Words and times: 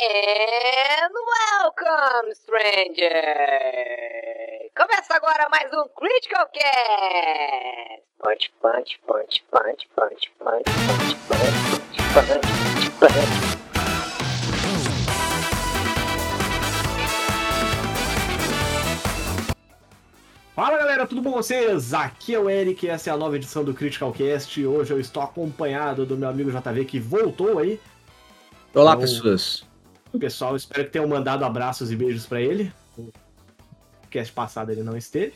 And 0.00 1.12
welcome, 1.26 2.32
stranger! 2.32 3.10
Começa 4.76 5.14
agora 5.16 5.48
mais 5.50 5.72
um 5.72 5.88
Critical 5.88 6.46
Cast! 6.54 8.04
Punch, 8.22 8.52
punch, 8.62 9.00
punch, 9.04 9.44
punch, 9.50 9.88
punch, 9.96 10.30
punch, 10.38 10.70
punch, 10.78 11.16
punch, 11.26 11.96
punch, 12.14 12.30
punch, 12.30 12.90
punch. 13.00 13.58
Fala 20.54 20.78
galera, 20.78 21.06
tudo 21.08 21.20
bom 21.22 21.32
com 21.32 21.42
vocês? 21.42 21.92
Aqui 21.92 22.36
é 22.36 22.38
o 22.38 22.48
Eric, 22.48 22.88
essa 22.88 23.10
é 23.10 23.12
a 23.12 23.16
nova 23.16 23.34
edição 23.34 23.64
do 23.64 23.74
Critical 23.74 24.12
Cast. 24.12 24.64
Hoje 24.64 24.92
eu 24.92 25.00
estou 25.00 25.24
acompanhado 25.24 26.06
do 26.06 26.16
meu 26.16 26.28
amigo 26.28 26.52
JV 26.52 26.84
que 26.84 27.00
voltou 27.00 27.58
aí. 27.58 27.80
Olá, 28.72 28.92
Então, 28.92 29.00
pessoas. 29.00 29.67
Pessoal, 30.18 30.56
espero 30.56 30.84
que 30.84 30.90
tenham 30.90 31.08
mandado 31.08 31.44
abraços 31.44 31.90
e 31.90 31.96
beijos 31.96 32.26
pra 32.26 32.40
ele. 32.40 32.72
O 32.96 33.12
cast 34.08 34.32
passado 34.32 34.70
ele 34.70 34.82
não 34.82 34.96
esteve. 34.96 35.34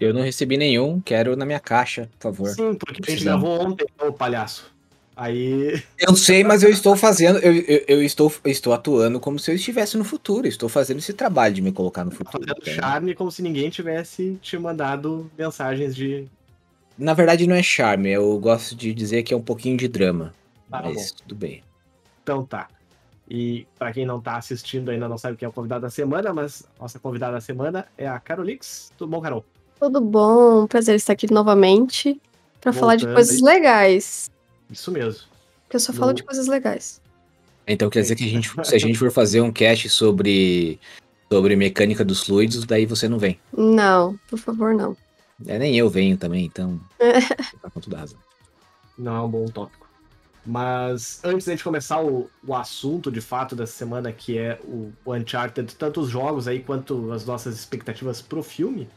Eu 0.00 0.14
não 0.14 0.22
recebi 0.22 0.56
nenhum, 0.56 1.00
quero 1.00 1.36
na 1.36 1.44
minha 1.44 1.58
caixa, 1.58 2.08
por 2.18 2.30
favor. 2.30 2.48
Sim, 2.50 2.74
porque 2.74 3.02
a 3.06 3.10
gente 3.10 3.24
gravou 3.24 3.60
ontem, 3.60 3.86
ô 4.00 4.12
palhaço. 4.12 4.72
Aí. 5.16 5.82
Eu 5.98 6.14
sei, 6.14 6.44
mas 6.44 6.62
eu 6.62 6.70
estou 6.70 6.94
fazendo, 6.94 7.40
eu, 7.40 7.52
eu, 7.52 7.84
eu 7.88 8.02
estou, 8.04 8.32
eu 8.44 8.50
estou 8.52 8.72
atuando 8.72 9.18
como 9.18 9.36
se 9.36 9.50
eu 9.50 9.56
estivesse 9.56 9.96
no 9.96 10.04
futuro. 10.04 10.46
Estou 10.46 10.68
fazendo 10.68 10.98
esse 10.98 11.12
trabalho 11.12 11.52
de 11.52 11.60
me 11.60 11.72
colocar 11.72 12.04
no 12.04 12.12
futuro. 12.12 12.46
Fazendo 12.46 12.80
charme 12.80 13.16
como 13.16 13.28
se 13.28 13.42
ninguém 13.42 13.68
tivesse 13.68 14.38
te 14.40 14.56
mandado 14.56 15.28
mensagens 15.36 15.96
de. 15.96 16.28
Na 16.96 17.14
verdade, 17.14 17.48
não 17.48 17.56
é 17.56 17.64
charme, 17.64 18.10
eu 18.10 18.38
gosto 18.38 18.76
de 18.76 18.94
dizer 18.94 19.24
que 19.24 19.34
é 19.34 19.36
um 19.36 19.42
pouquinho 19.42 19.76
de 19.76 19.88
drama. 19.88 20.32
Ah, 20.70 20.82
mas 20.84 21.10
tudo 21.10 21.34
bem. 21.34 21.64
Então 22.22 22.44
tá. 22.44 22.68
E 23.30 23.66
pra 23.78 23.92
quem 23.92 24.06
não 24.06 24.20
tá 24.20 24.36
assistindo 24.36 24.90
ainda 24.90 25.06
não 25.08 25.18
sabe 25.18 25.36
quem 25.36 25.44
é 25.44 25.48
o 25.48 25.52
convidado 25.52 25.82
da 25.82 25.90
semana, 25.90 26.32
mas 26.32 26.64
nossa 26.80 26.98
convidada 26.98 27.32
da 27.34 27.40
semana 27.40 27.86
é 27.98 28.08
a 28.08 28.18
Carolix. 28.18 28.90
Tudo 28.96 29.10
bom, 29.10 29.20
Carol? 29.20 29.44
Tudo 29.78 30.00
bom? 30.00 30.66
Prazer 30.66 30.96
estar 30.96 31.12
aqui 31.12 31.30
novamente 31.32 32.20
pra 32.60 32.72
falar 32.72 32.96
de 32.96 33.06
coisas 33.06 33.40
legais. 33.40 34.30
Isso 34.70 34.90
mesmo. 34.90 35.24
Porque 35.64 35.76
eu 35.76 35.80
só 35.80 35.92
falo 35.92 36.12
No- 36.12 36.14
de 36.16 36.22
coisas 36.22 36.46
legais. 36.46 37.02
Então 37.66 37.90
quer 37.90 38.00
dizer 38.00 38.16
que 38.16 38.24
a 38.24 38.28
gente, 38.28 38.50
se 38.66 38.74
a 38.74 38.78
gente 38.78 38.98
for 38.98 39.10
fazer 39.10 39.42
um 39.42 39.52
cast 39.52 39.90
sobre, 39.90 40.80
sobre 41.30 41.54
mecânica 41.54 42.02
dos 42.02 42.22
fluidos, 42.22 42.64
daí 42.64 42.86
você 42.86 43.08
não 43.08 43.18
vem. 43.18 43.38
Não, 43.52 44.18
por 44.30 44.38
favor, 44.38 44.74
não. 44.74 44.96
É, 45.46 45.58
nem 45.58 45.76
eu 45.76 45.90
venho 45.90 46.16
também, 46.16 46.46
então. 46.46 46.80
tá 47.62 47.68
com 47.70 47.78
toda 47.80 47.98
razão. 47.98 48.18
Não 48.96 49.14
é 49.16 49.20
um 49.20 49.28
bom 49.28 49.44
tópico. 49.46 49.86
Mas 50.48 51.20
antes 51.22 51.46
da 51.46 51.52
gente 51.52 51.62
começar 51.62 52.02
o, 52.02 52.28
o 52.42 52.54
assunto 52.54 53.12
de 53.12 53.20
fato 53.20 53.54
dessa 53.54 53.74
semana, 53.74 54.10
que 54.10 54.38
é 54.38 54.58
o, 54.64 54.90
o 55.04 55.14
Uncharted, 55.14 55.76
tanto 55.76 56.00
os 56.00 56.08
jogos 56.08 56.48
aí 56.48 56.60
quanto 56.60 57.12
as 57.12 57.26
nossas 57.26 57.54
expectativas 57.54 58.22
pro 58.22 58.42
filme, 58.42 58.88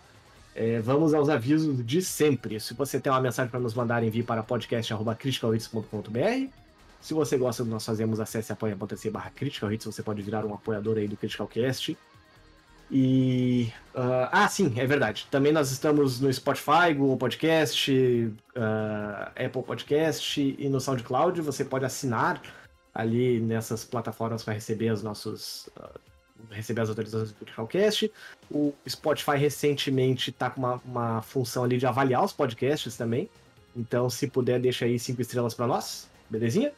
é, 0.56 0.80
vamos 0.80 1.14
aos 1.14 1.28
avisos 1.28 1.86
de 1.86 2.02
sempre. 2.02 2.58
Se 2.58 2.74
você 2.74 3.02
tem 3.02 3.12
uma 3.12 3.20
mensagem 3.20 3.52
para 3.52 3.60
nos 3.60 3.74
mandar, 3.74 4.02
envie 4.02 4.24
para 4.24 4.42
podcast.criticalhits.com.br. 4.42 6.54
Se 7.02 7.14
você 7.14 7.38
gosta 7.38 7.64
do 7.64 7.68
que 7.68 7.74
nós 7.74 7.86
fazemos, 7.86 8.22
acesse 8.22 8.54
apoia.se 8.54 9.10
barra 9.10 9.30
Critical 9.32 9.74
Hits, 9.74 9.86
você 9.86 10.02
pode 10.02 10.22
virar 10.22 10.46
um 10.46 10.54
apoiador 10.54 11.00
aí 11.00 11.10
do 11.10 11.18
Critical 11.18 11.48
Cast. 11.48 11.98
E. 12.92 13.72
ah, 13.96 14.30
ah, 14.44 14.48
sim, 14.50 14.74
é 14.78 14.86
verdade. 14.86 15.28
Também 15.32 15.54
nós 15.54 15.72
estamos 15.72 16.20
no 16.20 16.32
Spotify, 16.32 16.94
Google 16.94 17.18
Podcast, 17.18 18.34
ah, 18.56 19.32
Apple 19.36 19.64
Podcast 19.64 20.56
e 20.60 20.70
no 20.70 20.82
SoundCloud. 20.82 21.40
Você 21.42 21.64
pode 21.64 21.86
assinar 21.86 22.42
ali 22.94 23.40
nessas 23.40 23.86
plataformas 23.86 24.44
para 24.44 24.54
receber 24.54 24.92
os 24.92 25.02
nossos. 25.02 25.70
ah, 25.80 25.90
receber 26.50 26.82
as 26.82 26.90
atualizações 26.90 27.32
do 27.32 27.36
Criticalcast. 27.36 28.12
O 28.50 28.74
Spotify 28.90 29.38
recentemente 29.38 30.32
está 30.32 30.50
com 30.50 30.60
uma, 30.60 30.82
uma 30.84 31.22
função 31.22 31.64
ali 31.64 31.78
de 31.78 31.86
avaliar 31.86 32.24
os 32.26 32.34
podcasts 32.34 32.98
também. 32.98 33.30
Então, 33.76 34.10
se 34.10 34.28
puder, 34.28 34.60
deixa 34.60 34.86
aí 34.86 35.00
cinco 35.00 35.22
estrelas 35.22 35.54
para 35.54 35.68
nós, 35.68 36.10
belezinha? 36.30 36.74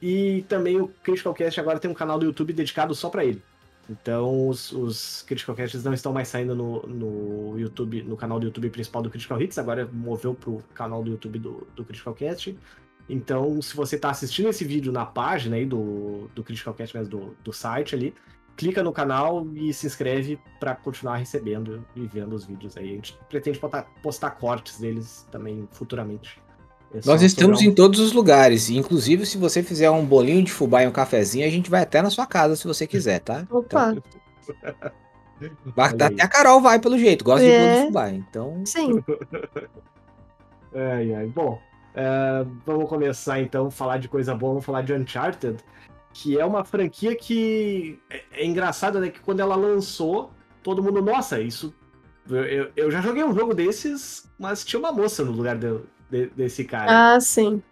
E 0.00 0.44
também 0.48 0.80
o 0.80 0.88
Criticalcast 1.02 1.60
agora 1.60 1.78
tem 1.78 1.90
um 1.90 1.94
canal 1.94 2.18
do 2.18 2.24
YouTube 2.24 2.52
dedicado 2.52 2.94
só 2.94 3.10
para 3.10 3.24
ele. 3.24 3.42
Então, 3.88 4.48
os, 4.48 4.70
os 4.72 5.22
Critical 5.22 5.54
Casts 5.54 5.82
não 5.82 5.94
estão 5.94 6.12
mais 6.12 6.28
saindo 6.28 6.54
no, 6.54 6.82
no 6.86 7.58
YouTube, 7.58 8.02
no 8.02 8.16
canal 8.16 8.38
do 8.38 8.46
YouTube 8.46 8.68
principal 8.68 9.02
do 9.02 9.08
Critical 9.08 9.40
Hits, 9.40 9.58
agora 9.58 9.88
moveu 9.90 10.34
pro 10.34 10.62
canal 10.74 11.02
do 11.02 11.10
YouTube 11.10 11.38
do, 11.38 11.66
do 11.74 11.84
Critical 11.84 12.14
Cast. 12.14 12.58
Então, 13.08 13.62
se 13.62 13.74
você 13.74 13.96
está 13.96 14.10
assistindo 14.10 14.50
esse 14.50 14.64
vídeo 14.64 14.92
na 14.92 15.06
página 15.06 15.56
aí 15.56 15.64
do, 15.64 16.28
do 16.34 16.44
Critical 16.44 16.74
Cast, 16.74 16.94
mesmo 16.94 17.10
do, 17.10 17.36
do 17.42 17.52
site 17.52 17.94
ali, 17.94 18.14
clica 18.54 18.82
no 18.82 18.92
canal 18.92 19.46
e 19.54 19.72
se 19.72 19.86
inscreve 19.86 20.38
para 20.60 20.74
continuar 20.74 21.16
recebendo 21.16 21.82
e 21.96 22.06
vendo 22.06 22.34
os 22.34 22.44
vídeos 22.44 22.76
aí. 22.76 22.90
A 22.90 22.94
gente 22.94 23.18
pretende 23.28 23.58
postar, 23.58 23.84
postar 24.02 24.30
cortes 24.32 24.78
deles 24.78 25.26
também 25.30 25.66
futuramente. 25.72 26.38
É 26.94 27.00
Nós 27.04 27.22
estamos 27.22 27.60
em 27.62 27.72
todos 27.74 28.00
os 28.00 28.12
lugares. 28.12 28.70
Inclusive, 28.70 29.26
se 29.26 29.36
você 29.36 29.62
fizer 29.62 29.90
um 29.90 30.04
bolinho 30.04 30.42
de 30.42 30.50
fubá 30.52 30.82
e 30.82 30.86
um 30.86 30.90
cafezinho, 30.92 31.46
a 31.46 31.50
gente 31.50 31.68
vai 31.68 31.82
até 31.82 32.00
na 32.00 32.08
sua 32.10 32.26
casa 32.26 32.56
se 32.56 32.66
você 32.66 32.86
quiser, 32.86 33.20
tá? 33.20 33.46
Opa, 33.50 33.94
aí. 35.76 36.02
até 36.02 36.22
a 36.22 36.28
Carol 36.28 36.60
vai, 36.60 36.78
pelo 36.78 36.98
jeito. 36.98 37.24
Gosta 37.24 37.44
de 37.44 37.50
bolo 37.50 37.62
É. 37.62 37.80
de 37.80 37.86
fubá. 37.86 38.10
Então, 38.10 38.62
sim. 38.64 38.92
Ai, 40.74 41.14
ai. 41.14 41.26
Bom, 41.26 41.58
é, 41.94 42.44
vamos 42.66 42.88
começar 42.88 43.40
então 43.40 43.66
a 43.66 43.70
falar 43.70 43.98
de 43.98 44.06
coisa 44.08 44.34
boa, 44.34 44.52
vamos 44.52 44.64
falar 44.66 44.82
de 44.82 44.92
Uncharted, 44.92 45.56
que 46.12 46.38
é 46.38 46.44
uma 46.44 46.62
franquia 46.64 47.16
que 47.16 47.98
é, 48.10 48.22
é 48.32 48.46
engraçado, 48.46 49.00
né? 49.00 49.08
Que 49.08 49.18
quando 49.20 49.40
ela 49.40 49.56
lançou, 49.56 50.30
todo 50.62 50.82
mundo, 50.82 51.00
nossa, 51.02 51.40
isso. 51.40 51.74
Eu, 52.28 52.44
eu- 52.44 52.70
eu 52.76 52.90
já 52.90 53.00
joguei 53.00 53.24
um 53.24 53.34
jogo 53.34 53.54
desses, 53.54 54.30
mas 54.38 54.62
tinha 54.64 54.78
uma 54.78 54.92
moça 54.92 55.24
no 55.24 55.32
lugar 55.32 55.56
de- 55.56 55.80
de- 56.10 56.26
desse 56.28 56.64
cara. 56.64 57.14
Ah, 57.14 57.20
sim. 57.20 57.62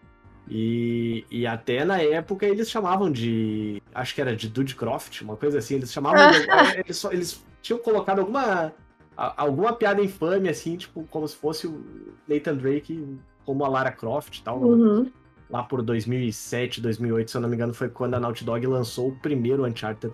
E, 0.48 1.24
e 1.30 1.46
até 1.46 1.84
na 1.84 2.00
época 2.00 2.46
eles 2.46 2.70
chamavam 2.70 3.10
de. 3.10 3.82
Acho 3.94 4.14
que 4.14 4.20
era 4.20 4.36
de 4.36 4.48
Dudecroft, 4.48 5.20
uma 5.22 5.36
coisa 5.36 5.58
assim. 5.58 5.74
Eles 5.76 5.92
chamavam. 5.92 6.30
de- 6.30 6.46
eles, 6.80 6.96
só- 6.96 7.12
eles 7.12 7.44
tinham 7.62 7.78
colocado 7.80 8.20
alguma. 8.20 8.72
Alguma 9.16 9.72
piada 9.72 10.02
infame, 10.02 10.46
assim, 10.46 10.76
tipo, 10.76 11.02
como 11.10 11.26
se 11.26 11.34
fosse 11.34 11.66
o 11.66 11.82
Nathan 12.28 12.54
Drake 12.54 13.18
como 13.46 13.64
a 13.64 13.68
Lara 13.68 13.90
Croft 13.90 14.38
e 14.38 14.42
tal. 14.42 14.60
Uhum. 14.60 15.10
Lá 15.48 15.62
por 15.62 15.80
2007, 15.80 16.82
2008, 16.82 17.30
se 17.30 17.36
eu 17.36 17.40
não 17.40 17.48
me 17.48 17.54
engano, 17.54 17.72
foi 17.72 17.88
quando 17.88 18.12
a 18.14 18.20
Naughty 18.20 18.44
Dog 18.44 18.66
lançou 18.66 19.08
o 19.08 19.16
primeiro 19.16 19.64
Uncharted. 19.64 20.12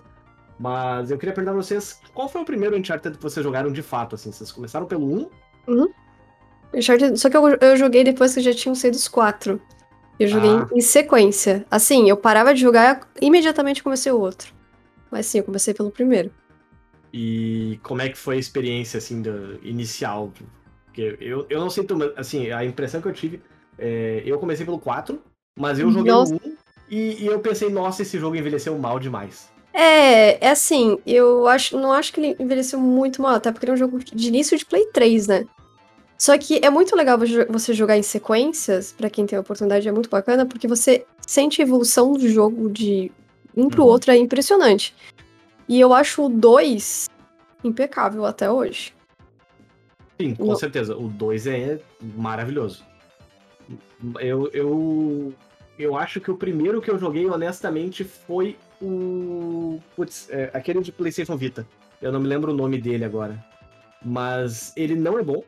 Mas 0.57 1.11
eu 1.11 1.19
queria 1.19 1.35
perguntar 1.35 1.53
pra 1.55 1.63
vocês, 1.63 2.01
qual 2.15 2.29
foi 2.29 2.43
o 2.43 2.45
primeiro 2.45 2.77
Uncharted 2.77 3.17
que 3.17 3.23
vocês 3.23 3.43
jogaram 3.43 3.73
de 3.73 3.83
fato, 3.83 4.15
assim? 4.15 4.31
Vocês 4.31 4.53
começaram 4.53 4.87
pelo 4.87 5.05
1? 5.13 5.31
Uncharted- 6.75 7.17
Só 7.19 7.29
que 7.29 7.37
eu, 7.37 7.49
eu 7.49 7.77
joguei 7.77 8.05
depois 8.05 8.35
que 8.35 8.41
já 8.41 8.53
tinham 8.55 8.75
saído 8.75 8.97
os 8.97 9.09
quatro. 9.09 9.61
Eu 10.19 10.29
joguei 10.29 10.51
Ah. 10.51 10.69
em 10.75 10.81
sequência. 10.81 11.65
Assim, 11.71 12.09
eu 12.09 12.17
parava 12.17 12.55
de 12.55 12.61
jogar 12.61 13.09
imediatamente 13.21 13.83
comecei 13.83 14.13
o 14.13 14.21
outro. 14.21 14.53
Mas 15.11 15.27
sim, 15.27 15.39
eu 15.39 15.45
comecei 15.45 15.75
pelo 15.75 15.91
primeiro. 15.91 16.31
E 17.13 17.79
como 17.83 18.01
é 18.01 18.09
que 18.09 18.17
foi 18.17 18.37
a 18.37 18.39
experiência, 18.39 18.99
assim, 18.99 19.21
do, 19.21 19.59
inicial? 19.63 20.33
Porque 20.87 21.17
eu, 21.21 21.47
eu 21.51 21.61
não 21.61 21.69
sei, 21.69 21.87
mas, 21.91 22.11
assim, 22.17 22.51
a 22.51 22.65
impressão 22.65 23.01
que 23.03 23.09
eu 23.09 23.13
tive, 23.13 23.43
é, 23.79 24.23
eu 24.25 24.39
comecei 24.39 24.65
pelo 24.65 24.79
4, 24.79 25.21
mas 25.59 25.79
eu 25.79 25.91
joguei 25.91 26.13
Nossa. 26.13 26.35
o 26.35 26.37
1 26.37 26.57
e, 26.91 27.25
e 27.25 27.27
eu 27.27 27.41
pensei, 27.41 27.69
nossa, 27.71 28.03
esse 28.03 28.19
jogo 28.19 28.37
envelheceu 28.37 28.77
mal 28.79 28.99
demais. 28.99 29.51
É, 29.75 30.47
é 30.47 30.51
assim, 30.51 30.99
eu 31.07 31.47
acho, 31.47 31.79
não 31.79 31.93
acho 31.93 32.13
que 32.13 32.21
ele 32.21 32.37
envelheceu 32.39 32.79
muito 32.79 33.21
mal, 33.23 33.35
até 33.35 33.51
porque 33.51 33.65
ele 33.65 33.73
é 33.73 33.75
um 33.75 33.79
jogo 33.79 33.99
de 33.99 34.29
início 34.29 34.57
de 34.57 34.65
Play 34.67 34.87
3, 34.93 35.27
né? 35.27 35.47
Só 36.23 36.39
que 36.39 36.61
é 36.63 36.71
muito 36.71 36.95
legal 36.95 37.19
vo- 37.19 37.27
você 37.49 37.75
jogar 37.75 37.97
em 37.97 38.03
sequências, 38.05 38.93
pra 38.93 39.11
quem 39.11 39.27
tem 39.27 39.37
a 39.37 39.41
oportunidade, 39.41 39.89
é 39.89 39.91
muito 39.91 40.09
bacana, 40.09 40.47
porque 40.47 40.69
você 40.69 41.05
sente 41.27 41.61
a 41.61 41.65
evolução 41.65 42.13
do 42.13 42.29
jogo 42.29 42.71
de 42.71 43.11
um 43.57 43.69
pro 43.69 43.83
Uhum. 43.83 43.89
outro, 43.89 44.13
é 44.13 44.17
impressionante. 44.17 44.95
E 45.69 45.81
eu 45.81 45.93
acho 45.93 46.25
o 46.25 46.29
2 46.29 47.11
impecável 47.65 48.25
até 48.25 48.49
hoje. 48.49 48.95
Sim, 50.21 50.37
com 50.37 50.47
Não. 50.47 50.55
certeza. 50.55 50.97
O 50.97 51.09
2 51.09 51.49
é 51.49 51.81
maravilhoso. 52.01 52.85
Eu, 54.21 54.49
eu, 54.53 55.35
eu 55.77 55.97
acho 55.97 56.21
que 56.21 56.31
o 56.31 56.37
primeiro 56.37 56.81
que 56.81 56.89
eu 56.89 57.01
joguei, 57.01 57.27
honestamente, 57.27 58.05
foi 58.05 58.57
o. 58.81 59.81
Putz, 59.97 60.29
é, 60.31 60.51
aquele 60.55 60.83
de 60.83 60.93
PlayStation 60.93 61.37
Vita. 61.37 61.67
Eu 62.01 62.13
não 62.13 62.21
me 62.21 62.29
lembro 62.29 62.53
o 62.53 62.57
nome 62.57 62.79
dele 62.81 63.05
agora. 63.05 63.45
Mas 64.05 64.73
ele 64.77 64.95
não 64.95 65.19
é 65.19 65.23
bom. 65.25 65.43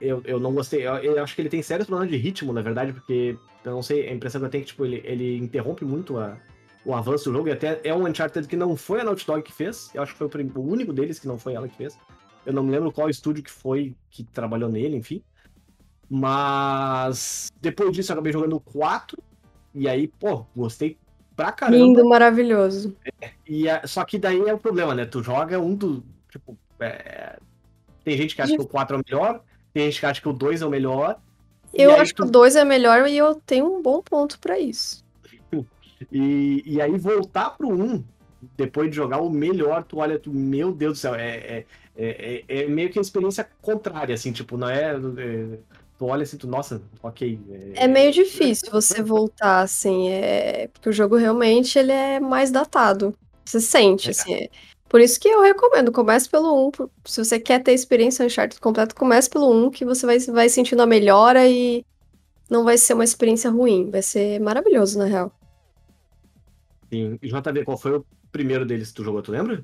Eu, 0.00 0.22
eu 0.24 0.38
não 0.38 0.52
gostei. 0.54 0.86
Eu, 0.86 0.94
eu 0.96 1.22
acho 1.22 1.34
que 1.34 1.42
ele 1.42 1.48
tem 1.48 1.62
sérios 1.62 1.86
problemas 1.88 2.12
de 2.12 2.18
ritmo, 2.18 2.52
na 2.52 2.62
verdade, 2.62 2.92
porque 2.92 3.36
eu 3.64 3.72
não 3.72 3.82
sei, 3.82 4.08
a 4.08 4.12
impressão 4.12 4.40
que 4.40 4.46
eu 4.46 4.50
tenho 4.50 4.62
é 4.62 4.64
que 4.64 4.70
tipo, 4.70 4.84
ele, 4.84 5.02
ele 5.04 5.36
interrompe 5.38 5.84
muito 5.84 6.18
a, 6.18 6.36
o 6.84 6.94
avanço 6.94 7.24
do 7.30 7.36
jogo. 7.36 7.48
E 7.48 7.52
até 7.52 7.80
é 7.82 7.92
um 7.94 8.06
Uncharted 8.06 8.46
que 8.46 8.56
não 8.56 8.76
foi 8.76 9.00
a 9.00 9.04
Naughty 9.04 9.26
Dog 9.26 9.42
que 9.42 9.52
fez. 9.52 9.90
Eu 9.94 10.02
acho 10.02 10.12
que 10.12 10.18
foi 10.18 10.28
o, 10.28 10.58
o 10.58 10.70
único 10.70 10.92
deles 10.92 11.18
que 11.18 11.26
não 11.26 11.38
foi 11.38 11.54
ela 11.54 11.68
que 11.68 11.76
fez. 11.76 11.98
Eu 12.46 12.52
não 12.52 12.62
me 12.62 12.70
lembro 12.70 12.92
qual 12.92 13.10
estúdio 13.10 13.42
que 13.42 13.50
foi 13.50 13.94
que 14.10 14.22
trabalhou 14.24 14.68
nele, 14.70 14.96
enfim. 14.96 15.22
Mas 16.08 17.52
depois 17.60 17.92
disso 17.92 18.12
eu 18.12 18.14
acabei 18.14 18.32
jogando 18.32 18.56
o 18.56 18.60
4. 18.60 19.18
E 19.74 19.88
aí, 19.88 20.08
pô, 20.08 20.46
gostei 20.56 20.96
pra 21.36 21.52
caramba. 21.52 21.76
Lindo, 21.78 22.08
maravilhoso. 22.08 22.96
E 23.46 23.68
a- 23.68 23.86
só 23.86 24.04
que 24.04 24.18
daí 24.18 24.40
é 24.40 24.54
o 24.54 24.58
problema, 24.58 24.94
né? 24.94 25.04
Tu 25.04 25.22
joga 25.22 25.58
um 25.58 25.74
do. 25.74 26.02
Tipo, 26.30 26.56
é, 26.80 27.38
tem 28.04 28.16
gente 28.16 28.34
que 28.34 28.42
acha 28.42 28.56
que 28.56 28.62
o 28.62 28.66
4 28.66 28.96
é 28.96 29.00
o 29.00 29.02
melhor, 29.06 29.42
tem 29.78 29.90
gente 29.90 30.00
que 30.00 30.06
acha 30.06 30.20
que 30.20 30.28
o 30.28 30.32
2 30.32 30.60
é 30.60 30.66
o 30.66 30.70
melhor. 30.70 31.20
e 31.72 31.82
Eu 31.82 31.94
acho 31.94 32.12
que 32.14 32.22
tu- 32.22 32.28
o 32.28 32.30
2 32.30 32.56
é 32.56 32.64
melhor 32.64 33.06
e 33.08 33.16
eu 33.16 33.36
tenho 33.36 33.66
um 33.78 33.80
bom 33.80 34.02
ponto 34.02 34.38
pra 34.40 34.58
isso. 34.58 35.04
E, 36.12 36.62
e 36.64 36.80
aí 36.80 36.96
voltar 36.96 37.50
pro 37.50 37.68
1, 37.68 38.04
depois 38.56 38.88
de 38.88 38.94
jogar 38.94 39.20
o 39.20 39.28
melhor, 39.28 39.82
tu 39.82 39.98
olha, 39.98 40.16
tu, 40.16 40.32
meu 40.32 40.70
Deus 40.70 40.92
do 40.92 40.98
céu, 41.00 41.14
é, 41.16 41.36
é, 41.36 41.66
é, 41.96 42.44
é- 42.48 42.62
é 42.62 42.68
meio 42.68 42.88
que 42.88 43.00
a 43.00 43.02
experiência 43.02 43.48
contrária, 43.60 44.14
assim, 44.14 44.30
tipo, 44.30 44.56
não 44.56 44.68
é. 44.68 44.92
é, 44.94 45.58
tu 45.98 46.06
olha 46.06 46.22
assim, 46.22 46.36
tu, 46.36 46.46
nossa, 46.46 46.80
ok. 47.02 47.40
É 47.74 47.88
meio 47.88 48.12
difícil 48.12 48.70
você 48.70 49.02
voltar, 49.02 49.62
assim, 49.62 50.08
é... 50.10 50.68
porque 50.72 50.88
o 50.88 50.92
jogo 50.92 51.16
realmente 51.16 51.76
ele 51.76 51.90
é 51.90 52.20
mais 52.20 52.52
datado. 52.52 53.12
Você 53.44 53.60
sente, 53.60 54.06
É. 54.06 54.10
assim. 54.12 54.48
Por 54.88 55.00
isso 55.00 55.20
que 55.20 55.28
eu 55.28 55.42
recomendo, 55.42 55.92
comece 55.92 56.28
pelo 56.28 56.66
1. 56.66 56.70
por- 56.70 56.90
Se 57.04 57.22
você 57.22 57.38
quer 57.38 57.62
ter 57.62 57.72
a 57.72 57.74
experiência 57.74 58.24
Uncharted 58.24 58.60
completa, 58.60 58.94
comece 58.94 59.28
pelo 59.28 59.50
1, 59.52 59.70
que 59.70 59.84
você 59.84 60.06
vai, 60.06 60.18
vai 60.18 60.48
sentindo 60.48 60.80
a 60.80 60.86
melhora 60.86 61.46
e 61.46 61.84
não 62.48 62.64
vai 62.64 62.78
ser 62.78 62.94
uma 62.94 63.04
experiência 63.04 63.50
ruim. 63.50 63.90
Vai 63.90 64.00
ser 64.02 64.40
maravilhoso, 64.40 64.98
na 64.98 65.04
real. 65.04 65.32
Sim. 66.90 67.18
E 67.22 67.28
JV, 67.28 67.64
qual 67.64 67.76
foi 67.76 67.96
o 67.98 68.06
primeiro 68.32 68.64
deles 68.64 68.88
que 68.88 68.94
tu 68.94 69.04
jogou, 69.04 69.20
tu 69.20 69.30
lembra? 69.30 69.62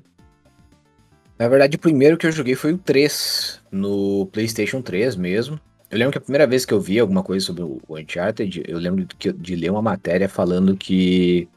Na 1.39 1.47
verdade, 1.47 1.75
o 1.75 1.79
primeiro 1.79 2.17
que 2.17 2.27
eu 2.27 2.31
joguei 2.31 2.55
foi 2.55 2.73
o 2.73 2.77
3, 2.77 3.59
no 3.71 4.27
PlayStation 4.27 4.81
3 4.81 5.15
mesmo. 5.15 5.59
Eu 5.89 5.97
lembro 5.97 6.11
que 6.13 6.17
a 6.17 6.21
primeira 6.21 6.47
vez 6.47 6.65
que 6.65 6.73
eu 6.73 6.79
vi 6.79 6.99
alguma 6.99 7.23
coisa 7.23 7.45
sobre 7.45 7.63
o 7.63 7.81
Uncharted, 7.89 8.63
eu 8.67 8.77
lembro 8.77 9.05
de 9.19 9.55
ler 9.55 9.71
uma 9.71 9.81
matéria 9.81 10.29
falando 10.29 10.77
que 10.77 11.47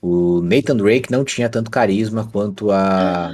o 0.00 0.40
Nathan 0.42 0.76
Drake 0.76 1.10
não 1.10 1.24
tinha 1.24 1.48
tanto 1.48 1.70
carisma 1.70 2.28
quanto 2.30 2.70
a, 2.70 3.30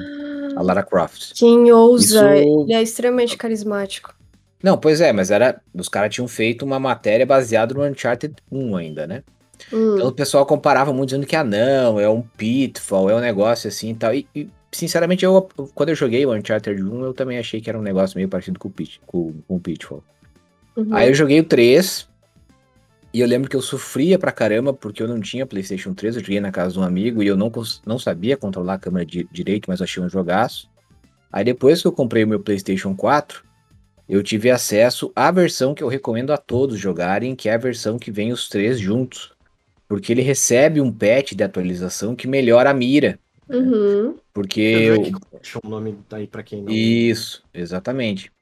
a 0.56 0.62
Lara 0.62 0.82
Croft. 0.82 1.32
Quem 1.34 1.70
ousa, 1.72 2.36
Isso- 2.36 2.48
ele 2.64 2.72
é 2.72 2.82
extremamente 2.82 3.36
carismático. 3.36 4.14
Não, 4.62 4.78
pois 4.78 5.00
é, 5.02 5.12
mas 5.12 5.30
era. 5.30 5.60
Os 5.74 5.88
caras 5.90 6.14
tinham 6.14 6.26
feito 6.26 6.64
uma 6.64 6.80
matéria 6.80 7.26
baseada 7.26 7.74
no 7.74 7.82
Uncharted 7.84 8.34
1 8.50 8.76
ainda, 8.76 9.06
né? 9.06 9.22
Hum, 9.72 9.96
Então 9.96 10.08
o 10.08 10.12
pessoal 10.12 10.46
comparava 10.46 10.90
muito 10.92 11.10
dizendo 11.10 11.26
que 11.26 11.36
ah 11.36 11.44
não, 11.44 12.00
é 12.00 12.08
um 12.08 12.22
Pitfall, 12.22 13.10
é 13.10 13.14
um 13.14 13.20
negócio 13.20 13.68
assim 13.68 13.90
e 13.90 13.94
tal. 13.94 14.14
E, 14.14 14.26
e, 14.34 14.48
sinceramente, 14.72 15.22
eu, 15.24 15.46
quando 15.74 15.90
eu 15.90 15.94
joguei 15.94 16.24
o 16.24 16.32
Uncharted 16.34 16.82
1, 16.82 17.04
eu 17.04 17.12
também 17.12 17.38
achei 17.38 17.60
que 17.60 17.68
era 17.68 17.78
um 17.78 17.82
negócio 17.82 18.16
meio 18.16 18.28
parecido 18.28 18.58
com 18.58 18.68
o, 18.68 18.70
Pit, 18.70 19.00
com, 19.06 19.34
com 19.46 19.56
o 19.56 19.60
Pitfall. 19.60 20.02
uhum. 20.76 20.88
Aí 20.94 21.08
eu 21.10 21.14
joguei 21.14 21.40
o 21.40 21.44
3. 21.44 22.08
E 23.14 23.20
eu 23.20 23.28
lembro 23.28 23.48
que 23.48 23.54
eu 23.54 23.62
sofria 23.62 24.18
pra 24.18 24.32
caramba 24.32 24.74
porque 24.74 25.00
eu 25.00 25.06
não 25.06 25.20
tinha 25.20 25.46
PlayStation 25.46 25.94
3. 25.94 26.16
Eu 26.16 26.20
joguei 26.22 26.40
na 26.40 26.50
casa 26.50 26.72
de 26.72 26.80
um 26.80 26.82
amigo 26.82 27.22
e 27.22 27.28
eu 27.28 27.36
não, 27.36 27.50
não 27.86 27.96
sabia 27.96 28.36
controlar 28.36 28.74
a 28.74 28.78
câmera 28.78 29.06
di- 29.06 29.28
direito, 29.30 29.66
mas 29.68 29.78
eu 29.78 29.84
achei 29.84 30.02
um 30.02 30.08
jogaço. 30.08 30.68
Aí 31.32 31.44
depois 31.44 31.80
que 31.80 31.86
eu 31.86 31.92
comprei 31.92 32.24
o 32.24 32.28
meu 32.28 32.40
PlayStation 32.40 32.94
4, 32.94 33.44
eu 34.08 34.20
tive 34.20 34.50
acesso 34.50 35.12
à 35.14 35.30
versão 35.30 35.74
que 35.74 35.82
eu 35.82 35.88
recomendo 35.88 36.32
a 36.32 36.36
todos 36.36 36.76
jogarem, 36.78 37.36
que 37.36 37.48
é 37.48 37.54
a 37.54 37.58
versão 37.58 38.00
que 38.00 38.10
vem 38.10 38.32
os 38.32 38.48
três 38.48 38.80
juntos. 38.80 39.32
Porque 39.88 40.10
ele 40.12 40.22
recebe 40.22 40.80
um 40.80 40.90
patch 40.90 41.34
de 41.34 41.44
atualização 41.44 42.16
que 42.16 42.26
melhora 42.26 42.70
a 42.70 42.74
mira. 42.74 43.18
Uhum. 43.48 44.16
Porque. 44.32 44.60
Eu... 44.60 44.94
eu- 44.96 45.12
Deixa 45.32 45.60
o 45.62 45.68
nome 45.68 45.98
daí 46.08 46.26
pra 46.26 46.42
quem 46.42 46.62
não. 46.62 46.72
Isso, 46.72 47.44
exatamente. 47.52 48.32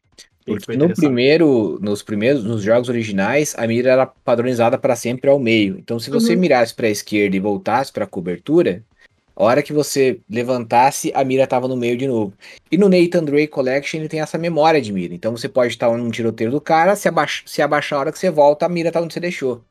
Porque 0.44 0.76
no 0.76 0.92
primeiro, 0.92 1.78
nos 1.80 2.02
primeiros, 2.02 2.44
nos 2.44 2.62
jogos 2.62 2.88
originais, 2.88 3.54
a 3.56 3.66
mira 3.66 3.90
era 3.90 4.06
padronizada 4.06 4.76
para 4.76 4.96
sempre 4.96 5.30
ao 5.30 5.38
meio. 5.38 5.78
Então, 5.78 5.98
se 5.98 6.10
você 6.10 6.34
Uhum. 6.34 6.40
mirasse 6.40 6.74
para 6.74 6.86
a 6.86 6.90
esquerda 6.90 7.36
e 7.36 7.40
voltasse 7.40 7.92
para 7.92 8.04
a 8.04 8.08
cobertura, 8.08 8.82
a 9.34 9.44
hora 9.44 9.62
que 9.62 9.72
você 9.72 10.20
levantasse, 10.28 11.10
a 11.14 11.24
mira 11.24 11.44
estava 11.44 11.66
no 11.66 11.76
meio 11.76 11.96
de 11.96 12.06
novo. 12.06 12.34
E 12.70 12.76
no 12.76 12.88
Nathan 12.88 13.24
Drake 13.24 13.48
Collection 13.48 14.00
ele 14.00 14.08
tem 14.08 14.20
essa 14.20 14.36
memória 14.36 14.80
de 14.80 14.92
mira. 14.92 15.14
Então 15.14 15.36
você 15.36 15.48
pode 15.48 15.72
estar 15.72 15.90
num 15.96 16.10
tiroteio 16.10 16.50
do 16.50 16.60
cara, 16.60 16.94
se, 16.96 17.08
abaixa, 17.08 17.42
se 17.46 17.62
abaixar 17.62 17.98
a 17.98 18.00
hora 18.00 18.12
que 18.12 18.18
você 18.18 18.30
volta, 18.30 18.66
a 18.66 18.68
mira 18.68 18.92
tá 18.92 19.00
onde 19.00 19.14
você 19.14 19.20
deixou. 19.20 19.62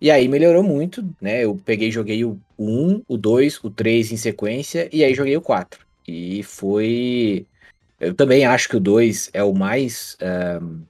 E 0.00 0.10
aí 0.10 0.28
melhorou 0.28 0.62
muito, 0.62 1.04
né? 1.20 1.44
Eu 1.44 1.60
peguei 1.64 1.90
joguei 1.90 2.24
o 2.24 2.38
1, 2.58 3.02
o 3.06 3.16
2, 3.18 3.62
o 3.62 3.70
3 3.70 4.10
em 4.12 4.16
sequência, 4.16 4.88
e 4.92 5.04
aí 5.04 5.14
joguei 5.14 5.36
o 5.36 5.42
4. 5.42 5.80
E 6.08 6.42
foi. 6.42 7.46
Eu 8.00 8.14
também 8.14 8.46
acho 8.46 8.68
que 8.68 8.76
o 8.76 8.80
2 8.80 9.28
é 9.34 9.44
o 9.44 9.52
mais. 9.52 10.16
ahn, 10.20 10.82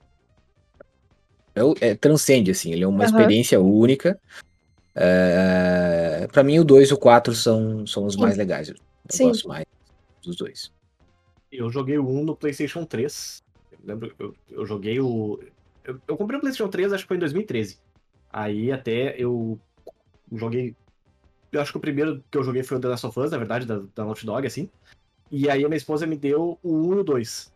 é 1.54 1.64
o- 1.64 1.74
é, 1.80 1.94
transcende, 1.96 2.52
assim, 2.52 2.72
ele 2.72 2.84
é 2.84 2.86
uma 2.86 3.02
Aham. 3.04 3.06
experiência 3.06 3.60
única. 3.60 4.18
É, 4.94 6.26
para 6.28 6.44
mim, 6.44 6.58
o 6.58 6.64
2 6.64 6.88
e 6.90 6.94
o 6.94 6.98
4 6.98 7.34
são, 7.34 7.86
são 7.86 8.06
os 8.06 8.14
Sim. 8.14 8.20
mais 8.20 8.36
legais. 8.36 8.68
Eu 8.68 8.76
Sim. 9.10 9.28
gosto 9.28 9.48
mais 9.48 9.64
dos 10.24 10.36
dois. 10.36 10.70
Eu 11.50 11.68
joguei 11.70 11.98
o 11.98 12.08
1 12.08 12.24
no 12.24 12.36
PlayStation 12.36 12.84
3. 12.84 13.38
Eu 13.72 13.78
lembro, 13.82 14.14
eu, 14.18 14.36
eu 14.48 14.66
joguei 14.66 15.00
o. 15.00 15.40
Eu, 15.84 16.00
eu 16.06 16.16
comprei 16.16 16.38
o 16.38 16.40
PlayStation 16.40 16.70
3, 16.70 16.92
acho 16.92 17.04
que 17.04 17.08
foi 17.08 17.16
em 17.16 17.20
2013. 17.20 17.78
Aí 18.32 18.70
até 18.70 19.20
eu 19.20 19.58
joguei. 20.32 20.76
Eu 21.50 21.60
acho 21.60 21.72
que 21.72 21.78
o 21.78 21.80
primeiro 21.80 22.22
que 22.30 22.38
eu 22.38 22.44
joguei 22.44 22.62
foi 22.62 22.76
o 22.76 22.80
The 22.80 22.88
Last 22.88 23.06
of 23.06 23.18
Us, 23.18 23.32
na 23.32 23.38
verdade, 23.38 23.66
da, 23.66 23.78
da 23.78 24.04
Naughty 24.04 24.24
Dog, 24.24 24.46
assim. 24.46 24.70
E 25.30 25.48
aí 25.48 25.64
a 25.64 25.68
minha 25.68 25.76
esposa 25.76 26.06
me 26.06 26.16
deu 26.16 26.58
o 26.62 26.74
1 26.88 26.94
e 26.94 26.98
o 26.98 27.04
2. 27.04 27.52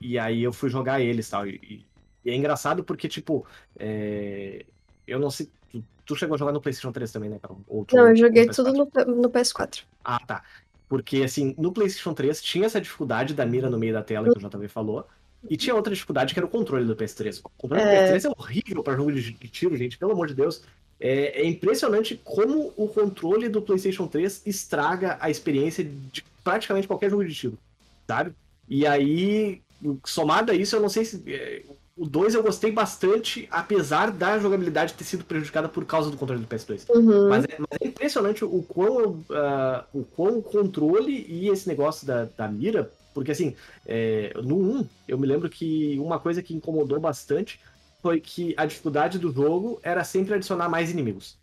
E 0.00 0.18
aí 0.18 0.42
eu 0.42 0.52
fui 0.52 0.68
jogar 0.68 1.00
eles 1.00 1.28
tal. 1.28 1.46
E, 1.46 1.84
e- 2.24 2.30
é 2.30 2.34
engraçado 2.34 2.82
porque, 2.84 3.08
tipo, 3.08 3.46
é, 3.78 4.64
eu 5.06 5.18
não 5.18 5.30
sei. 5.30 5.48
Tu, 5.70 5.82
tu 6.06 6.16
chegou 6.16 6.34
a 6.34 6.38
jogar 6.38 6.52
no 6.52 6.60
PlayStation 6.60 6.92
3 6.92 7.10
também, 7.12 7.30
né, 7.30 7.38
Carol? 7.40 7.60
Ou 7.68 7.84
tu- 7.84 7.96
Não, 7.96 8.04
eu 8.04 8.10
no 8.10 8.16
joguei 8.16 8.46
PS4? 8.46 8.54
tudo 8.56 8.72
no, 8.72 9.14
no 9.22 9.30
PS4. 9.30 9.82
Ah, 10.04 10.18
tá. 10.26 10.42
Porque, 10.88 11.22
assim, 11.22 11.54
no 11.58 11.72
PlayStation 11.72 12.12
3 12.14 12.42
tinha 12.42 12.66
essa 12.66 12.80
dificuldade 12.80 13.34
da 13.34 13.44
mira 13.46 13.68
no 13.70 13.78
meio 13.78 13.92
da 13.92 14.02
tela, 14.02 14.30
que 14.32 14.38
o 14.38 14.48
JV 14.48 14.68
falou. 14.68 15.06
E 15.48 15.56
tinha 15.56 15.74
outra 15.74 15.92
dificuldade 15.92 16.32
que 16.32 16.38
era 16.40 16.46
o 16.46 16.50
controle 16.50 16.84
do 16.86 16.96
PS3. 16.96 17.40
O 17.44 17.50
controle 17.58 17.82
É. 17.82 18.06
do 18.06 18.12
PS3 18.14 18.24
é 18.24 18.30
horrível 18.30 18.82
para 18.82 18.96
jogo 18.96 19.12
de 19.12 19.32
de 19.32 19.48
tiro, 19.48 19.76
gente, 19.76 19.98
pelo 19.98 20.12
amor 20.12 20.26
de 20.28 20.34
Deus. 20.34 20.62
É, 21.00 21.42
é 21.42 21.46
impressionante 21.46 22.18
como 22.24 22.72
o 22.76 22.88
controle 22.88 23.48
do 23.48 23.60
PlayStation 23.60 24.06
3 24.06 24.42
estraga 24.46 25.18
a 25.20 25.28
experiência 25.28 25.84
de 25.84 26.22
praticamente 26.44 26.86
qualquer 26.86 27.10
jogo 27.10 27.24
de 27.24 27.34
tiro, 27.34 27.58
sabe? 28.06 28.34
E 28.68 28.86
aí, 28.86 29.62
somado 30.04 30.52
a 30.52 30.54
isso, 30.54 30.76
eu 30.76 30.80
não 30.80 30.88
sei 30.88 31.04
se. 31.04 31.22
é, 31.26 31.64
o 31.96 32.06
2 32.06 32.34
eu 32.34 32.42
gostei 32.42 32.72
bastante, 32.72 33.46
apesar 33.50 34.10
da 34.10 34.36
jogabilidade 34.38 34.94
ter 34.94 35.04
sido 35.04 35.24
prejudicada 35.24 35.68
por 35.68 35.84
causa 35.84 36.10
do 36.10 36.16
controle 36.16 36.42
do 36.42 36.48
PS2. 36.48 36.88
Uhum. 36.88 37.28
Mas 37.28 37.44
é, 37.44 37.56
mas 37.58 37.78
é 37.80 37.86
impressionante 37.86 38.44
o 38.44 38.62
quão, 38.62 39.24
ah, 39.30 39.84
o 39.92 40.02
quão 40.02 40.38
o 40.38 40.42
controle 40.42 41.24
e 41.28 41.48
esse 41.48 41.68
negócio 41.68 42.04
da, 42.04 42.24
da 42.36 42.48
mira, 42.48 42.90
porque 43.14 43.30
assim, 43.30 43.54
é, 43.86 44.32
no 44.42 44.58
1, 44.80 44.88
eu 45.06 45.16
me 45.16 45.26
lembro 45.26 45.48
que 45.48 45.96
uma 46.00 46.18
coisa 46.18 46.42
que 46.42 46.52
incomodou 46.52 46.98
bastante 46.98 47.60
foi 48.02 48.20
que 48.20 48.54
a 48.56 48.66
dificuldade 48.66 49.18
do 49.18 49.32
jogo 49.32 49.78
era 49.82 50.02
sempre 50.02 50.34
adicionar 50.34 50.68
mais 50.68 50.90
inimigos. 50.90 51.38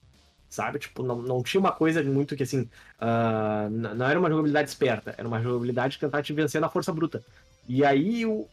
Sabe? 0.51 0.79
Tipo, 0.79 1.01
não, 1.01 1.21
não 1.21 1.41
tinha 1.41 1.61
uma 1.61 1.71
coisa 1.71 2.03
muito 2.03 2.35
que 2.35 2.43
assim. 2.43 2.69
n- 3.71 3.93
não 3.95 4.05
era 4.05 4.19
uma 4.19 4.29
jogabilidade 4.29 4.69
esperta, 4.69 5.15
era 5.17 5.25
uma 5.27 5.41
jogabilidade 5.41 5.97
que 5.97 6.05
tentar 6.05 6.21
te 6.21 6.33
vencer 6.33 6.59
na 6.59 6.67
força 6.69 6.91
bruta. 6.91 7.23
E 7.69 7.85
aí 7.85 8.25
o, 8.25 8.45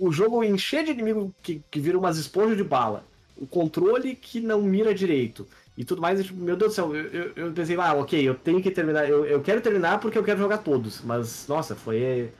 o 0.00 0.10
jogo 0.10 0.42
encher 0.42 0.84
de 0.84 0.90
inimigo 0.90 1.32
que, 1.40 1.62
que 1.70 1.78
vira 1.78 1.96
umas 1.96 2.16
esponjas 2.18 2.56
de 2.56 2.64
bala. 2.64 3.04
O 3.36 3.46
controle 3.46 4.16
que 4.16 4.40
não 4.40 4.60
mira 4.60 4.92
direito 4.92 5.46
e 5.78 5.84
tudo 5.84 6.02
mais. 6.02 6.20
tipo, 6.22 6.36
meu 6.36 6.56
Deus 6.56 6.72
do 6.72 6.74
céu, 6.74 6.94
eu, 6.96 7.04
eu, 7.06 7.32
eu 7.36 7.52
pensei, 7.52 7.76
ah, 7.76 7.94
ok, 7.94 8.20
eu 8.28 8.34
tenho 8.34 8.60
que 8.60 8.70
terminar. 8.72 9.08
Eu, 9.08 9.24
eu 9.24 9.40
quero 9.40 9.60
terminar 9.60 10.00
porque 10.00 10.18
eu 10.18 10.24
quero 10.24 10.40
jogar 10.40 10.58
todos. 10.58 11.00
Mas, 11.02 11.46
nossa, 11.46 11.76
foi. 11.76 12.32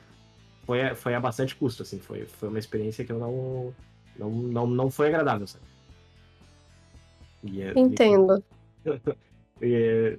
Foi, 0.67 0.95
foi 0.97 1.15
a 1.15 1.21
bastante 1.21 1.55
custo, 1.55 1.85
assim. 1.85 2.01
Foi, 2.01 2.27
foi 2.27 2.49
uma 2.49 2.59
experiência 2.59 3.05
que 3.05 3.13
eu 3.13 3.19
não. 3.21 3.73
Não, 4.19 4.31
não, 4.31 4.67
não 4.67 4.91
foi 4.91 5.07
agradável, 5.07 5.47
sabe? 5.47 5.65
E 7.45 7.63
é- 7.63 7.73
Entendo. 7.79 8.35
É, 8.35 8.60
é, 9.61 10.17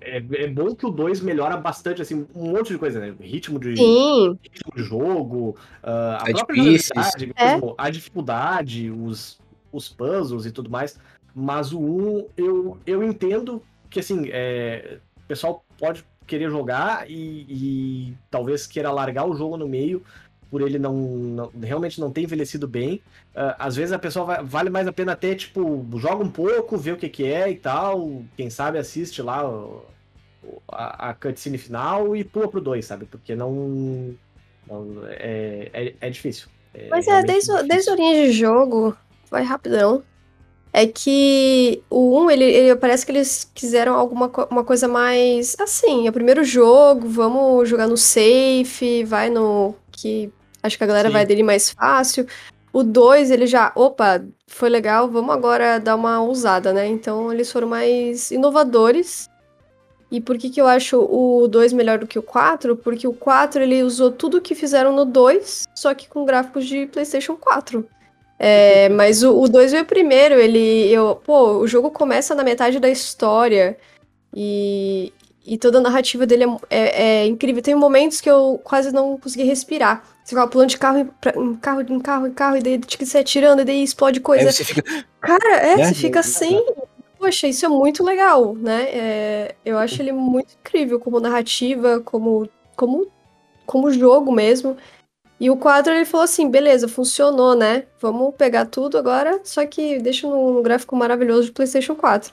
é, 0.00 0.24
é 0.44 0.48
bom 0.48 0.74
que 0.74 0.84
o 0.84 0.90
2 0.90 1.20
melhora 1.20 1.56
bastante, 1.56 2.02
assim, 2.02 2.26
um 2.34 2.50
monte 2.50 2.72
de 2.72 2.78
coisa, 2.78 3.00
né? 3.00 3.14
Ritmo 3.20 3.58
de, 3.58 3.70
ritmo 3.70 4.74
de 4.74 4.82
jogo, 4.82 5.56
ah, 5.82 6.18
a 6.20 6.30
própria 6.30 6.56
jogabilidade, 6.56 7.32
É. 7.36 7.52
mesmo, 7.52 7.74
a 7.78 7.90
dificuldade, 7.90 8.90
os, 8.90 9.38
os 9.72 9.88
puzzles 9.88 10.46
e 10.46 10.52
tudo 10.52 10.70
mais. 10.70 10.98
Mas 11.34 11.72
o 11.72 11.80
1, 11.80 12.26
eu, 12.36 12.78
eu 12.84 13.02
entendo 13.02 13.62
que, 13.88 14.00
assim, 14.00 14.28
é, 14.30 14.98
o 15.16 15.28
pessoal 15.28 15.64
pode 15.78 16.04
querer 16.26 16.50
jogar 16.50 17.10
e, 17.10 17.46
e 17.48 18.14
talvez 18.30 18.66
queira 18.66 18.90
largar 18.92 19.26
o 19.28 19.34
jogo 19.34 19.56
no 19.56 19.68
meio 19.68 20.02
por 20.50 20.60
ele 20.62 20.78
não, 20.78 20.92
não- 20.94 21.50
realmente 21.62 22.00
não 22.00 22.10
ter 22.10 22.22
envelhecido 22.22 22.66
bem. 22.66 23.00
Ah, 23.34 23.56
às 23.58 23.76
vezes 23.76 23.92
a 23.92 23.98
pessoa 23.98 24.24
vai- 24.26 24.42
vale 24.44 24.70
mais 24.70 24.86
a 24.88 24.92
pena 24.92 25.12
até, 25.12 25.34
tipo, 25.34 25.86
joga 25.98 26.24
um 26.24 26.30
pouco, 26.30 26.76
vê 26.76 26.92
o 26.92 26.96
que, 26.96 27.08
que 27.08 27.24
é 27.24 27.50
e 27.50 27.56
tal. 27.56 28.22
Quem 28.36 28.50
sabe 28.50 28.78
assiste 28.78 29.22
lá 29.22 29.42
a, 30.70 31.10
a 31.10 31.14
cutscene 31.14 31.58
final 31.58 32.16
e 32.16 32.24
pula 32.24 32.48
pro 32.48 32.60
2, 32.60 32.84
sabe? 32.84 33.06
Porque 33.06 33.34
não. 33.34 34.14
não- 34.68 35.02
é, 35.08 35.70
é, 35.72 35.94
é 36.00 36.10
difícil. 36.10 36.48
mas 36.90 37.06
é, 37.06 37.22
desde, 37.22 37.50
o- 37.50 37.54
difícil. 37.56 37.68
desde 37.68 37.90
a 37.90 37.96
linha 37.96 38.26
de 38.26 38.32
jogo, 38.32 38.96
vai 39.30 39.42
rapidão. 39.42 40.02
é 40.72 40.86
que 40.86 41.82
o 41.90 42.16
1, 42.20 42.30
ele, 42.30 42.44
ele 42.44 42.76
parece 42.76 43.04
que 43.04 43.10
eles 43.12 43.50
quiseram 43.54 43.94
alguma 43.94 44.30
uma 44.50 44.62
coisa 44.64 44.86
mais 44.86 45.56
assim, 45.58 46.06
é 46.06 46.10
o 46.10 46.12
primeiro 46.12 46.44
jogo, 46.44 47.08
vamos 47.08 47.68
jogar 47.68 47.88
no 47.88 47.96
safe, 47.96 49.02
vai 49.04 49.28
no 49.30 49.74
que 49.90 50.32
acho 50.62 50.78
que 50.78 50.84
a 50.84 50.86
galera 50.86 51.08
Sim. 51.08 51.12
vai 51.12 51.26
dele 51.26 51.42
mais 51.42 51.70
fácil. 51.70 52.26
O 52.72 52.82
2, 52.82 53.30
ele 53.30 53.46
já, 53.46 53.72
opa, 53.74 54.22
foi 54.46 54.68
legal, 54.68 55.08
vamos 55.08 55.34
agora 55.34 55.78
dar 55.78 55.96
uma 55.96 56.20
ousada, 56.20 56.72
né? 56.72 56.86
Então 56.86 57.32
eles 57.32 57.50
foram 57.50 57.68
mais 57.68 58.30
inovadores. 58.30 59.28
E 60.10 60.20
por 60.20 60.36
que 60.36 60.50
que 60.50 60.60
eu 60.60 60.66
acho 60.66 60.98
o 60.98 61.46
2 61.46 61.72
melhor 61.72 61.98
do 61.98 62.06
que 62.06 62.18
o 62.18 62.22
4? 62.22 62.76
Porque 62.76 63.06
o 63.06 63.12
4 63.12 63.62
ele 63.62 63.82
usou 63.82 64.10
tudo 64.10 64.40
que 64.40 64.54
fizeram 64.54 64.92
no 64.92 65.04
2, 65.04 65.68
só 65.74 65.94
que 65.94 66.08
com 66.08 66.24
gráficos 66.24 66.66
de 66.66 66.86
PlayStation 66.86 67.36
4. 67.36 67.86
É, 68.38 68.88
mas 68.88 69.22
o, 69.22 69.38
o 69.38 69.48
2 69.48 69.72
veio 69.72 69.84
primeiro, 69.84 70.34
ele. 70.34 70.88
Eu, 70.90 71.14
pô, 71.16 71.58
o 71.58 71.66
jogo 71.66 71.90
começa 71.90 72.34
na 72.34 72.42
metade 72.42 72.80
da 72.80 72.88
história 72.88 73.76
e, 74.34 75.12
e 75.52 75.58
toda 75.58 75.78
a 75.78 75.80
narrativa 75.80 76.24
dele 76.24 76.44
é, 76.44 76.48
é- 76.70 77.02
é 77.22 77.26
incrível. 77.26 77.60
Tem 77.60 77.74
momentos 77.74 78.20
que 78.20 78.30
eu 78.30 78.60
quase 78.62 78.92
não 78.92 79.18
consegui 79.18 79.42
respirar. 79.42 80.04
Você 80.22 80.30
ficava 80.30 80.48
pulando 80.48 80.68
de 80.68 80.78
carro 80.78 80.98
em, 80.98 81.06
pra- 81.06 81.34
em 81.36 81.56
carro, 81.56 81.80
em 81.82 81.98
carro, 82.00 82.26
em 82.28 82.32
carro, 82.32 82.56
e 82.56 82.62
daí 82.62 82.78
tinha 82.78 82.98
que 82.98 83.04
se 83.06 83.18
atirando, 83.18 83.62
e 83.62 83.64
daí 83.64 83.82
explode 83.82 84.20
coisa. 84.20 84.46
Aí 84.48 84.52
você 84.52 84.62
fica. 84.64 84.82
Cara, 85.20 85.56
é, 85.56 85.76
Né? 85.76 85.84
você 85.86 85.94
fica 85.94 86.20
assim. 86.20 86.64
Poxa, 87.18 87.48
isso 87.48 87.66
é 87.66 87.68
muito 87.68 88.04
legal, 88.04 88.54
né? 88.54 88.84
É, 88.92 89.54
eu 89.64 89.76
acho 89.76 90.00
ele 90.00 90.12
muito 90.12 90.54
incrível 90.60 90.98
como 91.00 91.18
narrativa, 91.20 92.00
como, 92.04 92.48
como, 92.76 93.06
como 93.66 93.90
jogo 93.90 94.30
mesmo. 94.32 94.76
E 95.38 95.50
o 95.50 95.56
4 95.56 95.92
ele 95.92 96.04
falou 96.04 96.24
assim: 96.24 96.48
beleza, 96.48 96.86
funcionou, 96.86 97.54
né? 97.56 97.84
Vamos 98.00 98.34
pegar 98.36 98.66
tudo 98.66 98.96
agora, 98.96 99.40
só 99.42 99.66
que 99.66 99.98
deixa 99.98 100.28
no 100.28 100.62
gráfico 100.62 100.94
maravilhoso 100.94 101.46
de 101.46 101.52
PlayStation 101.52 101.94
4. 101.94 102.30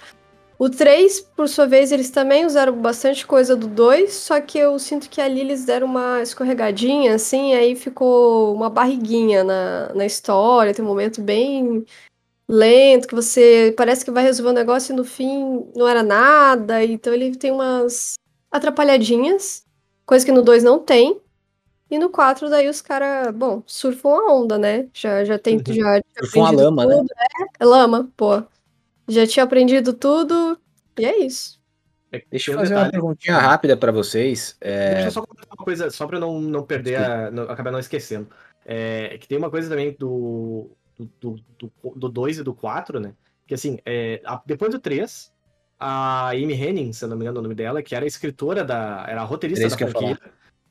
O 0.60 0.70
3, 0.70 1.20
por 1.20 1.48
sua 1.48 1.68
vez, 1.68 1.92
eles 1.92 2.10
também 2.10 2.44
usaram 2.46 2.74
bastante 2.82 3.28
coisa 3.28 3.56
do 3.56 3.68
2, 3.68 4.14
só 4.16 4.42
que 4.42 4.58
eu 4.58 4.78
sinto 4.80 5.08
que 5.08 5.22
ali 5.22 5.40
eles 5.42 5.66
deram 5.66 5.86
uma 5.86 6.20
escorregadinha, 6.22 7.14
assim, 7.14 7.54
aí 7.54 7.76
ficou 7.76 8.56
uma 8.56 8.68
barriguinha 8.70 9.44
na, 9.44 9.94
na 9.94 10.06
história, 10.06 10.74
tem 10.74 10.84
um 10.84 10.88
momento 10.88 11.22
bem 11.22 11.86
lento, 12.50 13.08
que 13.08 13.16
você 13.16 13.74
parece 13.78 14.06
que 14.06 14.12
vai 14.12 14.24
resolver 14.24 14.52
um 14.52 14.56
negócio 14.56 14.94
e 14.94 14.96
no 14.96 15.04
fim 15.06 15.66
não 15.76 15.88
era 15.88 16.04
nada, 16.04 16.84
então 16.84 17.14
ele 17.14 17.36
tem 17.36 17.52
umas 17.52 18.16
atrapalhadinhas, 18.52 19.64
coisa 20.06 20.26
que 20.26 20.32
no 20.32 20.42
2 20.42 20.64
não 20.64 20.80
tem. 20.80 21.22
E 21.90 22.00
no 22.00 22.10
4 22.10 22.50
daí 22.50 22.68
os 22.68 22.82
caras, 22.82 23.34
bom, 23.34 23.64
surfam 23.66 24.10
a 24.12 24.34
onda, 24.34 24.58
né? 24.58 24.90
Já, 24.94 25.24
já 25.24 25.40
tem, 25.40 25.58
Uhum. 25.58 25.64
já 25.74 26.02
Surfam 26.20 26.42
a 26.42 26.50
aprendido 26.50 26.64
lama, 26.64 26.86
né? 26.86 26.96
tudo, 26.98 27.10
É, 27.18 27.64
é 27.64 27.66
lama, 27.66 28.12
pô. 28.18 28.44
Já 29.08 29.26
tinha 29.26 29.44
aprendido 29.44 29.94
tudo, 29.94 30.60
e 30.98 31.06
é 31.06 31.20
isso. 31.26 31.58
É 32.12 32.22
Deixa 32.30 32.52
eu 32.52 32.56
um 32.56 32.60
fazer 32.60 32.74
uma 32.74 32.86
detalhe- 32.86 32.92
perguntinha 32.92 33.38
rápida 33.38 33.76
pra 33.78 33.92
vocês. 33.92 34.56
É, 34.62 34.94
Deixa 34.96 35.08
eu 35.08 35.12
só 35.12 35.22
comentar 35.26 35.54
uma 35.58 35.64
coisa, 35.66 35.90
só 35.90 36.08
pra 36.08 36.20
não, 36.20 36.40
não 36.42 36.64
perder, 36.64 36.96
a, 36.96 37.30
não, 37.32 37.44
acabar 37.44 37.72
não 37.72 37.80
esquecendo. 37.80 38.28
É, 38.66 39.18
que 39.18 39.28
tem 39.28 39.38
uma 39.38 39.50
coisa 39.50 39.70
também 39.70 39.96
do 39.98 40.70
2 40.98 41.10
do, 41.20 41.36
do, 41.60 41.72
do 41.96 42.10
dois 42.10 42.38
e 42.38 42.44
do 42.44 42.54
4, 42.54 43.00
né? 43.00 43.14
Que 43.46 43.54
assim, 43.54 43.78
é, 43.86 44.22
a- 44.26 44.42
depois 44.46 44.72
do 44.72 44.80
3, 44.80 45.32
a 45.80 46.30
Amy 46.30 46.54
Henning, 46.54 46.92
se 46.94 47.04
eu 47.06 47.10
não 47.10 47.16
me 47.18 47.24
engano 47.24 47.40
o 47.40 47.44
nome 47.44 47.56
dela, 47.56 47.82
que 47.84 47.94
era 47.96 48.04
a 48.06 48.08
escritora 48.08 48.64
da. 48.64 49.06
Era 49.08 49.22
a 49.22 49.26
roteirista 49.26 49.66
isso 49.68 49.78
da 49.78 49.88
franquia, 49.88 50.18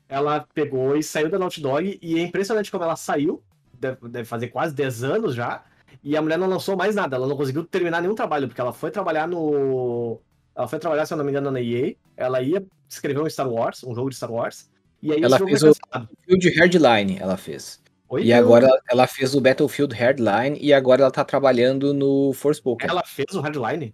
ela 0.09 0.45
pegou 0.53 0.95
e 0.97 1.03
saiu 1.03 1.29
da 1.29 1.39
Naughty 1.39 1.61
Dog, 1.61 1.99
e 2.01 2.19
é 2.19 2.21
impressionante 2.23 2.69
como 2.71 2.83
ela 2.83 2.95
saiu, 2.95 3.41
deve, 3.73 4.07
deve 4.09 4.25
fazer 4.25 4.47
quase 4.49 4.73
10 4.75 5.03
anos 5.03 5.33
já, 5.35 5.63
e 6.09 6.15
a 6.17 6.21
mulher 6.21 6.37
não 6.37 6.47
lançou 6.47 6.75
mais 6.77 6.95
nada, 6.95 7.15
ela 7.15 7.27
não 7.27 7.35
conseguiu 7.37 7.63
terminar 7.65 8.01
nenhum 8.01 8.15
trabalho, 8.15 8.47
porque 8.47 8.61
ela 8.61 8.73
foi 8.73 8.89
trabalhar 8.91 9.27
no. 9.27 10.19
Ela 10.55 10.67
foi 10.67 10.79
trabalhar, 10.79 11.05
se 11.05 11.13
eu 11.13 11.17
não 11.17 11.25
me 11.25 11.31
engano, 11.31 11.51
na 11.51 11.61
EA, 11.61 11.95
ela 12.15 12.41
ia 12.41 12.65
escrever 12.89 13.19
um 13.21 13.29
Star 13.29 13.49
Wars, 13.49 13.83
um 13.83 13.93
jogo 13.93 14.09
de 14.09 14.15
Star 14.15 14.31
Wars, 14.31 14.69
e 15.01 15.11
aí 15.13 15.21
Ela 15.21 15.37
fez 15.37 15.61
o- 15.63 15.67
cancelado. 15.73 16.09
Field 16.25 16.49
Hardline 16.59 17.17
ela 17.19 17.37
fez. 17.37 17.81
Oi? 18.09 18.23
E 18.23 18.33
agora 18.33 18.67
ela- 18.89 19.05
fez 19.05 19.35
o 19.35 19.41
Battlefield 19.41 19.93
Hardline 19.93 20.57
e 20.61 20.73
agora 20.73 21.01
ela 21.03 21.11
tá 21.11 21.25
trabalhando 21.25 21.93
no 21.93 22.31
Forspoken. 22.33 22.89
Ela 22.89 23.03
fez 23.05 23.35
o 23.35 23.41
Hardline? 23.41 23.93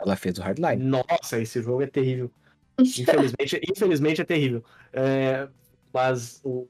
Ela 0.00 0.14
fez 0.14 0.38
o 0.38 0.42
Hardline. 0.42 0.82
Nossa, 0.82 1.40
esse 1.40 1.60
jogo 1.60 1.82
é 1.82 1.86
terrível. 1.88 2.30
Infelizmente, 2.78 3.60
infelizmente 3.68 4.20
é 4.20 4.24
terrível. 4.24 4.62
É, 4.92 5.48
mas, 5.92 6.40
o, 6.44 6.68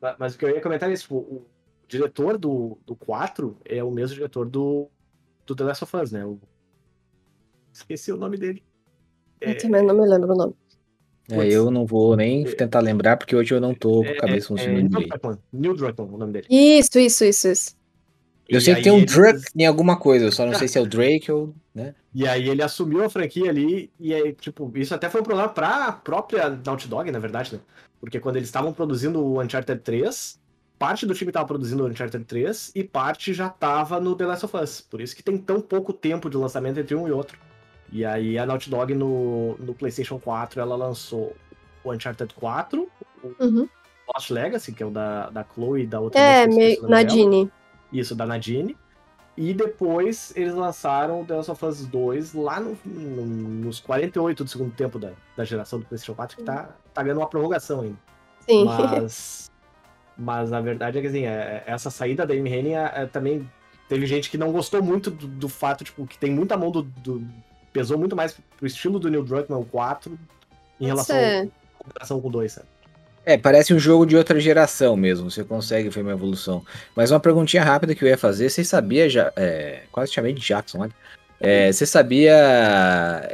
ma- 0.00 0.14
mas 0.16 0.34
o 0.34 0.38
que 0.38 0.44
eu 0.44 0.50
ia 0.50 0.60
comentar 0.60 0.88
é 0.88 0.92
isso. 0.92 1.02
tipo, 1.02 1.16
O, 1.16 1.46
diretor 1.92 2.38
do, 2.38 2.78
do 2.86 2.96
4 2.96 3.56
é 3.64 3.82
o 3.84 3.90
mesmo 3.90 4.14
diretor 4.16 4.48
do, 4.48 4.88
do 5.46 5.54
The 5.54 5.64
Last 5.64 5.84
of 5.84 5.96
Us, 5.96 6.10
né? 6.12 6.24
O- 6.24 6.38
esqueci 7.72 8.10
o 8.12 8.16
nome 8.16 8.36
dele. 8.36 8.62
Eu 9.40 9.56
também 9.58 9.84
não 9.84 9.94
me 9.94 10.06
lembro 10.06 10.32
o 10.32 10.36
nome. 10.36 10.54
É, 11.30 11.46
eu 11.48 11.70
não 11.70 11.86
vou 11.86 12.16
nem 12.16 12.44
tentar 12.44 12.80
lembrar 12.80 13.16
porque 13.16 13.34
hoje 13.34 13.54
eu 13.54 13.60
não 13.60 13.74
tô 13.74 14.02
com 14.02 14.10
a 14.10 14.16
cabeça 14.16 14.46
É, 14.46 14.48
funcionando 14.48 14.76
Neil 14.76 14.88
direito. 14.88 15.08
Druckmann. 15.10 15.38
Neil 15.52 15.74
Druckmann, 15.74 16.08
o 16.14 16.18
nome 16.18 16.32
dele. 16.32 16.46
Isso, 16.50 16.98
isso, 16.98 17.24
isso, 17.24 17.48
isso. 17.48 17.76
Eu 18.48 18.58
E 18.58 18.60
sei 18.60 18.74
que 18.74 18.82
tem 18.82 18.92
um 18.92 18.98
eles- 18.98 19.14
Drake 19.14 19.44
em 19.56 19.66
alguma 19.66 19.96
coisa, 19.98 20.26
eu 20.26 20.32
só 20.32 20.44
não 20.44 20.54
sei 20.54 20.68
se 20.68 20.76
é 20.78 20.80
o 20.80 20.86
Drake 20.86 21.30
ou. 21.30 21.54
né? 21.74 21.94
E 22.14 22.28
aí 22.28 22.46
ele 22.48 22.62
assumiu 22.62 23.02
a 23.02 23.08
franquia 23.08 23.48
ali, 23.48 23.90
e 23.98 24.12
aí, 24.12 24.34
tipo, 24.34 24.70
isso 24.76 24.94
até 24.94 25.08
foi 25.08 25.22
um 25.22 25.24
problema 25.24 25.48
pra 25.48 25.90
própria 25.92 26.50
Naughty 26.50 26.86
Dog, 26.86 27.10
na 27.10 27.18
verdade, 27.18 27.54
né? 27.54 27.60
Porque 27.98 28.20
quando 28.20 28.36
eles 28.36 28.48
estavam 28.48 28.70
produzindo 28.74 29.24
o 29.24 29.40
Uncharted 29.40 29.80
3, 29.80 30.38
parte 30.86 31.06
do 31.06 31.14
time 31.14 31.30
tava 31.32 31.46
produzindo 31.46 31.84
o 31.84 31.86
Uncharted 31.88 32.24
3 32.24 32.72
e 32.74 32.82
parte 32.84 33.32
já 33.32 33.48
tava 33.48 34.00
no 34.00 34.14
The 34.16 34.26
Last 34.26 34.44
of 34.46 34.56
Us. 34.56 34.80
Por 34.80 35.00
isso 35.00 35.14
que 35.14 35.22
tem 35.22 35.38
tão 35.38 35.60
pouco 35.60 35.92
tempo 35.92 36.28
de 36.28 36.36
lançamento 36.36 36.78
entre 36.80 36.94
um 36.94 37.06
e 37.06 37.12
outro. 37.12 37.38
E 37.90 38.04
aí 38.04 38.38
a 38.38 38.44
Naughty 38.46 38.68
Dog 38.70 38.94
no, 38.94 39.56
no 39.58 39.74
PlayStation 39.74 40.18
4, 40.18 40.60
ela 40.60 40.74
lançou 40.74 41.36
o 41.84 41.92
Uncharted 41.92 42.32
4, 42.34 42.88
o 43.22 43.44
Uhum. 43.44 43.68
Lost 44.14 44.30
Legacy, 44.30 44.72
que 44.72 44.82
é 44.82 44.86
o 44.86 44.90
da, 44.90 45.30
da 45.30 45.44
Chloe 45.44 45.82
e 45.82 45.86
da 45.86 46.00
outra 46.00 46.18
É, 46.20 46.44
o 46.46 46.48
dela. 46.56 46.88
Nadine. 46.88 47.52
Isso, 47.92 48.14
da 48.14 48.26
Nadine. 48.26 48.76
E 49.36 49.54
depois 49.54 50.32
eles 50.36 50.52
lançaram 50.54 51.20
o 51.22 51.24
The 51.24 51.36
Last 51.36 51.50
of 51.52 51.64
Us 51.64 51.86
2 51.86 52.34
lá 52.34 52.58
no- 52.60 52.76
no- 52.84 53.24
nos 53.66 53.78
48 53.80 54.44
do 54.44 54.50
segundo 54.50 54.72
tempo 54.74 54.98
da, 54.98 55.12
da 55.36 55.44
geração 55.44 55.78
do 55.78 55.86
PlayStation 55.86 56.14
4, 56.14 56.36
que 56.38 56.42
tá, 56.42 56.70
tá 56.92 57.02
ganhando 57.02 57.18
uma 57.18 57.28
prorrogação 57.28 57.80
ainda. 57.82 57.98
Sim. 58.40 58.64
Mas, 58.64 59.51
mas 60.16 60.50
na 60.50 60.60
verdade 60.60 60.98
é 60.98 61.00
que 61.00 61.06
assim, 61.06 61.24
é- 61.26 61.62
essa 61.66 61.90
saída 61.90 62.26
da 62.26 62.34
Amy 62.34 62.50
Hennig 62.52 62.74
é, 62.74 62.92
é, 63.02 63.06
também 63.06 63.48
teve 63.88 64.06
gente 64.06 64.30
que 64.30 64.38
não 64.38 64.52
gostou 64.52 64.82
muito 64.82 65.10
do, 65.10 65.26
do 65.26 65.48
fato, 65.48 65.84
tipo, 65.84 66.06
que 66.06 66.18
tem 66.18 66.30
muita 66.30 66.56
mão 66.56 66.70
do, 66.70 66.82
do- 66.82 67.22
pesou 67.72 67.98
muito 67.98 68.14
mais 68.16 68.36
pro 68.56 68.66
estilo 68.66 68.98
do 68.98 69.10
Neil 69.10 69.24
Druckmann, 69.24 69.60
o 69.60 69.64
4, 69.64 70.18
em 70.80 70.86
relação 70.86 71.16
comparação 71.78 72.20
com 72.20 72.28
o 72.28 72.30
2, 72.30 72.52
sabe? 72.52 72.66
É, 73.24 73.38
parece 73.38 73.72
um 73.72 73.78
jogo 73.78 74.04
de 74.04 74.16
outra 74.16 74.40
geração 74.40 74.96
mesmo, 74.96 75.30
você 75.30 75.44
consegue 75.44 75.88
ver 75.88 76.00
uma 76.02 76.10
evolução. 76.12 76.64
Mas 76.96 77.10
uma 77.12 77.20
perguntinha 77.20 77.62
rápida 77.62 77.94
que 77.94 78.04
eu 78.04 78.08
ia 78.08 78.18
fazer, 78.18 78.50
você 78.50 78.64
sabia 78.64 79.08
já. 79.08 79.32
é, 79.36 79.82
quase 79.92 80.12
chamei 80.12 80.32
de 80.32 80.40
Jackson, 80.40 80.80
olha. 80.80 80.92
É, 81.38 81.72
você 81.72 81.84
sabia, 81.86 82.34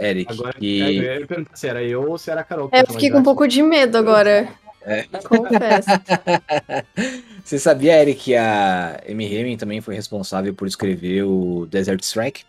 Eric, 0.01 0.33
Agora, 0.33 0.55
que. 0.55 0.83
é, 0.83 1.17
eu 1.17 1.21
ia 1.21 1.27
perguntar 1.27 1.57
se 1.57 1.69
era 1.69 1.83
eu 1.83 2.09
ou 2.09 2.17
se 2.19 2.31
era 2.31 2.41
a 2.41 2.45
Carol. 2.45 2.69
É, 2.73 2.81
eu 2.83 2.87
fiquei 2.87 3.11
com 3.11 3.19
um 3.19 3.23
pouco 3.23 3.47
de 3.47 3.63
medo 3.63 3.97
agora. 3.99 4.49
É. 4.83 5.03
Confesso. 5.05 5.89
Você 7.45 7.59
sabia, 7.59 8.01
Eric, 8.01 8.21
que 8.21 8.35
a 8.37 9.01
Amy 9.09 9.27
Hemming 9.35 9.57
também 9.57 9.81
foi 9.81 9.95
responsável 9.95 10.55
por 10.55 10.67
escrever 10.69 11.23
o 11.25 11.67
Desert 11.67 12.03
Strike? 12.03 12.45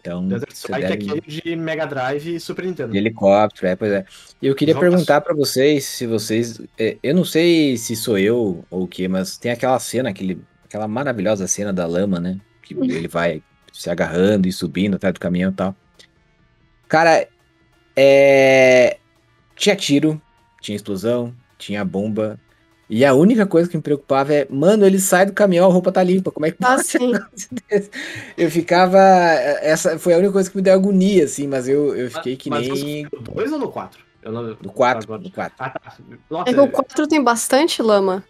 Então, 0.00 0.26
Desert 0.28 0.52
Strike 0.52 0.84
é 0.84 0.88
deve- 0.96 1.10
aquele 1.12 1.20
de 1.42 1.56
Mega 1.56 1.86
Drive 1.86 2.34
e 2.36 2.40
Super 2.40 2.64
Nintendo. 2.66 2.92
de 2.92 2.98
helicóptero, 2.98 3.66
é, 3.68 3.76
pois 3.76 3.90
é. 3.92 4.04
E 4.40 4.46
eu 4.46 4.54
queria 4.54 4.78
perguntar 4.78 5.20
pra 5.20 5.34
vocês 5.34 5.84
se 5.84 6.06
vocês. 6.06 6.60
é, 6.78 6.96
eu 7.02 7.14
não 7.14 7.24
sei 7.24 7.76
se 7.76 7.96
sou 7.96 8.18
eu 8.18 8.64
ou 8.70 8.82
o 8.84 8.88
que, 8.88 9.08
mas 9.08 9.36
tem 9.36 9.50
aquela 9.50 9.78
cena, 9.80 10.10
aquele, 10.10 10.40
aquela 10.64 10.86
maravilhosa 10.86 11.46
cena 11.48 11.72
da 11.72 11.86
lama, 11.86 12.20
né? 12.20 12.38
Que 12.62 12.74
Uhum. 12.74 12.84
ele 12.84 13.08
vai 13.08 13.42
se 13.72 13.90
agarrando 13.90 14.46
e 14.46 14.52
subindo 14.52 14.94
atrás 14.96 15.12
do 15.14 15.20
caminhão 15.20 15.50
e 15.50 15.54
tal. 15.54 15.74
Cara, 16.88 17.26
é. 17.96 18.98
Tinha 19.56 19.74
tiro, 19.74 20.20
tinha 20.60 20.76
explosão, 20.76 21.34
tinha 21.58 21.84
bomba. 21.84 22.38
E 22.88 23.04
a 23.04 23.12
única 23.14 23.44
coisa 23.46 23.68
que 23.68 23.76
me 23.76 23.82
preocupava 23.82 24.32
é, 24.32 24.46
mano, 24.48 24.86
ele 24.86 25.00
sai 25.00 25.26
do 25.26 25.32
caminhão, 25.32 25.68
a 25.68 25.72
roupa 25.72 25.90
tá 25.90 26.02
limpa. 26.04 26.30
Como 26.30 26.46
é 26.46 26.52
que 26.52 26.58
Ah, 26.62 26.78
sim. 26.78 27.12
eu 28.36 28.50
ficava. 28.50 28.98
Essa 28.98 29.98
foi 29.98 30.14
a 30.14 30.18
única 30.18 30.32
coisa 30.32 30.50
que 30.50 30.56
me 30.56 30.62
deu 30.62 30.74
agonia, 30.74 31.24
assim, 31.24 31.46
mas 31.46 31.68
eu, 31.68 31.96
eu 31.96 32.10
fiquei 32.10 32.36
que 32.36 32.48
Mas 32.48 32.68
nem. 32.68 33.04
no 33.12 33.20
2 33.20 33.52
ou 33.52 33.58
no 33.58 33.68
4? 33.68 34.00
Eu 34.22 34.32
não... 34.32 34.42
No 34.60 34.72
4, 34.72 35.04
Agora- 35.04 35.22
no 35.22 35.30
4. 35.30 35.54
Ah, 35.58 35.70
tá. 35.70 35.96
Nossa, 36.30 36.50
É 36.50 36.54
que 36.54 36.60
o 36.60 36.68
4 36.68 37.06
tem 37.06 37.22
bastante 37.22 37.80
lama. 37.82 38.24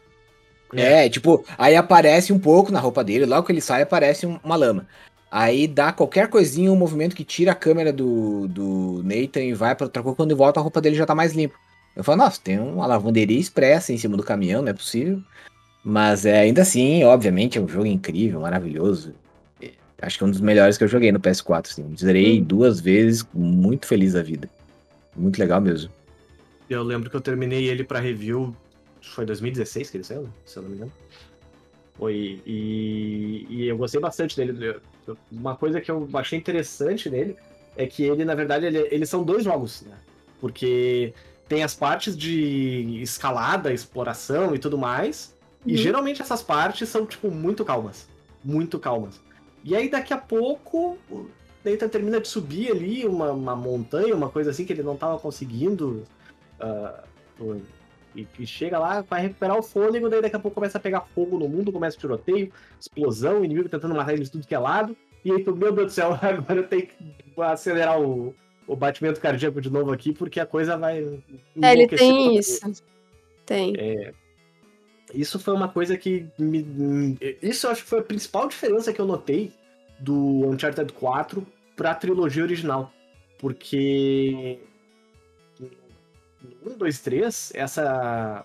É, 0.74 1.08
tipo, 1.08 1.44
aí 1.56 1.76
aparece 1.76 2.32
um 2.32 2.38
pouco 2.38 2.72
na 2.72 2.80
roupa 2.80 3.02
dele, 3.04 3.24
logo 3.24 3.46
que 3.46 3.52
ele 3.52 3.60
sai 3.60 3.82
aparece 3.82 4.26
um- 4.26 4.38
uma 4.42 4.56
lama. 4.56 4.86
Aí 5.30 5.66
dá 5.68 5.92
qualquer 5.92 6.28
coisinha, 6.28 6.72
um 6.72 6.76
movimento 6.76 7.14
que 7.14 7.24
tira 7.24 7.52
a 7.52 7.54
câmera 7.54 7.92
do, 7.92 8.48
do 8.48 9.02
Nathan 9.04 9.42
e 9.42 9.54
vai 9.54 9.74
pra 9.74 9.86
outra 9.86 10.02
cor, 10.02 10.14
quando 10.16 10.36
volta 10.36 10.60
a 10.60 10.62
roupa 10.62 10.80
dele 10.80 10.96
já 10.96 11.06
tá 11.06 11.14
mais 11.14 11.32
limpa. 11.34 11.54
Eu 11.96 12.04
falo, 12.04 12.18
nossa, 12.18 12.38
tem 12.40 12.58
uma 12.58 12.86
lavanderia 12.86 13.38
expressa 13.40 13.92
em 13.92 13.96
cima 13.96 14.16
do 14.16 14.22
caminhão, 14.22 14.60
não 14.62 14.68
é 14.68 14.74
possível. 14.74 15.20
Mas 15.82 16.26
é, 16.26 16.40
ainda 16.40 16.62
assim, 16.62 17.02
obviamente, 17.04 17.56
é 17.56 17.60
um 17.60 17.68
jogo 17.68 17.86
incrível, 17.86 18.40
maravilhoso. 18.40 19.14
Acho 20.02 20.18
que 20.18 20.24
é 20.24 20.26
um 20.26 20.30
dos 20.30 20.42
melhores 20.42 20.76
que 20.76 20.84
eu 20.84 20.88
joguei 20.88 21.10
no 21.10 21.18
PS4, 21.18 21.70
assim. 21.70 21.96
Zerei 21.96 22.38
Hum. 22.40 22.44
duas 22.44 22.78
vezes, 22.80 23.26
muito 23.32 23.86
feliz 23.86 24.12
da 24.12 24.22
vida. 24.22 24.48
Muito 25.16 25.38
legal 25.38 25.58
mesmo. 25.58 25.90
Eu 26.68 26.82
lembro 26.82 27.08
que 27.08 27.16
eu 27.16 27.20
terminei 27.20 27.64
ele 27.68 27.82
pra 27.82 27.98
review. 27.98 28.54
Foi 29.00 29.24
2016 29.24 29.88
que 29.88 29.96
ele 29.96 30.04
saiu, 30.04 30.28
se 30.44 30.58
eu 30.58 30.62
não 30.64 30.68
me 30.70 30.76
engano. 30.76 30.92
Foi. 31.96 32.42
E, 32.44 33.46
e 33.48 33.66
eu 33.68 33.76
gostei 33.78 34.00
bastante 34.00 34.36
dele. 34.36 34.76
Uma 35.32 35.56
coisa 35.56 35.80
que 35.80 35.90
eu 35.90 36.06
achei 36.12 36.38
interessante 36.38 37.08
nele 37.08 37.36
é 37.76 37.86
que 37.86 38.02
ele, 38.02 38.24
na 38.24 38.34
verdade, 38.34 38.66
ele- 38.66 38.88
eles 38.90 39.08
são 39.08 39.22
dois 39.24 39.44
jogos, 39.44 39.82
né? 39.82 39.96
Porque 40.40 41.14
tem 41.48 41.62
as 41.62 41.74
partes 41.74 42.16
de 42.16 43.00
escalada, 43.02 43.72
exploração 43.72 44.54
e 44.54 44.58
tudo 44.58 44.76
mais. 44.76 45.34
E 45.64 45.72
Uhum. 45.72 45.76
geralmente 45.78 46.22
essas 46.22 46.42
partes 46.42 46.88
são, 46.88 47.04
tipo, 47.06 47.30
muito 47.30 47.64
calmas. 47.64 48.08
Muito 48.44 48.78
calmas. 48.78 49.20
E 49.64 49.74
aí 49.74 49.88
daqui 49.90 50.12
a 50.14 50.18
pouco, 50.18 50.96
o 51.10 51.28
Nathan 51.64 51.88
termina 51.88 52.20
de 52.20 52.28
subir 52.28 52.70
ali 52.70 53.04
uma, 53.06 53.32
uma 53.32 53.56
montanha, 53.56 54.14
uma 54.14 54.28
coisa 54.28 54.50
assim 54.50 54.64
que 54.64 54.72
ele 54.72 54.82
não 54.84 54.96
tava 54.96 55.18
conseguindo. 55.18 56.04
o- 57.40 57.60
e, 58.14 58.26
e 58.38 58.46
chega 58.46 58.78
lá, 58.78 59.02
vai 59.02 59.20
recuperar 59.22 59.58
o 59.58 59.62
fôlego, 59.62 60.08
daí 60.08 60.22
daqui 60.22 60.36
a 60.36 60.38
pouco 60.38 60.54
começa 60.54 60.78
a 60.78 60.80
pegar 60.80 61.02
fogo 61.14 61.38
no 61.38 61.46
mundo, 61.48 61.70
começa 61.70 61.98
tiroteio, 61.98 62.50
explosão, 62.80 63.44
inimigo 63.44 63.68
tentando 63.68 63.94
matar 63.94 64.14
ele 64.14 64.24
de 64.24 64.30
tudo 64.30 64.46
que 64.46 64.54
é 64.54 64.58
lado. 64.58 64.96
E 65.22 65.30
aí 65.32 65.44
tu, 65.44 65.54
meu 65.54 65.70
Deus 65.72 65.88
do 65.88 65.92
céu, 65.92 66.12
agora 66.22 66.60
eu 66.60 66.66
tenho 66.66 66.86
que 66.86 66.96
acelerar 67.42 68.00
o, 68.00 68.34
o 68.66 68.74
batimento 68.76 69.20
cardíaco 69.20 69.60
de 69.60 69.70
novo 69.70 69.92
aqui, 69.92 70.12
porque 70.12 70.40
a 70.40 70.46
coisa 70.46 70.76
vai. 70.76 71.20
É, 71.62 71.72
ele 71.72 71.86
tem 71.86 72.36
isso. 72.36 72.82
Tem. 73.44 73.74
Isso 75.14 75.38
foi 75.38 75.54
uma 75.54 75.68
coisa 75.68 75.96
que 75.96 76.26
me- 76.38 77.16
Isso 77.40 77.66
eu 77.66 77.70
acho 77.70 77.84
que 77.84 77.88
foi 77.88 78.00
a 78.00 78.04
principal 78.04 78.48
diferença 78.48 78.92
que 78.92 79.00
eu 79.00 79.06
notei 79.06 79.52
do 80.00 80.46
Uncharted 80.48 80.92
4 80.92 81.46
pra 81.76 81.94
trilogia 81.94 82.42
original. 82.42 82.92
Porque. 83.38 84.58
No 86.64 86.72
1, 86.72 86.76
2, 86.78 87.00
3, 87.00 87.52
essa. 87.54 88.44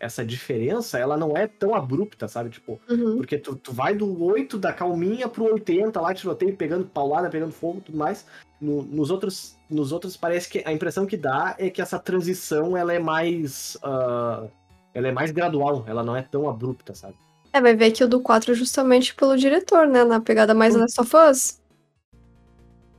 Essa 0.00 0.24
diferença, 0.24 0.98
ela 0.98 1.16
não 1.16 1.36
é 1.36 1.46
tão 1.46 1.74
abrupta, 1.74 2.26
sabe? 2.28 2.50
Tipo, 2.50 2.80
Uhum. 2.88 3.16
porque 3.16 3.38
tu, 3.38 3.54
tu 3.56 3.72
vai 3.72 3.94
do 3.94 4.22
8 4.24 4.58
da 4.58 4.72
calminha 4.72 5.28
pro 5.28 5.44
80 5.52 6.00
lá, 6.00 6.12
tiroteio, 6.12 6.56
pegando 6.56 6.86
paulada, 6.86 7.30
pegando 7.30 7.52
fogo 7.52 7.78
e 7.78 7.82
tudo 7.82 7.98
mais. 7.98 8.26
No- 8.60 8.82
nos, 8.82 9.10
outros, 9.10 9.56
nos 9.70 9.92
outros 9.92 10.16
parece 10.16 10.48
que 10.48 10.62
a 10.66 10.72
impressão 10.72 11.06
que 11.06 11.16
dá 11.16 11.54
é 11.58 11.70
que 11.70 11.80
essa 11.82 11.98
transição 11.98 12.76
ela 12.76 12.92
é 12.92 12.98
mais. 12.98 13.76
ah, 13.82 14.44
ela 14.92 15.08
é 15.08 15.12
mais 15.12 15.30
gradual, 15.32 15.84
ela 15.88 16.02
não 16.04 16.14
é 16.16 16.22
tão 16.22 16.48
abrupta, 16.48 16.94
sabe? 16.94 17.14
É, 17.52 17.60
vai 17.60 17.74
ver 17.74 17.90
que 17.92 18.02
o 18.04 18.08
do 18.08 18.20
4 18.20 18.52
é 18.52 18.54
justamente 18.54 19.14
pelo 19.14 19.36
diretor, 19.36 19.86
né? 19.86 20.04
Na 20.04 20.20
pegada 20.20 20.54
mais. 20.54 20.74
Last 20.74 21.00
of 21.00 21.12
Us. 21.16 21.60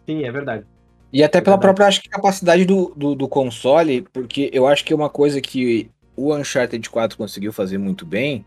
Sim, 0.05 0.23
é 0.23 0.31
verdade. 0.31 0.65
E 1.11 1.23
até 1.23 1.37
É 1.37 1.41
pela 1.41 1.55
verdade. 1.55 1.61
própria 1.75 1.87
acho 1.87 2.01
que, 2.01 2.09
capacidade 2.09 2.65
do, 2.65 2.93
do, 2.95 3.15
do 3.15 3.27
console, 3.27 4.01
porque 4.13 4.49
eu 4.53 4.67
acho 4.67 4.83
que 4.83 4.93
uma 4.93 5.09
coisa 5.09 5.39
que 5.39 5.89
o 6.15 6.33
Uncharted 6.35 6.89
4 6.89 7.17
conseguiu 7.17 7.51
fazer 7.53 7.77
muito 7.77 8.05
bem 8.05 8.45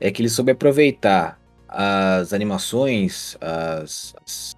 é 0.00 0.10
que 0.10 0.20
ele 0.22 0.28
soube 0.28 0.52
aproveitar 0.52 1.40
as 1.68 2.32
animações, 2.32 3.36
as. 3.40 4.14
as 4.24 4.52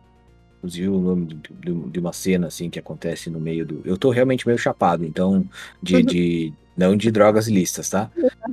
inclusive 0.59 0.88
o 0.88 0.99
nome 0.99 1.26
de, 1.26 1.35
de- 1.35 1.91
de 1.91 2.00
uma 2.00 2.12
cena 2.12 2.47
assim 2.47 2.71
que 2.71 2.79
acontece 2.79 3.29
no 3.29 3.38
meio 3.38 3.67
do. 3.67 3.83
Eu 3.85 3.99
tô 3.99 4.11
realmente 4.11 4.47
meio 4.47 4.59
chapado, 4.59 5.05
então. 5.05 5.47
De. 5.83 5.97
Uhum. 5.97 6.03
de 6.03 6.53
não 6.76 6.97
de 6.97 7.09
drogas 7.12 7.47
ilícitas, 7.47 7.88
tá? 7.88 8.11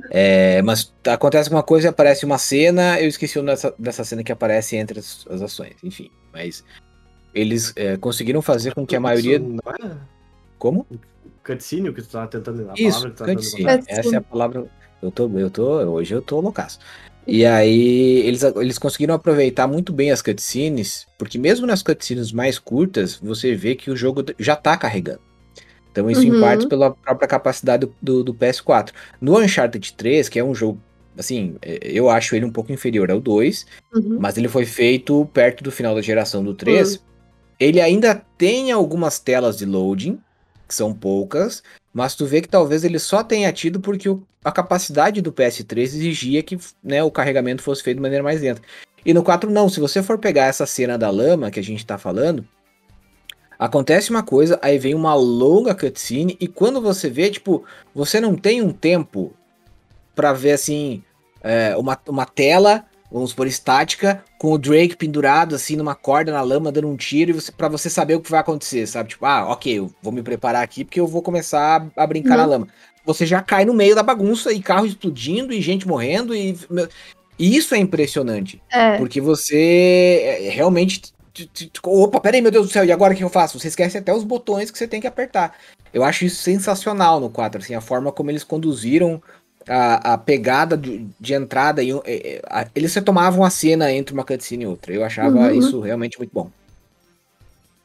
É, 0.08 0.62
mas 0.62 0.94
acontece 1.08 1.50
uma 1.50 1.62
coisa, 1.62 1.88
aparece 1.88 2.24
uma 2.24 2.38
cena, 2.38 3.00
eu 3.00 3.08
esqueci 3.08 3.36
o 3.36 3.42
nome 3.42 3.50
dessa, 3.50 3.74
dessa 3.76 4.04
cena 4.04 4.22
que 4.22 4.30
aparece 4.30 4.76
entre 4.76 5.00
as, 5.00 5.26
as 5.28 5.42
ações, 5.42 5.74
enfim. 5.82 6.08
Mas 6.32 6.62
eles 7.34 7.72
é, 7.74 7.96
conseguiram 7.96 8.40
fazer 8.40 8.74
com 8.74 8.86
que 8.86 8.94
a 8.94 9.00
maioria. 9.00 9.42
É 9.80 9.96
Como? 10.56 10.86
Cutscene 11.44 11.88
o 11.88 11.94
que 11.94 12.02
tu 12.02 12.08
tava 12.10 12.28
tentando. 12.28 12.70
A 12.70 12.76
Isso, 12.76 12.82
palavra 12.82 13.10
que 13.10 13.16
tu 13.16 13.24
tentando 13.24 13.34
cutscene. 13.34 13.64
Cutscene. 13.78 13.84
Essa 13.86 14.16
é 14.16 14.18
a 14.18 14.22
palavra. 14.22 14.70
Eu 15.00 15.10
tô, 15.10 15.28
eu 15.38 15.50
tô, 15.50 15.64
hoje 15.92 16.14
eu 16.14 16.22
tô 16.22 16.40
loucaço. 16.40 16.78
E 17.26 17.44
aí, 17.46 18.20
eles, 18.26 18.42
eles 18.42 18.78
conseguiram 18.78 19.14
aproveitar 19.14 19.66
muito 19.68 19.92
bem 19.92 20.10
as 20.10 20.22
cutscenes, 20.22 21.06
porque 21.18 21.38
mesmo 21.38 21.66
nas 21.66 21.82
cutscenes 21.82 22.32
mais 22.32 22.58
curtas, 22.58 23.16
você 23.16 23.54
vê 23.54 23.76
que 23.76 23.90
o 23.90 23.96
jogo 23.96 24.24
já 24.38 24.56
tá 24.56 24.76
carregando. 24.76 25.20
Então, 25.90 26.10
isso 26.10 26.26
em 26.26 26.32
Uhum. 26.32 26.40
parte 26.40 26.66
pela 26.66 26.94
própria 26.94 27.28
capacidade 27.28 27.86
do, 27.86 27.96
do, 28.00 28.24
do 28.24 28.34
PS4. 28.34 28.92
No 29.20 29.38
Uncharted 29.38 29.94
3, 29.94 30.28
que 30.28 30.38
é 30.38 30.44
um 30.44 30.54
jogo, 30.54 30.82
assim, 31.18 31.56
é, 31.62 31.78
eu 31.82 32.08
acho 32.10 32.34
ele 32.36 32.44
um 32.46 32.52
pouco 32.52 32.72
inferior 32.72 33.10
ao 33.10 33.20
2, 33.20 33.66
Uhum. 33.94 34.18
mas 34.18 34.36
ele 34.38 34.48
foi 34.48 34.64
feito 34.66 35.26
perto 35.34 35.62
do 35.64 35.70
final 35.72 35.94
da 35.94 36.02
geração 36.02 36.42
do 36.44 36.54
3. 36.54 37.04
Ele 37.58 37.80
ainda 37.80 38.14
tem 38.38 38.72
algumas 38.72 39.18
telas 39.20 39.56
de 39.58 39.66
loading, 39.66 40.18
que 40.72 40.76
são 40.76 40.94
poucas, 40.94 41.62
mas 41.92 42.14
tu 42.16 42.24
vê 42.24 42.40
que 42.40 42.48
talvez 42.48 42.82
ele 42.82 42.98
só 42.98 43.22
tenha 43.22 43.52
tido 43.52 43.78
porque 43.78 44.08
o- 44.08 44.22
a 44.42 44.50
capacidade 44.50 45.20
do 45.20 45.30
PS3 45.30 45.94
exigia 45.94 46.42
que 46.42 46.58
né, 46.82 47.02
o 47.04 47.10
carregamento 47.10 47.62
fosse 47.62 47.82
feito 47.82 47.98
de 47.98 48.02
maneira 48.02 48.24
mais 48.24 48.40
lenta. 48.40 48.62
E 49.04 49.12
no 49.12 49.22
4 49.22 49.50
não, 49.50 49.68
se 49.68 49.78
você 49.78 50.02
for 50.02 50.18
pegar 50.18 50.46
essa 50.46 50.64
cena 50.64 50.96
da 50.96 51.10
lama 51.10 51.50
que 51.50 51.60
a 51.60 51.62
gente 51.62 51.84
tá 51.84 51.98
falando, 51.98 52.46
acontece 53.58 54.10
uma 54.10 54.22
coisa, 54.22 54.58
aí 54.62 54.78
vem 54.78 54.94
uma 54.94 55.14
longa 55.14 55.74
cutscene 55.74 56.36
e 56.40 56.48
quando 56.48 56.80
você 56.80 57.10
vê, 57.10 57.30
tipo, 57.30 57.64
você 57.94 58.18
não 58.20 58.34
tem 58.34 58.62
um 58.62 58.72
tempo 58.72 59.34
pra 60.14 60.32
ver 60.32 60.52
assim, 60.52 61.02
é, 61.42 61.76
uma, 61.76 61.98
uma 62.08 62.24
tela, 62.26 62.84
vamos 63.12 63.30
supor, 63.30 63.46
estática, 63.46 64.24
com 64.38 64.52
o 64.52 64.58
Drake 64.58 64.96
pendurado 64.96 65.54
assim 65.54 65.76
numa 65.76 65.94
corda 65.94 66.32
na 66.32 66.40
lama, 66.42 66.72
dando 66.72 66.88
um 66.88 66.96
tiro, 66.96 67.30
e 67.30 67.34
você, 67.34 67.52
para 67.52 67.68
você 67.68 67.90
saber 67.90 68.14
o 68.14 68.20
que 68.20 68.30
vai 68.30 68.40
acontecer, 68.40 68.86
sabe? 68.86 69.10
Tipo, 69.10 69.26
ah, 69.26 69.46
ok, 69.52 69.78
eu 69.78 69.90
vou 70.02 70.12
me 70.12 70.22
preparar 70.22 70.62
aqui 70.64 70.84
porque 70.84 70.98
eu 71.00 71.06
vou 71.06 71.20
começar 71.22 71.90
a, 71.96 72.02
a 72.02 72.06
brincar 72.06 72.32
Uhum. 72.32 72.36
na 72.38 72.46
lama. 72.46 72.68
Você 73.04 73.26
já 73.26 73.42
cai 73.42 73.64
no 73.64 73.74
meio 73.74 73.94
da 73.94 74.02
bagunça 74.02 74.52
e 74.52 74.60
carro 74.62 74.86
explodindo 74.86 75.52
e 75.52 75.60
gente 75.60 75.86
morrendo 75.88 76.34
e. 76.34 76.56
e 77.38 77.56
isso 77.56 77.74
é 77.74 77.78
impressionante. 77.78 78.62
É. 78.70 78.96
Porque 78.96 79.20
você 79.20 80.20
é, 80.22 80.50
realmente. 80.50 81.00
t- 81.34 81.46
t- 81.46 81.70
Opa, 81.84 82.20
peraí, 82.20 82.40
meu 82.40 82.50
Deus 82.52 82.68
do 82.68 82.72
céu, 82.72 82.84
e 82.84 82.92
agora 82.92 83.12
o 83.12 83.16
que 83.16 83.24
eu 83.24 83.28
faço? 83.28 83.58
Você 83.58 83.68
esquece 83.68 83.98
até 83.98 84.14
os 84.14 84.22
botões 84.24 84.70
que 84.70 84.78
você 84.78 84.86
tem 84.86 85.00
que 85.00 85.06
apertar. 85.06 85.56
Eu 85.92 86.04
acho 86.04 86.24
isso 86.24 86.40
sensacional 86.42 87.18
no 87.20 87.28
4, 87.28 87.60
assim, 87.60 87.74
a 87.74 87.80
forma 87.80 88.12
como 88.12 88.30
eles 88.30 88.44
conduziram 88.44 89.20
a, 89.68 90.14
a 90.14 90.18
pegada 90.18 90.76
de, 90.76 91.06
de 91.20 91.34
entrada. 91.34 91.82
E, 91.82 91.90
é, 91.90 92.00
é, 92.06 92.42
a- 92.46 92.68
eles 92.74 92.94
retomavam 92.94 93.44
a 93.44 93.50
cena 93.50 93.92
entre 93.92 94.14
uma 94.14 94.24
cutscene 94.24 94.64
e 94.64 94.66
outra. 94.66 94.92
Eu 94.92 95.04
achava 95.04 95.36
Uhum. 95.38 95.50
isso 95.52 95.80
realmente 95.80 96.18
muito 96.18 96.32
bom. 96.32 96.50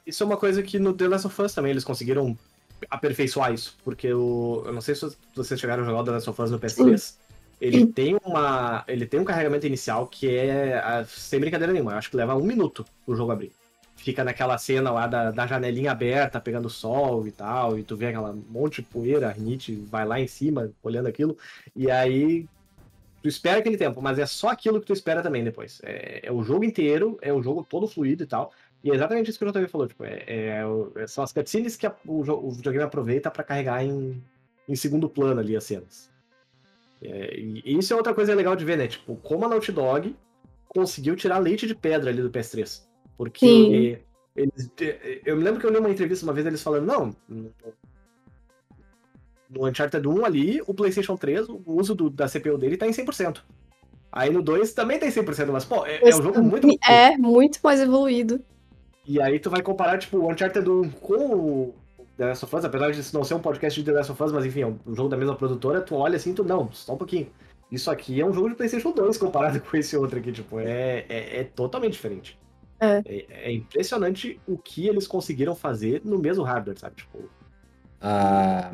Isso 0.05 0.23
é 0.23 0.25
uma 0.25 0.37
coisa 0.37 0.63
que 0.63 0.79
no 0.79 0.93
The 0.93 1.07
Last 1.07 1.27
of 1.27 1.41
Us 1.41 1.53
também 1.53 1.71
eles 1.71 1.83
conseguiram 1.83 2.37
aperfeiçoar 2.89 3.53
isso. 3.53 3.75
Porque 3.83 4.11
o, 4.13 4.63
eu 4.65 4.73
não 4.73 4.81
sei 4.81 4.95
se 4.95 5.09
vocês 5.35 5.59
chegaram 5.59 5.83
a 5.83 5.85
jogar 5.85 6.01
o 6.01 6.03
The 6.05 6.11
Last 6.11 6.29
of 6.29 6.41
Us 6.41 6.51
no 6.51 6.59
PS3. 6.59 7.15
Ele 7.59 7.87
tem 7.87 8.15
uma. 8.23 8.83
Ele 8.87 9.05
tem 9.07 9.19
um 9.19 9.23
carregamento 9.25 9.65
inicial 9.65 10.05
que 10.07 10.29
é. 10.37 11.03
sem 11.07 11.39
brincadeira 11.39 11.73
nenhuma. 11.73 11.93
Eu 11.93 11.97
acho 11.97 12.09
que 12.11 12.15
leva 12.15 12.35
um 12.35 12.43
minuto 12.43 12.85
o 13.05 13.15
jogo 13.15 13.31
abrir. 13.31 13.51
Fica 14.07 14.23
naquela 14.23 14.57
cena 14.57 14.89
lá 14.89 15.05
da, 15.05 15.31
da 15.31 15.45
janelinha 15.45 15.91
aberta, 15.91 16.39
pegando 16.39 16.69
sol 16.69 17.27
e 17.27 17.31
tal, 17.33 17.77
e 17.77 17.83
tu 17.83 17.97
vê 17.97 18.05
aquela 18.07 18.31
monte 18.31 18.81
de 18.81 18.87
poeira, 18.87 19.29
Rinite 19.29 19.75
vai 19.75 20.05
lá 20.05 20.17
em 20.17 20.27
cima, 20.27 20.71
olhando 20.81 21.07
aquilo, 21.07 21.37
e 21.75 21.91
aí 21.91 22.47
tu 23.21 23.27
espera 23.27 23.59
aquele 23.59 23.75
tempo, 23.75 24.01
mas 24.01 24.17
é 24.17 24.25
só 24.25 24.47
aquilo 24.47 24.79
que 24.79 24.87
tu 24.87 24.93
espera 24.93 25.21
também 25.21 25.43
depois. 25.43 25.81
É, 25.83 26.21
é 26.25 26.31
o 26.31 26.41
jogo 26.41 26.63
inteiro, 26.63 27.17
é 27.21 27.33
o 27.33 27.43
jogo 27.43 27.67
todo 27.69 27.85
fluido 27.85 28.23
e 28.23 28.25
tal. 28.25 28.53
E 28.81 28.89
é 28.89 28.95
exatamente 28.95 29.29
isso 29.29 29.37
que 29.37 29.43
o 29.43 29.51
JV 29.51 29.67
falou, 29.67 29.87
tipo, 29.89 30.05
é, 30.05 30.23
é 30.25 30.61
é- 30.95 31.07
são 31.07 31.21
as 31.21 31.33
cutscenes 31.33 31.75
que 31.75 31.85
a- 31.85 31.93
o, 32.05 32.21
o 32.21 32.51
videogame 32.51 32.85
aproveita 32.85 33.29
pra 33.29 33.43
carregar 33.43 33.83
em, 33.83 34.23
em 34.69 34.75
segundo 34.77 35.09
plano 35.09 35.41
ali 35.41 35.53
as 35.57 35.65
cenas. 35.65 36.09
É, 37.01 37.37
e 37.37 37.77
isso 37.77 37.91
é 37.91 37.97
outra 37.97 38.13
coisa 38.13 38.33
legal 38.33 38.55
de 38.55 38.63
ver, 38.63 38.77
né? 38.77 38.87
Tipo, 38.87 39.17
como 39.17 39.43
a 39.43 39.49
Naughty 39.49 39.73
Dog 39.73 40.15
conseguiu 40.69 41.13
tirar 41.17 41.39
leite 41.39 41.67
de 41.67 41.75
pedra 41.75 42.09
ali 42.09 42.21
do 42.21 42.29
PS3. 42.31 42.87
Porque 43.17 43.99
eles, 44.36 44.71
eu 45.25 45.36
me 45.36 45.43
lembro 45.43 45.60
que 45.60 45.65
eu 45.65 45.71
li 45.71 45.77
uma 45.80 45.89
entrevista 45.89 46.25
uma 46.25 46.34
vez 46.34 46.45
eles 46.45 46.62
falando, 46.62 46.86
não, 46.86 47.15
no- 47.27 47.51
Uncharted 49.67 50.06
1 50.08 50.25
ali, 50.25 50.62
o 50.67 50.73
PlayStation 50.73 51.15
3, 51.15 51.47
o 51.49 51.62
uso 51.65 51.95
do- 51.95 52.10
da 52.10 52.27
CPU 52.27 52.58
dele 52.58 52.77
tá 52.77 52.86
em 52.88 52.91
100%. 52.93 53.43
Aí 54.12 54.30
no 54.30 54.41
2 54.41 54.73
também 54.73 54.99
tem 54.99 55.10
100%, 55.12 55.51
mas 55.51 55.65
pô, 55.65 55.86
é, 55.86 55.99
é 56.01 56.15
um 56.15 56.21
jogo 56.21 56.41
muito 56.41 56.67
É, 56.88 57.17
muito 57.17 57.60
mais 57.63 57.80
evoluído. 57.80 58.41
e 59.06 59.21
aí 59.21 59.39
tu 59.39 59.49
vai 59.49 59.62
comparar, 59.62 59.97
tipo, 59.97 60.17
o 60.17 60.30
Uncharted 60.32 60.67
1 60.69 60.89
com 60.91 61.15
o 61.34 61.75
The 62.17 62.25
Last 62.27 62.45
of 62.45 62.56
Us, 62.56 62.65
apesar 62.65 62.91
de 62.91 63.13
não 63.13 63.23
ser 63.23 63.36
um 63.36 63.39
podcast 63.39 63.80
de 63.80 63.86
The 63.86 63.91
Last 63.97 64.12
of 64.12 64.21
Us, 64.23 64.32
mas 64.32 64.45
enfim, 64.45 64.62
é 64.62 64.67
um 64.67 64.95
jogo 64.95 65.10
da 65.10 65.17
mesma 65.17 65.36
produtora, 65.36 65.82
tu 65.82 65.95
olha 65.95 66.15
assim, 66.17 66.34
tu, 66.34 66.43
não, 66.43 66.71
só 66.71 66.93
um 66.93 66.97
pouquinho. 66.97 67.30
Isso 67.71 67.91
aqui 67.91 68.19
é 68.19 68.25
um 68.25 68.34
jogo 68.34 68.49
de 68.49 68.56
Playstation 68.56 68.91
2 68.91 69.17
comparado 69.17 69.60
com 69.62 69.77
esse 69.77 69.95
outro 69.95 70.19
aqui, 70.19 70.32
tipo, 70.32 70.60
é, 70.60 71.06
é, 71.10 71.39
é 71.39 71.43
totalmente 71.43 71.93
diferente. 71.93 72.38
É. 72.79 73.01
É, 73.05 73.25
é 73.49 73.51
impressionante 73.51 74.39
o 74.47 74.57
que 74.57 74.87
eles 74.87 75.07
conseguiram 75.07 75.55
fazer 75.55 76.01
no 76.05 76.17
mesmo 76.19 76.43
hardware, 76.43 76.77
sabe? 76.77 76.95
Tipo, 76.97 77.29
A, 78.01 78.71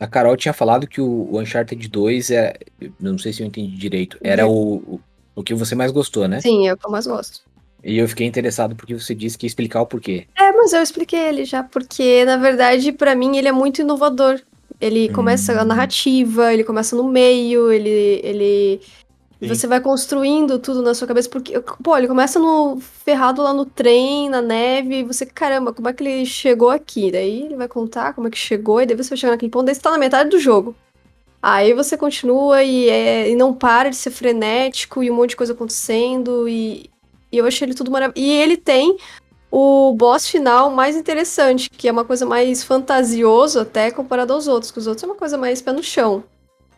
a 0.00 0.06
Carol 0.06 0.36
tinha 0.36 0.54
falado 0.54 0.86
que 0.86 1.00
o, 1.00 1.28
o 1.30 1.40
Uncharted 1.40 1.88
2 1.88 2.30
é. 2.30 2.54
Não 2.98 3.18
sei 3.18 3.32
se 3.32 3.42
eu 3.42 3.46
entendi 3.46 3.76
direito. 3.76 4.18
Era 4.22 4.46
o, 4.46 4.76
o, 4.76 5.00
o 5.34 5.42
que 5.42 5.54
você 5.54 5.74
mais 5.74 5.90
gostou, 5.92 6.26
né? 6.26 6.40
Sim, 6.40 6.66
é 6.68 6.72
o 6.72 6.76
que 6.76 6.86
eu 6.86 6.90
mais 6.90 7.06
gosto. 7.06 7.40
E 7.84 7.98
eu 7.98 8.08
fiquei 8.08 8.26
interessado 8.26 8.74
porque 8.74 8.94
você 8.94 9.14
disse 9.14 9.38
que 9.38 9.46
ia 9.46 9.48
explicar 9.48 9.80
o 9.80 9.86
porquê. 9.86 10.26
É, 10.36 10.50
mas 10.52 10.72
eu 10.72 10.82
expliquei 10.82 11.20
ele 11.20 11.44
já, 11.44 11.62
porque 11.62 12.24
na 12.24 12.36
verdade, 12.36 12.90
pra 12.90 13.14
mim, 13.14 13.36
ele 13.36 13.48
é 13.48 13.52
muito 13.52 13.80
inovador. 13.80 14.40
Ele 14.80 15.08
começa 15.10 15.58
a 15.58 15.62
Hum. 15.62 15.66
narrativa, 15.66 16.52
ele 16.52 16.64
começa 16.64 16.96
no 16.96 17.04
meio, 17.04 17.70
ele. 17.72 18.20
ele... 18.22 18.80
Sim. 19.38 19.48
Você 19.48 19.66
vai 19.66 19.80
construindo 19.80 20.58
tudo 20.58 20.80
na 20.80 20.94
sua 20.94 21.06
cabeça, 21.06 21.28
porque, 21.28 21.60
pô, 21.82 21.96
ele 21.96 22.08
começa 22.08 22.38
no 22.38 22.80
ferrado 22.80 23.42
lá 23.42 23.52
no 23.52 23.66
trem, 23.66 24.30
na 24.30 24.40
neve, 24.40 25.00
e 25.00 25.04
você, 25.04 25.26
caramba, 25.26 25.74
como 25.74 25.88
é 25.88 25.92
que 25.92 26.02
ele 26.02 26.24
chegou 26.24 26.70
aqui? 26.70 27.10
Daí 27.10 27.42
ele 27.42 27.56
vai 27.56 27.68
contar 27.68 28.14
como 28.14 28.28
é 28.28 28.30
que 28.30 28.38
chegou, 28.38 28.80
e 28.80 28.86
daí 28.86 28.96
você 28.96 29.10
vai 29.10 29.18
chegar 29.18 29.32
naquele 29.32 29.50
ponto, 29.50 29.66
daí 29.66 29.74
você 29.74 29.80
tá 29.80 29.90
na 29.90 29.98
metade 29.98 30.30
do 30.30 30.38
jogo. 30.38 30.74
Aí 31.42 31.74
você 31.74 31.98
continua 31.98 32.62
e, 32.62 32.88
é, 32.88 33.30
e 33.30 33.36
não 33.36 33.52
para 33.52 33.90
de 33.90 33.96
ser 33.96 34.10
frenético, 34.10 35.02
e 35.02 35.10
um 35.10 35.14
monte 35.14 35.30
de 35.30 35.36
coisa 35.36 35.52
acontecendo, 35.52 36.48
e, 36.48 36.90
e 37.30 37.36
eu 37.36 37.44
achei 37.44 37.66
ele 37.66 37.74
tudo 37.74 37.90
maravilhoso. 37.90 38.26
E 38.26 38.32
ele 38.32 38.56
tem 38.56 38.96
o 39.50 39.92
boss 39.92 40.28
final 40.28 40.70
mais 40.70 40.96
interessante, 40.96 41.68
que 41.68 41.88
é 41.88 41.92
uma 41.92 42.04
coisa 42.04 42.24
mais 42.24 42.64
fantasioso 42.64 43.60
até 43.60 43.90
comparado 43.90 44.32
aos 44.32 44.48
outros, 44.48 44.72
que 44.72 44.78
os 44.78 44.86
outros 44.86 45.04
é 45.04 45.06
uma 45.06 45.14
coisa 45.14 45.36
mais 45.36 45.60
pé 45.60 45.72
no 45.72 45.82
chão. 45.82 46.24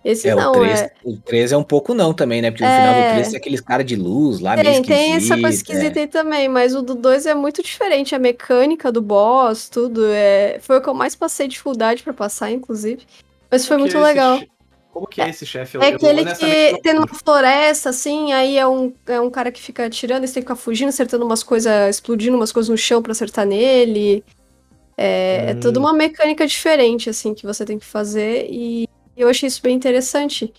Esse 0.04 0.28
É, 0.28 0.34
não, 0.34 0.50
o 0.52 0.54
3, 0.54 0.80
é. 0.80 0.90
o 1.04 1.16
3 1.16 1.52
é 1.52 1.56
um 1.56 1.62
pouco 1.62 1.92
não 1.92 2.14
também, 2.14 2.40
né? 2.40 2.50
Porque 2.50 2.64
no 2.64 2.70
É. 2.70 2.76
final 2.76 2.94
do 2.94 3.08
3 3.14 3.28
tem 3.28 3.36
aqueles 3.36 3.60
caras 3.60 3.84
de 3.84 3.96
luz 3.96 4.38
lá, 4.40 4.54
meio 4.56 4.64
Tem, 4.64 4.82
tem 4.82 5.12
essa 5.14 5.34
coisa 5.34 5.48
esquisito, 5.48 5.70
é. 5.72 5.74
esquisita 5.88 6.00
aí 6.00 6.06
também, 6.06 6.48
mas 6.48 6.74
o 6.74 6.82
do 6.82 6.94
2 6.94 7.26
é 7.26 7.34
muito 7.34 7.62
diferente. 7.62 8.14
A 8.14 8.18
mecânica 8.18 8.92
do 8.92 9.02
boss, 9.02 9.68
tudo. 9.68 10.06
É... 10.06 10.58
Foi 10.60 10.78
o 10.78 10.80
que 10.80 10.88
eu 10.88 10.94
mais 10.94 11.14
passei 11.16 11.48
dificuldade 11.48 12.02
pra 12.02 12.12
passar, 12.12 12.50
inclusive. 12.50 13.02
Mas 13.50 13.66
foi 13.66 13.76
muito 13.76 13.90
que 13.92 13.96
é 13.96 14.00
esse 14.00 14.08
legal. 14.08 14.38
che- 14.38 14.48
Como 14.92 15.06
que 15.06 15.20
é 15.20 15.28
esse 15.28 15.44
chefe? 15.46 15.76
Eu- 15.76 15.82
É 15.82 15.88
aquele 15.88 16.24
que 16.24 16.72
não- 16.72 16.80
tem 16.80 16.94
numa 16.94 17.06
floresta, 17.08 17.90
assim, 17.90 18.32
aí 18.32 18.56
é 18.56 18.66
um, 18.66 18.92
é 19.06 19.20
um 19.20 19.30
cara 19.30 19.52
que 19.52 19.60
fica 19.60 19.84
atirando, 19.86 20.24
e 20.24 20.28
você 20.28 20.34
tem 20.34 20.42
que 20.42 20.46
ficar 20.48 20.56
fugindo, 20.56 20.88
acertando 20.88 21.24
umas 21.24 21.42
coisas, 21.42 21.72
explodindo 21.96 22.36
umas 22.36 22.50
coisas 22.52 22.68
no 22.70 22.76
chão 22.78 23.02
pra 23.02 23.12
acertar 23.12 23.44
nele. 23.46 24.24
É, 24.96 25.50
é 25.50 25.54
Hum. 25.54 25.60
toda 25.60 25.78
uma 25.78 25.92
mecânica 25.92 26.46
diferente, 26.46 27.08
assim, 27.10 27.32
que 27.34 27.44
você 27.46 27.64
tem 27.64 27.78
que 27.78 27.84
fazer, 27.84 28.46
e 28.50 28.88
eu 29.18 29.28
achei 29.28 29.46
isso 29.46 29.62
bem 29.62 29.76
interessante. 29.76 30.52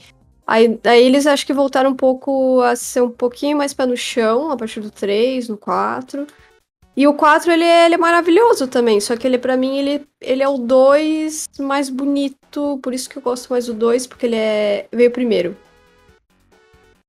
Aí, 0.46 0.80
aí 0.84 1.06
eles 1.06 1.28
acho 1.28 1.46
que 1.46 1.54
voltaram 1.54 1.92
um 1.92 1.96
pouco 1.96 2.62
a 2.62 2.76
ser 2.76 3.02
um 3.02 3.10
pouquinho 3.12 3.58
mais 3.58 3.74
pé 3.74 3.86
no 3.86 3.96
chão, 3.96 4.52
a 4.52 4.58
partir 4.58 4.80
do 4.80 4.90
3, 4.90 5.48
no 5.48 5.58
4. 5.58 6.26
E 6.98 7.08
o 7.08 7.14
4, 7.14 7.52
ele 7.52 7.64
é, 7.64 7.86
ele 7.86 7.96
é 7.96 7.98
maravilhoso 7.98 8.68
também, 8.68 9.00
só 9.00 9.16
que 9.16 9.26
ele, 9.26 9.38
pra 9.38 9.56
mim, 9.56 9.78
ele, 9.78 10.06
ele 10.20 10.44
é 10.44 10.50
o 10.50 10.58
2 10.58 11.48
mais 11.60 11.90
bonito, 11.90 12.80
por 12.82 12.94
isso 12.94 13.10
que 13.10 13.18
eu 13.18 13.22
gosto 13.22 13.50
mais 13.50 13.68
do 13.68 13.74
2, 13.74 14.08
porque 14.08 14.26
ele 14.26 14.36
é, 14.36 14.88
veio 14.92 15.12
primeiro. 15.12 15.56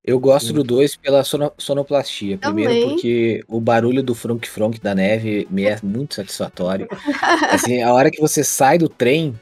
Eu 0.05 0.19
gosto 0.19 0.49
do 0.49 0.61
Muito. 0.61 0.75
2 0.75 0.97
pela 0.97 1.23
sono- 1.25 1.53
sonoplastia. 1.59 2.39
Primeiro 2.39 2.73
Também. 2.73 2.89
porque 2.89 3.45
o 3.49 3.61
barulho 3.61 4.03
do 4.03 4.15
Fronk 4.15 4.49
Fronk 4.49 4.81
da 4.81 4.95
neve 4.95 5.47
me 5.51 5.65
é 5.65 5.79
muito 5.83 6.15
satisfatório. 6.15 6.89
assim, 7.51 7.83
a 7.83 7.93
hora 7.93 8.11
que 8.11 8.21
você 8.21 8.43
sai 8.43 8.79
do 8.79 8.89
trem, 8.89 9.39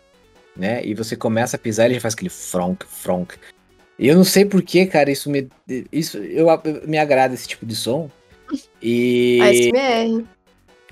né, 0.59 0.85
e 0.85 0.93
você 0.93 1.17
começa 1.17 1.57
a 1.57 1.59
pisar, 1.59 1.87
ele 1.87 1.95
já 1.95 2.01
faz 2.01 2.15
aquele 2.15 2.29
Fronk 2.31 2.85
Fronk. 2.87 3.35
E 3.99 4.07
eu 4.09 4.17
não 4.17 4.25
sei 4.25 4.45
porquê, 4.45 4.87
cara, 4.87 5.11
isso 5.11 5.31
me 5.31 5.49
isso 5.91 6.19
eu, 6.19 6.47
me 6.87 6.99
agrada 6.99 7.35
esse 7.35 7.49
tipo 7.49 7.65
de 7.65 7.75
som. 7.75 8.11
E 8.83 9.39
ASMR. 9.43 10.25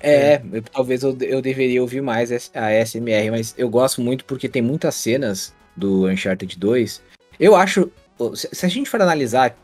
é, 0.01 0.41
eu- 0.51 0.61
talvez 0.63 1.03
eu, 1.03 1.17
eu 1.21 1.41
deveria 1.41 1.81
ouvir 1.81 2.01
mais 2.01 2.31
a 2.53 2.71
SMR, 2.85 3.31
mas 3.31 3.53
eu 3.57 3.69
gosto 3.69 4.01
muito 4.01 4.25
porque 4.25 4.49
tem 4.49 4.61
muitas 4.61 4.95
cenas 4.95 5.53
do 5.75 6.07
Uncharted 6.07 6.57
2. 6.57 7.01
Eu 7.39 7.55
acho, 7.55 7.91
se, 8.35 8.65
a 8.65 8.69
gente 8.69 8.89
for 8.89 9.01
analisar 9.01 9.55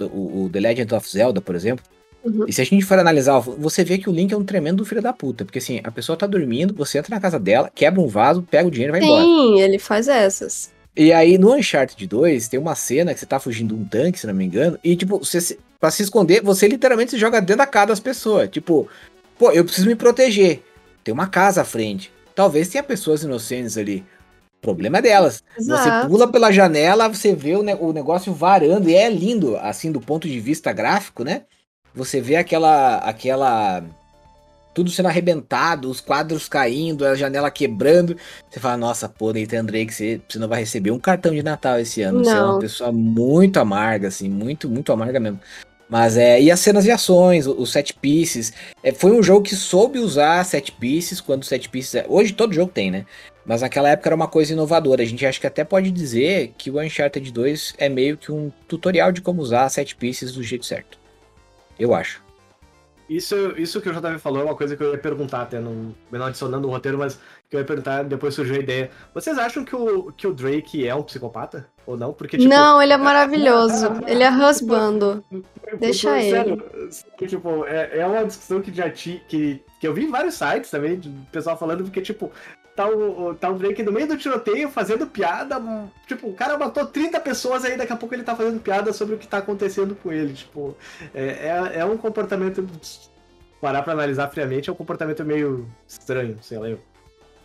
o, 0.00 0.44
o 0.44 0.50
The 0.50 0.60
Legend 0.60 0.94
of 0.94 1.08
Zelda, 1.08 1.40
por 1.40 1.54
exemplo, 1.54 1.84
Uhum. 2.24 2.44
e 2.46 2.52
se 2.52 2.60
a 2.60 2.64
gente 2.64 2.84
for 2.84 2.98
analisar, 2.98 3.38
você 3.40 3.82
vê 3.84 3.98
que 3.98 4.08
o 4.08 4.12
Link 4.12 4.32
é 4.32 4.36
um 4.36 4.44
tremendo 4.44 4.84
filho 4.84 5.02
da 5.02 5.12
puta, 5.12 5.44
porque 5.44 5.58
assim, 5.58 5.80
a 5.82 5.90
pessoa 5.90 6.16
tá 6.16 6.26
dormindo, 6.26 6.72
você 6.74 6.98
entra 6.98 7.14
na 7.14 7.20
casa 7.20 7.38
dela, 7.38 7.70
quebra 7.74 8.00
um 8.00 8.06
vaso, 8.06 8.42
pega 8.42 8.68
o 8.68 8.70
dinheiro 8.70 8.90
e 8.96 9.00
vai 9.00 9.02
embora. 9.08 9.24
Sim, 9.24 9.60
ele 9.60 9.78
faz 9.78 10.06
essas. 10.08 10.70
E 10.94 11.12
aí, 11.12 11.38
no 11.38 11.54
Uncharted 11.54 12.06
2, 12.06 12.48
tem 12.48 12.60
uma 12.60 12.74
cena 12.74 13.14
que 13.14 13.20
você 13.20 13.26
tá 13.26 13.40
fugindo 13.40 13.74
de 13.74 13.80
um 13.82 13.84
tanque, 13.84 14.18
se 14.20 14.26
não 14.26 14.34
me 14.34 14.44
engano, 14.44 14.78
e, 14.84 14.94
tipo, 14.94 15.18
você, 15.18 15.40
se- 15.40 15.58
pra 15.80 15.90
se 15.90 16.02
esconder, 16.02 16.42
você 16.42 16.68
literalmente 16.68 17.12
se 17.12 17.18
joga 17.18 17.40
dentro 17.40 17.56
da 17.56 17.66
casa 17.66 17.86
das 17.86 18.00
pessoas. 18.00 18.48
Tipo, 18.50 18.88
pô, 19.38 19.50
eu 19.52 19.64
preciso 19.64 19.86
me 19.88 19.94
proteger. 19.96 20.62
Tem 21.02 21.12
uma 21.14 21.26
casa 21.26 21.62
à 21.62 21.64
frente. 21.64 22.12
Talvez 22.34 22.68
tenha 22.68 22.82
pessoas 22.84 23.22
inocentes 23.22 23.76
ali. 23.78 24.04
O 24.58 24.60
problema 24.62 24.98
é 24.98 25.02
delas. 25.02 25.42
Você 25.56 25.62
Exato. 25.72 26.08
pula 26.08 26.30
pela 26.30 26.52
janela, 26.52 27.08
você 27.08 27.34
vê 27.34 27.56
o, 27.56 27.62
ne- 27.62 27.74
o 27.74 27.92
negócio 27.92 28.32
varando, 28.32 28.88
e 28.90 28.94
é 28.94 29.08
lindo, 29.10 29.56
assim, 29.56 29.90
do 29.90 30.00
ponto 30.00 30.28
de 30.28 30.38
vista 30.38 30.72
gráfico, 30.72 31.24
né? 31.24 31.42
Você 31.94 32.20
vê 32.20 32.36
aquela. 32.36 32.96
aquela. 32.98 33.82
Tudo 34.74 34.90
sendo 34.90 35.08
arrebentado, 35.08 35.90
os 35.90 36.00
quadros 36.00 36.48
caindo, 36.48 37.04
a 37.04 37.14
janela 37.14 37.50
quebrando. 37.50 38.16
Você 38.48 38.58
fala, 38.58 38.78
nossa, 38.78 39.06
pô, 39.06 39.30
Nathan 39.30 39.66
Drake, 39.66 39.92
você, 39.92 40.18
você 40.26 40.38
não 40.38 40.48
vai 40.48 40.60
receber 40.60 40.90
um 40.90 40.98
cartão 40.98 41.34
de 41.34 41.42
Natal 41.42 41.78
esse 41.78 42.00
ano. 42.00 42.24
Você 42.24 42.30
é 42.30 42.34
uma 42.42 42.52
Não. 42.54 42.58
pessoa 42.58 42.90
muito 42.90 43.58
amarga, 43.58 44.08
assim, 44.08 44.30
muito, 44.30 44.70
muito 44.70 44.90
amarga 44.90 45.20
mesmo. 45.20 45.38
Mas 45.90 46.16
é. 46.16 46.40
E 46.40 46.50
as 46.50 46.58
cenas 46.58 46.84
de 46.84 46.90
ações, 46.90 47.46
os 47.46 47.70
set 47.70 47.92
pieces. 47.92 48.50
É, 48.82 48.92
foi 48.92 49.12
um 49.12 49.22
jogo 49.22 49.42
que 49.42 49.54
soube 49.54 49.98
usar 49.98 50.42
set 50.46 50.72
pieces 50.72 51.20
quando 51.20 51.44
set 51.44 51.68
pieces. 51.68 51.96
é- 51.96 52.06
Hoje 52.08 52.32
todo 52.32 52.54
jogo 52.54 52.72
tem, 52.72 52.90
né? 52.90 53.04
Mas 53.44 53.60
naquela 53.60 53.90
época 53.90 54.08
era 54.08 54.16
uma 54.16 54.28
coisa 54.28 54.54
inovadora. 54.54 55.02
A 55.02 55.06
gente 55.06 55.26
acha 55.26 55.38
que 55.38 55.46
até 55.46 55.64
pode 55.64 55.90
dizer 55.90 56.54
que 56.56 56.70
o 56.70 56.80
Uncharted 56.80 57.30
2 57.30 57.74
é 57.76 57.90
meio 57.90 58.16
que 58.16 58.32
um 58.32 58.50
tutorial 58.66 59.12
de 59.12 59.20
como 59.20 59.42
usar 59.42 59.68
set 59.68 59.94
pieces 59.96 60.32
do 60.32 60.42
jeito 60.42 60.64
certo. 60.64 61.01
Eu 61.82 61.92
acho. 61.92 62.22
Isso, 63.10 63.34
isso 63.56 63.80
que 63.80 63.88
o 63.88 63.92
JV 63.92 64.16
falou 64.18 64.40
é 64.40 64.44
uma 64.44 64.54
coisa 64.54 64.76
que 64.76 64.82
eu 64.82 64.92
ia 64.92 64.98
perguntar 64.98 65.42
até, 65.42 65.58
não, 65.58 65.92
não 66.12 66.26
adicionando 66.26 66.68
no 66.68 66.72
roteiro, 66.72 66.96
mas 66.96 67.18
que 67.50 67.56
eu 67.56 67.60
ia 67.60 67.66
perguntar, 67.66 68.04
depois 68.04 68.34
surgiu 68.34 68.54
a 68.54 68.58
ideia. 68.60 68.90
Vocês 69.12 69.36
acham 69.36 69.64
que 69.64 69.74
o, 69.74 70.12
que 70.12 70.28
o 70.28 70.32
Drake 70.32 70.86
é 70.86 70.94
um 70.94 71.02
psicopata? 71.02 71.68
Ou 71.84 71.96
não? 71.96 72.12
Porque, 72.12 72.38
tipo, 72.38 72.48
Não, 72.48 72.80
ele 72.80 72.92
é 72.92 72.96
maravilhoso. 72.96 73.88
ele 74.06 74.22
é 74.22 74.30
husbando. 74.30 75.24
deixa 75.80 76.20
sério, 76.20 76.64
tipo, 77.26 77.66
é, 77.66 77.98
é 77.98 78.06
uma 78.06 78.24
discussão 78.24 78.60
que 78.62 78.72
já 78.72 78.88
ti, 78.88 79.20
que, 79.28 79.60
que 79.80 79.88
eu 79.88 79.92
vi 79.92 80.04
em 80.04 80.10
vários 80.10 80.34
sites 80.34 80.70
também, 80.70 81.00
de 81.00 81.10
pessoal 81.32 81.58
falando, 81.58 81.82
porque, 81.82 82.00
tipo, 82.00 82.30
tá 82.74 82.88
o, 82.88 83.34
tá 83.34 83.50
o 83.50 83.54
Drake 83.58 83.82
no 83.82 83.92
meio 83.92 84.06
do 84.08 84.16
tiroteio 84.16 84.68
fazendo 84.70 85.06
piada. 85.06 85.60
Tipo, 86.06 86.28
o 86.28 86.34
cara 86.34 86.56
matou 86.58 86.86
30 86.86 87.20
pessoas 87.20 87.64
aí, 87.64 87.76
daqui 87.76 87.92
a 87.92 87.96
pouco 87.96 88.14
ele 88.14 88.22
tá 88.22 88.34
fazendo 88.34 88.60
piada 88.60 88.92
sobre 88.92 89.14
o 89.14 89.18
que 89.18 89.26
tá 89.26 89.38
acontecendo 89.38 89.94
com 89.94 90.12
ele. 90.12 90.32
Tipo, 90.32 90.76
é, 91.14 91.24
é, 91.74 91.78
é 91.80 91.84
um 91.84 91.96
comportamento. 91.96 92.66
Parar 93.60 93.82
pra 93.82 93.92
analisar 93.92 94.28
friamente, 94.28 94.68
é 94.68 94.72
um 94.72 94.76
comportamento 94.76 95.24
meio 95.24 95.68
estranho, 95.86 96.36
sei 96.42 96.58
lá. 96.58 96.68
eu. 96.68 96.80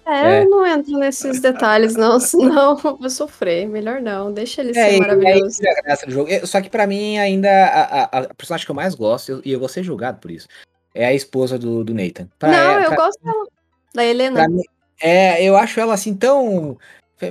É, 0.03 0.37
É. 0.39 0.43
eu 0.43 0.49
não 0.49 0.65
entro 0.65 0.97
nesses 0.97 1.39
detalhes, 1.41 1.93
não, 1.95 2.17
senão 2.19 2.71
eu 2.83 2.97
vou 2.97 3.09
sofrer. 3.09 3.67
Melhor 3.67 4.01
não, 4.01 4.31
deixa 4.33 4.61
ele 4.61 4.73
ser 4.73 4.79
É, 4.79 4.95
e- 4.95 4.99
maravilhoso. 4.99 5.59
aí, 5.61 5.69
a 5.69 5.81
graça 5.83 6.05
do 6.07 6.11
jogo. 6.11 6.31
É, 6.31 6.43
Só 6.45 6.59
que 6.61 6.69
pra 6.69 6.87
mim, 6.87 7.17
ainda, 7.19 7.49
a, 7.49 8.03
a- 8.03 8.19
a 8.21 8.33
personagem 8.33 8.65
que 8.65 8.71
eu 8.71 8.75
mais 8.75 8.95
gosto, 8.95 9.41
e 9.45 9.51
eu 9.51 9.59
vou 9.59 9.67
ser 9.69 9.83
julgado 9.83 10.17
por 10.19 10.31
isso, 10.31 10.47
é 10.95 11.05
a 11.05 11.13
esposa 11.13 11.59
do, 11.59 11.83
do 11.83 11.93
Nathan. 11.93 12.27
Pra- 12.39 12.49
não, 12.51 12.57
é, 12.79 12.85
eu 12.85 12.87
pra- 12.87 12.95
gosto 13.05 13.23
dela. 13.23 13.45
Da 13.93 14.03
Helena. 14.05 14.35
Pra 14.39 14.49
mim, 14.49 14.63
é, 15.01 15.43
eu 15.43 15.55
acho 15.57 15.79
ela 15.79 15.93
assim 15.93 16.13
tão. 16.15 16.77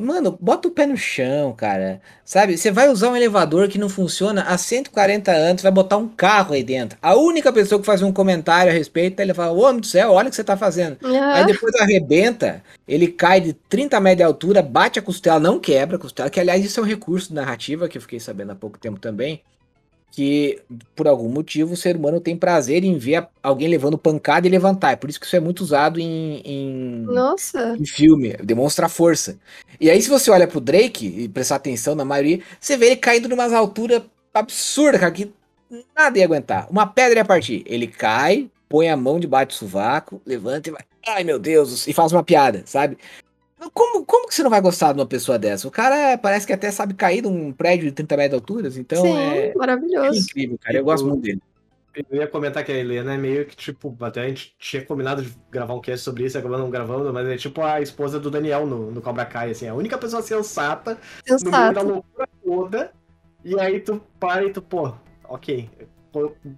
Mano, 0.02 0.36
bota 0.40 0.66
o 0.66 0.70
pé 0.72 0.84
no 0.84 0.96
chão, 0.96 1.52
cara. 1.52 2.00
Sabe? 2.24 2.58
Você 2.58 2.72
vai 2.72 2.88
usar 2.88 3.10
um 3.10 3.16
elevador 3.16 3.68
que 3.68 3.78
não 3.78 3.88
funciona 3.88 4.42
há 4.42 4.58
140 4.58 5.30
anos, 5.30 5.62
vai 5.62 5.70
botar 5.70 5.96
um 5.96 6.08
carro 6.08 6.54
aí 6.54 6.64
dentro. 6.64 6.98
A 7.00 7.14
única 7.14 7.52
pessoa 7.52 7.78
que 7.78 7.86
faz 7.86 8.02
um 8.02 8.12
comentário 8.12 8.70
a 8.72 8.74
respeito, 8.74 9.20
ele 9.20 9.32
fala: 9.32 9.52
Ô, 9.52 9.60
homem 9.62 9.80
do 9.80 9.86
céu, 9.86 10.10
olha 10.12 10.26
o 10.26 10.30
que 10.30 10.36
você 10.36 10.42
tá 10.42 10.56
fazendo. 10.56 10.98
Aí 11.36 11.46
depois 11.46 11.74
arrebenta, 11.76 12.64
ele 12.86 13.06
cai 13.08 13.40
de 13.40 13.52
30 13.52 14.00
metros 14.00 14.18
de 14.18 14.22
altura, 14.24 14.60
bate 14.62 14.98
a 14.98 15.02
costela, 15.02 15.38
não 15.38 15.60
quebra 15.60 15.96
a 15.96 16.00
costela, 16.00 16.30
que 16.30 16.40
aliás 16.40 16.64
isso 16.64 16.80
é 16.80 16.82
um 16.82 16.86
recurso 16.86 17.32
narrativa 17.32 17.88
que 17.88 17.96
eu 17.98 18.02
fiquei 18.02 18.18
sabendo 18.18 18.52
há 18.52 18.56
pouco 18.56 18.78
tempo 18.78 18.98
também. 18.98 19.40
Que 20.16 20.62
por 20.94 21.06
algum 21.06 21.28
motivo 21.28 21.74
o 21.74 21.76
ser 21.76 21.94
humano 21.94 22.18
tem 22.22 22.34
prazer 22.34 22.82
em 22.82 22.96
ver 22.96 23.28
alguém 23.42 23.68
levando 23.68 23.98
pancada 23.98 24.46
e 24.46 24.50
levantar. 24.50 24.92
É 24.92 24.96
por 24.96 25.10
isso 25.10 25.20
que 25.20 25.26
isso 25.26 25.36
é 25.36 25.40
muito 25.40 25.60
usado 25.60 26.00
em, 26.00 26.40
em, 26.42 27.02
Nossa. 27.02 27.76
em 27.78 27.84
filme, 27.84 28.34
demonstra 28.42 28.88
força. 28.88 29.38
E 29.78 29.90
aí, 29.90 30.00
se 30.00 30.08
você 30.08 30.30
olha 30.30 30.48
pro 30.48 30.58
Drake 30.58 31.06
e 31.06 31.28
prestar 31.28 31.56
atenção 31.56 31.94
na 31.94 32.02
maioria, 32.02 32.40
você 32.58 32.78
vê 32.78 32.86
ele 32.86 32.96
caindo 32.96 33.28
numas 33.28 33.52
alturas 33.52 34.04
absurdas, 34.32 35.00
cara, 35.00 35.12
que 35.12 35.30
nada 35.94 36.18
ia 36.18 36.24
aguentar. 36.24 36.66
Uma 36.70 36.86
pedra 36.86 37.18
ia 37.18 37.24
partir. 37.24 37.62
Ele 37.66 37.86
cai, 37.86 38.50
põe 38.70 38.88
a 38.88 38.96
mão 38.96 39.20
debaixo 39.20 39.48
do 39.48 39.54
sovaco, 39.54 40.22
levanta 40.24 40.70
e 40.70 40.72
vai. 40.72 40.80
Ai 41.06 41.24
meu 41.24 41.38
Deus, 41.38 41.86
e 41.86 41.92
faz 41.92 42.10
uma 42.10 42.24
piada, 42.24 42.62
sabe? 42.64 42.96
Como, 43.72 44.04
como 44.04 44.28
que 44.28 44.34
você 44.34 44.42
não 44.42 44.50
vai 44.50 44.60
gostar 44.60 44.92
de 44.92 45.00
uma 45.00 45.06
pessoa 45.06 45.38
dessa? 45.38 45.66
O 45.66 45.70
cara 45.70 46.18
parece 46.18 46.46
que 46.46 46.52
até 46.52 46.70
sabe 46.70 46.94
cair 46.94 47.22
de 47.22 47.28
um 47.28 47.52
prédio 47.52 47.86
de 47.86 47.92
30 47.92 48.16
metros 48.16 48.30
de 48.30 48.42
altura, 48.42 48.68
então 48.76 49.02
Sim, 49.02 49.16
é, 49.16 49.48
é 49.48 49.54
maravilhoso. 49.54 50.20
incrível, 50.20 50.58
cara. 50.60 50.76
Eu 50.76 50.84
gosto 50.84 51.06
muito 51.06 51.22
dele. 51.22 51.42
Eu 52.10 52.18
ia 52.18 52.26
comentar 52.26 52.62
que 52.62 52.70
a 52.70 52.76
Helena 52.76 53.14
é 53.14 53.16
meio 53.16 53.46
que, 53.46 53.56
tipo, 53.56 53.96
até 54.00 54.20
a 54.20 54.28
gente 54.28 54.54
tinha 54.58 54.84
combinado 54.84 55.22
de 55.22 55.34
gravar 55.50 55.72
um 55.72 55.80
cast 55.80 56.04
sobre 56.04 56.24
isso, 56.26 56.36
acabou 56.36 56.58
não 56.58 56.68
gravando, 56.68 57.10
mas 57.10 57.26
é 57.26 57.36
tipo 57.38 57.62
a 57.62 57.80
esposa 57.80 58.20
do 58.20 58.30
Daniel 58.30 58.66
no, 58.66 58.90
no 58.90 59.00
Cobra 59.00 59.24
Kai, 59.24 59.52
assim, 59.52 59.66
a 59.66 59.74
única 59.74 59.96
pessoa 59.96 60.20
sensata 60.20 60.98
no 61.42 61.50
meio 61.50 61.72
da 61.72 61.80
Sensato. 61.80 61.86
loucura 61.88 62.28
toda, 62.44 62.92
e 63.42 63.58
aí 63.58 63.80
tu 63.80 63.98
para 64.20 64.44
e 64.44 64.52
tu, 64.52 64.60
pô, 64.60 64.92
ok, 65.24 65.70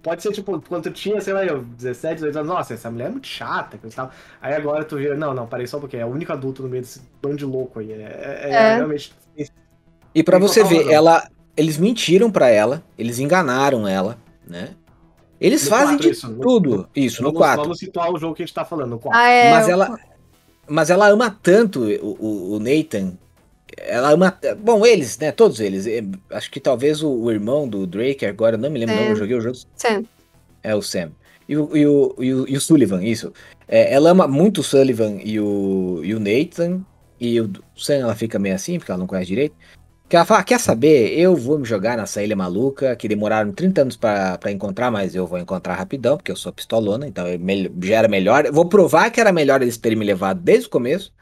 pode 0.03 0.21
ser, 0.23 0.31
tipo, 0.31 0.61
quando 0.67 0.83
tu 0.83 0.91
tinha, 0.91 1.19
sei 1.21 1.33
lá, 1.33 1.45
eu, 1.45 1.61
17, 1.63 2.15
18 2.15 2.35
anos, 2.37 2.49
nossa, 2.49 2.73
essa 2.73 2.89
mulher 2.91 3.07
é 3.07 3.11
muito 3.11 3.27
chata, 3.27 3.77
coisa 3.77 3.93
e 3.93 3.95
tal. 3.95 4.11
Aí 4.41 4.53
agora 4.53 4.83
tu 4.83 4.95
vê, 4.97 5.13
não, 5.15 5.33
não, 5.33 5.47
parei 5.47 5.67
só 5.67 5.79
porque 5.79 5.97
é 5.97 6.05
o 6.05 6.09
único 6.09 6.31
adulto 6.33 6.63
no 6.63 6.69
meio 6.69 6.81
desse 6.83 7.01
bando 7.21 7.37
de 7.37 7.45
louco 7.45 7.79
aí. 7.79 7.91
É, 7.91 7.95
é, 7.95 8.39
é 8.43 8.53
É. 8.53 8.75
realmente. 8.75 9.13
E 10.15 10.23
pra 10.23 10.39
Tem 10.39 10.47
você 10.47 10.63
ver, 10.63 10.77
razão. 10.79 10.91
ela, 10.91 11.29
eles 11.55 11.77
mentiram 11.77 12.31
pra 12.31 12.49
ela, 12.49 12.83
eles 12.97 13.19
enganaram 13.19 13.87
ela, 13.87 14.17
né? 14.47 14.69
Eles 15.39 15.63
No 15.63 15.69
fazem 15.69 15.87
quatro, 15.95 16.03
de 16.03 16.09
isso, 16.09 16.29
no- 16.31 16.41
tudo, 16.41 16.89
isso, 16.95 17.21
no 17.23 17.29
vamos, 17.29 17.39
4. 17.39 17.63
Vamos 17.63 17.79
situar 17.79 18.11
o 18.11 18.17
jogo 18.17 18.35
que 18.35 18.43
a 18.43 18.45
gente 18.45 18.53
tá 18.55 18.65
falando, 18.65 18.89
no 18.91 18.99
4. 18.99 19.17
Ah, 19.19 19.29
é. 19.29 19.51
Mas 19.51 19.67
eu- 19.67 19.73
ela, 19.73 19.99
mas 20.67 20.89
ela 20.89 21.07
ama 21.07 21.29
tanto 21.41 21.81
o, 21.83 22.17
o- 22.19 22.53
o 22.55 22.59
Nathan. 22.59 23.13
Ela 23.87 24.11
ama. 24.11 24.37
Bom, 24.59 24.85
eles, 24.85 25.17
né? 25.17 25.31
Todos 25.31 25.59
eles. 25.59 25.85
eh, 25.87 26.03
Acho 26.31 26.49
que 26.51 26.59
talvez 26.59 27.01
o, 27.03 27.09
o 27.09 27.31
irmão 27.31 27.67
do 27.67 27.85
Drake, 27.87 28.25
agora 28.25 28.57
não 28.57 28.69
me 28.69 28.79
lembro, 28.79 28.95
não, 28.95 29.03
É. 29.03 29.11
eu 29.11 29.15
joguei 29.15 29.35
o 29.35 29.41
jogo. 29.41 29.57
Sam. 29.75 30.03
É 30.63 30.75
o 30.75 30.81
Sam. 30.81 31.11
E 31.47 31.57
o, 31.57 31.75
e 31.75 31.85
o, 31.87 32.15
e 32.19 32.33
o, 32.33 32.49
e 32.49 32.57
o 32.57 32.61
Sullivan, 32.61 33.03
isso. 33.03 33.33
É, 33.67 33.93
ela 33.93 34.11
ama 34.11 34.27
muito 34.27 34.59
o 34.61 34.63
Sullivan 34.63 35.17
e 35.23 35.39
o, 35.39 36.01
e 36.03 36.13
o 36.13 36.19
Nathan. 36.19 36.81
E 37.19 37.39
o 37.41 37.49
Sam 37.75 37.95
ela 37.95 38.15
fica 38.15 38.37
meio 38.39 38.55
assim, 38.55 38.77
porque 38.77 38.91
ela 38.91 38.99
não 38.99 39.07
conhece 39.07 39.27
direito. 39.27 39.55
Que 40.07 40.15
ela 40.15 40.25
fala, 40.25 40.43
quer 40.43 40.59
saber? 40.59 41.13
Eu 41.19 41.35
vou 41.35 41.59
me 41.59 41.65
jogar 41.65 41.95
nessa 41.97 42.23
ilha 42.23 42.35
maluca, 42.35 42.95
que 42.95 43.07
demoraram 43.07 43.51
30 43.51 43.81
anos 43.81 43.95
pra 43.95 44.37
pra 44.39 44.51
encontrar, 44.51 44.89
mas 44.89 45.13
eu 45.13 45.27
vou 45.27 45.37
encontrar 45.37 45.75
rapidão, 45.75 46.17
porque 46.17 46.31
eu 46.31 46.35
sou 46.35 46.51
pistolona, 46.51 47.07
então 47.07 47.25
já 47.83 47.95
era 47.97 48.07
melhor. 48.07 48.45
Eu 48.45 48.53
vou 48.53 48.65
provar 48.65 49.11
que 49.11 49.19
era 49.21 49.31
melhor 49.31 49.61
eles 49.61 49.77
terem 49.77 49.97
me 49.97 50.05
levado 50.05 50.39
desde 50.41 50.65
o 50.67 50.69
começo. 50.71 51.13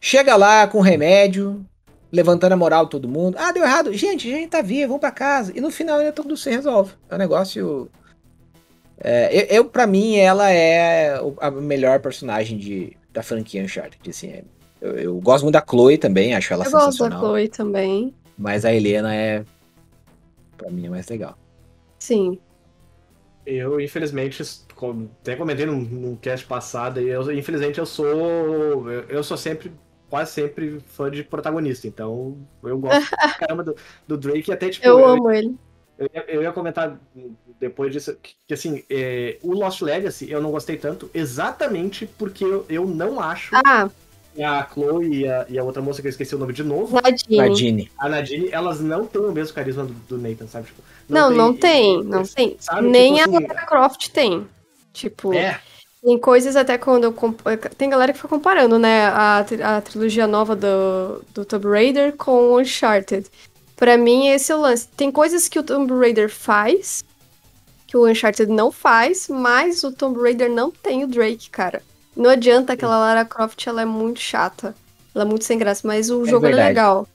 Chega 0.00 0.36
lá 0.36 0.66
com 0.66 0.80
remédio, 0.80 1.64
levantando 2.12 2.52
a 2.52 2.56
moral 2.56 2.84
de 2.84 2.90
todo 2.92 3.08
mundo. 3.08 3.36
Ah, 3.38 3.52
deu 3.52 3.64
errado. 3.64 3.92
Gente, 3.92 4.28
a 4.32 4.36
gente 4.36 4.50
tá 4.50 4.62
vivo, 4.62 4.88
vamos 4.88 5.00
pra 5.00 5.10
casa. 5.10 5.52
E 5.56 5.60
no 5.60 5.70
final 5.70 5.98
ainda 5.98 6.12
tudo 6.12 6.36
se 6.36 6.50
resolve. 6.50 6.92
É 7.10 7.14
um 7.14 7.18
negócio. 7.18 7.88
É, 8.98 9.34
eu, 9.42 9.56
eu, 9.58 9.64
pra 9.66 9.86
mim, 9.86 10.16
ela 10.16 10.50
é 10.50 11.20
o- 11.20 11.36
a 11.40 11.50
melhor 11.50 12.00
personagem 12.00 12.56
de, 12.56 12.96
da 13.12 13.22
franquia 13.22 13.62
Uncharted. 13.62 14.08
Assim, 14.08 14.28
é- 14.28 14.44
eu, 14.80 14.92
eu 14.98 15.16
gosto 15.20 15.42
muito 15.44 15.54
da 15.54 15.64
Chloe 15.68 15.98
também, 15.98 16.34
acho 16.34 16.52
ela 16.52 16.64
Eu 16.64 16.70
gosto 16.70 16.84
da 16.86 16.92
sensacional. 16.92 17.20
Chloe 17.20 17.48
também. 17.48 18.14
Mas 18.38 18.64
a 18.64 18.72
Helena 18.72 19.14
é. 19.14 19.44
Pra 20.56 20.70
mim 20.70 20.86
é 20.86 20.90
mais 20.90 21.06
legal. 21.08 21.36
Sim. 21.98 22.38
Eu, 23.44 23.80
infelizmente, 23.80 24.42
até 25.22 25.36
comentei 25.36 25.66
num, 25.66 25.80
num 25.80 26.16
cast 26.16 26.44
passado, 26.46 27.00
e 27.00 27.08
eu, 27.08 27.30
infelizmente 27.32 27.78
eu 27.78 27.86
sou. 27.86 28.06
Eu, 28.90 29.04
eu 29.08 29.22
sou 29.22 29.36
sempre, 29.36 29.70
quase 30.08 30.32
sempre 30.32 30.80
fã 30.86 31.10
de 31.10 31.22
protagonista. 31.24 31.86
Então 31.86 32.36
eu 32.62 32.78
gosto 32.78 33.08
pra 33.16 33.34
caramba 33.34 33.62
do, 33.64 33.76
do 34.06 34.16
Drake 34.16 34.52
até 34.52 34.68
tipo. 34.70 34.86
Eu 34.86 35.04
amo 35.06 35.30
ele. 35.30 35.54
Eu, 35.98 36.10
ia- 36.14 36.24
eu 36.28 36.42
ia 36.42 36.52
comentar 36.52 36.98
depois 37.58 37.90
disso 37.90 38.14
que, 38.22 38.34
que, 38.46 38.52
assim, 38.52 38.82
é, 38.90 39.38
o 39.42 39.54
Lost 39.54 39.80
Legacy 39.80 40.30
eu 40.30 40.42
não 40.42 40.50
gostei 40.50 40.76
tanto, 40.76 41.10
exatamente 41.14 42.06
porque 42.18 42.44
eu, 42.44 42.66
eu 42.68 42.84
não 42.86 43.18
acho 43.18 43.56
Ah, 43.64 43.88
que 44.34 44.42
a 44.42 44.62
Chloe 44.70 45.20
e 45.22 45.26
a, 45.26 45.46
e 45.48 45.58
a 45.58 45.64
outra 45.64 45.80
moça 45.80 46.02
que 46.02 46.06
eu 46.08 46.10
esqueci 46.10 46.34
o 46.34 46.38
nome 46.38 46.52
de 46.52 46.62
novo, 46.62 47.00
Nadine. 47.00 47.36
Nadine. 47.38 47.90
a 47.98 48.08
Nadine, 48.10 48.50
elas 48.52 48.78
não 48.80 49.06
têm 49.06 49.22
o 49.22 49.32
mesmo 49.32 49.54
carisma 49.54 49.86
do, 49.86 49.94
do 49.94 50.18
Nathan, 50.18 50.46
sabe? 50.46 50.66
Tipo, 50.66 50.82
Não, 51.08 51.30
não 51.30 51.54
tem, 51.56 52.04
não 52.04 52.22
tem. 52.24 52.56
Sabe, 52.60 52.86
Nem 52.88 53.14
tipo 53.14 53.30
a 53.34 53.38
assim, 53.38 53.46
Lara 53.48 53.66
Croft 53.66 54.08
tem. 54.10 54.46
Tipo, 54.92 55.32
É, 55.32 55.58
tem 56.06 56.16
coisas 56.20 56.54
até 56.54 56.78
quando 56.78 57.02
eu. 57.02 57.12
comp- 57.12 57.40
Tem 57.76 57.90
galera 57.90 58.12
que 58.12 58.18
fica 58.18 58.28
comparando, 58.28 58.78
né? 58.78 59.06
A, 59.06 59.38
a 59.40 59.80
trilogia 59.80 60.24
nova 60.28 60.54
do, 60.54 61.20
do 61.34 61.44
Tomb 61.44 61.66
Raider 61.66 62.14
com 62.16 62.30
o 62.52 62.60
Uncharted. 62.60 63.26
Pra 63.74 63.96
mim, 63.98 64.28
esse 64.28 64.52
é 64.52 64.54
o 64.56 64.60
lance. 64.60 64.86
Tem 64.96 65.10
coisas 65.10 65.48
que 65.48 65.58
o 65.58 65.64
Tomb 65.64 65.92
Raider 65.92 66.30
faz, 66.32 67.04
que 67.88 67.96
o 67.96 68.06
Uncharted 68.08 68.48
não 68.52 68.70
faz, 68.70 69.26
mas 69.28 69.82
o 69.82 69.90
Tomb 69.90 70.20
Raider 70.22 70.48
não 70.48 70.70
tem 70.70 71.02
o 71.02 71.08
Drake, 71.08 71.50
cara. 71.50 71.82
Não 72.16 72.30
adianta, 72.30 72.74
aquela 72.74 72.98
Lara 72.98 73.24
Croft, 73.24 73.66
ela 73.66 73.82
é 73.82 73.84
muito 73.84 74.20
chata. 74.20 74.76
Ela 75.12 75.24
é 75.24 75.26
muito 75.28 75.44
sem 75.44 75.58
graça, 75.58 75.82
mas 75.84 76.08
o 76.08 76.24
É 76.24 76.28
jogo 76.30 76.46
é 76.46 76.54
legal. 76.54 77.08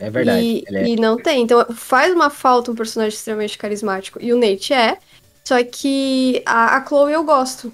É 0.00 0.10
verdade. 0.10 0.44
E, 0.44 0.64
é- 0.68 0.88
e 0.88 0.96
não 0.96 1.16
tem. 1.16 1.42
Então 1.44 1.64
faz 1.76 2.12
uma 2.12 2.28
falta 2.28 2.72
um 2.72 2.74
personagem 2.74 3.16
extremamente 3.16 3.56
carismático. 3.56 4.18
E 4.20 4.32
o 4.32 4.36
Nate 4.36 4.74
é. 4.74 4.98
Só 5.44 5.62
que 5.62 6.42
a, 6.44 6.76
a 6.76 6.84
Chloe 6.84 7.12
eu 7.12 7.22
gosto. 7.22 7.72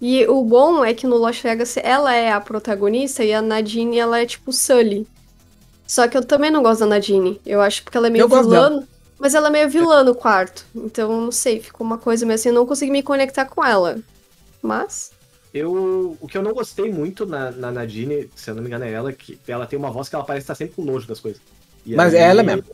E 0.00 0.24
o 0.26 0.42
bom 0.44 0.84
é 0.84 0.94
que 0.94 1.06
no 1.06 1.16
Lost 1.16 1.44
Legacy 1.44 1.80
ela 1.82 2.14
é 2.14 2.30
a 2.32 2.40
protagonista 2.40 3.24
e 3.24 3.32
a 3.32 3.42
Nadine 3.42 3.98
ela 3.98 4.20
é 4.20 4.26
tipo 4.26 4.52
Sully. 4.52 5.06
Só 5.86 6.06
que 6.06 6.16
eu 6.16 6.24
também 6.24 6.50
não 6.50 6.62
gosto 6.62 6.80
da 6.80 6.86
Nadine. 6.86 7.40
Eu 7.44 7.60
acho 7.60 7.82
porque 7.82 7.96
ela 7.96 8.06
é 8.06 8.10
meio 8.10 8.22
Eu 8.22 8.28
vilã. 8.28 8.86
Mas 9.18 9.34
ela 9.34 9.48
é 9.48 9.50
meio 9.50 9.68
vilã 9.68 10.04
no 10.04 10.14
quarto. 10.14 10.64
Então, 10.74 11.20
não 11.20 11.32
sei, 11.32 11.60
ficou 11.60 11.84
uma 11.84 11.98
coisa 11.98 12.24
meio 12.24 12.36
assim, 12.36 12.50
eu 12.50 12.54
não 12.54 12.66
consegui 12.66 12.92
me 12.92 13.02
conectar 13.02 13.46
com 13.46 13.64
ela. 13.64 13.98
Mas. 14.62 15.10
Eu, 15.52 16.16
o 16.20 16.28
que 16.28 16.38
eu 16.38 16.42
não 16.42 16.52
gostei 16.52 16.92
muito 16.92 17.26
na, 17.26 17.50
na 17.50 17.72
Nadine, 17.72 18.30
se 18.36 18.50
eu 18.50 18.54
não 18.54 18.62
me 18.62 18.68
engano, 18.68 18.84
é 18.84 18.92
ela, 18.92 19.12
que 19.12 19.38
ela 19.48 19.66
tem 19.66 19.78
uma 19.78 19.90
voz 19.90 20.08
que 20.08 20.14
ela 20.14 20.24
parece 20.24 20.44
estar 20.44 20.54
sempre 20.54 20.76
com 20.76 20.84
nojo 20.84 21.08
das 21.08 21.18
coisas. 21.18 21.40
E 21.84 21.96
Mas 21.96 22.14
aí- 22.14 22.20
é 22.20 22.24
ela 22.24 22.42
mesmo. 22.42 22.64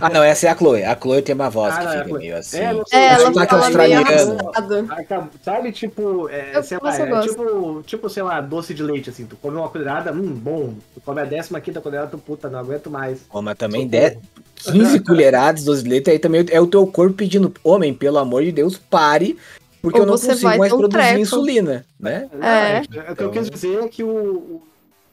Ah, 0.00 0.10
não, 0.10 0.22
essa 0.22 0.46
é 0.46 0.50
a 0.50 0.56
Chloe. 0.56 0.82
A 0.84 0.96
Chloe 1.00 1.22
tem 1.22 1.34
uma 1.34 1.48
voz 1.50 1.74
Ah, 1.74 1.78
que 1.78 1.84
não, 1.84 1.92
é 1.92 2.04
fica 2.04 2.18
meio 2.18 2.36
assim. 2.36 2.58
É, 2.58 2.72
não 2.72 2.86
sei, 2.86 2.98
É, 2.98 3.06
ela, 3.08 3.18
sotaque 3.26 3.54
é 3.54 3.56
meio 3.56 3.64
australiano. 3.64 4.50
Ah, 4.90 5.02
tá- 5.04 5.28
Sabe, 5.42 5.72
tipo, 5.72 6.28
é, 6.28 6.56
Eu- 6.56 6.62
sei 6.62 6.78
lá, 6.82 6.96
é 6.96 7.20
tipo, 7.20 7.82
tipo, 7.86 8.08
sei 8.10 8.22
lá, 8.22 8.40
doce 8.40 8.74
de 8.74 8.82
leite, 8.82 9.10
assim, 9.10 9.24
tu 9.26 9.36
come 9.36 9.56
uma 9.56 9.68
colherada, 9.68 10.12
hum, 10.12 10.32
bom, 10.34 10.74
tu 10.94 11.00
come 11.00 11.20
a 11.20 11.24
décima 11.24 11.60
quinta 11.60 11.80
colherada, 11.80 12.10
tu 12.10 12.18
puta, 12.18 12.48
não 12.50 12.58
aguento 12.58 12.90
mais. 12.90 13.20
Pô, 13.30 13.40
mas 13.42 13.56
também. 13.56 13.86
10, 13.86 14.18
15 14.56 15.00
colheradas, 15.00 15.64
12 15.64 15.82
de 15.82 15.88
leite, 15.88 16.10
aí 16.10 16.18
também 16.18 16.44
é 16.50 16.60
o 16.60 16.66
teu 16.66 16.86
corpo 16.86 17.14
pedindo, 17.14 17.52
homem, 17.64 17.92
pelo 17.94 18.18
amor 18.18 18.42
de 18.44 18.52
Deus, 18.52 18.76
pare, 18.78 19.36
porque 19.80 19.98
Ou 19.98 20.04
eu 20.04 20.06
não 20.06 20.14
consigo 20.18 20.56
mais 20.56 20.72
um 20.72 20.78
produzir 20.78 21.02
treco. 21.02 21.18
insulina, 21.20 21.84
né? 21.98 22.28
Não, 22.32 22.46
É. 22.46 22.82
é, 23.08 23.12
o 23.12 23.16
que 23.16 23.22
eu 23.24 23.30
quis 23.30 23.50
dizer 23.50 23.80
é 23.82 23.88
que 23.88 24.04
o- 24.04 24.62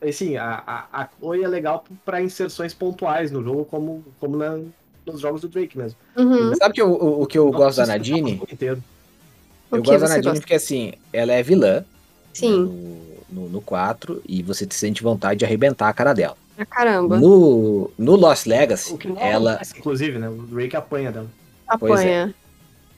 assim, 0.07 0.37
a, 0.37 0.63
a, 0.65 1.01
a 1.03 1.09
Chloe 1.19 1.43
é 1.43 1.47
legal 1.47 1.83
pra 2.05 2.21
inserções 2.21 2.73
pontuais 2.73 3.31
no 3.31 3.43
jogo, 3.43 3.65
como, 3.65 4.03
como 4.19 4.37
na- 4.37 4.59
nos 5.05 5.21
jogos 5.21 5.41
do 5.41 5.47
Drake 5.49 5.77
mesmo. 5.77 5.97
Uhum. 6.17 6.53
Sabe 6.55 6.75
que 6.75 6.83
o, 6.83 6.89
o, 6.91 7.23
o 7.23 7.25
que 7.27 7.37
eu 7.37 7.45
Não 7.45 7.51
gosto 7.51 7.77
da 7.77 7.83
o 7.83 7.87
Nadine? 7.87 8.41
Eu 9.71 9.83
gosto 9.83 9.99
da 9.99 10.07
Nadine 10.07 10.23
gosta? 10.23 10.39
porque, 10.41 10.53
assim, 10.55 10.93
ela 11.13 11.33
é 11.33 11.43
vilã 11.43 11.83
Sim, 12.33 12.51
no, 13.31 13.41
no, 13.43 13.49
no 13.49 13.61
4 13.61 14.21
e 14.27 14.41
você 14.43 14.65
te 14.65 14.75
sente 14.75 15.03
vontade 15.03 15.39
de 15.39 15.45
arrebentar 15.45 15.89
a 15.89 15.93
cara 15.93 16.13
dela. 16.13 16.35
pra 16.55 16.65
caramba. 16.65 17.19
No, 17.19 17.91
no 17.97 18.15
Lost 18.15 18.45
Legacy, 18.45 18.93
O 18.93 18.97
que 18.97 19.07
não 19.07 19.17
ela... 19.19 19.51
acontece, 19.53 19.77
inclusive, 19.79 20.17
né? 20.19 20.29
O 20.29 20.35
Drake 20.43 20.75
apanha 20.75 21.11
dela. 21.11 21.27
Pois 21.79 22.01
é. 22.01 22.23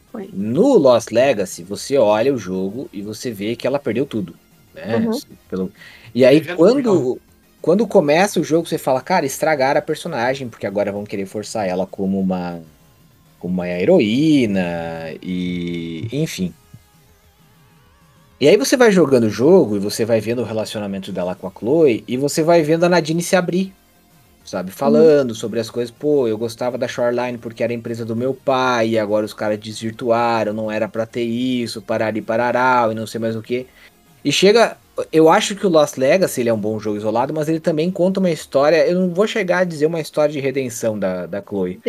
Apanha. 0.10 0.30
No 0.34 0.78
Lost 0.78 1.10
Legacy, 1.12 1.64
você 1.64 1.98
olha 1.98 2.34
o 2.34 2.38
jogo 2.38 2.90
e 2.92 3.02
você 3.02 3.32
vê 3.32 3.56
que 3.56 3.66
ela 3.66 3.80
perdeu 3.80 4.06
tudo. 4.06 4.36
Né? 4.74 4.98
Uhum. 4.98 5.20
Pelo... 5.50 5.72
E 6.14 6.26
aí, 6.26 6.42
quando, 6.56 7.20
quando 7.62 7.88
começa 7.88 8.40
o 8.40 8.44
jogo, 8.44 8.68
você 8.68 8.78
fala, 8.78 9.02
cara, 9.02 9.26
estragaram 9.26 9.80
a 9.80 9.82
personagem, 9.82 10.50
porque 10.50 10.66
agora 10.66 10.92
vão 10.92 11.04
querer 11.04 11.26
forçar 11.26 11.68
ela 11.68 11.86
como 11.86 12.20
uma, 12.20 12.60
como 13.40 13.54
uma 13.54 13.68
heroína, 13.68 15.14
e 15.22 16.08
enfim. 16.12 16.54
E 18.40 18.48
aí 18.48 18.58
você 18.58 18.76
vai 18.76 18.92
jogando 18.92 19.26
o 19.26 19.30
jogo 19.30 19.76
e 19.76 19.80
você 19.80 20.04
vai 20.04 20.20
vendo 20.20 20.42
o 20.42 20.46
relacionamento 20.46 21.12
dela 21.12 21.36
com 21.36 21.48
a 21.48 21.52
Chloe, 21.52 22.04
e 22.08 22.18
você 22.18 22.42
vai 22.42 22.64
vendo 22.64 22.84
a 22.84 22.90
Nadine 22.90 23.22
se 23.22 23.36
abrir. 23.36 23.74
Sabe, 24.44 24.72
falando 24.72 25.36
sobre 25.36 25.60
as 25.60 25.70
coisas, 25.70 25.92
pô, 25.92 26.28
eu 26.28 26.36
gostava 26.36 26.76
da 26.76 26.88
Shoreline 26.88 27.38
porque 27.38 27.64
era 27.64 27.72
a 27.72 27.76
empresa 27.76 28.04
do 28.04 28.16
meu 28.16 28.34
pai, 28.34 28.90
e 28.90 29.00
agora 29.00 29.24
os 29.24 29.36
caras 29.36 29.60
desvirtuaram, 29.60 30.52
não 30.52 30.72
era 30.72 30.90
pra 30.90 31.06
ter 31.06 31.24
isso, 31.24 31.80
parari 31.80 32.24
pararau, 32.24 32.92
e 32.92 32.96
não 32.96 33.06
sei 33.06 33.22
mais 33.22 33.36
o 33.36 33.42
que. 33.42 33.68
E 34.24 34.32
chega, 34.32 34.78
eu 35.12 35.30
acho 35.30 35.56
que 35.56 35.66
o 35.66 35.70
Lost 35.70 35.98
Legacy 35.98 36.42
ele 36.42 36.50
é 36.50 36.54
um 36.54 36.60
bom 36.60 36.80
jogo 36.80 36.98
isolado, 36.98 37.34
mas 37.34 37.50
ele 37.50 37.60
também 37.60 37.90
conta 37.90 38.20
uma 38.20 38.30
história, 38.30 38.86
eu 38.88 39.00
não 39.00 39.14
vou 39.14 39.26
chegar 39.28 39.60
a 39.60 39.64
dizer 39.64 39.86
uma 39.88 40.00
história 40.00 40.32
de 40.32 40.40
redenção 40.40 40.98
da, 40.98 41.26
da 41.26 41.42
Chloe, 41.42 41.80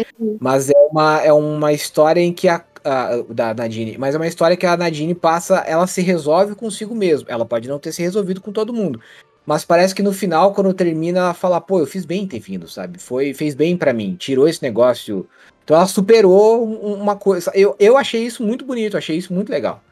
mas 0.40 0.71
é 0.71 0.79
uma, 0.90 1.21
é 1.23 1.33
uma 1.33 1.73
história 1.73 2.21
em 2.21 2.33
que 2.33 2.49
a, 2.49 2.64
a- 2.85 3.23
da 3.29 3.53
Nadine, 3.55 3.99
mas 3.99 4.14
é 4.14 4.18
uma 4.18 4.27
história 4.27 4.57
que 4.57 4.64
a 4.66 4.77
Nadine 4.77 5.14
passa, 5.14 5.59
ela 5.66 5.87
se 5.87 6.01
resolve 6.01 6.55
consigo 6.55 6.95
mesmo. 6.95 7.29
Ela 7.31 7.45
pode 7.45 7.68
não 7.68 7.79
ter 7.79 7.92
se 7.92 8.01
resolvido 8.03 8.40
com 8.40 8.51
todo 8.51 8.73
mundo, 8.73 8.99
mas 9.45 9.64
parece 9.64 9.95
que 9.95 10.03
no 10.03 10.12
final, 10.12 10.55
quando 10.55 10.73
termina, 10.73 11.18
ela 11.21 11.35
fala, 11.35 11.61
pô, 11.61 11.81
eu 11.81 11.87
fiz 11.87 12.05
bem 12.07 12.23
em 12.23 12.27
ter 12.27 12.38
vindo, 12.40 12.66
sabe? 12.68 12.99
Foi, 12.99 13.35
fez 13.35 13.55
bem 13.55 13.77
pra 13.77 13.92
mim, 13.92 14.16
tirou 14.18 14.49
esse 14.49 14.62
negócio. 14.62 15.27
Então 15.64 15.77
ela 15.77 15.87
superou 15.87 16.66
um- 16.66 16.95
uma 16.95 17.14
coisa. 17.16 17.51
Eu, 17.55 17.77
eu 17.79 17.97
achei 17.99 18.23
isso 18.25 18.42
muito 18.42 18.64
bonito, 18.64 18.97
achei 18.97 19.16
isso 19.18 19.35
muito 19.35 19.51
legal. 19.51 19.83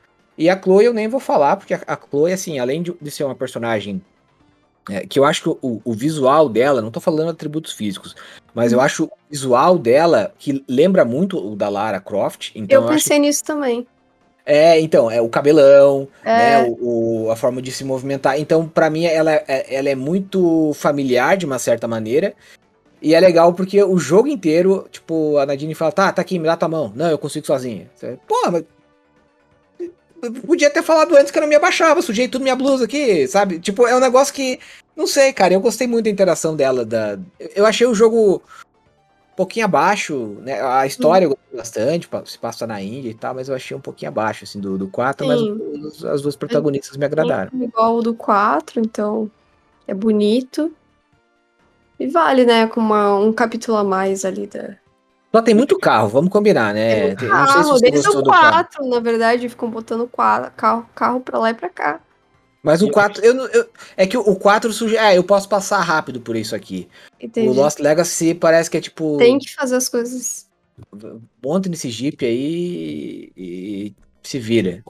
E 0.41 0.49
a 0.49 0.59
Chloe 0.59 0.87
eu 0.87 0.95
nem 0.95 1.07
vou 1.07 1.21
falar, 1.21 1.57
porque 1.57 1.75
a, 1.75 1.81
a 1.87 1.95
Chloe, 1.99 2.33
assim, 2.33 2.59
além 2.59 2.83
de, 2.83 2.95
de 2.99 3.11
ser 3.11 3.25
uma 3.25 3.35
personagem 3.35 4.01
é, 4.89 5.01
que 5.07 5.19
eu 5.19 5.25
acho 5.27 5.43
que 5.43 5.49
o, 5.51 5.83
o 5.85 5.93
visual 5.93 6.49
dela, 6.49 6.81
não 6.81 6.91
tô 6.91 6.99
falando 6.99 7.29
atributos 7.29 7.73
físicos, 7.75 8.17
mas 8.55 8.73
eu 8.73 8.81
acho 8.81 9.05
o 9.05 9.11
visual 9.31 9.77
dela 9.79 10.33
que 10.39 10.65
lembra 10.67 11.05
muito 11.05 11.37
o 11.39 11.55
da 11.55 11.69
Lara 11.69 12.01
Croft. 12.01 12.53
Então 12.55 12.79
eu 12.79 12.83
eu, 12.85 12.89
pensei 12.89 13.19
nisso 13.19 13.45
também. 13.45 13.87
é, 14.47 14.81
então, 14.81 15.11
é 15.11 15.21
o 15.21 15.29
cabelão, 15.29 16.09
É. 16.25 16.37
né, 16.63 16.67
o, 16.81 17.27
o- 17.27 17.31
a 17.31 17.37
forma 17.37 17.61
de 17.61 17.71
se 17.71 17.85
movimentar. 17.85 18.41
Então, 18.41 18.67
pra 18.67 18.89
mim, 18.89 19.05
ela, 19.05 19.33
é- 19.47 19.67
ela 19.77 19.91
é 19.91 19.95
muito 19.95 20.73
familiar 20.75 21.37
de 21.37 21.45
uma 21.45 21.59
certa 21.59 21.87
maneira. 21.87 22.33
E 23.03 23.15
é 23.15 23.21
legal 23.21 23.53
porque 23.53 23.83
o 23.85 23.99
jogo 23.99 24.27
inteiro, 24.29 24.87
tipo, 24.91 25.37
a 25.37 25.45
Nadine 25.45 25.75
fala, 25.75 25.93
tá, 25.93 26.11
tá 26.13 26.23
aqui, 26.23 26.39
me 26.39 26.47
dá 26.47 26.57
tua 26.57 26.69
mão. 26.69 26.91
Não, 26.97 27.11
eu 27.11 27.19
consigo 27.19 27.47
sozinha. 27.47 27.91
Pô, 28.27 28.51
mas. 28.51 28.65
Podia 30.47 30.71
ter 30.71 30.83
falado 30.83 31.17
antes 31.17 31.31
que 31.31 31.39
eu 31.39 31.43
não 31.43 31.49
me 31.49 31.55
abaixava, 31.55 32.03
sujei 32.03 32.29
tudo 32.29 32.43
minha 32.43 32.57
blusa 32.57 32.85
aqui, 32.85 33.27
sabe? 33.27 33.59
Tipo, 33.59 33.87
é 33.87 33.97
um 33.97 34.01
negócio 34.01 34.35
que. 34.35 34.59
Não 34.95 35.07
sei, 35.07 35.33
cara, 35.33 35.55
eu 35.55 35.61
gostei 35.61 35.87
muito 35.87 36.05
da 36.05 36.11
interação 36.11 36.55
dela. 36.55 36.85
Da... 36.85 37.19
Eu 37.55 37.65
achei 37.65 37.87
o 37.87 37.95
jogo 37.95 38.43
um 39.33 39.37
pouquinho 39.37 39.65
abaixo, 39.65 40.37
né? 40.43 40.61
A 40.61 40.87
história 40.87 41.25
eu 41.25 41.31
gostei 41.31 41.57
bastante, 41.57 42.09
se 42.27 42.39
passa 42.39 42.67
na 42.67 42.83
Índia 42.83 43.09
e 43.11 43.15
tal, 43.15 43.35
mas 43.35 43.49
eu 43.49 43.55
achei 43.55 43.75
um 43.77 43.81
pouquinho 43.81 44.11
abaixo, 44.11 44.45
assim, 44.45 44.61
do, 44.61 44.77
do 44.77 44.89
4, 44.89 45.27
mas 45.27 45.41
Sim. 45.41 46.09
as 46.09 46.21
duas 46.21 46.37
protagonistas 46.37 46.97
me 46.99 47.05
agradaram. 47.07 47.51
Igual 47.55 47.97
o 47.97 48.03
do 48.03 48.13
4, 48.13 48.81
então 48.81 49.31
é 49.89 49.95
bonito. 49.95 50.71
E 51.99 52.07
vale, 52.07 52.45
né? 52.45 52.67
Com 52.67 52.81
uma- 52.81 53.19
um 53.19 53.33
capítulo 53.33 53.79
a 53.79 53.85
mais 53.85 54.25
ali 54.25 54.47
da. 54.47 54.77
Só 55.33 55.41
tem 55.41 55.55
muito 55.55 55.79
carro, 55.79 56.09
vamos 56.09 56.31
combinar, 56.31 56.75
né? 56.75 57.15
Tem- 57.15 57.29
não 57.29 57.47
sei 57.47 57.47
se 57.47 57.55
Carro, 57.55 57.63
você 57.69 57.81
desde 57.91 57.99
gostou 57.99 58.21
o 58.21 58.25
do 58.25 58.31
carro. 58.31 58.51
4, 58.51 58.89
na 58.89 58.99
verdade, 59.01 59.49
ficam 59.49 59.71
botando 59.71 60.09
qua- 60.09 60.51
carro, 60.57 60.87
carro 60.95 61.21
pra 61.21 61.39
lá 61.39 61.51
e 61.51 61.55
pra 61.55 61.69
cá. 61.69 62.01
Mas 62.63 62.83
o 62.83 62.89
Eu 62.89 62.93
4, 62.93 63.25
eu, 63.25 63.33
não- 63.33 63.47
eu- 63.47 63.69
é 63.97 64.07
que 64.07 64.19
o- 64.19 64.21
o 64.23 64.37
4 64.37 64.73
surge. 64.73 64.97
É, 64.97 65.17
eu 65.17 65.25
posso 65.25 65.49
passar 65.49 65.81
rápido 65.81 66.21
por 66.21 66.37
isso 66.37 66.55
aqui. 66.55 66.89
Entendi. 67.19 67.49
O 67.49 67.53
Lost 67.53 67.79
Legacy 67.79 68.35
parece 68.35 68.69
que 68.71 68.77
é 68.77 68.81
tipo. 68.81 69.17
Tem 69.19 69.39
que 69.39 69.55
fazer 69.55 69.77
as 69.77 69.89
coisas. 69.89 70.47
Monta 71.43 71.69
nesse 71.69 71.89
Jeep 71.91 72.25
aí 72.25 73.33
e, 73.37 73.95
e 73.95 73.95
se 74.23 74.39
vira. 74.39 74.83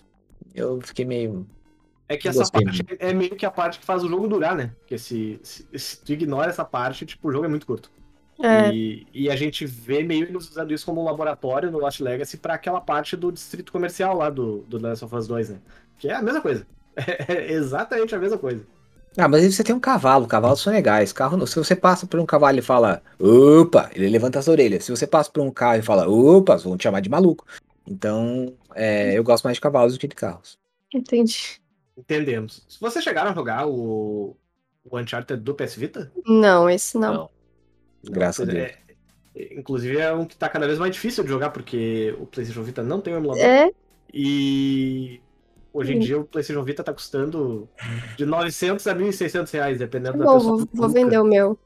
Eu 0.55 0.81
fiquei 0.83 1.05
meio. 1.05 1.46
É 2.09 2.16
que 2.16 2.26
essa 2.29 2.44
parte 2.50 2.85
é 2.98 3.12
meio 3.12 3.37
que 3.37 3.46
a 3.46 3.50
parte 3.53 3.79
que 3.79 3.85
faz 3.85 4.03
o 4.03 4.09
jogo 4.09 4.26
durar, 4.26 4.57
né? 4.57 4.72
Porque 4.81 4.98
se, 4.98 5.38
se, 5.44 5.64
se 5.76 6.00
tu 6.00 6.12
ignora 6.12 6.50
essa 6.50 6.64
parte, 6.64 7.07
tipo, 7.07 7.29
o 7.29 7.33
jogo 7.33 7.44
é 7.44 7.48
muito 7.48 7.66
curto. 7.66 7.88
É, 8.42 8.72
E, 8.72 9.07
e 9.12 9.31
a 9.31 9.37
gente 9.37 9.66
vê 9.66 10.03
meio 10.03 10.24
eles 10.24 10.48
usando 10.48 10.72
isso 10.72 10.87
como 10.87 11.00
um 11.00 11.05
laboratório 11.05 11.70
no 11.70 11.79
Lost 11.79 12.00
Legacy 12.00 12.37
pra 12.37 12.55
aquela 12.55 12.81
parte 12.81 13.16
do 13.16 13.31
distrito 13.31 13.72
comercial 13.72 14.16
lá 14.16 14.31
do, 14.31 14.59
do 14.68 14.81
Last 14.81 15.05
of 15.05 15.14
Us 15.14 15.26
2, 15.26 15.50
né? 15.50 15.59
Que 15.98 16.09
é 16.09 16.14
a 16.14 16.22
mesma 16.22 16.40
coisa. 16.40 16.66
É 17.29 17.53
exatamente 17.53 18.14
a 18.14 18.18
mesma 18.18 18.37
coisa. 18.37 18.66
Ah, 19.16 19.26
mas 19.26 19.42
aí 19.42 19.50
você 19.50 19.64
tem 19.64 19.74
um 19.74 19.81
cavalo, 19.81 20.26
cavalos 20.26 20.61
são 20.61 20.72
legais. 20.72 21.12
Carro, 21.12 21.37
não. 21.37 21.46
se 21.46 21.57
você 21.57 21.74
passa 21.74 22.07
por 22.07 22.20
um 22.20 22.26
cavalo 22.26 22.59
e 22.59 22.62
fala, 22.62 23.03
opa, 23.18 23.90
ele 23.94 24.09
levanta 24.09 24.38
as 24.38 24.48
orelhas. 24.48 24.85
Se 24.85 24.90
você 24.90 25.07
passa 25.07 25.31
por 25.31 25.42
um 25.42 25.50
carro 25.50 25.79
e 25.79 25.83
fala, 25.83 26.09
opa, 26.09 26.57
vão 26.57 26.76
te 26.76 26.85
chamar 26.85 27.00
de 27.00 27.09
maluco. 27.09 27.44
Então, 27.87 28.55
é, 28.74 29.16
eu 29.18 29.24
gosto 29.24 29.44
mais 29.44 29.57
de 29.57 29.61
cavalos 29.61 29.94
do 29.94 29.98
que 29.98 30.07
de 30.09 30.14
carros. 30.14 30.59
entendi. 30.94 31.61
Entendemos. 31.96 32.64
Se 32.68 32.81
vocês 32.81 33.05
chegaram 33.05 33.31
a 33.31 33.35
jogar 33.35 33.66
o, 33.66 34.37
o 34.85 34.98
Uncharted 34.98 35.42
do 35.42 35.55
PS 35.55 35.74
Vita? 35.74 36.12
Não, 36.24 36.70
esse 36.70 36.96
não. 36.96 37.14
Não. 37.14 37.31
Graças 38.05 38.49
a 38.49 38.53
Deus. 38.53 38.67
é- 39.37 39.55
inclusive 39.59 39.97
é 39.99 40.13
um 40.13 40.25
que 40.25 40.37
tá 40.37 40.49
cada 40.49 40.67
vez 40.67 40.79
mais 40.79 40.93
difícil 40.93 41.23
de 41.25 41.31
jogar, 41.31 41.51
porque 41.51 42.15
o 42.21 42.27
PlayStation 42.27 42.63
Vita 42.63 42.83
não 42.83 43.01
tem 43.01 43.15
o 43.15 43.17
emulador. 43.19 43.45
É, 43.45 43.71
E 44.13 45.21
hoje 45.73 45.95
em 45.95 45.99
dia 46.01 46.19
o 46.19 46.25
PlayStation 46.25 46.65
Vita 46.65 46.83
tá 46.83 46.93
custando 46.93 47.69
de 48.17 48.27
900 48.27 48.87
a 48.87 48.95
1.600 48.95 49.51
reais, 49.53 49.79
dependendo 49.79 50.19
da 50.19 50.25
bom, 50.25 50.35
pessoa. 50.35 50.57
vou, 50.59 50.69
vou 50.73 50.89
vender 50.89 51.19
o 51.19 51.25
meu. 51.25 51.57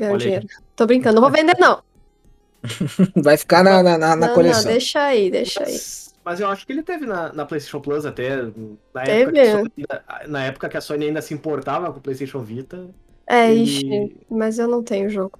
Aí. 0.00 0.16
dinheiro. 0.18 0.46
Tô 0.76 0.86
brincando, 0.86 1.16
não 1.20 1.22
vou 1.22 1.30
vender, 1.36 1.56
não. 1.58 1.82
Vai 3.24 3.36
ficar 3.36 3.64
na, 3.64 3.82
na, 3.82 3.98
na- 3.98 4.16
na 4.16 4.26
não, 4.28 4.34
coleção. 4.34 4.64
não, 4.64 4.70
deixa 4.70 5.02
aí, 5.02 5.30
deixa 5.30 5.64
aí. 5.64 5.72
Mas, 5.72 6.14
mas 6.24 6.40
eu 6.40 6.48
acho 6.48 6.66
que 6.66 6.72
ele 6.72 6.82
teve 6.82 7.06
na, 7.06 7.32
na 7.32 7.44
PlayStation 7.46 7.80
Plus 7.80 8.04
até. 8.06 8.36
Na 8.94 9.02
Teve? 9.02 9.38
época, 9.40 9.40
que 9.40 9.40
a 9.40 9.50
Sony 9.56 9.72
ainda, 9.78 10.28
na 10.28 10.44
época 10.44 10.68
que 10.68 10.76
a 10.76 10.80
Sony 10.80 11.06
ainda 11.06 11.22
se 11.22 11.34
importava 11.34 11.90
com 11.92 11.98
o 11.98 12.02
PlayStation 12.02 12.40
Vita. 12.40 12.88
É, 13.26 13.50
ele- 13.50 13.62
ixi, 13.62 14.16
mas 14.30 14.58
eu 14.58 14.68
não 14.68 14.82
tenho 14.82 15.08
jogo. 15.08 15.38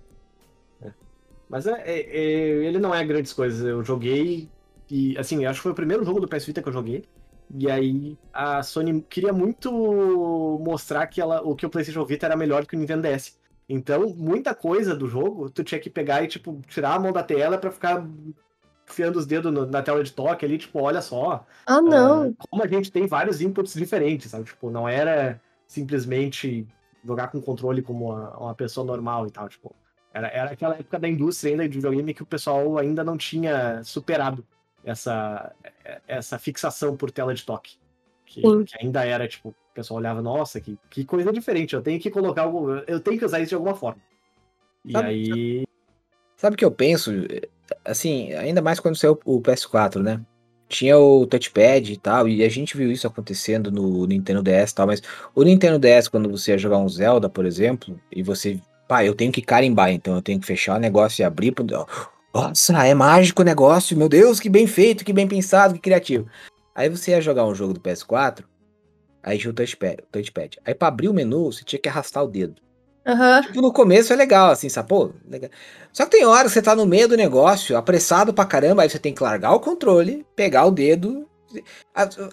Mas 1.51 1.67
é, 1.67 1.73
é- 1.85 2.01
é- 2.01 2.65
ele 2.67 2.79
não 2.79 2.95
é 2.95 3.05
grandes 3.05 3.33
coisas. 3.35 3.67
Eu 3.67 3.85
joguei 3.85 4.49
e, 4.91 5.19
assim, 5.19 5.45
acho 5.47 5.59
que 5.59 5.65
foi 5.65 5.73
o 5.73 5.75
primeiro 5.75 6.05
jogo 6.05 6.21
do 6.21 6.29
PS 6.29 6.47
Vita 6.47 6.63
que 6.63 6.69
eu 6.69 6.73
joguei. 6.73 7.05
E 7.53 7.69
aí 7.71 8.17
a 8.33 8.63
Sony 8.63 9.03
queria 9.03 9.33
muito 9.33 9.71
mostrar 10.63 11.07
que 11.09 11.21
ela, 11.21 11.43
o 11.43 11.55
que 11.57 11.67
o 11.67 11.71
PlayStation 11.71 12.05
Vita 12.05 12.27
era 12.27 12.37
melhor 12.37 12.65
que 12.67 12.77
o 12.77 12.79
Nintendo 12.79 13.03
DS. 13.03 13.37
Então, 13.69 14.09
muita 14.17 14.55
coisa 14.55 14.95
do 14.97 15.07
jogo, 15.09 15.51
tu 15.51 15.63
tinha 15.65 15.81
que 15.81 15.91
pegar 15.91 16.23
e, 16.23 16.29
tipo, 16.29 16.61
tirar 16.69 16.95
a 16.95 16.99
mão 17.01 17.13
da 17.13 17.23
tela 17.23 17.59
pra 17.59 17.71
ficar 17.71 18.05
enfiando 18.89 19.17
os 19.17 19.27
dedos 19.27 19.53
no- 19.53 19.67
na 19.67 19.83
tela 19.83 20.03
de 20.03 20.13
toque 20.13 20.45
ali, 20.45 20.59
tipo, 20.59 20.81
olha 20.81 21.01
só. 21.03 21.47
Ah, 21.67 21.81
não. 21.81 22.25
ah, 22.39 22.47
como 22.51 22.63
a 22.65 22.67
gente 22.69 22.91
tem 22.91 23.07
vários 23.07 23.41
inputs 23.41 23.75
diferentes, 23.75 24.31
sabe? 24.31 24.45
Tipo, 24.45 24.71
não 24.71 24.89
era 24.89 25.41
simplesmente 25.67 26.67
jogar 27.05 27.29
com 27.29 27.41
controle 27.41 27.83
como 27.83 28.07
uma, 28.13 28.37
uma 28.37 28.55
pessoa 28.55 28.85
normal 28.87 29.27
e 29.27 29.31
tal, 29.31 29.49
tipo. 29.49 29.75
Era, 30.13 30.29
era 30.29 30.51
aquela 30.51 30.75
época 30.75 30.99
da 30.99 31.09
indústria 31.09 31.53
ainda 31.53 31.69
de 31.69 31.77
videogame 31.77 32.15
que 32.15 32.23
o 32.23 32.27
pessoal 32.27 32.79
ainda 32.79 33.05
não 33.05 33.17
tinha 33.17 33.83
superado 33.85 34.45
essa, 34.85 35.53
essa 36.07 36.39
fixação 36.39 36.97
por 36.97 37.11
tela 37.11 37.35
de 37.35 37.45
toque. 37.45 37.79
Que, 38.27 38.43
que 38.43 38.79
ainda 38.81 39.05
era, 39.05 39.27
tipo, 39.27 39.51
o 39.51 39.75
pessoal 39.75 39.99
olhava, 39.99 40.23
nossa, 40.23 40.61
que, 40.61 40.79
que 40.89 41.05
coisa 41.05 41.33
diferente, 41.33 41.75
eu 41.75 41.83
tenho 41.83 42.01
que 42.01 42.11
colocar 42.11 42.43
algo. 42.43 42.71
Eu 42.87 43.01
tenho 43.01 43.19
que 43.19 43.25
usar 43.25 43.41
isso 43.41 43.51
de 43.51 43.55
alguma 43.55 43.75
forma. 43.75 44.01
E 44.85 44.93
Sabe- 44.93 45.09
aí. 45.09 45.65
Sabe 46.37 46.55
o 46.55 46.57
que 46.57 46.65
eu 46.65 46.71
penso? 46.71 47.11
Assim, 47.85 48.33
ainda 48.33 48.63
mais 48.63 48.81
quando 48.81 48.97
saiu 48.97 49.19
o 49.25 49.41
PS4, 49.41 50.01
né? 50.03 50.21
Tinha 50.69 50.97
o 50.97 51.27
touchpad 51.27 51.93
e 51.93 51.97
tal, 51.97 52.29
e 52.29 52.45
a 52.45 52.49
gente 52.49 52.77
viu 52.77 52.91
isso 52.91 53.07
acontecendo 53.07 53.71
no 53.71 54.07
Nintendo 54.07 54.43
DS 54.43 54.71
e 54.71 54.75
tal, 54.75 54.87
mas 54.87 55.03
o 55.35 55.43
Nintendo 55.43 55.79
DS, 55.79 56.09
quando 56.09 56.31
você 56.31 56.53
ia 56.53 56.59
jogar 56.59 56.79
um 56.79 56.89
Zelda, 56.89 57.29
por 57.29 57.45
exemplo, 57.45 58.01
e 58.11 58.23
você, 58.23 58.61
pá, 58.91 59.05
eu 59.05 59.15
tenho 59.15 59.31
que 59.31 59.41
carimbar, 59.41 59.93
então 59.93 60.17
eu 60.17 60.21
tenho 60.21 60.41
que 60.41 60.47
fechar 60.47 60.75
o 60.77 60.81
negócio 60.81 61.23
e 61.23 61.25
abrir. 61.25 61.53
pro- 61.53 61.65
Nossa, 62.35 62.85
é 62.85 62.93
mágico 62.93 63.43
o 63.43 63.45
negócio, 63.45 63.97
meu 63.97 64.09
Deus, 64.09 64.41
que 64.41 64.49
bem 64.49 64.67
feito, 64.67 65.05
que 65.05 65.13
bem 65.13 65.29
pensado, 65.29 65.75
que 65.75 65.81
criativo. 65.81 66.27
Aí 66.75 66.89
você 66.89 67.13
ia 67.13 67.21
jogar 67.21 67.47
um 67.47 67.55
jogo 67.55 67.73
do 67.73 67.79
PS4, 67.81 68.45
aí 69.23 69.39
tinha 69.39 69.53
o 69.53 69.55
touchpad, 69.55 69.99
touchpad. 70.11 70.59
Aí 70.65 70.75
pra 70.75 70.89
abrir 70.89 71.09
o 71.09 71.15
menu, 71.15 71.53
você 71.53 71.63
tinha 71.63 71.79
que 71.81 71.89
arrastar 71.89 72.25
o 72.25 72.27
dedo. 72.27 72.57
Aham. 73.07 73.43
Tipo, 73.43 73.61
no 73.63 73.73
começo 73.73 74.13
é 74.13 74.17
legal, 74.17 74.51
assim, 74.51 74.69
sabe? 74.69 74.89
Pô, 74.89 75.13
legal. 75.29 75.51
Só 75.93 76.05
que 76.05 76.11
tem 76.11 76.25
hora 76.27 76.49
que 76.49 76.51
você 76.53 76.61
tá 76.61 76.75
no 76.75 76.85
meio 76.85 77.07
do 77.07 77.17
negócio, 77.17 77.77
apressado 77.77 78.35
pra 78.35 78.45
caramba, 78.45 78.83
aí 78.83 78.91
você 78.91 78.99
tem 78.99 79.15
que 79.15 79.23
largar 79.23 79.53
o 79.53 79.61
controle, 79.61 80.27
pegar 80.35 80.67
o 80.67 80.71
dedo. 80.73 81.29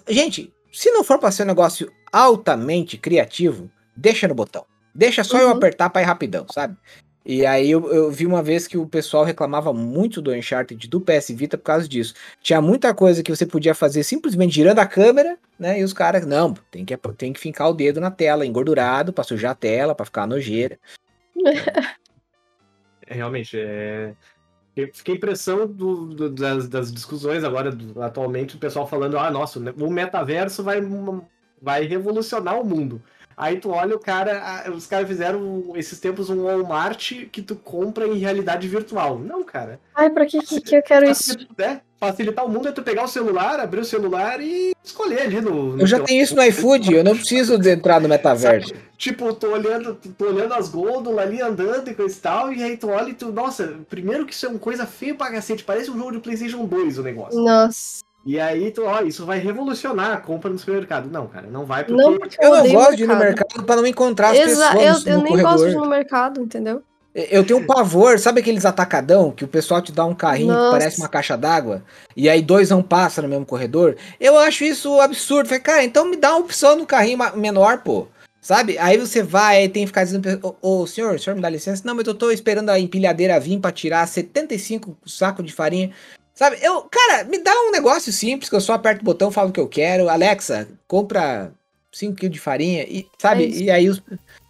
Gente, 0.08 0.52
se 0.72 0.90
não 0.90 1.04
for 1.04 1.18
pra 1.20 1.30
ser 1.30 1.44
um 1.44 1.46
negócio 1.46 1.88
altamente 2.12 2.96
criativo, 2.98 3.70
deixa 3.96 4.26
no 4.26 4.34
botão. 4.34 4.64
Deixa 4.94 5.22
só 5.24 5.38
eu 5.38 5.48
Uhum. 5.48 5.54
apertar 5.56 5.90
pra 5.90 6.02
ir 6.02 6.04
rapidão, 6.04 6.46
sabe? 6.50 6.76
E 7.24 7.44
aí 7.44 7.70
eu, 7.70 7.92
eu 7.92 8.10
vi 8.10 8.24
uma 8.26 8.42
vez 8.42 8.66
que 8.66 8.78
o 8.78 8.86
pessoal 8.86 9.22
reclamava 9.22 9.70
muito 9.72 10.22
do 10.22 10.32
Uncharted 10.32 10.88
do 10.88 10.98
PS 11.00 11.34
Vita 11.34 11.58
por 11.58 11.64
causa 11.64 11.86
disso. 11.86 12.14
Tinha 12.40 12.60
muita 12.62 12.94
coisa 12.94 13.22
que 13.22 13.30
você 13.34 13.44
podia 13.44 13.74
fazer 13.74 14.02
simplesmente 14.02 14.54
girando 14.54 14.78
a 14.78 14.86
câmera, 14.86 15.36
né? 15.58 15.78
E 15.78 15.84
os 15.84 15.92
caras, 15.92 16.24
não, 16.24 16.54
tem 16.70 16.86
que, 16.86 16.96
tem 17.16 17.32
que 17.32 17.40
fincar 17.40 17.68
o 17.68 17.74
dedo 17.74 18.00
na 18.00 18.10
tela, 18.10 18.46
engordurado, 18.46 19.12
pra 19.12 19.24
sujar 19.24 19.50
a 19.52 19.54
tela, 19.54 19.94
pra 19.94 20.06
ficar 20.06 20.26
nojeira. 20.26 20.78
É, 23.06 23.14
Realmente, 23.14 23.58
é. 23.58 24.14
eu 24.76 24.88
Fiquei 24.94 25.16
impressão 25.16 25.66
do- 25.66 26.06
do- 26.06 26.30
das, 26.30 26.68
das 26.68 26.92
discussões 26.92 27.42
agora, 27.44 27.70
do- 27.70 28.00
atualmente, 28.02 28.56
o 28.56 28.58
pessoal 28.58 28.86
falando, 28.86 29.18
ah, 29.18 29.30
nossa, 29.30 29.58
o 29.58 29.90
metaverso 29.90 30.62
vai, 30.62 30.80
vai 31.60 31.84
revolucionar 31.84 32.58
o 32.60 32.64
mundo. 32.64 33.02
Aí 33.38 33.60
tu 33.60 33.70
olha 33.70 33.94
o 33.94 34.00
cara, 34.00 34.68
os 34.74 34.84
caras 34.84 35.06
fizeram 35.06 35.72
esses 35.76 36.00
tempos 36.00 36.28
um 36.28 36.42
Walmart 36.42 37.12
que 37.30 37.40
tu 37.40 37.54
compra 37.54 38.04
em 38.04 38.18
realidade 38.18 38.66
virtual. 38.66 39.16
Não, 39.16 39.44
cara. 39.44 39.78
Ai, 39.94 40.10
pra 40.10 40.26
que, 40.26 40.40
que, 40.40 40.60
que 40.60 40.76
eu 40.76 40.82
quero 40.82 41.08
isso? 41.08 41.34
Facilitar, 41.34 41.70
é, 41.70 41.80
facilitar 42.00 42.44
o 42.44 42.48
mundo 42.48 42.66
é 42.66 42.72
tu 42.72 42.82
pegar 42.82 43.04
o 43.04 43.08
celular, 43.08 43.60
abrir 43.60 43.78
o 43.78 43.84
celular 43.84 44.40
e 44.40 44.74
escolher 44.84 45.20
ali 45.20 45.40
no. 45.40 45.76
no 45.76 45.82
Eu 45.82 45.86
já 45.86 46.00
tenho 46.00 46.20
isso 46.20 46.34
no 46.34 46.42
iFood, 46.42 46.92
eu 46.92 47.04
não 47.04 47.14
preciso 47.14 47.56
de 47.56 47.70
entrar 47.70 48.00
no 48.00 48.08
metaverso. 48.08 48.74
Tipo, 48.96 49.32
tô 49.32 49.52
olhando, 49.52 49.94
tô 49.94 50.26
olhando 50.26 50.54
as 50.54 50.68
gôndolas 50.68 51.24
ali 51.24 51.40
andando 51.40 51.88
e 51.88 51.94
coisa 51.94 52.16
e 52.16 52.20
tal, 52.20 52.52
e 52.52 52.60
aí 52.60 52.76
tu 52.76 52.88
olha 52.88 53.10
e 53.10 53.14
tu, 53.14 53.30
nossa, 53.30 53.76
primeiro 53.88 54.26
que 54.26 54.34
isso 54.34 54.46
é 54.46 54.48
uma 54.48 54.58
coisa 54.58 54.84
feia 54.84 55.14
pra 55.14 55.30
cacete, 55.30 55.62
parece 55.62 55.92
um 55.92 55.96
jogo 55.96 56.10
de 56.10 56.18
Playstation 56.18 56.64
2 56.64 56.98
o 56.98 57.02
negócio. 57.04 57.40
Nossa. 57.40 58.00
E 58.28 58.38
aí 58.38 58.70
tu, 58.70 58.84
ó, 58.84 59.00
isso 59.00 59.24
vai 59.24 59.38
revolucionar 59.38 60.12
a 60.12 60.16
compra 60.18 60.50
no 60.50 60.58
supermercado. 60.58 61.08
Não, 61.10 61.26
cara, 61.26 61.46
não 61.46 61.64
vai 61.64 61.82
porque. 61.82 62.02
Não, 62.02 62.18
porque 62.18 62.36
Eu 62.38 62.50
não 62.50 62.58
odeio 62.58 62.74
gosto 62.74 62.96
de 62.96 63.04
ir 63.04 63.06
no 63.06 63.16
mercado. 63.16 63.46
mercado 63.46 63.64
pra 63.64 63.76
não 63.76 63.86
encontrar 63.86 64.32
as 64.32 64.36
Exa 64.38 64.72
pessoas 64.72 65.06
eu, 65.06 65.12
no, 65.14 65.18
eu 65.18 65.22
nem 65.22 65.28
corredor. 65.30 65.52
gosto 65.52 65.64
de 65.64 65.72
ir 65.72 65.78
no 65.78 65.88
mercado, 65.88 66.40
entendeu? 66.42 66.82
Eu 67.14 67.42
tenho 67.42 67.58
um 67.58 67.64
pavor, 67.66 68.18
sabe 68.18 68.40
aqueles 68.42 68.66
atacadão 68.66 69.30
que 69.30 69.46
o 69.46 69.48
pessoal 69.48 69.80
te 69.80 69.90
dá 69.90 70.04
um 70.04 70.14
carrinho 70.14 70.52
Nossa. 70.52 70.66
que 70.66 70.78
parece 70.78 70.98
uma 70.98 71.08
caixa 71.08 71.38
d'água 71.38 71.82
e 72.14 72.28
aí 72.28 72.42
dois 72.42 72.68
não 72.68 72.82
passam 72.82 73.22
no 73.22 73.30
mesmo 73.30 73.46
corredor? 73.46 73.96
Eu 74.20 74.38
acho 74.38 74.62
isso 74.62 75.00
absurdo. 75.00 75.48
Falei, 75.48 75.62
cara, 75.62 75.82
então 75.82 76.04
me 76.04 76.16
dá 76.18 76.32
uma 76.32 76.40
opção 76.40 76.76
no 76.76 76.84
carrinho 76.84 77.18
menor, 77.34 77.78
pô. 77.78 78.08
Sabe? 78.42 78.78
Aí 78.78 78.96
você 78.98 79.22
vai 79.22 79.64
e 79.64 79.68
tem 79.68 79.82
que 79.84 79.88
ficar 79.88 80.04
dizendo, 80.04 80.56
ô, 80.62 80.82
ô 80.82 80.86
senhor, 80.86 81.14
o 81.14 81.18
senhor 81.18 81.34
me 81.34 81.42
dá 81.42 81.48
licença? 81.48 81.82
Não, 81.84 81.94
mas 81.94 82.06
eu 82.06 82.14
tô 82.14 82.30
esperando 82.30 82.68
a 82.70 82.78
empilhadeira 82.78 83.40
vir 83.40 83.58
pra 83.58 83.72
tirar 83.72 84.06
75 84.06 84.96
sacos 85.06 85.44
de 85.44 85.52
farinha. 85.52 85.90
Sabe? 86.38 86.56
Eu, 86.62 86.82
cara, 86.82 87.24
me 87.24 87.36
dá 87.38 87.52
um 87.62 87.72
negócio 87.72 88.12
simples 88.12 88.48
que 88.48 88.54
eu 88.54 88.60
só 88.60 88.74
aperto 88.74 89.02
o 89.02 89.04
botão, 89.04 89.28
falo 89.28 89.48
o 89.48 89.52
que 89.52 89.58
eu 89.58 89.66
quero. 89.66 90.08
Alexa, 90.08 90.68
compra 90.86 91.50
5 91.90 92.14
kg 92.14 92.28
de 92.28 92.38
farinha 92.38 92.84
e, 92.84 93.04
sabe? 93.18 93.42
É 93.42 93.48
e 93.48 93.70
aí 93.72 93.88
os 93.88 94.00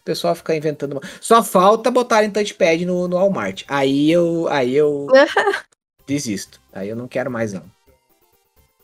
pessoal 0.05 0.35
fica 0.35 0.55
inventando. 0.55 0.93
uma- 0.93 1.01
Só 1.19 1.43
falta 1.43 1.91
botarem 1.91 2.31
touchpad 2.31 2.85
no, 2.85 3.09
no 3.09 3.17
Walmart. 3.17 3.65
Aí 3.69 4.11
eu, 4.11 4.47
aí 4.51 4.75
eu 4.75 5.07
desisto. 6.07 6.61
Aí 6.75 6.91
eu 6.91 6.97
não 6.97 7.09
quero 7.09 7.31
mais 7.31 7.55
não. 7.55 7.63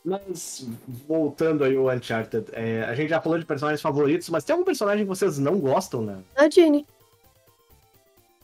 Mas, 0.03 0.65
voltando 1.07 1.63
aí 1.63 1.75
ao 1.75 1.87
Uncharted, 1.89 2.47
é, 2.53 2.85
a 2.85 2.95
gente 2.95 3.09
já 3.09 3.21
falou 3.21 3.37
de 3.37 3.45
personagens 3.45 3.81
favoritos, 3.83 4.29
mas 4.29 4.43
tem 4.43 4.53
algum 4.53 4.65
personagem 4.65 5.03
que 5.03 5.09
vocês 5.09 5.37
não 5.37 5.59
gostam, 5.59 6.01
né? 6.01 6.17
A 6.35 6.49
Jenny. 6.49 6.87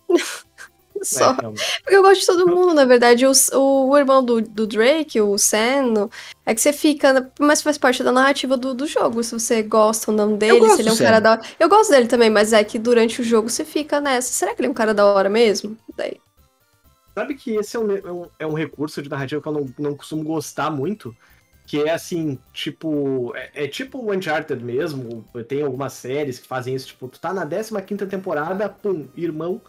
Só. 1.06 1.32
É, 1.32 1.36
realmente. 1.40 1.82
Porque 1.82 1.96
eu 1.96 2.02
gosto 2.02 2.22
de 2.22 2.28
todo 2.28 2.48
mundo, 2.48 2.74
na 2.74 2.86
verdade. 2.86 3.26
O, 3.26 3.34
o, 3.90 3.98
irmão 3.98 4.24
do, 4.24 4.42
do 4.42 4.68
Drake, 4.68 5.20
o 5.20 5.38
Sam, 5.38 6.10
é 6.46 6.54
que 6.54 6.62
você 6.62 6.72
fica. 6.72 7.32
Mas 7.40 7.62
faz 7.62 7.78
parte 7.78 8.04
da 8.04 8.12
narrativa 8.12 8.56
do, 8.56 8.74
do 8.74 8.88
jogo. 8.88 9.24
Se 9.24 9.34
você 9.34 9.64
gosta 9.64 10.12
ou 10.12 10.18
não 10.18 10.38
dele, 10.38 10.70
se 10.72 10.82
ele 10.82 10.90
é 10.90 10.92
um 10.92 10.96
do 10.96 11.02
cara 11.02 11.18
Sam. 11.18 11.22
da 11.22 11.32
hora. 11.32 11.42
Eu 11.60 11.70
gosto 11.70 11.90
dele 11.90 12.08
também, 12.08 12.30
mas 12.30 12.54
é 12.54 12.64
que 12.64 12.78
durante 12.78 13.22
o 13.22 13.24
jogo 13.24 13.50
você 13.50 13.66
fica 13.66 14.00
nessa. 14.00 14.32
Será 14.32 14.54
que 14.54 14.62
ele 14.62 14.68
é 14.68 14.72
um 14.72 14.76
cara 14.76 14.94
da 14.94 15.06
hora 15.06 15.30
mesmo? 15.30 15.78
Daí. 15.98 16.20
Sabe 17.14 17.36
que 17.36 17.56
esse 17.56 17.76
é 17.76 17.80
um, 17.80 17.92
é 17.92 18.12
um, 18.12 18.28
é 18.40 18.48
um 18.48 18.54
recurso 18.54 19.02
de 19.02 19.10
narrativa 19.10 19.42
que 19.42 19.48
eu 19.48 19.52
não, 19.52 19.74
não 19.78 19.98
costumo 19.98 20.24
gostar 20.24 20.72
muito, 20.72 21.14
que 21.68 21.82
é 21.82 21.92
assim, 21.92 22.40
tipo, 22.54 23.34
é, 23.36 23.66
é 23.66 23.68
tipo 23.68 23.98
o 23.98 24.14
Uncharted 24.14 24.64
mesmo, 24.64 25.26
tem 25.48 25.62
algumas 25.62 25.92
séries 25.92 26.40
que 26.40 26.48
fazem 26.48 26.74
isso, 26.74 26.88
tipo, 26.88 27.10
tu 27.10 27.20
tá 27.20 27.34
na 27.34 27.46
15ª 27.46 28.08
temporada, 28.08 28.70
pum, 28.70 29.08
irmão, 29.16 29.62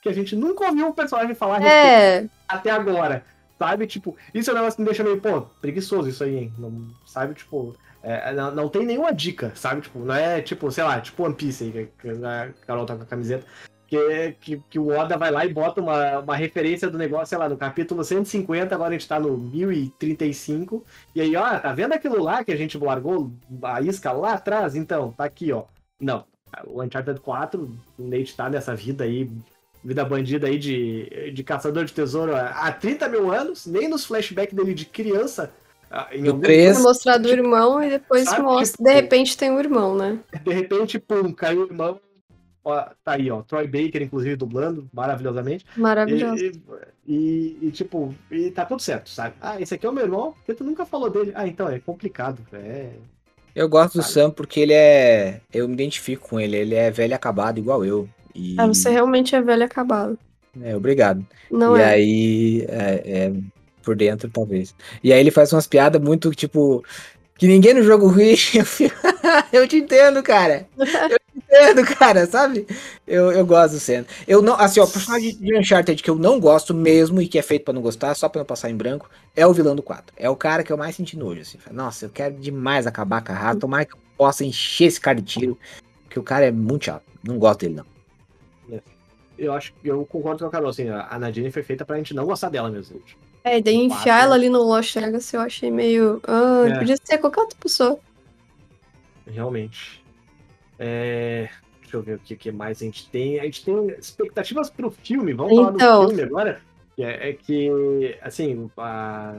que 0.00 0.08
a 0.08 0.12
gente 0.12 0.34
nunca 0.34 0.66
ouviu 0.66 0.88
o 0.88 0.94
personagem 0.94 1.34
falar 1.34 1.56
a 1.56 1.58
respeito 1.58 1.76
É. 1.76 2.28
até 2.48 2.70
agora, 2.70 3.24
sabe? 3.58 3.86
Tipo, 3.86 4.16
isso 4.32 4.50
é 4.50 4.52
um 4.52 4.56
negócio 4.56 4.76
que 4.76 4.82
me 4.82 4.86
deixa 4.88 5.04
meio, 5.04 5.20
pô, 5.20 5.42
preguiçoso 5.60 6.08
isso 6.08 6.24
aí, 6.24 6.36
hein? 6.36 6.52
Não, 6.58 6.86
sabe, 7.06 7.34
tipo, 7.34 7.76
é, 8.02 8.32
não, 8.32 8.50
não 8.54 8.68
tem 8.68 8.86
nenhuma 8.86 9.12
dica, 9.12 9.52
sabe? 9.54 9.82
Tipo, 9.82 9.98
não 9.98 10.14
é 10.14 10.40
tipo, 10.40 10.70
sei 10.70 10.84
lá, 10.84 11.00
tipo 11.00 11.22
One 11.22 11.34
Piece 11.34 11.64
aí, 11.64 11.70
que, 11.72 11.86
que 12.14 12.24
a 12.24 12.50
Carol 12.66 12.86
tá 12.86 12.96
com 12.96 13.02
a 13.02 13.06
camiseta, 13.06 13.44
que, 13.86 14.36
que, 14.40 14.62
que 14.70 14.78
o 14.78 14.88
Oda 14.96 15.18
vai 15.18 15.30
lá 15.30 15.44
e 15.44 15.52
bota 15.52 15.80
uma, 15.82 16.20
uma 16.20 16.36
referência 16.36 16.88
do 16.88 16.96
negócio, 16.96 17.26
sei 17.26 17.38
lá, 17.38 17.48
no 17.48 17.56
capítulo 17.56 18.02
150, 18.04 18.74
agora 18.74 18.90
a 18.90 18.92
gente 18.92 19.08
tá 19.08 19.18
no 19.20 19.36
1035, 19.36 20.84
e 21.14 21.20
aí, 21.20 21.36
ó, 21.36 21.58
tá 21.58 21.72
vendo 21.72 21.92
aquilo 21.92 22.22
lá 22.22 22.42
que 22.44 22.52
a 22.52 22.56
gente 22.56 22.78
largou 22.78 23.32
a 23.62 23.80
isca 23.82 24.12
lá 24.12 24.34
atrás? 24.34 24.74
Então, 24.74 25.12
tá 25.12 25.24
aqui, 25.24 25.52
ó. 25.52 25.64
Não, 26.00 26.24
o 26.66 26.82
Uncharted 26.82 27.20
4, 27.20 27.78
o 27.98 28.02
Nate 28.08 28.34
tá 28.36 28.48
nessa 28.48 28.74
vida 28.74 29.04
aí, 29.04 29.28
vida 29.84 30.04
bandida 30.04 30.46
aí 30.46 30.58
de, 30.58 31.30
de 31.32 31.42
caçador 31.42 31.84
de 31.84 31.92
tesouro 31.92 32.34
há 32.34 32.48
há 32.66 32.72
30 32.72 33.08
mil 33.08 33.32
anos, 33.32 33.66
nem 33.66 33.88
nos 33.88 34.04
flashbacks 34.04 34.54
dele 34.54 34.74
de 34.74 34.84
criança. 34.86 35.50
ah, 35.90 36.08
Em 36.12 36.22
No 36.22 36.32
algum 36.32 36.82
mostrar 36.82 37.18
do 37.18 37.28
irmão 37.28 37.82
e 37.82 37.88
depois 37.90 38.24
Sabe, 38.28 38.42
mostra. 38.42 38.70
tipo- 38.76 38.84
De 38.84 38.92
repente 38.92 39.36
tem 39.36 39.50
o 39.50 39.58
irmão, 39.58 39.96
né? 39.96 40.18
de 40.44 40.52
repente, 40.52 40.98
pum, 40.98 41.32
caiu 41.32 41.62
o 41.62 41.66
irmão. 41.66 41.98
Ó, 42.62 42.78
tá 43.02 43.12
aí, 43.12 43.30
ó. 43.30 43.40
Troy 43.42 43.66
Baker, 43.66 44.02
inclusive, 44.02 44.36
dublando 44.36 44.86
maravilhosamente. 44.92 45.64
Maravilhoso. 45.76 46.44
e, 46.44 46.52
e- 47.06 47.58
e, 47.62 47.70
tipo, 47.70 48.14
e 48.30 48.50
tá 48.50 48.66
tudo 48.66 48.82
certo, 48.82 49.08
sabe? 49.08 49.34
Ah, 49.40 49.58
esse 49.58 49.74
aqui 49.74 49.86
é 49.86 49.88
o 49.88 49.92
meu 49.92 50.04
irmão, 50.04 50.32
porque 50.34 50.52
tu 50.52 50.62
nunca 50.62 50.84
falou 50.84 51.08
dele. 51.08 51.32
Ah, 51.34 51.46
então, 51.48 51.68
é 51.70 51.78
complicado. 51.80 52.38
É. 52.52 52.90
Eu 53.54 53.66
gosto 53.68 53.96
do? 53.96 54.02
Sam 54.04 54.30
porque 54.30 54.60
ele 54.60 54.74
é. 54.74 55.40
Eu 55.52 55.66
me 55.66 55.72
identifico 55.74 56.28
com 56.28 56.38
ele. 56.38 56.54
Ele 56.56 56.74
é 56.74 56.90
velho 56.90 57.14
acabado, 57.14 57.58
igual 57.58 57.82
eu. 57.84 58.06
E... 58.34 58.56
Ah, 58.58 58.66
você 58.66 58.90
realmente 58.90 59.34
é 59.34 59.40
velho 59.40 59.64
acabado. 59.64 60.18
É, 60.62 60.76
obrigado. 60.76 61.24
Não 61.50 61.76
e 61.76 61.80
é. 61.80 61.84
aí, 61.84 62.66
é, 62.68 63.02
é, 63.04 63.32
por 63.82 63.94
dentro, 63.94 64.28
talvez. 64.28 64.74
E 65.02 65.12
aí 65.12 65.20
ele 65.20 65.30
faz 65.30 65.52
umas 65.52 65.66
piadas 65.66 66.00
muito, 66.00 66.30
tipo, 66.32 66.84
que 67.38 67.46
ninguém 67.46 67.74
no 67.74 67.82
jogo 67.82 68.08
ri. 68.08 68.36
Eu, 69.52 69.66
te 69.66 69.76
entendo, 69.76 70.22
cara. 70.22 70.66
Eu 70.78 71.18
te 71.18 71.36
entendo, 71.36 71.96
cara, 71.96 72.26
sabe? 72.26 72.66
Eu, 73.06 73.32
eu 73.32 73.46
gosto 73.46 73.74
do 73.74 73.80
Senna. 73.80 74.06
Eu 74.26 74.42
não, 74.42 74.54
assim, 74.54 74.80
ó, 74.80 74.84
o 74.84 74.90
personagem 74.90 75.36
de 75.36 75.58
Uncharted 75.58 76.02
que 76.02 76.10
eu 76.10 76.16
não 76.16 76.38
gosto 76.38 76.74
mesmo 76.74 77.20
e 77.20 77.26
que 77.26 77.38
é 77.38 77.42
feito 77.42 77.64
pra 77.64 77.74
não 77.74 77.82
gostar, 77.82 78.14
só 78.14 78.28
pra 78.28 78.40
não 78.40 78.46
passar 78.46 78.70
em 78.70 78.76
branco, 78.76 79.08
é 79.34 79.46
o 79.46 79.52
vilão 79.52 79.74
do 79.74 79.82
4. 79.82 80.14
É 80.16 80.28
o 80.28 80.36
cara 80.36 80.62
que 80.62 80.72
eu 80.72 80.76
mais 80.76 80.96
senti 80.96 81.16
nojo, 81.16 81.40
assim. 81.40 81.58
Nossa, 81.70 82.06
eu 82.06 82.10
quero 82.10 82.34
demais 82.34 82.86
acabar 82.86 83.22
com 83.22 83.32
a 83.32 83.34
raça, 83.34 83.60
tomara 83.60 83.84
que 83.84 83.94
eu 83.94 83.98
possa 84.16 84.44
encher 84.44 84.84
esse 84.84 85.00
cara 85.00 85.20
de 85.20 85.22
tiro, 85.22 85.58
porque 86.04 86.18
o 86.18 86.22
cara 86.22 86.46
é 86.46 86.50
muito 86.50 86.86
chato. 86.86 87.04
Não 87.22 87.38
gosto 87.38 87.60
dele, 87.60 87.76
não. 87.76 87.86
Eu 89.40 89.52
acho 89.54 89.72
que 89.72 89.88
eu 89.88 90.04
concordo 90.04 90.40
com 90.40 90.46
a 90.46 90.50
Carol, 90.50 90.68
assim, 90.68 90.88
a 90.88 91.18
Nadine 91.18 91.50
foi 91.50 91.62
feita 91.62 91.84
pra 91.84 91.96
gente 91.96 92.12
não 92.14 92.26
gostar 92.26 92.50
dela 92.50 92.68
mesmo. 92.70 93.00
É, 93.42 93.58
e 93.58 93.62
daí 93.62 93.74
enfiar 93.74 93.96
quatro- 94.02 94.10
ela 94.24 94.34
ali 94.34 94.48
no 94.50 94.62
Lost 94.62 94.94
Legacy 94.96 95.34
eu 95.34 95.40
achei 95.40 95.70
meio. 95.70 96.20
Ah, 96.28 96.66
É. 96.68 96.78
podia 96.78 96.96
ser 97.02 97.16
qualquer 97.18 97.40
outra 97.40 97.56
pessoa. 97.58 97.98
Realmente. 99.26 100.04
É, 100.78 101.48
Deixa 101.82 101.96
eu 101.96 102.02
ver 102.02 102.14
o 102.16 102.18
que, 102.20 102.36
que 102.36 102.52
mais 102.52 102.80
a 102.80 102.84
gente 102.84 103.08
tem. 103.10 103.40
A 103.40 103.44
gente 103.44 103.64
tem 103.64 103.88
expectativas 103.98 104.70
pro 104.70 104.92
filme. 104.92 105.32
Vamos 105.32 105.56
falar 105.56 105.72
Então. 105.72 106.02
do 106.04 106.08
filme 106.10 106.22
agora. 106.22 106.60
É, 106.96 107.30
é 107.30 107.32
que, 107.32 108.16
assim, 108.22 108.70
a- 108.76 109.34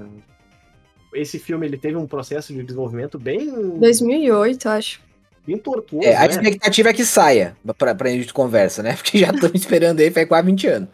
esse 1.13 1.39
filme 1.39 1.65
ele 1.65 1.77
teve 1.77 1.95
um 1.95 2.05
processo 2.07 2.51
de 2.53 2.61
desenvolvimento 2.63 3.17
bem, 3.17 3.49
2008, 3.79 4.65
eu 4.67 4.71
acho. 4.71 5.01
Bem 5.45 5.57
tortuoso, 5.57 6.07
É, 6.07 6.15
a 6.15 6.21
né? 6.21 6.27
expectativa 6.27 6.89
é 6.89 6.93
que 6.93 7.05
saia 7.05 7.55
pra, 7.77 7.93
pra 7.95 8.09
gente 8.09 8.33
conversa, 8.33 8.81
né? 8.83 8.93
Porque 9.01 9.17
já 9.17 9.31
estamos 9.31 9.59
esperando 9.59 9.99
aí 9.99 10.11
faz 10.11 10.27
quase 10.27 10.45
20 10.47 10.67
anos. 10.67 10.89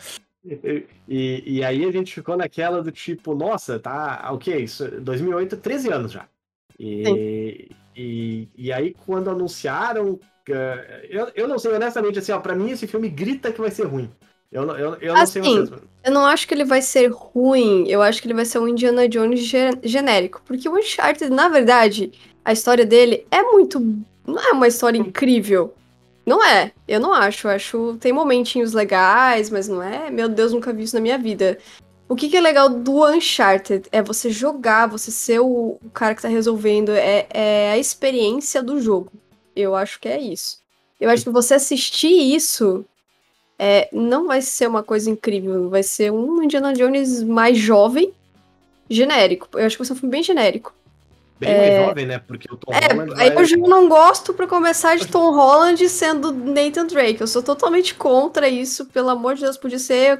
E, 1.08 1.44
e 1.46 1.64
aí 1.64 1.84
a 1.86 1.92
gente 1.92 2.14
ficou 2.14 2.38
naquela 2.38 2.82
do 2.82 2.92
tipo, 2.92 3.36
nossa, 3.36 3.80
tá, 3.80 4.30
ok, 4.32 4.56
isso, 4.64 4.90
2008, 5.02 5.58
13 5.58 5.92
anos 5.92 6.12
já. 6.12 6.26
E, 6.80 7.70
e, 7.96 8.48
e 8.56 8.72
aí 8.72 8.96
quando 9.06 9.30
anunciaram, 9.30 10.20
eh, 10.50 11.08
eu, 11.10 11.28
eu 11.36 11.48
não 11.48 11.58
sei, 11.60 11.74
honestamente, 11.74 12.20
assim, 12.20 12.32
ó, 12.32 12.40
pra 12.40 12.56
mim 12.56 12.72
esse 12.72 12.88
filme 12.88 13.10
grita 13.10 13.52
que 13.52 13.60
vai 13.60 13.72
ser 13.72 13.84
ruim. 13.86 14.10
Eu, 14.52 14.66
não- 14.66 14.78
eu, 14.78 14.96
eu 15.02 15.14
não 15.16 15.26
sei 15.26 15.42
Assim, 15.42 15.66
vocês. 15.66 15.82
Eu 16.06 16.12
não 16.14 16.26
acho 16.26 16.48
que 16.48 16.54
ele 16.54 16.64
vai 16.64 16.82
ser 16.82 17.08
ruim, 17.12 17.86
eu 17.90 18.02
acho 18.02 18.22
que 18.22 18.28
ele 18.28 18.34
vai 18.34 18.46
ser 18.46 18.60
um 18.60 18.68
Indiana 18.68 19.10
Jones 19.10 19.42
ge- 19.42 19.78
genérico. 19.84 20.42
Porque 20.46 20.70
o 20.70 20.78
Uncharted, 20.78 21.30
na 21.30 21.50
verdade, 21.50 22.12
a 22.46 22.54
história 22.54 22.86
dele 22.86 23.26
é 23.30 23.42
muito. 23.44 23.80
Não 24.28 24.40
é 24.40 24.52
uma 24.52 24.68
história 24.68 24.98
incrível. 24.98 25.74
Não 26.26 26.46
é, 26.46 26.74
eu 26.86 27.00
não 27.00 27.14
acho. 27.14 27.48
Eu 27.48 27.52
acho. 27.52 27.98
Tem 28.02 28.12
momentinhos 28.12 28.74
legais, 28.74 29.50
mas 29.50 29.68
não 29.70 29.82
é. 29.82 30.12
Meu 30.12 30.28
Deus, 30.28 30.52
nunca 30.52 30.74
vi 30.74 30.84
isso 30.84 30.96
na 30.96 31.02
minha 31.02 31.18
vida. 31.18 31.58
O 32.10 32.16
que, 32.16 32.30
que 32.30 32.38
é 32.38 32.42
legal 32.42 32.70
do 32.70 33.06
Uncharted 33.06 33.88
é 33.92 34.02
você 34.02 34.30
jogar, 34.30 34.88
você 34.88 35.10
ser 35.10 35.40
o, 35.40 35.78
o 35.84 35.90
cara 35.94 36.14
que 36.14 36.22
tá 36.22 36.28
resolvendo, 36.28 36.90
é, 36.90 37.28
é 37.30 37.72
a 37.72 37.78
experiência 37.78 38.62
do 38.62 38.80
jogo. 38.82 39.12
Eu 39.56 39.76
acho 39.76 40.00
que 40.00 40.08
é 40.08 40.20
isso. 40.20 40.62
Eu 41.00 41.10
acho 41.10 41.24
que 41.24 41.30
você 41.30 41.54
assistir 41.54 42.36
isso 42.36 42.86
é, 43.60 43.90
não 43.92 44.28
vai 44.28 44.42
ser 44.42 44.68
uma 44.68 44.84
coisa 44.84 45.10
incrível, 45.10 45.70
vai 45.70 45.84
ser 45.84 46.12
um 46.12 46.44
Indiana 46.44 46.74
Jones 46.74 47.24
mais 47.24 47.58
jovem, 47.58 48.14
genérico. 48.90 49.48
Eu 49.54 49.66
acho 49.66 49.76
que 49.76 49.84
vai 49.84 49.88
ser 49.88 49.94
um 49.94 49.98
filme 49.98 50.12
bem 50.12 50.24
genérico. 50.24 50.74
Bem 51.40 51.56
mais 51.58 51.76
jovem, 51.86 52.06
né? 52.08 52.20
Porque 52.20 52.48
o 52.52 52.58
Tom 52.58 52.74
É, 52.74 52.94
Holland 52.94 53.14
vai- 53.16 53.36
eu 53.36 53.46
já 53.46 53.58
não 53.58 53.88
gosto 53.88 54.34
pra 54.34 54.48
começar 54.48 54.98
de 54.98 55.08
Tom 55.08 55.32
Holland 55.32 55.88
sendo 55.88 56.32
Nathan 56.32 56.86
Drake. 56.88 57.22
Eu 57.22 57.28
sou 57.28 57.44
totalmente 57.44 57.94
contra 57.94 58.50
isso, 58.50 58.86
pelo 58.88 59.10
amor 59.10 59.36
de 59.36 59.42
Deus, 59.42 59.58
podia 59.58 59.78
ser. 59.80 60.20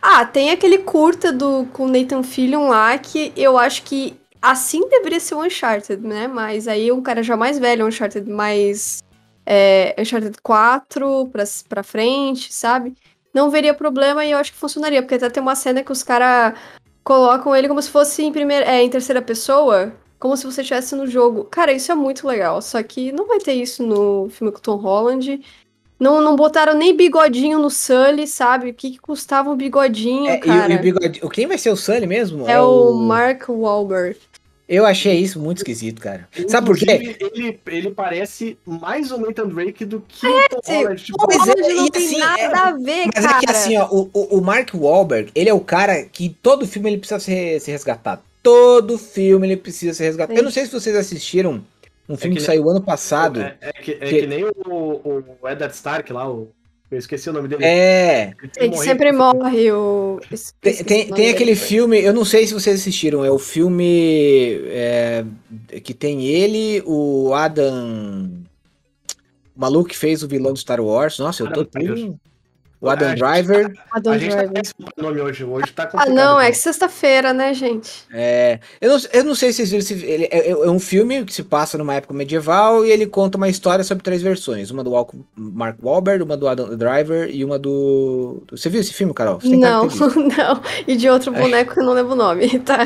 Ah, 0.00 0.24
tem 0.24 0.50
aquele 0.50 0.78
curta 0.78 1.30
do 1.32 1.66
com 1.72 1.86
Nathan 1.86 2.22
Fillion 2.22 2.68
lá 2.68 2.96
que 2.96 3.32
eu 3.36 3.58
acho 3.58 3.82
que 3.82 4.18
assim 4.40 4.88
deveria 4.88 5.20
ser 5.20 5.34
o 5.34 5.44
Uncharted, 5.44 6.00
né? 6.06 6.26
Mas 6.26 6.66
aí 6.66 6.90
um 6.90 7.02
cara 7.02 7.22
já 7.22 7.36
mais 7.36 7.58
velho, 7.58 7.86
Uncharted 7.86 8.28
mais. 8.30 9.02
É, 9.44 9.94
Uncharted 9.98 10.36
4 10.42 11.28
pra, 11.30 11.44
pra 11.68 11.82
frente, 11.82 12.52
sabe? 12.52 12.94
Não 13.32 13.50
veria 13.50 13.74
problema 13.74 14.24
e 14.24 14.30
eu 14.32 14.38
acho 14.38 14.52
que 14.52 14.58
funcionaria, 14.58 15.02
porque 15.02 15.14
até 15.16 15.28
tem 15.28 15.42
uma 15.42 15.54
cena 15.54 15.84
que 15.84 15.92
os 15.92 16.02
caras 16.02 16.54
colocam 17.04 17.54
ele 17.54 17.68
como 17.68 17.80
se 17.80 17.90
fosse 17.90 18.24
em, 18.24 18.32
primeira, 18.32 18.64
é, 18.64 18.82
em 18.82 18.88
terceira 18.88 19.22
pessoa, 19.22 19.92
como 20.18 20.36
se 20.36 20.44
você 20.46 20.60
estivesse 20.62 20.94
no 20.94 21.06
jogo. 21.06 21.44
Cara, 21.44 21.72
isso 21.72 21.90
é 21.92 21.94
muito 21.94 22.26
legal. 22.26 22.60
Só 22.62 22.82
que 22.82 23.12
não 23.12 23.26
vai 23.26 23.38
ter 23.38 23.52
isso 23.54 23.82
no 23.86 24.28
filme 24.30 24.52
com 24.52 24.60
Tom 24.60 24.76
Holland. 24.76 25.40
Não, 25.98 26.20
não 26.20 26.36
botaram 26.36 26.74
nem 26.74 26.94
bigodinho 26.94 27.58
no 27.58 27.70
Sully, 27.70 28.26
sabe? 28.26 28.70
O 28.70 28.74
que, 28.74 28.90
que 28.90 28.98
custava 28.98 29.48
um 29.50 29.56
bigodinho, 29.56 30.28
É, 30.28 30.36
cara? 30.36 30.72
e 30.72 30.76
o 30.76 30.80
bigode. 30.80 31.20
o- 31.24 31.28
Quem 31.30 31.46
vai 31.46 31.56
ser 31.56 31.70
o 31.70 31.76
Sully 31.76 32.06
mesmo? 32.06 32.46
É 32.48 32.60
o 32.60 32.92
Mark 32.92 33.48
Wahlberg. 33.48 34.18
Eu 34.68 34.84
achei 34.84 35.14
isso 35.16 35.38
muito 35.40 35.58
esquisito, 35.58 36.00
cara. 36.02 36.28
Sabe 36.48 36.66
por 36.66 36.76
quê? 36.76 37.16
Ele, 37.20 37.58
ele 37.66 37.90
parece 37.92 38.58
mais 38.66 39.12
o 39.12 39.16
Nathan 39.16 39.46
Drake 39.46 39.84
do 39.84 40.02
que 40.08 40.26
o 40.26 40.48
Tom. 40.48 40.60
Holland. 40.66 41.02
Tipo, 41.04 41.18
Pois 41.24 41.36
é, 41.36 41.52
Holland 41.52 41.74
não 41.74 41.86
e 41.86 41.90
tem 41.90 42.04
assim, 42.06 42.18
nada 42.18 42.40
é- 42.42 42.46
a 42.56 42.72
ver, 42.72 43.06
Mas 43.14 43.24
cara. 43.24 43.38
é 43.38 43.40
que 43.40 43.50
assim, 43.50 43.76
ó, 43.78 43.86
o, 43.88 44.10
o, 44.12 44.38
o 44.38 44.42
Mark 44.42 44.70
Wahlberg, 44.74 45.30
ele 45.36 45.48
é 45.48 45.54
o 45.54 45.60
cara 45.60 46.02
que 46.04 46.28
todo 46.42 46.66
filme 46.66 46.90
ele 46.90 46.98
precisa 46.98 47.20
ser, 47.20 47.60
ser 47.60 47.70
resgatado. 47.70 48.22
Todo 48.46 48.96
filme 48.96 49.46
ele 49.46 49.56
precisa 49.56 49.92
ser 49.94 50.04
resgatado. 50.04 50.34
Sim. 50.34 50.38
Eu 50.40 50.44
não 50.44 50.50
sei 50.52 50.64
se 50.66 50.72
vocês 50.72 50.94
assistiram 50.94 51.64
um 52.08 52.16
filme 52.16 52.36
que 52.36 52.42
que, 52.42 52.46
nem- 52.48 52.58
saiu 52.58 52.70
ano 52.70 52.80
passado. 52.80 53.40
É, 53.40 53.56
é 53.60 53.72
que, 53.72 53.92
é 53.92 53.94
que- 53.98 54.20
que 54.20 54.26
nem 54.26 54.44
o, 54.44 55.24
o 55.42 55.48
Eddard 55.48 55.74
Stark 55.74 56.12
lá, 56.12 56.30
o, 56.30 56.48
eu 56.88 56.98
esqueci 56.98 57.28
o 57.28 57.32
nome 57.32 57.48
dele. 57.48 57.64
É, 57.64 58.32
Ele 58.56 58.76
sempre 58.76 59.10
morre 59.10 59.72
o. 59.72 60.20
tem, 60.60 60.72
o 60.74 60.84
tem, 60.84 60.84
tem 60.84 61.10
dele. 61.12 61.30
aquele 61.30 61.56
filme, 61.56 62.00
eu 62.00 62.12
não 62.12 62.24
sei 62.24 62.46
se 62.46 62.54
vocês 62.54 62.78
assistiram, 62.78 63.24
é 63.24 63.30
o 63.32 63.38
filme 63.40 64.60
é, 64.66 65.24
que 65.82 65.92
tem 65.92 66.24
ele, 66.24 66.80
o 66.86 67.34
Adam. 67.34 68.30
maluco 69.56 69.88
que 69.88 69.96
fez 69.96 70.22
o 70.22 70.28
vilão 70.28 70.52
do 70.52 70.58
Star 70.60 70.80
Wars. 70.80 71.18
Nossa, 71.18 71.42
eu 71.42 71.46
tô 71.52 71.60
Adam 71.62 71.70
Driver. 71.72 71.96
tão... 71.96 72.20
O 72.86 72.90
Adam 72.90 73.14
Driver. 73.14 73.72
Adam 73.92 74.12
a 74.12 74.18
gente 74.18 74.30
tá 74.30 74.36
Driver. 74.36 74.52
péssimo 74.54 74.92
pra 74.94 75.04
nome 75.04 75.20
hoje. 75.20 75.44
Hoje 75.44 75.72
tá 75.72 75.82
Ah, 75.82 75.86
complicado. 75.86 76.14
não, 76.14 76.40
é 76.40 76.50
que 76.50 76.56
sexta-feira, 76.58 77.32
né, 77.32 77.52
gente? 77.54 78.04
É, 78.12 78.58
eu, 78.80 78.90
não, 78.90 78.98
eu 79.12 79.24
não 79.24 79.34
sei 79.34 79.52
se 79.52 79.66
vocês 79.66 79.70
viram 79.70 79.80
esse 79.80 79.94
ele 80.06 80.24
é, 80.30 80.50
é 80.50 80.70
um 80.70 80.78
filme 80.78 81.24
que 81.24 81.32
se 81.34 81.42
passa 81.42 81.76
numa 81.76 81.94
época 81.94 82.14
medieval 82.14 82.84
e 82.86 82.90
ele 82.90 83.06
conta 83.06 83.36
uma 83.36 83.48
história 83.48 83.84
sobre 83.84 84.02
três 84.04 84.22
versões. 84.22 84.70
Uma 84.70 84.82
do 84.84 84.92
Mark 85.36 85.76
Wahlberg, 85.82 86.22
uma 86.22 86.36
do 86.36 86.48
Adam 86.48 86.76
Driver 86.76 87.28
e 87.30 87.44
uma 87.44 87.58
do... 87.58 88.42
Você 88.50 88.68
viu 88.68 88.80
esse 88.80 88.92
filme, 88.94 89.12
Carol? 89.12 89.40
Você 89.40 89.50
tem 89.50 89.60
cara 89.60 89.74
Não, 89.76 89.86
não. 89.88 90.62
E 90.86 90.96
de 90.96 91.08
outro 91.08 91.32
boneco 91.32 91.74
que 91.74 91.80
eu 91.80 91.84
não 91.84 91.92
lembro 91.92 92.12
o 92.12 92.16
nome, 92.16 92.58
tá? 92.60 92.78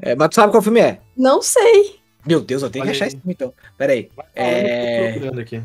É, 0.00 0.14
mas 0.14 0.28
tu 0.30 0.34
sabe 0.36 0.50
qual 0.52 0.62
filme 0.62 0.80
é? 0.80 0.98
Não 1.16 1.40
sei. 1.42 1.96
Meu 2.26 2.40
Deus, 2.40 2.62
eu 2.62 2.70
tenho 2.70 2.84
que 2.84 2.88
Olha 2.90 2.96
achar 2.96 3.04
aí. 3.04 3.08
esse 3.08 3.16
filme 3.18 3.32
então. 3.34 3.52
Pera 3.76 3.92
aí. 3.92 4.08
Vai 4.16 4.26
falando 4.34 4.34
que 4.34 4.40
eu 4.40 4.74
É. 4.74 5.06
tô 5.06 5.12
procurando 5.12 5.40
aqui. 5.40 5.62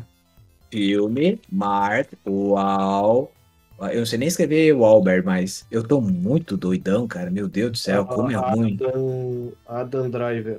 Filme 0.70 1.40
Mark 1.50 2.08
Wal... 2.26 3.30
Eu 3.80 4.00
não 4.00 4.06
sei 4.06 4.18
nem 4.18 4.28
escrever 4.28 4.72
Wahlberg, 4.74 5.24
mas 5.24 5.64
eu 5.70 5.82
tô 5.82 6.00
muito 6.00 6.56
doidão, 6.56 7.08
cara. 7.08 7.30
Meu 7.30 7.48
Deus 7.48 7.72
do 7.72 7.78
céu, 7.78 8.04
como 8.04 8.30
é 8.30 8.34
Ah, 8.34 8.50
ruim. 8.50 8.78
Adam, 8.80 9.52
Adam 9.66 10.10
Driver. 10.10 10.58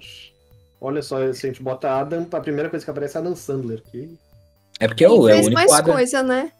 Olha 0.79 1.03
só, 1.03 1.31
se 1.31 1.45
a 1.45 1.49
gente 1.49 1.61
bota 1.61 1.91
Adam, 1.91 2.25
a 2.31 2.39
primeira 2.39 2.69
coisa 2.69 2.83
que 2.83 2.89
aparece 2.89 3.17
é 3.17 3.19
Adam 3.19 3.35
Sandler. 3.35 3.83
Que... 3.91 4.17
É 4.79 4.87
porque 4.87 5.05
é 5.05 5.09
o, 5.09 5.29
é 5.29 5.33
o 5.33 5.35
fez 5.35 5.45
único 5.45 5.61
mais 5.61 5.71
Adam... 5.71 5.93
coisa, 5.93 6.23
né? 6.23 6.51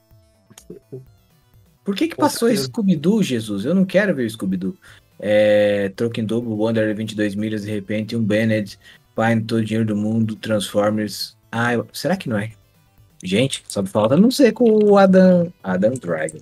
Por 1.84 1.96
que 1.96 2.08
que 2.08 2.16
passou 2.16 2.48
certeza. 2.48 2.68
Scooby-Doo, 2.68 3.24
Jesus? 3.24 3.66
Eu 3.66 3.74
não 3.74 3.84
quero 3.84 4.14
ver 4.14 4.26
o 4.26 4.30
Scooby-Doo. 4.30 4.78
É, 5.20 5.90
troca 5.96 6.22
em 6.22 6.26
dobro, 6.26 6.52
Wonder 6.52 6.96
22 6.96 7.36
milhas, 7.36 7.64
de 7.64 7.72
repente, 7.72 8.16
um 8.16 8.24
Bennett, 8.24 8.78
pai 9.16 9.40
todo 9.40 9.60
o 9.60 9.66
dinheiro 9.66 9.88
do 9.88 9.96
mundo, 9.96 10.36
Transformers. 10.36 11.36
Ah, 11.52 11.74
eu- 11.74 11.88
será 11.92 12.16
que 12.16 12.30
não 12.30 12.38
é? 12.38 12.52
Gente, 13.24 13.64
só 13.68 13.84
falta 13.86 14.16
não 14.16 14.32
ser 14.32 14.52
com 14.52 14.70
o 14.72 14.98
Adam, 14.98 15.52
Adam 15.64 15.94
Driver. 15.94 16.42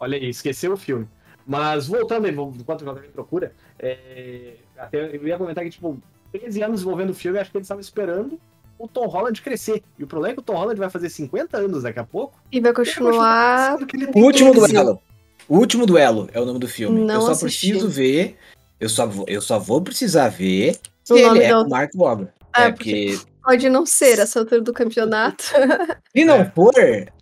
Olha 0.00 0.16
aí, 0.16 0.28
esqueceu 0.28 0.72
o 0.72 0.76
filme. 0.76 1.08
Mas 1.46 1.86
voltando 1.86 2.26
aí, 2.26 2.32
enquanto 2.32 2.82
o 2.82 2.84
Valdemir 2.84 3.10
procura, 3.10 3.52
é, 3.78 4.54
até 4.76 5.16
eu 5.16 5.26
ia 5.26 5.38
comentar 5.38 5.64
que, 5.64 5.70
tipo, 5.70 5.98
13 6.32 6.62
anos 6.62 6.76
desenvolvendo 6.80 7.10
o 7.10 7.14
filme, 7.14 7.38
acho 7.38 7.50
que 7.50 7.56
eles 7.56 7.64
estavam 7.64 7.80
esperando 7.80 8.38
o 8.78 8.86
Tom 8.86 9.06
Holland 9.06 9.40
crescer. 9.40 9.82
E 9.98 10.04
o 10.04 10.06
problema 10.06 10.32
é 10.32 10.34
que 10.34 10.40
o 10.40 10.42
Tom 10.44 10.54
Holland 10.54 10.78
vai 10.78 10.90
fazer 10.90 11.08
50 11.08 11.56
anos 11.56 11.82
daqui 11.82 11.98
a 11.98 12.04
pouco. 12.04 12.38
E 12.52 12.60
vai 12.60 12.72
continuar. 12.72 13.72
sendo 13.78 13.86
que 13.86 13.96
ele 13.96 14.06
O 14.14 14.18
último 14.24 14.52
13. 14.52 14.72
duelo. 14.72 15.00
O 15.48 15.56
último 15.58 15.86
duelo 15.86 16.28
é 16.32 16.40
o 16.40 16.44
nome 16.44 16.58
do 16.58 16.68
filme. 16.68 17.00
Não 17.04 17.14
eu 17.14 17.20
só 17.22 17.30
assisti. 17.32 17.70
preciso 17.70 17.88
ver. 17.88 18.36
Eu 18.78 18.88
só, 18.88 19.06
vou, 19.06 19.24
eu 19.26 19.40
só 19.40 19.58
vou 19.58 19.80
precisar 19.80 20.28
ver 20.28 20.76
se 21.02 21.12
O 21.14 21.16
ele 21.16 21.26
nome 21.26 21.42
é 21.42 21.56
o 21.56 21.68
Mark 21.68 21.90
Wahlberg. 21.96 22.30
Ah, 22.52 22.64
é, 22.64 22.72
porque 22.72 23.18
Pode 23.42 23.68
não 23.70 23.86
ser 23.86 24.18
essa 24.18 24.38
altura 24.40 24.60
do 24.60 24.72
campeonato. 24.74 25.44
Se 26.14 26.24
não 26.24 26.36
É. 26.36 26.52
for, 26.54 26.72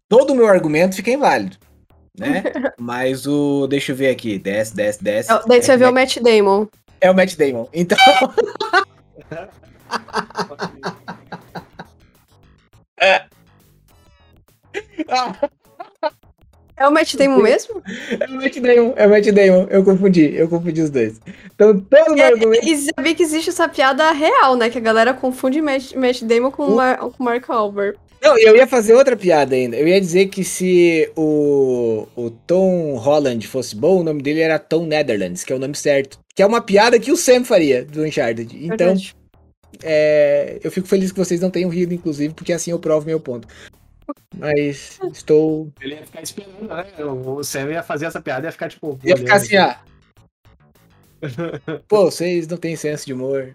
todo 0.09 0.33
o 0.33 0.37
meu 0.37 0.49
argumento 0.49 0.97
fica 0.97 1.11
inválido. 1.13 1.57
Né? 2.19 2.43
Mas 2.79 3.27
o. 3.27 3.67
Deixa 3.67 3.93
eu 3.93 3.97
ver 3.97 4.11
aqui. 4.11 4.39
Desce, 4.39 4.75
desce, 4.75 5.03
desce. 5.03 5.29
Daí 5.47 5.63
você 5.63 5.69
vai 5.69 5.77
ver 5.77 5.85
é, 5.85 5.89
o 5.89 5.95
Matt 5.95 6.19
Damon. 6.19 6.67
é 7.01 7.11
o 7.11 7.15
Matt 7.15 7.37
Damon. 7.37 7.69
Então. 7.73 7.99
É 16.79 16.87
o 16.87 16.93
Matt 16.93 17.17
Damon 17.17 17.41
mesmo? 17.41 17.83
é 18.21 18.27
o 18.27 18.35
Matt 18.35 18.59
Damon. 18.59 18.93
É 18.97 19.07
o 19.07 19.11
Matt 19.11 19.27
Damon. 19.27 19.67
Eu 19.71 19.83
confundi. 19.83 20.35
Eu 20.35 20.49
confundi 20.49 20.83
os 20.83 20.91
dois. 20.91 21.21
Então, 21.55 21.81
todo 21.81 22.13
o 22.13 22.15
meu 22.15 22.27
argumento. 22.27 22.67
E 22.67 22.77
sabia 22.77 23.15
que 23.15 23.23
existe 23.23 23.49
essa 23.49 23.67
piada 23.67 24.11
real, 24.13 24.57
né? 24.57 24.69
Que 24.69 24.77
a 24.77 24.83
galera 24.83 25.15
confunde 25.15 25.63
Matt, 25.63 25.95
Matt 25.95 26.23
Damon 26.23 26.51
com, 26.51 26.67
o 26.67 26.77
Mar 26.77 26.99
com 26.99 27.25
Mark 27.25 27.49
Wahlberg. 27.49 27.99
Não, 28.27 28.37
eu 28.39 28.57
ia 28.57 28.67
fazer 28.67 28.93
outra 28.93 29.17
piada 29.17 29.55
ainda. 29.55 29.77
Eu 29.77 29.87
ia 29.87 30.01
dizer 30.01 30.27
que 30.27 30.43
se 30.43 31.09
o, 31.15 32.09
o 32.17 32.31
Tom 32.31 32.97
Holland 32.97 33.47
fosse 33.47 33.77
bom, 33.77 34.01
o 34.01 34.03
nome 34.03 34.21
dele 34.21 34.41
era 34.41 34.59
Tom 34.59 34.85
Netherlands, 34.85 35.45
que 35.45 35.53
é 35.53 35.57
o 35.57 35.61
nome 35.61 35.77
certo. 35.77 36.19
Que 36.35 36.43
é 36.43 36.47
uma 36.47 36.61
piada 36.61 36.99
que 36.99 37.13
o 37.13 37.17
Sam 37.17 37.45
faria 37.45 37.85
do 37.85 38.03
Uncharted. 38.03 38.53
Então. 38.53 38.97
É, 39.83 40.59
eu 40.65 40.71
fico 40.73 40.89
feliz 40.89 41.13
que 41.13 41.19
vocês 41.19 41.41
não 41.41 41.51
tenham 41.51 41.71
rido, 41.71 41.95
inclusive, 41.95 42.35
porque 42.35 42.53
assim 42.53 42.71
eu 42.71 42.79
provo 42.79 43.07
meu 43.07 43.21
ponto. 43.21 43.47
Mas 44.37 44.99
estou. 45.13 45.71
Ele 45.81 45.95
ia 45.95 46.05
ficar 46.05 46.23
esperando, 46.23 46.67
né? 46.67 47.05
O 47.05 47.45
Sam 47.45 47.71
ia 47.71 47.83
fazer 47.83 48.07
essa 48.07 48.21
piada 48.21 48.47
e 48.47 48.49
ia 48.49 48.53
ficar, 48.53 48.69
tipo. 48.69 48.99
Ia 49.05 49.17
ficar 49.17 49.37
assim, 49.37 49.57
ah. 49.57 49.79
Pô, 51.89 52.11
vocês 52.11 52.47
não 52.49 52.57
têm 52.57 52.75
senso 52.75 53.07
de 53.07 53.13
humor. 53.13 53.55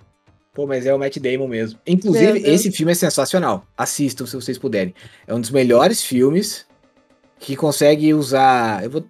Pô, 0.54 0.68
mas 0.68 0.86
é 0.86 0.94
o 0.94 1.00
Matt 1.00 1.18
Damon 1.18 1.48
mesmo. 1.48 1.80
Inclusive, 1.88 2.40
esse 2.40 2.72
filme 2.72 2.92
é 2.92 2.96
sensacional. 2.96 3.66
Assistam 3.78 4.26
se 4.26 4.36
vocês 4.36 4.58
puderem. 4.58 4.94
É 5.26 5.34
um 5.34 5.40
dos 5.40 5.50
melhores 5.50 6.04
filmes 6.04 6.66
que 7.40 7.56
consegue 7.56 8.14
usar. 8.14 8.84
Eu 8.84 8.90
vou. 8.90 9.06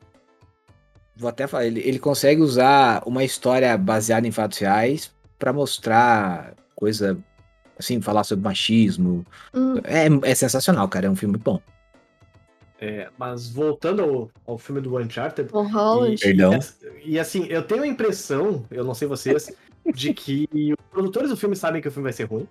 Vou 1.15 1.29
até 1.29 1.47
falar. 1.47 1.65
Ele, 1.65 1.79
ele 1.79 1.97
consegue 1.97 2.41
usar 2.41 3.01
uma 3.07 3.23
história 3.23 3.75
baseada 3.75 4.27
em 4.27 4.31
fatos 4.31 4.59
reais 4.59 5.11
pra 5.39 5.51
mostrar 5.51 6.53
coisa. 6.75 7.17
Assim, 7.77 7.99
falar 7.99 8.23
sobre 8.23 8.45
machismo. 8.45 9.25
Hum, 9.51 9.77
É, 9.83 10.29
é 10.29 10.35
sensacional, 10.35 10.87
cara. 10.87 11.07
É 11.07 11.09
um 11.09 11.15
filme 11.15 11.31
muito 11.31 11.43
bom. 11.43 11.59
É, 12.79 13.07
mas 13.17 13.49
voltando 13.49 14.03
ao, 14.03 14.31
ao 14.45 14.57
filme 14.59 14.81
do 14.81 14.97
Uncharted. 14.97 15.49
Tom 15.49 15.67
Holland. 15.67 16.19
Perdão. 16.19 16.59
E, 17.03 17.13
e 17.13 17.19
assim, 17.19 17.47
eu 17.47 17.63
tenho 17.63 17.81
a 17.81 17.87
impressão, 17.87 18.63
eu 18.71 18.83
não 18.83 18.95
sei 18.95 19.07
vocês, 19.07 19.51
de 19.93 20.13
que 20.13 20.47
os 20.53 20.85
produtores 20.91 21.29
do 21.29 21.37
filme 21.37 21.55
sabem 21.55 21.81
que 21.81 21.87
o 21.87 21.91
filme 21.91 22.03
vai 22.05 22.13
ser 22.13 22.23
ruim. 22.25 22.47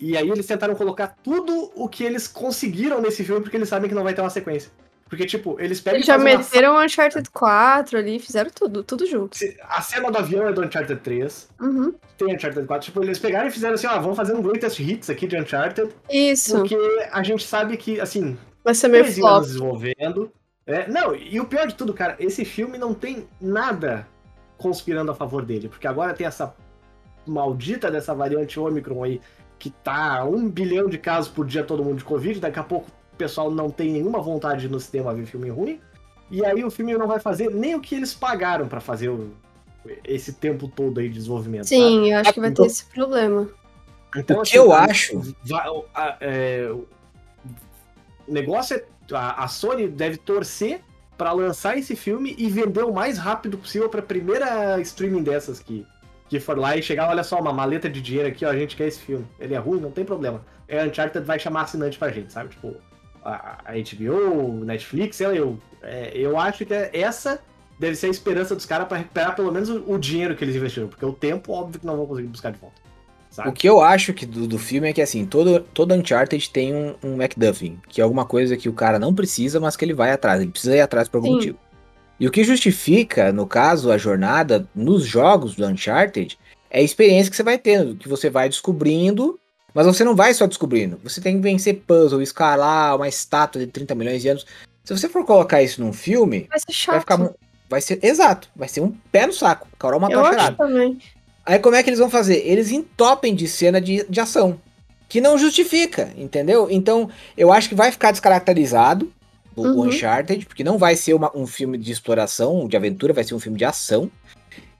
E 0.00 0.16
aí 0.16 0.30
eles 0.30 0.46
tentaram 0.46 0.74
colocar 0.74 1.16
tudo 1.22 1.72
o 1.74 1.88
que 1.88 2.04
eles 2.04 2.28
conseguiram 2.28 3.00
nesse 3.00 3.24
filme, 3.24 3.40
porque 3.40 3.56
eles 3.56 3.68
sabem 3.68 3.88
que 3.88 3.94
não 3.94 4.04
vai 4.04 4.14
ter 4.14 4.20
uma 4.20 4.30
sequência. 4.30 4.70
Porque, 5.08 5.24
tipo, 5.24 5.58
eles 5.58 5.80
pegam 5.80 5.96
Eles 5.96 6.06
já 6.06 6.16
uma 6.16 6.24
meteram 6.24 6.76
o 6.76 6.84
Uncharted 6.84 7.30
4 7.30 7.98
ali, 7.98 8.18
fizeram 8.20 8.50
tudo, 8.54 8.84
tudo 8.84 9.06
junto. 9.06 9.38
A 9.62 9.80
cena 9.80 10.10
do 10.10 10.18
avião 10.18 10.46
é 10.46 10.52
do 10.52 10.62
Uncharted 10.62 11.00
3, 11.00 11.48
Uhum. 11.58 11.94
tem 12.18 12.34
Uncharted 12.34 12.66
4. 12.66 12.84
Tipo, 12.86 13.02
eles 13.02 13.18
pegaram 13.18 13.48
e 13.48 13.50
fizeram 13.50 13.74
assim, 13.74 13.86
ó, 13.86 13.98
vamos 13.98 14.16
fazer 14.18 14.34
um 14.34 14.42
greatest 14.42 14.78
hits 14.78 15.08
aqui 15.08 15.26
de 15.26 15.36
Uncharted, 15.36 15.88
Isso. 16.10 16.58
porque 16.58 16.76
a 17.10 17.22
gente 17.22 17.46
sabe 17.46 17.76
que, 17.78 17.98
assim, 17.98 18.36
Vai 18.62 18.74
ser 18.74 18.88
meio 18.88 19.04
13 19.04 19.20
flop. 19.22 19.42
desenvolvendo. 19.44 20.30
É, 20.66 20.86
não, 20.86 21.14
e 21.16 21.40
o 21.40 21.46
pior 21.46 21.66
de 21.66 21.74
tudo, 21.74 21.94
cara, 21.94 22.14
esse 22.20 22.44
filme 22.44 22.76
não 22.76 22.92
tem 22.92 23.26
nada 23.40 24.06
conspirando 24.58 25.10
a 25.10 25.14
favor 25.14 25.44
dele, 25.44 25.68
porque 25.68 25.86
agora 25.86 26.12
tem 26.12 26.26
essa 26.26 26.54
maldita 27.26 27.90
dessa 27.90 28.14
variante 28.14 28.58
Omicron 28.60 29.02
aí, 29.04 29.20
que 29.58 29.70
tá 29.70 30.24
um 30.24 30.48
bilhão 30.50 30.88
de 30.88 30.98
casos 30.98 31.30
por 31.30 31.46
dia 31.46 31.64
todo 31.64 31.82
mundo 31.84 31.98
de 31.98 32.04
Covid, 32.04 32.38
daqui 32.40 32.58
a 32.58 32.62
pouco 32.64 32.86
o 33.12 33.16
pessoal 33.16 33.50
não 33.50 33.70
tem 33.70 33.90
nenhuma 33.92 34.20
vontade 34.20 34.60
de 34.60 34.66
ir 34.66 34.70
no 34.70 34.78
cinema 34.80 35.14
ver 35.14 35.26
filme 35.26 35.48
ruim, 35.48 35.80
e 36.30 36.44
aí 36.44 36.62
o 36.64 36.70
filme 36.70 36.92
não 36.96 37.06
vai 37.06 37.18
fazer 37.20 37.50
nem 37.50 37.74
o 37.74 37.80
que 37.80 37.94
eles 37.94 38.12
pagaram 38.14 38.68
pra 38.68 38.80
fazer 38.80 39.08
o- 39.08 39.30
esse 40.04 40.34
tempo 40.34 40.68
todo 40.68 41.00
aí 41.00 41.08
de 41.08 41.14
desenvolvimento. 41.14 41.64
sabe? 41.64 41.80
Sim, 41.80 42.12
eu 42.12 42.18
acho 42.18 42.32
que 42.34 42.40
vai 42.40 42.50
ter 42.50 42.54
Então- 42.54 42.66
esse 42.66 42.84
problema. 42.86 43.48
Então, 44.16 44.40
O 44.40 44.42
que 44.42 44.56
eu 44.58 44.72
a- 44.72 44.84
acho- 44.84 45.34
é, 46.20 46.70
o 46.72 46.86
negócio 48.32 48.76
é. 48.76 48.84
A, 49.12 49.44
a 49.44 49.48
Sony 49.48 49.88
deve 49.88 50.18
torcer 50.18 50.82
pra 51.18 51.32
lançar 51.32 51.76
esse 51.76 51.96
filme 51.96 52.34
e 52.38 52.48
vender 52.48 52.84
o 52.84 52.92
mais 52.92 53.18
rápido 53.18 53.58
possível 53.58 53.88
pra 53.88 54.00
primeira 54.00 54.80
streaming 54.80 55.24
dessas 55.24 55.58
que, 55.58 55.84
que 56.28 56.38
for 56.38 56.56
lá 56.56 56.76
e 56.76 56.82
chegar, 56.82 57.10
olha 57.10 57.24
só, 57.24 57.40
uma 57.40 57.52
maleta 57.52 57.90
de 57.90 58.00
dinheiro 58.00 58.28
aqui, 58.28 58.46
ó, 58.46 58.50
a 58.50 58.56
gente 58.56 58.76
quer 58.76 58.86
esse 58.86 59.00
filme. 59.00 59.26
Ele 59.38 59.54
é 59.54 59.58
ruim, 59.58 59.80
não 59.80 59.90
tem 59.90 60.04
problema. 60.04 60.44
É 60.68 60.82
Uncharted 60.84 61.26
vai 61.26 61.38
chamar 61.38 61.62
assinante 61.62 61.98
pra 61.98 62.10
gente, 62.10 62.32
sabe? 62.32 62.50
Tipo, 62.50 62.76
a, 63.24 63.58
a 63.64 63.72
HBO, 63.72 64.64
Netflix, 64.64 65.16
sei 65.16 65.26
lá, 65.26 65.34
eu. 65.34 65.58
é, 65.82 66.12
eu 66.14 66.38
acho 66.38 66.64
que 66.64 66.72
essa 66.72 67.40
deve 67.78 67.96
ser 67.96 68.06
a 68.06 68.10
esperança 68.10 68.54
dos 68.54 68.66
caras 68.66 68.86
pra 68.86 68.98
recuperar 68.98 69.34
pelo 69.34 69.52
menos 69.52 69.68
o, 69.68 69.92
o 69.92 69.98
dinheiro 69.98 70.36
que 70.36 70.44
eles 70.44 70.54
investiram, 70.54 70.88
porque 70.88 71.04
o 71.04 71.12
tempo, 71.12 71.52
óbvio 71.52 71.80
que 71.80 71.86
não 71.86 71.96
vão 71.96 72.06
conseguir 72.06 72.28
buscar 72.28 72.52
de 72.52 72.58
volta. 72.58 72.87
Sabe? 73.38 73.48
O 73.50 73.52
que 73.52 73.68
eu 73.68 73.80
acho 73.80 74.12
que 74.12 74.26
do, 74.26 74.46
do 74.46 74.58
filme 74.58 74.88
é 74.88 74.92
que, 74.92 75.00
assim, 75.00 75.24
todo, 75.24 75.60
todo 75.72 75.94
Uncharted 75.94 76.50
tem 76.50 76.74
um, 76.74 76.94
um 77.02 77.16
MacGuffin, 77.16 77.78
que 77.88 78.00
é 78.00 78.04
alguma 78.04 78.24
coisa 78.24 78.56
que 78.56 78.68
o 78.68 78.72
cara 78.72 78.98
não 78.98 79.14
precisa, 79.14 79.60
mas 79.60 79.76
que 79.76 79.84
ele 79.84 79.94
vai 79.94 80.10
atrás. 80.10 80.40
Ele 80.40 80.50
precisa 80.50 80.74
ir 80.76 80.80
atrás 80.80 81.08
por 81.08 81.18
algum 81.18 81.28
Sim. 81.28 81.34
motivo. 81.34 81.58
E 82.18 82.26
o 82.26 82.30
que 82.32 82.42
justifica, 82.42 83.32
no 83.32 83.46
caso, 83.46 83.92
a 83.92 83.96
jornada 83.96 84.68
nos 84.74 85.04
jogos 85.06 85.54
do 85.54 85.64
Uncharted 85.64 86.36
é 86.68 86.80
a 86.80 86.82
experiência 86.82 87.30
que 87.30 87.36
você 87.36 87.44
vai 87.44 87.56
tendo, 87.56 87.94
que 87.94 88.08
você 88.08 88.28
vai 88.28 88.48
descobrindo, 88.48 89.38
mas 89.72 89.86
você 89.86 90.02
não 90.02 90.16
vai 90.16 90.34
só 90.34 90.46
descobrindo. 90.46 90.98
Você 91.04 91.20
tem 91.20 91.36
que 91.36 91.42
vencer 91.42 91.82
puzzle, 91.86 92.20
escalar 92.20 92.96
uma 92.96 93.06
estátua 93.06 93.60
de 93.64 93.68
30 93.68 93.94
milhões 93.94 94.20
de 94.20 94.28
anos. 94.30 94.44
Se 94.82 94.96
você 94.96 95.08
for 95.08 95.24
colocar 95.24 95.62
isso 95.62 95.80
num 95.80 95.92
filme, 95.92 96.48
Vai 96.50 96.58
ser 96.58 96.66
vai 96.66 96.74
chato. 96.74 97.00
ficar. 97.00 97.16
mu- 97.18 97.34
Vai 97.70 97.80
ser. 97.82 97.98
Exato, 98.02 98.48
vai 98.56 98.66
ser 98.66 98.80
um 98.80 98.90
pé 99.12 99.26
no 99.26 99.32
saco. 99.32 99.68
Carol 99.78 100.00
matou 100.00 100.16
eu 100.18 100.24
a 100.24 100.28
acho 100.30 100.38
charada. 100.38 100.56
também. 100.56 100.98
Aí 101.48 101.58
como 101.58 101.74
é 101.74 101.82
que 101.82 101.88
eles 101.88 101.98
vão 101.98 102.10
fazer? 102.10 102.46
Eles 102.46 102.70
entopem 102.70 103.34
de 103.34 103.48
cena 103.48 103.80
de, 103.80 104.04
de 104.06 104.20
ação. 104.20 104.60
Que 105.08 105.18
não 105.18 105.38
justifica, 105.38 106.12
entendeu? 106.14 106.68
Então, 106.70 107.08
eu 107.38 107.50
acho 107.50 107.70
que 107.70 107.74
vai 107.74 107.90
ficar 107.90 108.10
descaracterizado 108.10 109.10
o, 109.56 109.62
Uhum. 109.62 109.86
Uncharted, 109.88 110.44
porque 110.44 110.62
não 110.62 110.76
vai 110.76 110.94
ser 110.94 111.14
uma- 111.14 111.34
um 111.34 111.46
filme 111.46 111.78
de 111.78 111.90
exploração, 111.90 112.68
de 112.68 112.76
aventura, 112.76 113.14
vai 113.14 113.24
ser 113.24 113.34
um 113.34 113.40
filme 113.40 113.56
de 113.56 113.64
ação. 113.64 114.10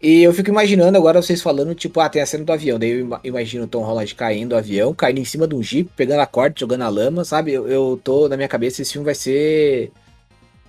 E 0.01 0.23
eu 0.23 0.33
fico 0.35 0.51
imaginando 0.51 0.99
agora 0.99 1.23
vocês 1.23 1.41
falando, 1.41 1.75
tipo, 1.75 1.99
ah, 2.01 2.09
tem 2.11 2.21
a 2.21 2.27
cena 2.27 2.45
do 2.45 2.53
avião. 2.53 2.79
Daí 2.79 2.91
eu 2.91 3.01
ima- 3.01 3.21
imagino 3.25 3.64
o 3.64 3.66
Tom 3.66 3.83
Holland 3.83 4.14
caindo 4.14 4.51
do 4.51 4.57
avião, 4.57 4.93
caindo 4.93 5.19
em 5.21 5.25
cima 5.25 5.49
de 5.49 5.55
um 5.55 5.62
jeep, 5.62 5.91
pegando 5.97 6.21
a 6.21 6.27
corda, 6.27 6.55
jogando 6.59 6.83
a 6.83 6.89
lama, 6.91 7.25
sabe? 7.25 7.53
Eu, 7.55 7.66
eu 7.66 7.99
tô, 8.05 8.29
na 8.29 8.37
minha 8.37 8.47
cabeça, 8.49 8.83
esse 8.83 8.93
filme 8.93 9.07
vai 9.07 9.14
ser. 9.14 9.91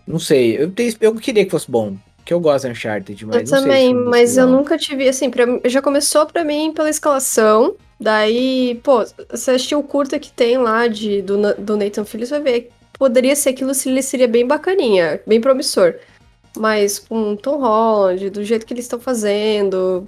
Não 0.07 0.17
sei. 0.17 0.55
Eu, 0.57 0.71
eu 1.01 1.13
queria 1.15 1.43
que 1.43 1.51
fosse 1.51 1.69
bom. 1.69 1.95
Que 2.29 2.33
eu 2.35 2.39
gosto 2.39 2.65
de 2.65 2.73
Uncharted, 2.73 3.25
mas 3.25 3.37
Eu 3.37 3.47
se 3.47 3.51
também, 3.51 3.91
foi 3.91 4.03
mas 4.03 4.37
eu 4.37 4.45
nunca 4.45 4.77
tive, 4.77 5.09
assim, 5.09 5.31
pra, 5.31 5.45
já 5.65 5.81
começou 5.81 6.27
pra 6.27 6.43
mim 6.43 6.71
pela 6.71 6.87
escalação, 6.87 7.75
daí, 7.99 8.79
pô, 8.83 9.03
você 9.31 9.49
assistiu 9.49 9.79
o 9.79 9.83
curta 9.83 10.19
que 10.19 10.31
tem 10.31 10.55
lá 10.59 10.85
de, 10.85 11.23
do, 11.23 11.55
do 11.55 11.75
Nathan 11.75 12.05
Filho, 12.05 12.27
você 12.27 12.39
vai 12.39 12.53
ver, 12.53 12.61
que 12.61 12.99
poderia 12.99 13.35
ser 13.35 13.49
aquilo 13.49 13.73
se 13.73 13.89
ele 13.89 14.03
seria 14.03 14.27
bem 14.27 14.45
bacaninha, 14.45 15.19
bem 15.25 15.41
promissor, 15.41 15.95
mas 16.55 16.99
com 16.99 17.35
Tom 17.35 17.57
Holland, 17.57 18.29
do 18.29 18.43
jeito 18.43 18.63
que 18.63 18.75
eles 18.75 18.85
estão 18.85 18.99
fazendo, 18.99 20.07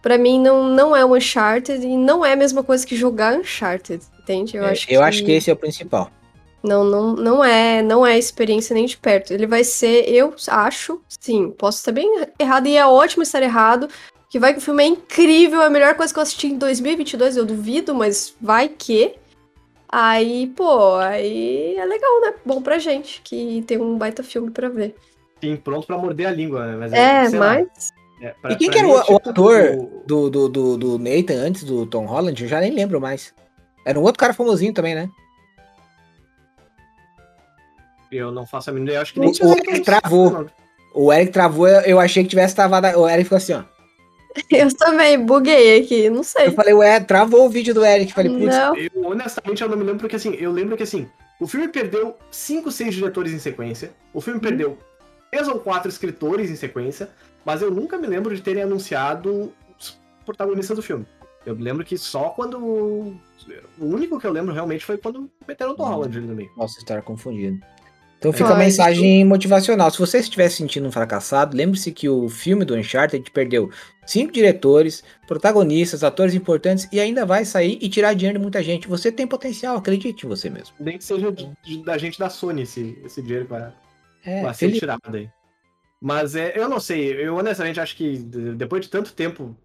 pra 0.00 0.16
mim 0.16 0.40
não, 0.40 0.70
não 0.70 0.96
é 0.96 1.04
um 1.04 1.14
Uncharted 1.14 1.86
e 1.86 1.98
não 1.98 2.24
é 2.24 2.32
a 2.32 2.36
mesma 2.36 2.62
coisa 2.64 2.86
que 2.86 2.96
jogar 2.96 3.38
Uncharted, 3.38 4.02
entende? 4.22 4.56
Eu 4.56 4.64
É, 4.64 4.70
acho 4.70 4.86
eu 4.90 5.02
acho 5.02 5.22
que 5.22 5.32
esse 5.32 5.50
é 5.50 5.52
o 5.52 5.56
principal. 5.56 6.10
Não, 6.62 6.84
não, 6.84 7.14
não 7.14 7.44
é, 7.44 7.82
não 7.82 8.06
é 8.06 8.18
experiência 8.18 8.74
nem 8.74 8.86
de 8.86 8.96
perto. 8.96 9.32
Ele 9.32 9.46
vai 9.46 9.64
ser, 9.64 10.08
eu 10.08 10.34
acho, 10.48 11.00
sim, 11.08 11.50
posso 11.50 11.78
estar 11.78 11.92
bem 11.92 12.24
errado 12.38 12.66
e 12.66 12.76
é 12.76 12.86
ótimo 12.86 13.22
estar 13.22 13.42
errado, 13.42 13.88
que 14.30 14.38
vai 14.38 14.52
que 14.52 14.58
o 14.58 14.62
filme 14.62 14.82
é 14.82 14.86
incrível, 14.86 15.62
é 15.62 15.66
a 15.66 15.70
melhor 15.70 15.94
coisa 15.94 16.12
que 16.12 16.18
eu 16.18 16.22
assisti 16.22 16.48
em 16.48 16.58
2022, 16.58 17.36
eu 17.36 17.44
duvido, 17.46 17.94
mas 17.94 18.34
vai 18.40 18.68
que. 18.68 19.14
Aí, 19.90 20.48
pô, 20.48 20.96
aí 20.96 21.74
é 21.76 21.84
legal, 21.86 22.20
né? 22.20 22.34
Bom 22.44 22.60
pra 22.60 22.78
gente 22.78 23.22
que 23.24 23.64
tem 23.66 23.80
um 23.80 23.96
baita 23.96 24.22
filme 24.22 24.50
pra 24.50 24.68
ver. 24.68 24.94
Sim, 25.42 25.56
pronto 25.56 25.86
pra 25.86 25.96
morder 25.96 26.26
a 26.26 26.30
língua, 26.30 26.66
né? 26.66 26.76
Mas 26.76 26.92
É, 26.92 27.22
lá, 27.38 27.38
mas 27.38 27.92
é, 28.20 28.34
pra- 28.42 28.52
E 28.52 28.56
quem 28.56 28.70
que 28.70 28.78
era 28.78 28.86
mim, 28.86 28.92
o- 28.92 28.98
o 28.98 29.02
tipo, 29.02 29.30
ator 29.30 29.76
Do, 30.04 30.28
do, 30.28 30.48
do, 30.48 30.76
do 30.76 30.98
Nathan 30.98 31.36
antes 31.40 31.64
do 31.64 31.86
Tom 31.86 32.04
Holland, 32.04 32.42
eu 32.42 32.48
já 32.48 32.60
nem 32.60 32.70
lembro 32.72 33.00
mais. 33.00 33.32
Era 33.86 33.98
um 33.98 34.02
outro 34.02 34.18
cara 34.18 34.34
famosinho 34.34 34.74
também, 34.74 34.94
né? 34.94 35.08
Eu 38.10 38.30
não 38.32 38.46
faço 38.46 38.70
a 38.70 38.72
mínima 38.72 38.90
ideia, 38.90 38.98
eu 38.98 39.02
acho 39.02 39.12
que 39.12 39.18
O- 39.18 39.22
nem 39.22 39.30
o 39.30 39.34
tinha 39.34 39.52
Eric 39.52 39.80
travou. 39.82 40.46
O 40.94 41.12
Eric 41.12 41.32
travou, 41.32 41.68
eu 41.68 41.80
eu 41.82 42.00
achei 42.00 42.22
que 42.22 42.28
tivesse 42.30 42.54
travado. 42.54 42.86
O 42.98 43.08
Eric 43.08 43.24
ficou 43.24 43.36
assim, 43.36 43.52
ó. 43.54 43.62
eu 44.50 44.74
também 44.76 45.24
buguei 45.24 45.80
aqui, 45.80 46.08
não 46.10 46.18
Eu 46.18 46.24
sei. 46.24 46.50
falei, 46.52 46.74
ué, 46.74 47.00
travou 47.00 47.46
o 47.46 47.50
vídeo 47.50 47.74
do 47.74 47.84
Eric. 47.84 48.12
Falei, 48.12 48.30
putz, 48.32 48.56
Não, 48.56 48.76
Eu, 48.76 48.90
honestamente, 49.04 49.62
eu 49.62 49.68
não 49.68 49.76
me 49.76 49.84
lembro, 49.84 50.00
porque 50.00 50.16
assim, 50.16 50.34
eu 50.34 50.50
lembro 50.52 50.76
que 50.76 50.82
assim, 50.82 51.08
o 51.40 51.46
filme 51.46 51.68
perdeu 51.68 52.16
5, 52.30 52.70
6 52.70 52.94
diretores 52.94 53.32
em 53.32 53.38
sequência, 53.38 53.90
o 54.12 54.20
filme 54.20 54.40
perdeu 54.40 54.78
3 55.30 55.48
ou 55.48 55.58
4 55.60 55.88
escritores 55.88 56.50
em 56.50 56.56
sequência, 56.56 57.10
mas 57.44 57.62
eu 57.62 57.70
nunca 57.70 57.96
me 57.98 58.06
lembro 58.06 58.34
de 58.34 58.40
terem 58.42 58.62
anunciado 58.62 59.52
os 59.78 59.98
protagonistas 60.24 60.76
do 60.76 60.82
filme. 60.82 61.06
Eu 61.46 61.54
me 61.56 61.62
lembro 61.62 61.84
que 61.84 61.96
só 61.96 62.30
quando. 62.30 62.58
O 62.58 63.16
único 63.78 64.18
que 64.20 64.26
eu 64.26 64.32
lembro 64.32 64.52
realmente 64.52 64.84
foi 64.84 64.98
quando 64.98 65.30
meteram 65.46 65.72
o 65.72 65.74
Tom 65.74 65.84
Hum. 65.84 65.92
Holland 65.92 66.18
ali 66.18 66.26
no 66.26 66.34
meio. 66.34 66.50
posso 66.54 66.78
estar 66.78 67.00
confundido. 67.02 67.58
Então 68.18 68.32
fica 68.32 68.50
a 68.50 68.56
Ai, 68.56 68.64
mensagem 68.64 69.24
motivacional. 69.24 69.90
Se 69.90 69.98
você 69.98 70.18
estiver 70.18 70.48
se 70.48 70.56
sentindo 70.56 70.88
um 70.88 70.92
fracassado, 70.92 71.56
lembre-se 71.56 71.92
que 71.92 72.08
o 72.08 72.28
filme 72.28 72.64
do 72.64 72.74
Uncharted 72.74 73.30
perdeu 73.30 73.70
cinco 74.04 74.32
diretores, 74.32 75.04
protagonistas, 75.26 76.02
atores 76.02 76.34
importantes 76.34 76.88
e 76.90 76.98
ainda 76.98 77.24
vai 77.24 77.44
sair 77.44 77.78
e 77.80 77.88
tirar 77.88 78.14
dinheiro 78.14 78.38
de 78.38 78.42
muita 78.42 78.62
gente. 78.62 78.88
Você 78.88 79.12
tem 79.12 79.26
potencial, 79.26 79.76
acredite 79.76 80.26
em 80.26 80.28
você 80.28 80.50
mesmo. 80.50 80.74
Nem 80.80 80.98
que 80.98 81.04
seja 81.04 81.32
da 81.84 81.96
gente 81.96 82.18
da 82.18 82.28
Sony 82.28 82.62
esse, 82.62 82.98
esse 83.04 83.22
dinheiro 83.22 83.46
vai, 83.46 83.72
É, 84.24 84.52
ser 84.52 84.72
tirado 84.72 85.00
aí. 85.14 85.30
Mas 86.00 86.34
é, 86.34 86.52
eu 86.56 86.68
não 86.68 86.80
sei, 86.80 87.12
eu 87.24 87.36
honestamente 87.36 87.78
acho 87.80 87.96
que 87.96 88.18
de- 88.18 88.54
depois 88.54 88.84
de 88.84 88.90
tanto 88.90 89.12
tempo 89.12 89.56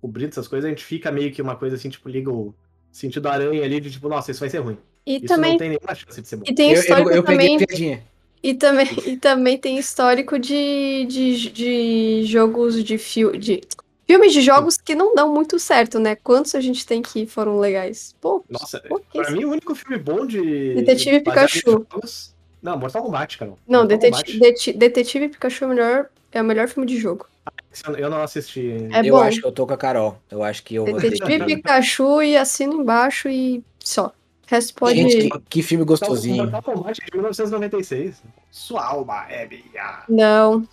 cobrindo 0.00 0.30
essas 0.30 0.48
coisas, 0.48 0.66
a 0.66 0.68
gente 0.70 0.84
fica 0.84 1.12
meio 1.12 1.32
que 1.32 1.40
uma 1.42 1.54
coisa 1.54 1.76
assim, 1.76 1.88
tipo, 1.88 2.08
liga 2.08 2.30
o 2.32 2.52
sentido 2.90 3.28
aranha 3.28 3.62
ali 3.64 3.80
de 3.80 3.90
tipo, 3.90 4.08
nossa, 4.08 4.30
isso 4.32 4.40
vai 4.40 4.50
ser 4.50 4.58
ruim. 4.58 4.76
E 5.06 5.16
Isso 5.16 5.26
também 5.26 5.52
não 5.52 5.58
tem 5.58 5.68
nenhuma 5.70 5.94
chance 5.94 6.20
de 6.20 6.28
ser 6.28 6.36
bom. 6.36 6.44
e 6.46 6.54
tem 6.54 6.70
Eu, 6.70 6.74
eu, 6.76 6.80
histórico 6.80 7.10
eu 7.10 7.22
peguei 7.24 7.56
também. 7.66 8.02
E 8.44 8.54
também, 8.54 8.86
e 9.06 9.16
também 9.16 9.56
tem 9.58 9.78
histórico 9.78 10.36
de, 10.38 11.06
de, 11.08 11.50
de 11.50 12.24
jogos 12.24 12.82
de, 12.82 12.98
fil, 12.98 13.32
de 13.36 13.60
filmes 14.04 14.32
de 14.32 14.40
jogos 14.42 14.76
que 14.76 14.96
não 14.96 15.14
dão 15.14 15.32
muito 15.32 15.60
certo, 15.60 16.00
né? 16.00 16.16
Quantos 16.16 16.54
a 16.56 16.60
gente 16.60 16.84
tem 16.84 17.00
que 17.00 17.24
foram 17.24 17.58
legais? 17.60 18.14
Pô, 18.20 18.44
Nossa, 18.50 18.82
pra 19.12 19.30
mim 19.30 19.44
o 19.44 19.50
único 19.50 19.74
filme 19.76 19.96
bom 19.96 20.26
de. 20.26 20.74
Detetive 20.74 21.20
Pikachu. 21.20 21.60
jogos- 21.92 22.34
Não, 22.60 22.76
Mortal 22.76 23.02
Kombat, 23.04 23.38
cara. 23.38 23.52
Não, 23.66 23.80
Mortal 23.80 23.86
Deteti- 23.98 24.32
Kombat. 24.32 24.38
Deti- 24.40 24.72
Detetive 24.72 25.28
Pikachu 25.28 25.64
é 25.64 25.66
o 25.66 25.70
melhor, 25.70 26.06
é 26.32 26.42
o 26.42 26.44
melhor 26.44 26.66
filme 26.68 26.86
de 26.86 26.96
jogo. 26.98 27.26
Esse 27.72 27.86
Eu 27.86 27.94
eu 27.96 28.10
não 28.10 28.22
assisti. 28.22 28.88
É 28.92 29.00
eu 29.08 29.14
bom. 29.14 29.22
acho 29.22 29.40
que 29.40 29.46
eu 29.46 29.52
tô 29.52 29.66
com 29.68 29.72
a 29.72 29.76
Carol. 29.76 30.18
Eu 30.28 30.42
acho 30.42 30.64
que 30.64 30.74
eu 30.74 30.84
vou 30.84 30.98
Detetive 30.98 31.44
Pikachu 31.46 32.22
e 32.22 32.36
assino 32.36 32.74
embaixo 32.74 33.28
e 33.28 33.62
só. 33.78 34.12
Resto 34.52 34.74
pode. 34.74 34.96
Gente, 34.96 35.30
que, 35.30 35.42
que 35.48 35.62
filme 35.62 35.82
gostosinho. 35.82 36.42
Mortal 36.42 36.62
Kombat 36.62 37.00
é 37.00 37.04
de 37.06 37.12
1996. 37.14 38.22
Sua 38.50 38.84
alma 38.84 39.24
é 39.30 39.48
minha. 39.48 40.02
Não. 40.06 40.68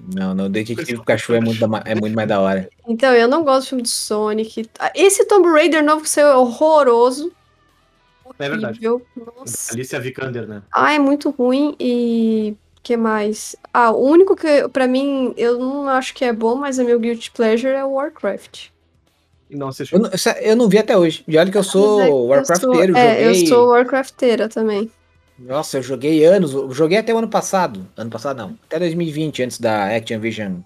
Não, 0.00 0.34
não, 0.34 0.50
Detetive 0.50 0.98
Pikachu 0.98 1.34
é 1.34 1.40
muito, 1.40 1.60
da 1.60 1.82
é 1.84 1.94
muito 1.94 2.16
mais 2.16 2.28
da 2.28 2.40
hora. 2.40 2.68
Então, 2.88 3.14
eu 3.14 3.28
não 3.28 3.44
gosto 3.44 3.62
de 3.62 3.68
filme 3.68 3.82
de 3.82 3.88
Sonic. 3.88 4.68
Esse 4.96 5.24
Tomb 5.26 5.48
Raider 5.48 5.84
novo 5.84 6.02
que 6.02 6.10
saiu 6.10 6.26
é 6.26 6.36
horroroso. 6.36 7.30
É 8.36 8.48
verdade. 8.48 8.80
Nossa. 8.82 9.74
Alicia 9.74 10.00
Vikander, 10.00 10.48
né? 10.48 10.62
Ah, 10.72 10.92
é 10.92 10.98
muito 10.98 11.30
ruim 11.30 11.76
e 11.78 12.56
que 12.82 12.96
mais? 12.96 13.54
Ah, 13.72 13.92
o 13.92 14.02
único 14.02 14.34
que 14.34 14.66
pra 14.70 14.88
mim 14.88 15.34
eu 15.36 15.56
não 15.56 15.88
acho 15.88 16.14
que 16.14 16.24
é 16.24 16.32
bom, 16.32 16.56
mas 16.56 16.80
é 16.80 16.84
meu 16.84 16.98
guilty 16.98 17.30
pleasure 17.30 17.74
é 17.74 17.84
o 17.84 17.92
Warcraft. 17.92 18.70
E 19.50 19.56
não 19.56 19.68
assisti. 19.68 19.94
Eu, 19.94 20.00
não- 20.00 20.10
essa- 20.12 20.38
eu 20.40 20.54
não 20.56 20.68
vi 20.68 20.78
até 20.78 20.96
hoje. 20.96 21.24
E 21.26 21.36
olha 21.36 21.50
que 21.50 21.58
eu 21.58 21.64
sou 21.64 21.98
Mas 21.98 22.00
é 22.00 22.06
que 22.06 22.10
eu 22.12 22.26
Warcrafteiro, 22.26 22.92
sou- 22.94 23.02
É, 23.02 23.24
joguei. 23.24 23.42
eu 23.42 23.46
sou 23.46 23.68
Warcrafteira 23.68 24.48
também. 24.48 24.90
Nossa, 25.38 25.78
eu 25.78 25.82
joguei 25.82 26.24
anos. 26.24 26.52
eu 26.52 26.70
Joguei 26.72 26.98
até 26.98 27.12
o 27.14 27.18
ano 27.18 27.28
passado. 27.28 27.86
Ano 27.96 28.10
passado 28.10 28.36
não. 28.38 28.56
Até 28.66 28.78
2020, 28.78 29.42
antes 29.42 29.58
da 29.58 29.94
Activision 29.96 30.58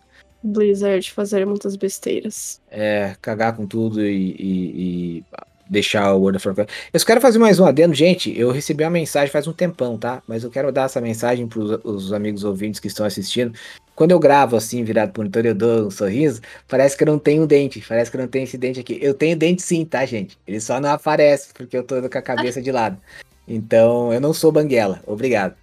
Blizzard 0.42 1.10
fazer 1.12 1.46
muitas 1.46 1.74
besteiras. 1.76 2.60
é, 2.70 3.14
cagar 3.22 3.56
com 3.56 3.66
tudo 3.66 4.04
e, 4.04 4.32
e- 4.38 5.18
e 5.18 5.24
deixar 5.70 6.12
o 6.12 6.18
World 6.20 6.36
of 6.36 6.46
Warcraft. 6.46 6.70
Eu 6.92 7.00
só 7.00 7.06
quero 7.06 7.20
fazer 7.20 7.38
mais 7.38 7.58
um 7.58 7.64
adendo, 7.64 7.94
gente. 7.94 8.36
Eu 8.38 8.50
recebi 8.50 8.84
uma 8.84 8.90
mensagem 8.90 9.30
faz 9.32 9.46
um 9.46 9.52
tempão, 9.52 9.96
tá? 9.96 10.22
Mas 10.28 10.44
eu 10.44 10.50
quero 10.50 10.70
dar 10.70 10.82
essa 10.84 11.00
mensagem 11.00 11.46
para 11.46 11.60
os 11.60 12.12
amigos 12.12 12.44
ouvintes 12.44 12.78
que 12.80 12.86
estão 12.88 13.06
assistindo. 13.06 13.54
Quando 13.94 14.10
eu 14.10 14.18
gravo 14.18 14.56
assim, 14.56 14.82
virado 14.82 15.12
pro 15.12 15.22
monitor, 15.22 15.46
eu 15.46 15.54
dou 15.54 15.86
um 15.86 15.90
sorriso, 15.90 16.40
parece 16.68 16.96
que 16.96 17.04
eu 17.04 17.06
não 17.06 17.18
tenho 17.18 17.46
dente. 17.46 17.84
Parece 17.88 18.10
que 18.10 18.16
eu 18.16 18.20
não 18.22 18.28
tenho 18.28 18.44
esse 18.44 18.58
dente 18.58 18.80
aqui. 18.80 18.98
Eu 19.00 19.14
tenho 19.14 19.36
dente 19.36 19.62
sim, 19.62 19.84
tá, 19.84 20.04
gente? 20.04 20.36
Ele 20.46 20.60
só 20.60 20.80
não 20.80 20.90
aparece 20.90 21.52
porque 21.54 21.76
eu 21.76 21.84
tô 21.84 22.00
com 22.08 22.18
a 22.18 22.22
cabeça 22.22 22.60
de 22.60 22.72
lado. 22.72 22.98
Então, 23.46 24.12
eu 24.12 24.20
não 24.20 24.32
sou 24.34 24.50
banguela. 24.50 25.00
Obrigado. 25.06 25.54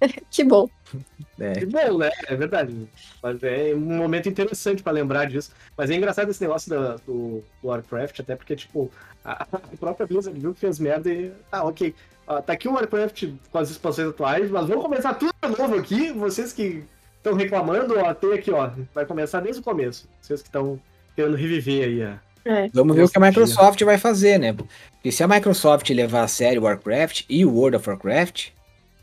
Que 0.30 0.44
bom. 0.44 0.68
É. 1.40 1.52
Que 1.52 1.66
bom, 1.66 1.98
né? 1.98 2.10
É 2.28 2.36
verdade. 2.36 2.86
Mas 3.22 3.42
é 3.42 3.72
um 3.74 3.80
momento 3.80 4.28
interessante 4.28 4.82
pra 4.82 4.92
lembrar 4.92 5.26
disso. 5.26 5.50
Mas 5.76 5.90
é 5.90 5.94
engraçado 5.94 6.30
esse 6.30 6.40
negócio 6.42 6.68
da- 6.68 6.96
do, 7.06 7.42
do 7.62 7.68
Warcraft, 7.68 8.20
até 8.20 8.36
porque, 8.36 8.54
tipo, 8.56 8.90
a, 9.24 9.42
a 9.44 9.58
própria 9.80 10.06
Blizzard 10.06 10.38
viu 10.38 10.52
que 10.52 10.60
fez 10.60 10.78
merda 10.78 11.10
e. 11.10 11.32
Ah, 11.50 11.64
ok. 11.64 11.94
Ó, 12.26 12.42
tá 12.42 12.52
aqui 12.52 12.68
o 12.68 12.72
Warcraft 12.74 13.24
com 13.50 13.58
as 13.58 13.70
expansões 13.70 14.08
atuais, 14.08 14.50
mas 14.50 14.66
vamos 14.66 14.84
começar 14.84 15.14
tudo 15.14 15.32
de 15.42 15.58
novo 15.58 15.76
aqui. 15.76 16.12
Vocês 16.12 16.52
que 16.52 16.84
estão 17.26 17.34
reclamando, 17.34 17.98
ó, 17.98 18.14
tem 18.14 18.32
aqui, 18.32 18.50
ó. 18.50 18.70
Vai 18.94 19.04
começar 19.04 19.40
desde 19.40 19.60
o 19.60 19.64
começo. 19.64 20.08
Vocês 20.20 20.40
que 20.42 20.48
estão 20.48 20.78
querendo 21.14 21.36
reviver 21.36 21.84
aí, 21.84 22.04
ó. 22.04 22.26
É. 22.48 22.70
Vamos 22.72 22.94
ver 22.94 23.02
o 23.02 23.08
que 23.08 23.18
a. 23.18 23.20
Microsoft 23.20 23.82
vai 23.82 23.98
fazer, 23.98 24.38
né? 24.38 24.52
Porque 24.52 25.10
se 25.10 25.22
a 25.22 25.28
Microsoft 25.28 25.90
levar 25.90 26.22
a 26.22 26.28
sério 26.28 26.62
Warcraft 26.62 27.24
e 27.28 27.44
o 27.44 27.52
World 27.52 27.76
of 27.78 27.88
Warcraft, 27.88 28.48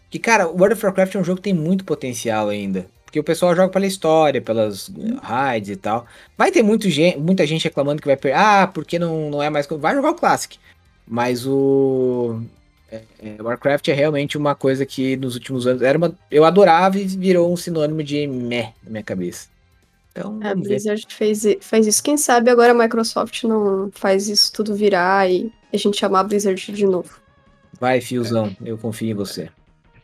que 0.10 0.18
cara, 0.18 0.48
o 0.48 0.54
World 0.58 0.76
of 0.76 0.86
Warcraft 0.86 1.16
é 1.16 1.20
um 1.20 1.24
jogo 1.26 1.38
que 1.38 1.44
tem 1.44 1.54
muito 1.54 1.84
potencial 1.84 2.48
ainda. 2.48 2.86
Porque 3.04 3.20
o 3.20 3.24
pessoal 3.24 3.54
joga 3.56 3.70
pela 3.70 3.86
história, 3.86 4.42
pelas 4.42 4.90
raids 5.22 5.70
e 5.70 5.76
tal. 5.76 6.06
Vai 6.38 6.52
ter 6.52 6.64
muito 6.64 6.90
gen- 6.90 7.18
muita 7.18 7.46
gente 7.46 7.64
reclamando 7.66 8.02
que 8.02 8.08
vai 8.08 8.18
perder. 8.18 8.38
Ah, 8.38 8.66
porque 8.66 8.98
não, 8.98 9.30
não 9.30 9.44
é 9.44 9.50
mais. 9.50 9.68
Vai 9.68 9.94
jogar 9.94 10.12
o 10.12 10.16
Classic. 10.16 10.58
Mas 11.06 11.46
o. 11.46 12.42
é, 12.94 13.02
é, 13.20 13.42
Warcraft 13.42 13.88
é 13.88 13.94
realmente 13.94 14.38
uma 14.38 14.54
coisa 14.54 14.86
que 14.86 15.18
nos 15.18 15.34
últimos 15.34 15.66
anos 15.66 15.82
era 15.82 15.98
uma, 15.98 16.16
eu 16.30 16.46
adorava 16.46 17.00
e 17.00 17.06
virou 17.06 17.52
um 17.52 17.58
sinônimo 17.58 18.04
de 18.04 18.28
meh 18.28 18.74
na 18.84 18.92
minha 18.92 19.04
cabeça. 19.04 19.48
Então, 20.12 20.40
A. 20.44 20.54
Blizzard 20.54 21.04
fez, 21.10 21.44
fez 21.60 21.88
isso. 21.88 22.04
Quem 22.04 22.18
sabe 22.18 22.52
agora 22.52 22.72
a 22.72 22.76
Microsoft 22.76 23.44
não 23.46 23.90
faz 23.92 24.30
isso 24.30 24.54
tudo 24.54 24.76
virar 24.76 25.30
e 25.30 25.52
a 25.74 25.78
gente 25.78 25.98
chamar 25.98 26.20
a 26.20 26.24
Blizzard 26.24 26.72
de 26.72 26.86
novo. 26.86 27.20
Vai, 27.80 28.00
fiozão, 28.00 28.56
eu 28.64 28.78
confio 28.78 29.10
em 29.10 29.16
você. 29.16 29.50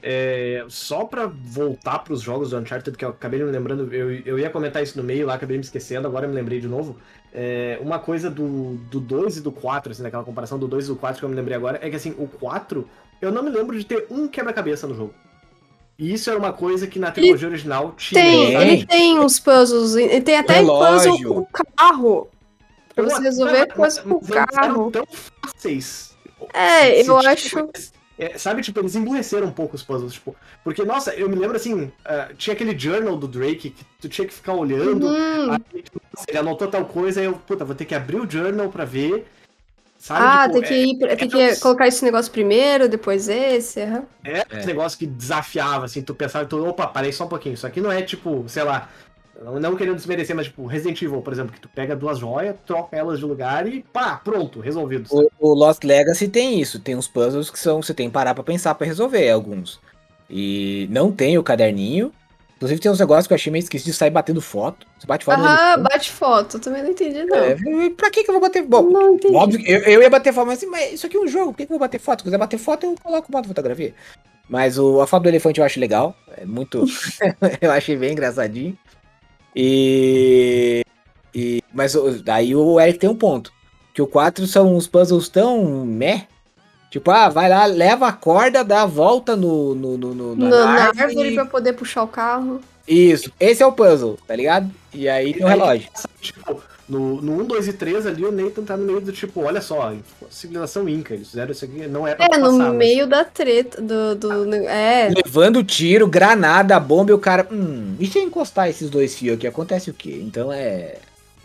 É, 0.01 0.65
só 0.69 1.05
pra 1.05 1.27
voltar 1.27 1.99
pros 1.99 2.21
jogos 2.21 2.49
do 2.49 2.57
Uncharted, 2.57 2.97
que 2.97 3.05
eu 3.05 3.09
acabei 3.09 3.43
me 3.43 3.51
lembrando, 3.51 3.93
eu, 3.93 4.11
eu 4.11 4.39
ia 4.39 4.49
comentar 4.49 4.81
isso 4.81 4.97
no 4.97 5.03
meio 5.03 5.27
lá, 5.27 5.35
acabei 5.35 5.57
me 5.57 5.63
esquecendo, 5.63 6.07
agora 6.07 6.25
eu 6.25 6.29
me 6.29 6.35
lembrei 6.35 6.59
de 6.59 6.67
novo. 6.67 6.97
É, 7.33 7.77
uma 7.81 7.99
coisa 7.99 8.29
do, 8.29 8.75
do 8.89 8.99
2 8.99 9.37
e 9.37 9.41
do 9.41 9.51
4, 9.51 9.91
assim, 9.91 10.01
naquela 10.01 10.23
comparação 10.23 10.57
do 10.57 10.67
2 10.67 10.85
e 10.85 10.87
do 10.87 10.95
4 10.95 11.19
que 11.19 11.25
eu 11.25 11.29
me 11.29 11.35
lembrei 11.35 11.55
agora, 11.55 11.79
é 11.81 11.89
que 11.89 11.95
assim, 11.95 12.15
o 12.17 12.27
4, 12.27 12.87
eu 13.21 13.31
não 13.31 13.43
me 13.43 13.49
lembro 13.51 13.77
de 13.77 13.85
ter 13.85 14.07
um 14.09 14.27
quebra-cabeça 14.27 14.87
no 14.87 14.95
jogo. 14.95 15.13
E 15.97 16.13
isso 16.13 16.29
era 16.29 16.39
uma 16.39 16.53
coisa 16.53 16.87
que 16.87 16.97
na 16.97 17.11
trilogia 17.11 17.47
original 17.49 17.93
tinha. 17.97 18.21
Tem, 18.23 18.53
ele 18.55 18.85
tem 18.85 19.19
uns 19.19 19.39
puzzles, 19.39 19.95
e 19.95 20.21
tem 20.21 20.37
até 20.37 20.53
Relógio. 20.53 21.11
puzzle 21.11 21.33
com 21.33 21.39
o 21.41 21.47
carro. 21.75 22.27
Pra 22.95 23.03
você 23.03 23.21
resolver 23.21 23.67
Mas- 23.77 23.99
coisa 23.99 24.01
com 24.01 24.19
carro. 24.21 24.91
tão 24.91 25.05
fáceis. 25.41 26.15
É, 26.53 27.03
Se- 27.03 27.09
eu 27.09 27.19
se, 27.21 27.27
acho. 27.27 27.43
tipo, 27.49 27.71
é, 28.17 28.37
sabe, 28.37 28.61
tipo, 28.61 28.79
eles 28.79 28.95
emburreceram 28.95 29.47
um 29.47 29.51
pouco 29.51 29.75
os 29.75 29.83
puzzles, 29.83 30.13
tipo. 30.13 30.35
Porque, 30.63 30.83
nossa, 30.83 31.13
eu 31.13 31.29
me 31.29 31.35
lembro 31.35 31.57
assim, 31.57 31.91
ah, 32.05 32.29
tinha 32.37 32.53
aquele 32.53 32.77
journal 32.77 33.15
do 33.17 33.27
Drake 33.27 33.69
que 33.69 33.85
tu 34.01 34.07
tinha 34.09 34.25
que 34.27 34.33
ficar 34.33 34.53
olhando. 34.53 35.05
Hum, 35.07 35.51
Aí, 35.51 35.81
tipo, 35.83 35.98
ele 36.27 36.37
anotou 36.37 36.67
tal 36.67 36.85
coisa, 36.85 37.19
aí 37.19 37.25
eu, 37.25 37.33
puta, 37.33 37.63
vou 37.65 37.75
ter 37.75 37.85
que 37.85 37.95
abrir 37.95 38.17
o 38.17 38.29
journal 38.29 38.69
pra 38.69 38.85
ver. 38.85 39.25
Sabe, 39.97 40.21
ah, 40.23 40.47
tipo, 40.47 40.53
tem 40.53 40.63
que, 40.63 40.73
ir, 40.75 40.97
pra- 40.97 41.11
é- 41.11 41.15
tem 41.17 41.27
é 41.27 41.31
que 41.31 41.51
uns- 41.53 41.59
colocar 41.59 41.87
esse 41.87 42.03
negócio 42.05 42.31
primeiro, 42.31 42.87
depois 42.87 43.27
esse. 43.27 43.81
aham. 43.81 44.03
É, 44.23 44.37
É. 44.39 44.45
esse 44.59 44.67
negócio 44.67 44.97
que 44.97 45.05
desafiava, 45.05 45.85
assim, 45.85 46.01
tu 46.01 46.15
pensava, 46.15 46.45
tu, 46.45 46.65
opa, 46.65 46.87
parei 46.87 47.11
só 47.11 47.25
um 47.25 47.27
pouquinho. 47.27 47.53
Isso 47.55 47.67
aqui 47.67 47.81
não 47.81 47.91
é 47.91 48.01
tipo, 48.01 48.45
sei 48.47 48.63
lá, 48.63 48.89
não, 49.43 49.59
não 49.59 49.75
querendo 49.75 49.97
desmerecer, 49.97 50.33
mas 50.33 50.45
tipo, 50.45 50.65
Resident 50.65 51.01
Evil, 51.01 51.21
por 51.21 51.33
exemplo, 51.33 51.51
que 51.51 51.59
tu 51.59 51.67
pega 51.67 51.97
duas 51.97 52.17
joias, 52.19 52.55
troca 52.65 52.95
elas 52.95 53.19
de 53.19 53.25
lugar 53.25 53.67
e 53.67 53.81
pá, 53.91 54.15
pronto, 54.23 54.61
resolvido. 54.61 55.05
O, 55.11 55.29
o 55.37 55.53
Lost 55.53 55.83
Legacy 55.83 56.29
tem 56.29 56.61
isso, 56.61 56.79
tem 56.79 56.95
uns 56.95 57.07
puzzles 57.07 57.49
que 57.49 57.59
são 57.59 57.81
você 57.81 57.93
tem 57.93 58.07
que 58.07 58.13
parar 58.13 58.33
pra 58.33 58.43
pensar 58.43 58.75
pra 58.75 58.87
resolver 58.87 59.29
alguns. 59.29 59.81
E 60.29 60.87
não 60.91 61.11
tem 61.11 61.37
o 61.37 61.43
caderninho. 61.43 62.13
Inclusive 62.59 62.81
tem 62.81 62.91
uns 62.91 62.99
negócios 62.99 63.25
que 63.25 63.31
eu 63.31 63.35
achei 63.35 63.49
meio 63.49 63.63
esquisito 63.63 63.85
de 63.85 63.93
sair 63.93 64.09
batendo 64.09 64.41
foto. 64.41 64.85
Você 64.99 65.07
bate 65.07 65.23
foto 65.23 65.39
elefante. 65.39 65.81
bate 65.81 66.11
foto. 66.11 66.57
Eu 66.57 66.59
também 66.59 66.83
não 66.83 66.89
entendi, 66.89 67.23
não. 67.23 67.37
É, 67.37 67.55
pra 67.95 68.11
que 68.11 68.21
que 68.21 68.29
eu 68.29 68.33
vou 68.33 68.41
bater? 68.41 68.63
Bom, 68.63 68.81
não 68.83 69.13
entendi. 69.13 69.33
óbvio 69.33 69.61
eu, 69.65 69.79
eu 69.83 70.01
ia 70.01 70.09
bater 70.09 70.33
foto, 70.33 70.47
mas, 70.47 70.57
assim, 70.57 70.67
mas 70.67 70.91
isso 70.91 71.05
aqui 71.05 71.15
é 71.15 71.21
um 71.21 71.27
jogo, 71.27 71.53
por 71.53 71.57
que, 71.59 71.65
que 71.65 71.71
eu 71.71 71.77
vou 71.77 71.87
bater 71.87 72.01
foto? 72.01 72.19
Se 72.19 72.23
quiser 72.25 72.37
bater 72.37 72.57
foto, 72.57 72.85
eu 72.85 72.95
coloco 73.01 73.31
modo 73.31 73.47
fotografia. 73.47 73.95
Mas 74.49 74.77
o, 74.77 74.99
a 74.99 75.07
foto 75.07 75.23
do 75.23 75.29
elefante 75.29 75.61
eu 75.61 75.65
acho 75.65 75.79
legal. 75.79 76.13
É 76.35 76.45
muito. 76.45 76.83
eu 77.61 77.71
achei 77.71 77.95
bem 77.95 78.11
engraçadinho. 78.11 78.77
E. 79.55 80.83
e 81.33 81.63
mas 81.73 81.95
daí 82.23 82.53
o 82.53 82.77
Eric 82.77 82.99
tem 82.99 83.09
um 83.09 83.15
ponto. 83.15 83.53
Que 83.93 84.01
o 84.01 84.07
4 84.07 84.45
são 84.47 84.75
uns 84.75 84.85
puzzles 84.85 85.29
tão 85.29 85.85
meh. 85.85 86.27
Tipo, 86.89 87.11
ah, 87.11 87.29
vai 87.29 87.47
lá, 87.47 87.65
leva 87.65 88.07
a 88.07 88.11
corda, 88.13 88.63
dá 88.63 88.81
a 88.81 88.85
volta 88.87 89.35
no, 89.35 89.75
no, 89.75 89.97
no, 89.97 90.13
no- 90.15 90.35
No- 90.35 90.49
na 90.49 90.65
na 90.65 90.71
árvore. 90.85 91.01
árvore 91.03 91.33
pra 91.35 91.45
poder 91.45 91.73
puxar 91.73 92.03
o 92.03 92.07
carro. 92.07 92.61
Isso, 92.87 93.31
esse 93.39 93.61
é 93.61 93.65
o 93.65 93.71
puzzle, 93.71 94.17
tá 94.27 94.35
ligado? 94.35 94.69
E 94.91 95.07
aí 95.07 95.33
tem 95.33 95.43
o 95.43 95.47
relógio. 95.47 95.87
Tipo, 96.19 96.59
no, 96.89 97.21
no 97.21 97.43
1, 97.43 97.45
2 97.45 97.67
e 97.67 97.73
3 97.73 98.07
ali, 98.07 98.25
o 98.25 98.31
Nathan 98.31 98.63
tá 98.63 98.75
no 98.75 98.83
meio 98.83 98.99
do 98.99 99.11
tipo, 99.11 99.41
olha 99.43 99.61
só, 99.61 99.93
civilização 100.31 100.89
Inca, 100.89 101.13
eles 101.13 101.27
fizeram 101.29 101.51
isso 101.51 101.63
aqui, 101.63 101.85
não 101.87 102.07
é 102.07 102.15
pra 102.15 102.25
É, 102.25 102.37
no 102.39 102.45
passar, 102.45 102.69
mas- 102.69 102.75
meio 102.75 103.05
da 103.05 103.23
treta 103.23 103.79
do. 103.79 104.15
do 104.15 104.53
é. 104.67 105.09
Levando 105.23 105.63
tiro, 105.63 106.07
granada, 106.07 106.79
bomba 106.79 107.11
e 107.11 107.13
o 107.13 107.19
cara. 107.19 107.47
Hum, 107.51 107.93
e 107.99 108.07
se 108.07 108.17
eu 108.17 108.23
encostar 108.23 108.67
esses 108.67 108.89
dois 108.89 109.13
fios 109.15 109.35
aqui? 109.35 109.45
Acontece 109.45 109.91
o 109.91 109.93
quê? 109.93 110.19
Então 110.25 110.51
é. 110.51 110.95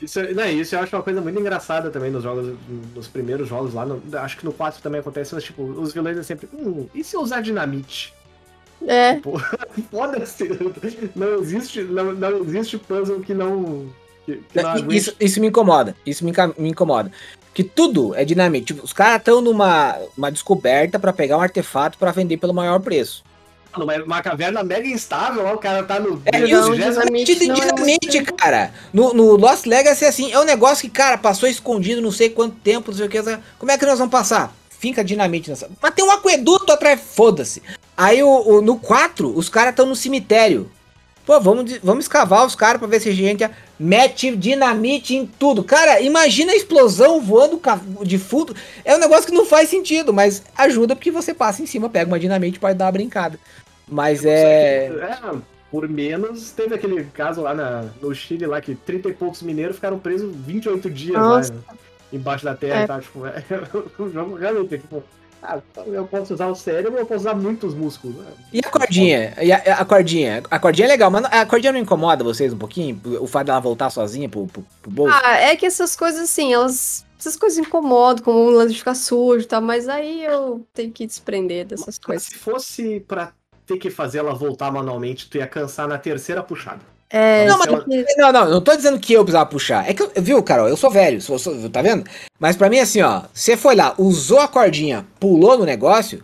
Isso, 0.05 0.21
não, 0.35 0.49
isso 0.49 0.75
eu 0.75 0.81
acho 0.81 0.95
uma 0.95 1.03
coisa 1.03 1.21
muito 1.21 1.39
engraçada 1.39 1.91
também 1.91 2.11
nos 2.11 2.23
jogos, 2.23 2.55
nos 2.95 3.09
primeiros 3.09 3.49
jogos 3.49 3.75
lá. 3.75 3.85
no- 3.87 4.03
acho 4.19 4.37
que 4.37 4.45
no 4.45 4.53
4 4.53 4.83
também 4.83 5.01
acontece, 5.01 5.35
mas 5.35 5.45
tipo, 5.45 5.63
os 5.63 5.93
vilões 5.93 6.17
é 6.19 6.23
sempre. 6.23 6.49
Hum, 6.53 6.87
e 6.95 7.03
se 7.03 7.17
eu 7.17 7.21
usar 7.21 7.41
dinamite? 7.41 8.13
É. 8.87 9.19
Foda-se! 9.91 10.49
Não 11.15 11.35
existe, 11.41 11.83
não, 11.83 12.13
não 12.13 12.39
existe 12.45 12.77
puzzle 12.79 13.21
que 13.21 13.33
não. 13.35 13.87
Que, 14.27 14.37
que 14.37 14.63
não 14.63 14.71
aguente. 14.71 14.97
Isso, 14.97 15.15
isso 15.21 15.41
me 15.41 15.49
incomoda. 15.49 15.95
Isso 16.05 16.25
me, 16.25 16.33
me 16.59 16.71
incomoda. 16.71 17.11
Que 17.53 17.63
tudo 17.63 18.15
é 18.15 18.25
dinamite. 18.25 18.67
Tipo, 18.75 18.85
os 18.85 18.93
caras 18.93 19.19
estão 19.19 19.41
numa 19.41 19.97
uma 20.17 20.31
descoberta 20.31 20.99
pra 20.99 21.13
pegar 21.13 21.39
um 21.39 21.41
artefato 21.41 21.97
pra 21.99 22.11
vender 22.11 22.37
pelo 22.39 22.53
maior 22.55 22.81
preço. 22.81 23.23
Uma 24.05 24.23
caverna 24.23 24.63
mega 24.63 24.87
instável, 24.87 25.43
lá 25.43 25.53
o 25.53 25.59
cara 25.59 25.83
tá 25.83 25.99
no. 25.99 26.23
É, 26.27 26.39
e 26.41 26.55
os 26.55 26.67
dinamite 26.77 26.77
dinamite, 26.77 27.33
é 27.33 27.55
dinamite, 27.73 28.17
muito- 28.19 28.35
cara. 28.35 28.73
No, 28.93 29.13
no 29.13 29.37
Lost 29.37 29.67
Legacy, 29.67 30.05
assim, 30.05 30.33
é 30.33 30.39
um 30.39 30.45
negócio 30.45 30.83
que, 30.83 30.91
cara, 30.91 31.19
passou 31.19 31.49
escondido 31.49 32.01
não 32.01 32.13
sei 32.13 32.31
quanto 32.31 32.57
tempo, 32.57 32.91
não 32.91 32.99
sei 32.99 33.07
o 33.07 33.09
que. 33.11 33.21
Como 33.59 33.73
é 33.73 33.77
que 33.79 33.87
nós 33.87 33.99
vamos 33.99 34.13
passar? 34.13 34.55
Fica 34.79 35.03
dinamite 35.03 35.51
nessa. 35.51 35.69
Mas 35.83 35.95
tem 35.95 36.05
um 36.05 36.11
aqueduto 36.11 36.73
atrás, 36.73 37.01
foda-se. 37.15 37.63
Aí 37.97 38.23
o, 38.23 38.29
o- 38.29 38.61
no 38.63 38.77
4, 38.79 39.33
os 39.37 39.49
caras 39.49 39.71
estão 39.71 39.87
no 39.87 39.97
cemitério. 39.97 40.71
Pô, 41.27 41.41
vamos, 41.41 41.79
vamos 41.83 42.05
escavar 42.05 42.45
os 42.45 42.55
caras 42.55 42.79
pra 42.79 42.87
ver 42.87 43.01
se 43.01 43.09
a 43.09 43.13
gente 43.13 43.49
mete 43.81 44.37
dinamite 44.37 45.17
em 45.17 45.25
tudo. 45.25 45.65
Cara, 45.65 45.99
imagina 46.03 46.53
a 46.53 46.55
explosão 46.55 47.19
voando 47.19 47.59
de 48.03 48.19
fundo. 48.19 48.55
É 48.85 48.95
um 48.95 48.99
negócio 48.99 49.25
que 49.27 49.33
não 49.33 49.47
faz 49.47 49.71
sentido, 49.71 50.13
mas 50.13 50.43
ajuda 50.55 50.95
porque 50.95 51.11
você 51.11 51.33
passa 51.33 51.63
em 51.63 51.67
cima, 51.67 51.89
pega 51.89 52.11
uma 52.11 52.21
dinamite 52.21 52.59
e 52.59 52.61
pode 52.61 52.77
dar 52.77 52.85
uma 52.85 52.93
brincada. 52.93 53.39
Mas 53.89 54.25
é. 54.25 54.87
É, 54.87 55.19
por 55.71 55.89
menos, 55.89 56.51
teve 56.53 56.75
aquele 56.75 57.05
caso 57.05 57.43
lá 57.43 57.53
na, 57.55 57.85
no 58.01 58.15
Chile 58.15 58.47
lá 58.47 58.61
que 58.61 58.75
30 58.75 59.09
e 59.09 59.13
poucos 59.13 59.43
mineiros 59.43 59.77
ficaram 59.77 59.99
presos 59.99 60.35
28 60.35 60.89
dias 60.91 61.19
Nossa. 61.19 61.53
lá 61.67 61.75
embaixo 62.13 62.45
da 62.45 62.55
terra 62.55 62.81
É. 62.81 62.85
e 62.85 62.87
tal. 62.87 63.01
Tipo, 63.01 63.27
é, 63.27 63.43
o 63.99 64.09
jogo 64.11 64.35
realmente 64.37 64.79
tipo. 64.79 65.03
Ah, 65.47 65.59
eu 65.89 66.07
posso 66.07 66.33
usar 66.33 66.47
o 66.47 66.55
cérebro, 66.55 66.99
eu 66.99 67.05
posso 67.05 67.21
usar 67.21 67.35
muitos 67.35 67.75
músculos. 67.75 68.17
né? 68.17 68.25
E 68.51 68.61
a 68.61 68.71
cordinha? 68.71 69.35
E 69.43 69.53
a, 69.53 69.57
a 69.81 69.85
cordinha? 69.85 70.43
A 70.51 70.59
cordinha 70.59 70.87
é 70.87 70.91
legal, 70.93 71.11
mas 71.11 71.25
a 71.27 71.45
cordinha 71.45 71.71
não 71.71 71.81
incomoda 71.81 72.25
vocês 72.25 72.51
um 72.51 72.57
pouquinho? 72.57 72.99
O 73.21 73.27
fato 73.27 73.49
dela 73.49 73.61
voltar 73.61 73.91
sozinha 73.91 74.27
pro, 74.27 74.47
pro, 74.47 74.65
pro 74.81 74.91
bolso? 74.91 75.15
Ah, 75.23 75.37
é 75.37 75.55
que 75.55 75.67
essas 75.67 75.95
coisas 75.95 76.23
assim, 76.23 76.55
elas. 76.55 77.05
Essas 77.19 77.37
coisas 77.37 77.59
incomodam, 77.59 78.25
como 78.25 78.39
o 78.39 78.51
lance 78.51 78.75
ficar 78.75 78.95
sujo 78.95 79.45
e 79.45 79.47
tal, 79.47 79.61
mas 79.61 79.87
aí 79.89 80.25
eu 80.25 80.67
tenho 80.73 80.91
que 80.91 81.07
desprender 81.07 81.67
dessas 81.67 81.87
Mas 81.87 81.99
coisas. 81.99 82.27
se 82.27 82.35
fosse 82.37 83.01
pra 83.01 83.33
ter 83.67 83.79
que 83.79 83.91
fazer 83.91 84.19
ela 84.19 84.35
voltar 84.35 84.71
manualmente, 84.71 85.29
tu 85.29 85.39
ia 85.39 85.47
cansar 85.47 85.89
na 85.89 85.99
terceira 85.99 86.43
puxada. 86.43 86.81
É, 87.11 87.47
Não, 87.47 87.59
mas- 87.59 87.67
porque- 87.69 88.05
Não, 88.17 88.33
não, 88.33 88.51
não 88.51 88.61
tô 88.61 88.75
dizendo 88.75 88.99
que 88.99 89.13
eu 89.13 89.23
precisava 89.25 89.47
puxar. 89.49 89.89
É 89.89 89.95
que, 89.95 90.03
eu- 90.03 90.11
viu, 90.17 90.43
Carol, 90.43 90.69
eu 90.69 90.77
sou 90.77 90.91
velho, 90.91 91.21
sou, 91.21 91.39
sou- 91.39 91.71
tá 91.71 91.81
vendo? 91.81 92.05
Mas 92.41 92.57
pra 92.57 92.69
mim, 92.69 92.79
assim, 92.81 93.03
ó, 93.03 93.23
você 93.33 93.57
foi 93.57 93.77
lá, 93.77 93.95
usou 93.99 94.41
a 94.41 94.49
cordinha, 94.49 95.07
pulou 95.21 95.57
no 95.57 95.65
negócio, 95.65 96.23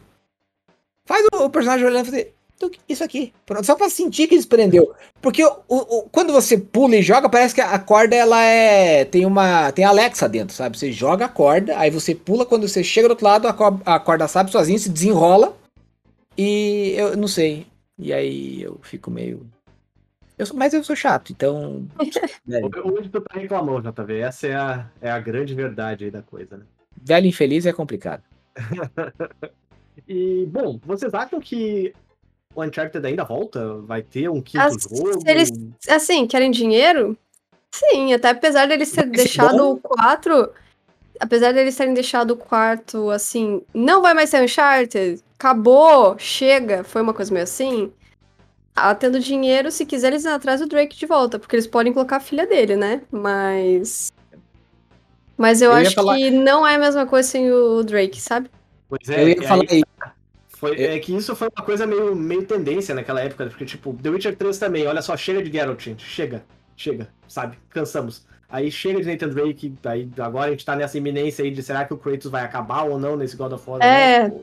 faz 1.06 1.24
o, 1.32 1.44
o 1.44 1.50
personagem 1.50 1.86
olhando 1.86 2.02
e 2.02 2.10
fazer 2.10 2.34
"Tuc, 2.58 2.76
isso 2.88 3.02
aqui. 3.04 3.32
Pronto, 3.46 3.64
só 3.64 3.74
pra 3.74 3.88
sentir 3.88 4.26
que 4.26 4.36
desprendeu. 4.36 4.92
Porque 5.22 5.44
o, 5.44 5.52
o- 5.68 6.08
quando 6.10 6.32
você 6.32 6.58
pula 6.58 6.96
e 6.96 7.02
joga, 7.02 7.28
parece 7.28 7.54
que 7.54 7.60
a 7.60 7.78
corda, 7.78 8.14
ela 8.16 8.42
é. 8.42 9.04
Tem 9.04 9.24
uma. 9.24 9.70
Tem 9.72 9.84
Alexa 9.84 10.28
dentro, 10.28 10.54
sabe? 10.54 10.76
Você 10.78 10.90
joga 10.92 11.24
a 11.26 11.28
corda, 11.28 11.78
aí 11.78 11.90
você 11.90 12.14
pula, 12.14 12.44
quando 12.44 12.68
você 12.68 12.82
chega 12.84 13.08
do 13.08 13.12
outro 13.12 13.24
lado, 13.26 13.48
a, 13.48 13.52
co- 13.54 13.80
a 13.86 13.98
corda 13.98 14.26
sabe 14.28 14.50
sozinha, 14.50 14.78
se 14.78 14.90
desenrola. 14.90 15.56
E 16.36 16.94
eu 16.96 17.16
não 17.16 17.28
sei. 17.28 17.66
E 17.98 18.12
aí 18.12 18.62
eu 18.62 18.78
fico 18.82 19.10
meio. 19.10 19.46
Eu 20.38 20.46
sou, 20.46 20.56
mas 20.56 20.72
eu 20.72 20.82
sou 20.82 20.96
chato, 20.96 21.32
então. 21.32 21.86
Hoje 22.84 23.08
tu 23.10 23.20
tá 23.20 23.38
reclamando, 23.38 23.90
JV. 23.92 24.18
Essa 24.20 24.46
é 24.46 24.54
a, 24.54 24.90
é 25.02 25.10
a 25.10 25.18
grande 25.20 25.54
verdade 25.54 26.04
aí 26.04 26.10
da 26.10 26.22
coisa, 26.22 26.56
né? 26.56 26.64
velho 27.02 27.26
infeliz 27.26 27.66
é 27.66 27.72
complicado. 27.72 28.22
E, 30.08 30.46
bom, 30.46 30.80
vocês 30.84 31.12
acham 31.12 31.38
que 31.40 31.92
o 32.54 32.62
Uncharted 32.64 33.06
ainda 33.06 33.22
volta? 33.22 33.76
Vai 33.82 34.02
ter 34.02 34.28
um 34.30 34.40
quinto 34.40 34.64
As- 34.64 34.82
jogo? 34.82 35.20
se 35.20 35.28
eles- 35.30 35.50
Assim, 35.88 36.26
querem 36.26 36.50
dinheiro? 36.50 37.16
Sim, 37.70 38.12
até 38.14 38.30
apesar 38.30 38.66
deles 38.66 38.90
terem 38.90 39.10
ser 39.14 39.16
deixado 39.16 39.58
bom? 39.58 39.72
o 39.74 39.78
4. 39.78 40.50
Apesar 41.20 41.52
deles 41.52 41.76
terem 41.76 41.92
deixado 41.94 42.30
o 42.32 42.36
quarto 42.36 43.10
assim, 43.10 43.62
não 43.74 44.00
vai 44.00 44.14
mais 44.14 44.30
ser 44.30 44.42
Uncharted, 44.42 45.22
acabou, 45.40 46.16
chega, 46.18 46.84
foi 46.84 47.00
uma 47.00 47.14
coisa 47.14 47.32
meio 47.32 47.44
assim. 47.44 47.90
Ah, 48.76 48.94
tendo 48.94 49.18
dinheiro, 49.18 49.70
se 49.70 49.84
quiser, 49.86 50.08
eles 50.08 50.26
atrás 50.26 50.60
do 50.60 50.66
Drake 50.68 50.96
de 50.96 51.06
volta, 51.06 51.38
porque 51.38 51.56
eles 51.56 51.66
podem 51.66 51.92
colocar 51.92 52.16
a 52.16 52.20
filha 52.20 52.46
dele, 52.46 52.76
né? 52.76 53.00
Mas. 53.10 54.12
Mas 55.36 55.62
eu, 55.62 55.70
Eu 55.70 55.76
acho 55.78 55.94
falar- 55.94 56.16
que 56.16 56.30
não 56.30 56.66
é 56.66 56.74
a 56.74 56.78
mesma 56.78 57.06
coisa 57.06 57.26
sem 57.28 57.50
o 57.50 57.82
Drake, 57.82 58.20
sabe? 58.20 58.50
Pois 58.88 59.08
é, 59.08 59.22
eu 59.22 59.28
ia 59.28 59.42
falar 59.42 59.64
aí. 59.70 59.82
foi- 60.48 60.78
é 60.78 60.98
que 60.98 61.16
isso 61.16 61.34
foi 61.34 61.48
uma 61.56 61.64
coisa 61.64 61.86
meio, 61.86 62.14
meio 62.14 62.44
tendência 62.44 62.94
naquela 62.94 63.22
época, 63.22 63.46
porque, 63.46 63.64
tipo, 63.64 63.94
The 63.94 64.10
Witcher 64.10 64.36
3 64.36 64.58
também, 64.58 64.86
olha 64.86 65.00
só, 65.00 65.16
chega 65.16 65.42
de 65.42 65.50
Geralt, 65.50 65.82
gente, 65.82 66.04
chega, 66.04 66.44
chega, 66.76 67.08
sabe? 67.26 67.58
Cansamos. 67.70 68.26
Aí 68.48 68.70
chega 68.70 69.00
de 69.00 69.06
Nathan 69.10 69.28
Drake, 69.28 69.74
aí 69.84 70.10
agora 70.18 70.48
a 70.48 70.50
gente 70.50 70.64
tá 70.66 70.76
nessa 70.76 70.98
iminência 70.98 71.42
aí 71.44 71.50
de 71.50 71.62
será 71.62 71.84
que 71.86 71.94
o 71.94 71.96
Kratos 71.96 72.30
vai 72.30 72.44
acabar 72.44 72.82
ou 72.82 72.98
não 72.98 73.16
nesse 73.16 73.36
God 73.36 73.52
of 73.52 73.70
War? 73.70 73.80
É. 73.82 74.28
né? 74.28 74.40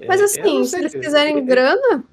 Tipo, 0.00 0.06
Mas 0.08 0.20
é, 0.20 0.22
eu 0.22 0.24
assim, 0.26 0.64
se 0.64 0.76
eles 0.78 0.92
quiserem 0.94 1.38
eu- 1.38 1.44
grana, 1.44 2.04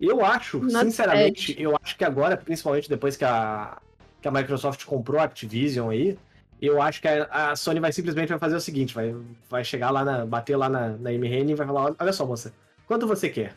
Eu 0.00 0.24
acho, 0.24 0.58
Not 0.58 0.84
sinceramente, 0.84 1.54
eu 1.58 1.74
acho 1.82 1.96
que 1.96 2.04
agora, 2.04 2.36
principalmente 2.36 2.88
depois 2.88 3.16
que 3.16 3.24
a, 3.24 3.78
que 4.20 4.28
a 4.28 4.30
Microsoft 4.30 4.84
comprou 4.84 5.18
a 5.20 5.24
Activision 5.24 5.88
aí, 5.90 6.18
eu 6.60 6.82
acho 6.82 7.00
que 7.00 7.08
a, 7.08 7.24
a 7.30 7.56
Sony 7.56 7.80
vai 7.80 7.92
simplesmente 7.92 8.28
vai 8.28 8.38
fazer 8.38 8.56
o 8.56 8.60
seguinte, 8.60 8.94
vai, 8.94 9.14
vai 9.48 9.64
chegar 9.64 9.90
lá 9.90 10.04
na. 10.04 10.26
bater 10.26 10.56
lá 10.56 10.68
na, 10.68 10.90
na 10.90 11.12
MRN 11.12 11.50
e 11.50 11.54
vai 11.54 11.66
falar, 11.66 11.94
olha 11.98 12.12
só, 12.12 12.26
moça, 12.26 12.52
quanto 12.86 13.06
você 13.06 13.28
quer? 13.30 13.54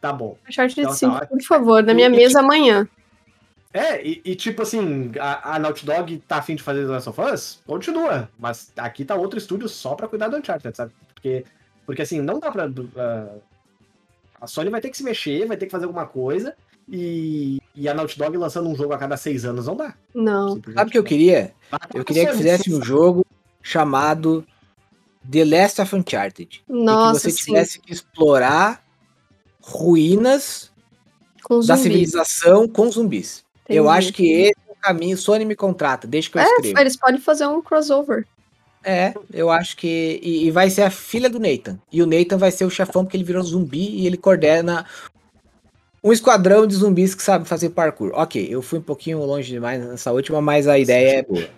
Tá 0.00 0.12
bom. 0.12 0.36
Uncharted 0.48 0.80
Então 0.80 0.90
tá 0.92 0.96
5, 0.98 1.12
ótimo. 1.14 1.28
por 1.38 1.42
favor, 1.46 1.82
na 1.82 1.94
minha 1.94 2.08
E- 2.08 2.10
mesa 2.10 2.40
amanhã. 2.40 2.88
É, 3.74 4.04
e, 4.06 4.20
e 4.24 4.34
tipo 4.34 4.62
assim, 4.62 5.12
a, 5.18 5.54
a 5.54 5.58
Naughty 5.58 5.86
Dog 5.86 6.18
tá 6.28 6.36
afim 6.38 6.54
de 6.56 6.62
fazer 6.62 6.84
The 6.84 6.90
Last 6.90 7.08
of 7.08 7.20
Us? 7.20 7.62
Continua. 7.66 8.28
Mas 8.38 8.72
aqui 8.76 9.04
tá 9.04 9.14
outro 9.14 9.38
estúdio 9.38 9.68
só 9.68 9.94
pra 9.94 10.08
cuidar 10.08 10.28
do 10.28 10.36
Uncharted, 10.36 10.76
sabe? 10.76 10.92
Porque, 11.14 11.44
porque 11.86 12.02
assim, 12.02 12.20
não 12.20 12.38
dá 12.38 12.50
pra. 12.50 12.70
ah, 12.96 13.34
A 14.40 14.46
Sony 14.46 14.70
vai 14.70 14.80
ter 14.80 14.90
que 14.90 14.96
se 14.96 15.02
mexer, 15.04 15.46
vai 15.46 15.56
ter 15.56 15.66
que 15.66 15.72
fazer 15.72 15.84
alguma 15.84 16.06
coisa. 16.06 16.54
E, 16.88 17.60
e 17.76 17.88
a 17.88 17.94
Naughty 17.94 18.18
Dog 18.18 18.36
lançando 18.36 18.68
um 18.68 18.74
jogo 18.74 18.92
a 18.92 18.98
cada 18.98 19.16
seis 19.16 19.44
anos 19.44 19.66
não 19.66 19.76
dá. 19.76 19.94
Não. 20.14 20.60
Sabe 20.74 20.88
o 20.88 20.92
que 20.92 20.98
eu 20.98 21.04
queria? 21.04 21.54
Eu 21.94 22.04
queria 22.04 22.26
que 22.26 22.36
fizesse 22.36 22.74
um 22.74 22.82
jogo 22.82 23.24
chamado 23.62 24.44
The 25.30 25.44
Last 25.44 25.80
of 25.80 25.94
Uncharted. 25.94 26.62
Nossa, 26.68 27.28
e 27.28 27.30
que 27.32 27.36
você 27.36 27.44
sim. 27.44 27.44
tivesse 27.52 27.78
que 27.80 27.92
explorar 27.92 28.82
ruínas 29.60 30.70
Com 31.44 31.60
da 31.60 31.76
civilização 31.76 32.66
com 32.68 32.90
zumbis. 32.90 33.44
Eu 33.68 33.84
Entendi. 33.84 33.98
acho 33.98 34.12
que 34.12 34.32
esse 34.32 34.60
é 34.68 34.72
o 34.72 34.76
caminho. 34.76 35.16
Sony 35.16 35.44
me 35.44 35.54
contrata, 35.54 36.06
deixa 36.06 36.30
que 36.30 36.38
eu 36.38 36.42
É, 36.42 36.44
escrevo. 36.46 36.78
eles 36.80 36.96
podem 36.96 37.20
fazer 37.20 37.46
um 37.46 37.62
crossover. 37.62 38.26
É, 38.84 39.14
eu 39.32 39.50
acho 39.50 39.76
que. 39.76 40.20
E, 40.22 40.46
e 40.46 40.50
vai 40.50 40.68
ser 40.70 40.82
a 40.82 40.90
filha 40.90 41.30
do 41.30 41.38
Nathan. 41.38 41.78
E 41.92 42.02
o 42.02 42.06
Nathan 42.06 42.36
vai 42.36 42.50
ser 42.50 42.64
o 42.64 42.70
chefão 42.70 43.04
porque 43.04 43.16
ele 43.16 43.24
virou 43.24 43.42
zumbi 43.42 43.88
e 44.00 44.06
ele 44.06 44.16
coordena 44.16 44.84
um 46.02 46.12
esquadrão 46.12 46.66
de 46.66 46.74
zumbis 46.74 47.14
que 47.14 47.22
sabe 47.22 47.46
fazer 47.46 47.70
parkour. 47.70 48.10
Ok, 48.14 48.44
eu 48.50 48.60
fui 48.60 48.80
um 48.80 48.82
pouquinho 48.82 49.18
longe 49.24 49.48
demais 49.52 49.84
nessa 49.84 50.10
última, 50.10 50.40
mas 50.42 50.66
a 50.66 50.78
ideia 50.78 51.18
é 51.20 51.22
boa. 51.22 51.48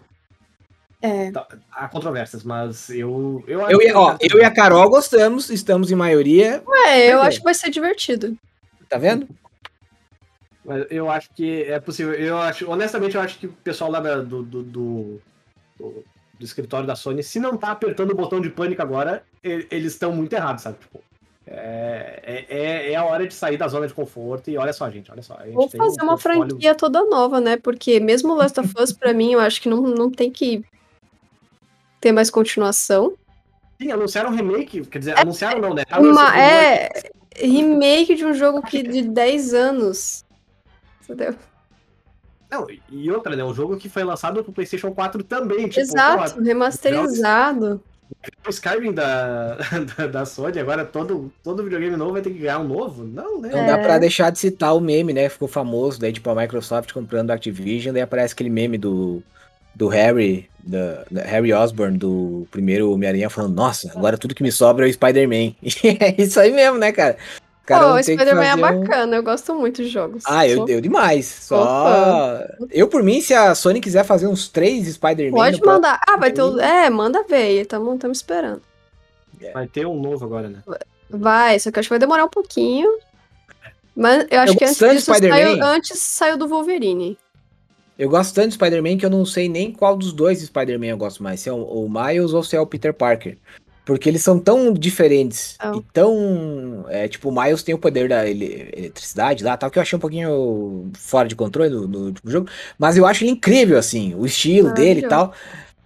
É. 1.00 1.30
Tá, 1.30 1.46
Há 1.72 1.88
controvérsias, 1.88 2.42
mas 2.44 2.88
eu. 2.90 3.42
Eu, 3.46 3.60
Eu, 3.60 3.66
acho 3.66 3.82
e- 3.82 3.92
ó, 3.92 4.14
que- 4.16 4.26
eu 4.34 4.38
e 4.38 4.44
a 4.44 4.50
Carol 4.50 4.88
gostamos, 4.90 5.48
estamos 5.50 5.90
em 5.90 5.94
maioria. 5.94 6.62
É, 6.86 7.12
eu 7.12 7.20
acho 7.22 7.38
que 7.38 7.44
vai 7.44 7.54
ser 7.54 7.70
divertido. 7.70 8.36
Tá 8.88 8.98
vendo? 8.98 9.26
Mas 10.64 10.86
eu 10.90 11.10
acho 11.10 11.28
que 11.34 11.62
é 11.64 11.78
possível. 11.78 12.14
Eu 12.14 12.38
acho, 12.38 12.70
honestamente, 12.70 13.14
eu 13.16 13.20
acho 13.20 13.38
que 13.38 13.46
o 13.46 13.52
pessoal 13.52 13.90
lá 13.90 14.00
da- 14.00 14.20
do, 14.20 14.42
do, 14.42 14.62
do, 14.62 15.20
do- 15.78 16.04
do 16.44 16.46
escritório 16.46 16.86
da 16.86 16.94
Sony, 16.94 17.22
se 17.22 17.40
não 17.40 17.56
tá 17.56 17.70
apertando 17.70 18.10
o 18.10 18.14
botão 18.14 18.38
de 18.40 18.50
pânico 18.50 18.82
agora, 18.82 19.24
eles 19.42 19.92
estão 19.94 20.12
muito 20.12 20.32
errados, 20.34 20.62
sabe? 20.62 20.76
Tipo, 20.78 21.02
é, 21.46 22.20
é, 22.22 22.56
é- 22.58 22.92
é 22.92 22.96
a 22.96 23.04
hora 23.04 23.26
de 23.26 23.32
sair 23.34 23.56
da 23.56 23.66
zona 23.66 23.86
de 23.88 23.94
conforto. 23.94 24.50
E 24.50 24.56
olha 24.58 24.72
só, 24.72 24.88
gente, 24.90 25.10
olha 25.10 25.22
só. 25.22 25.34
A 25.38 25.46
gente 25.46 25.56
Ou 25.56 25.68
fazer 25.70 26.00
um 26.02 26.04
uma 26.04 26.12
portfólio- 26.18 26.48
franquia 26.50 26.74
toda 26.74 27.04
nova, 27.06 27.40
né? 27.40 27.56
Porque 27.56 27.98
mesmo 27.98 28.34
Last 28.34 28.60
of 28.60 28.72
Us, 28.78 28.92
pra 28.92 29.12
mim, 29.14 29.32
eu 29.32 29.40
acho 29.40 29.60
que 29.60 29.68
não, 29.68 29.80
não 29.82 30.10
tem 30.10 30.30
que 30.30 30.62
ter 32.00 32.12
mais 32.12 32.30
continuação. 32.30 33.14
Sim, 33.80 33.90
anunciaram 33.90 34.30
um 34.30 34.34
remake. 34.34 34.82
Quer 34.86 34.98
dizer, 34.98 35.18
anunciaram 35.18 35.60
não, 35.60 35.74
né? 35.74 35.84
Tá 35.84 35.98
Uma, 35.98 36.38
é 36.38 36.90
remake 37.36 38.14
de 38.14 38.24
um 38.24 38.34
jogo 38.34 38.62
que 38.62 38.82
de 38.82 39.02
10 39.02 39.52
anos. 39.54 40.24
Entendeu? 41.02 41.34
Não, 42.54 42.66
e 42.90 43.10
outra, 43.10 43.34
né? 43.36 43.44
Um 43.44 43.54
jogo 43.54 43.76
que 43.76 43.88
foi 43.88 44.04
lançado 44.04 44.42
pro 44.42 44.52
PlayStation 44.52 44.90
4 44.92 45.22
também. 45.24 45.68
Tipo, 45.68 45.80
Exato, 45.80 46.34
porra, 46.34 46.44
remasterizado. 46.44 47.82
o 48.46 48.50
Skyrim 48.50 48.92
da, 48.92 49.56
da, 49.96 50.06
da 50.06 50.24
Sony, 50.24 50.58
agora 50.58 50.84
todo, 50.84 51.32
todo 51.42 51.62
videogame 51.64 51.96
novo 51.96 52.12
vai 52.12 52.22
ter 52.22 52.30
que 52.30 52.38
ganhar 52.38 52.58
um 52.60 52.68
novo? 52.68 53.04
Não, 53.04 53.40
né? 53.40 53.50
Não 53.52 53.66
dá 53.66 53.78
É. 53.78 53.82
pra 53.82 53.98
deixar 53.98 54.30
de 54.30 54.38
citar 54.38 54.74
o 54.76 54.80
meme, 54.80 55.12
né? 55.12 55.28
Ficou 55.28 55.48
famoso, 55.48 55.98
daí 56.00 56.12
tipo 56.12 56.28
a 56.30 56.34
Microsoft 56.34 56.92
comprando 56.92 57.30
a 57.30 57.34
Activision, 57.34 57.92
daí 57.92 58.02
aparece 58.02 58.34
aquele 58.34 58.50
meme 58.50 58.78
do, 58.78 59.22
do 59.74 59.88
Harry, 59.88 60.48
da, 60.62 61.04
da 61.10 61.22
Harry 61.22 61.52
Osborn, 61.52 61.98
do 61.98 62.46
primeiro 62.50 62.90
Homem-Aranha, 62.92 63.28
falando, 63.28 63.54
nossa, 63.54 63.90
agora 63.94 64.16
tudo 64.16 64.34
que 64.34 64.42
me 64.42 64.52
sobra 64.52 64.86
é 64.86 64.90
o 64.90 64.92
Spider-Man. 64.92 65.54
é 66.00 66.14
isso 66.22 66.38
aí 66.40 66.52
mesmo, 66.52 66.78
né, 66.78 66.92
cara? 66.92 67.16
O 67.64 67.66
cara 67.66 67.88
não 67.88 67.94
o 67.96 68.02
Spider-Man 68.02 68.44
é 68.44 68.50
fazer 68.50 68.58
um- 68.76 68.80
bacana, 68.80 69.16
eu 69.16 69.22
gosto 69.22 69.54
muito 69.54 69.82
de 69.82 69.88
jogos. 69.88 70.22
Ah, 70.26 70.46
eu 70.46 70.58
Sou- 70.58 70.66
deu 70.66 70.80
demais. 70.82 71.24
Só. 71.26 72.38
Eu, 72.70 72.88
por 72.88 73.02
mim, 73.02 73.22
se 73.22 73.32
a 73.32 73.54
Sony 73.54 73.80
quiser 73.80 74.04
fazer 74.04 74.26
uns 74.26 74.48
três 74.48 74.86
Spider-Man. 74.86 75.34
Pode 75.36 75.58
próximo- 75.60 75.72
mandar. 75.82 75.98
Ah, 76.06 76.18
vai 76.18 76.30
ter 76.30 76.42
o... 76.42 76.60
Aí- 76.60 76.84
É, 76.86 76.90
manda 76.90 77.22
ver, 77.24 77.62
estamos 77.62 78.18
esperando. 78.18 78.60
Vai 79.54 79.66
ter 79.66 79.86
um 79.86 79.98
novo 79.98 80.24
agora, 80.24 80.48
né? 80.48 80.58
Vai, 81.08 81.58
só 81.58 81.70
que 81.70 81.78
eu 81.78 81.80
acho 81.80 81.88
que 81.88 81.92
vai 81.94 81.98
demorar 81.98 82.24
um 82.24 82.28
pouquinho. 82.30 82.88
Mas 83.96 84.26
eu 84.30 84.40
acho 84.40 84.52
Eu 84.52 84.56
que 84.58 84.64
antes 84.64 84.78
disso 84.78 85.12
Spider-Man. 85.14 85.36
saiu, 85.36 85.64
antes 85.64 85.98
saiu 86.00 86.36
do 86.36 86.46
Wolverine. 86.48 87.16
Eu 87.98 88.10
gosto 88.10 88.34
tanto 88.34 88.48
de 88.48 88.54
Spider-Man 88.54 88.96
que 88.98 89.06
eu 89.06 89.10
não 89.10 89.24
sei 89.24 89.48
nem 89.48 89.70
qual 89.72 89.96
dos 89.96 90.12
dois 90.12 90.40
Spider-Man 90.42 90.86
eu 90.86 90.96
gosto 90.96 91.22
mais. 91.22 91.40
Se 91.40 91.48
é 91.48 91.52
o, 91.52 91.62
o 91.62 91.88
Miles 91.88 92.32
ou 92.32 92.42
se 92.42 92.56
é 92.56 92.60
o 92.60 92.66
Peter 92.66 92.92
Parker. 92.92 93.38
Porque 93.84 94.08
eles 94.08 94.22
são 94.22 94.38
tão 94.38 94.72
diferentes 94.72 95.56
São. 95.60 95.74
e 95.76 95.82
tão. 95.92 96.86
É, 96.88 97.06
tipo, 97.06 97.28
o 97.28 97.32
Miles 97.42 97.62
tem 97.62 97.74
o 97.74 97.78
poder 97.78 98.08
da 98.08 98.26
ele- 98.26 98.70
eletricidade 98.74 99.44
lá, 99.44 99.56
tal, 99.58 99.70
que 99.70 99.78
eu 99.78 99.82
achei 99.82 99.96
um 99.96 100.00
pouquinho 100.00 100.90
fora 100.96 101.28
de 101.28 101.36
controle 101.36 101.68
no, 101.68 101.86
no 101.86 101.98
último 102.06 102.30
jogo. 102.30 102.48
Mas 102.78 102.96
eu 102.96 103.04
acho 103.04 103.24
ele 103.24 103.32
incrível, 103.32 103.76
assim, 103.78 104.14
o 104.14 104.24
estilo 104.24 104.72
dele 104.72 105.00
e 105.00 105.08
tal. 105.08 105.34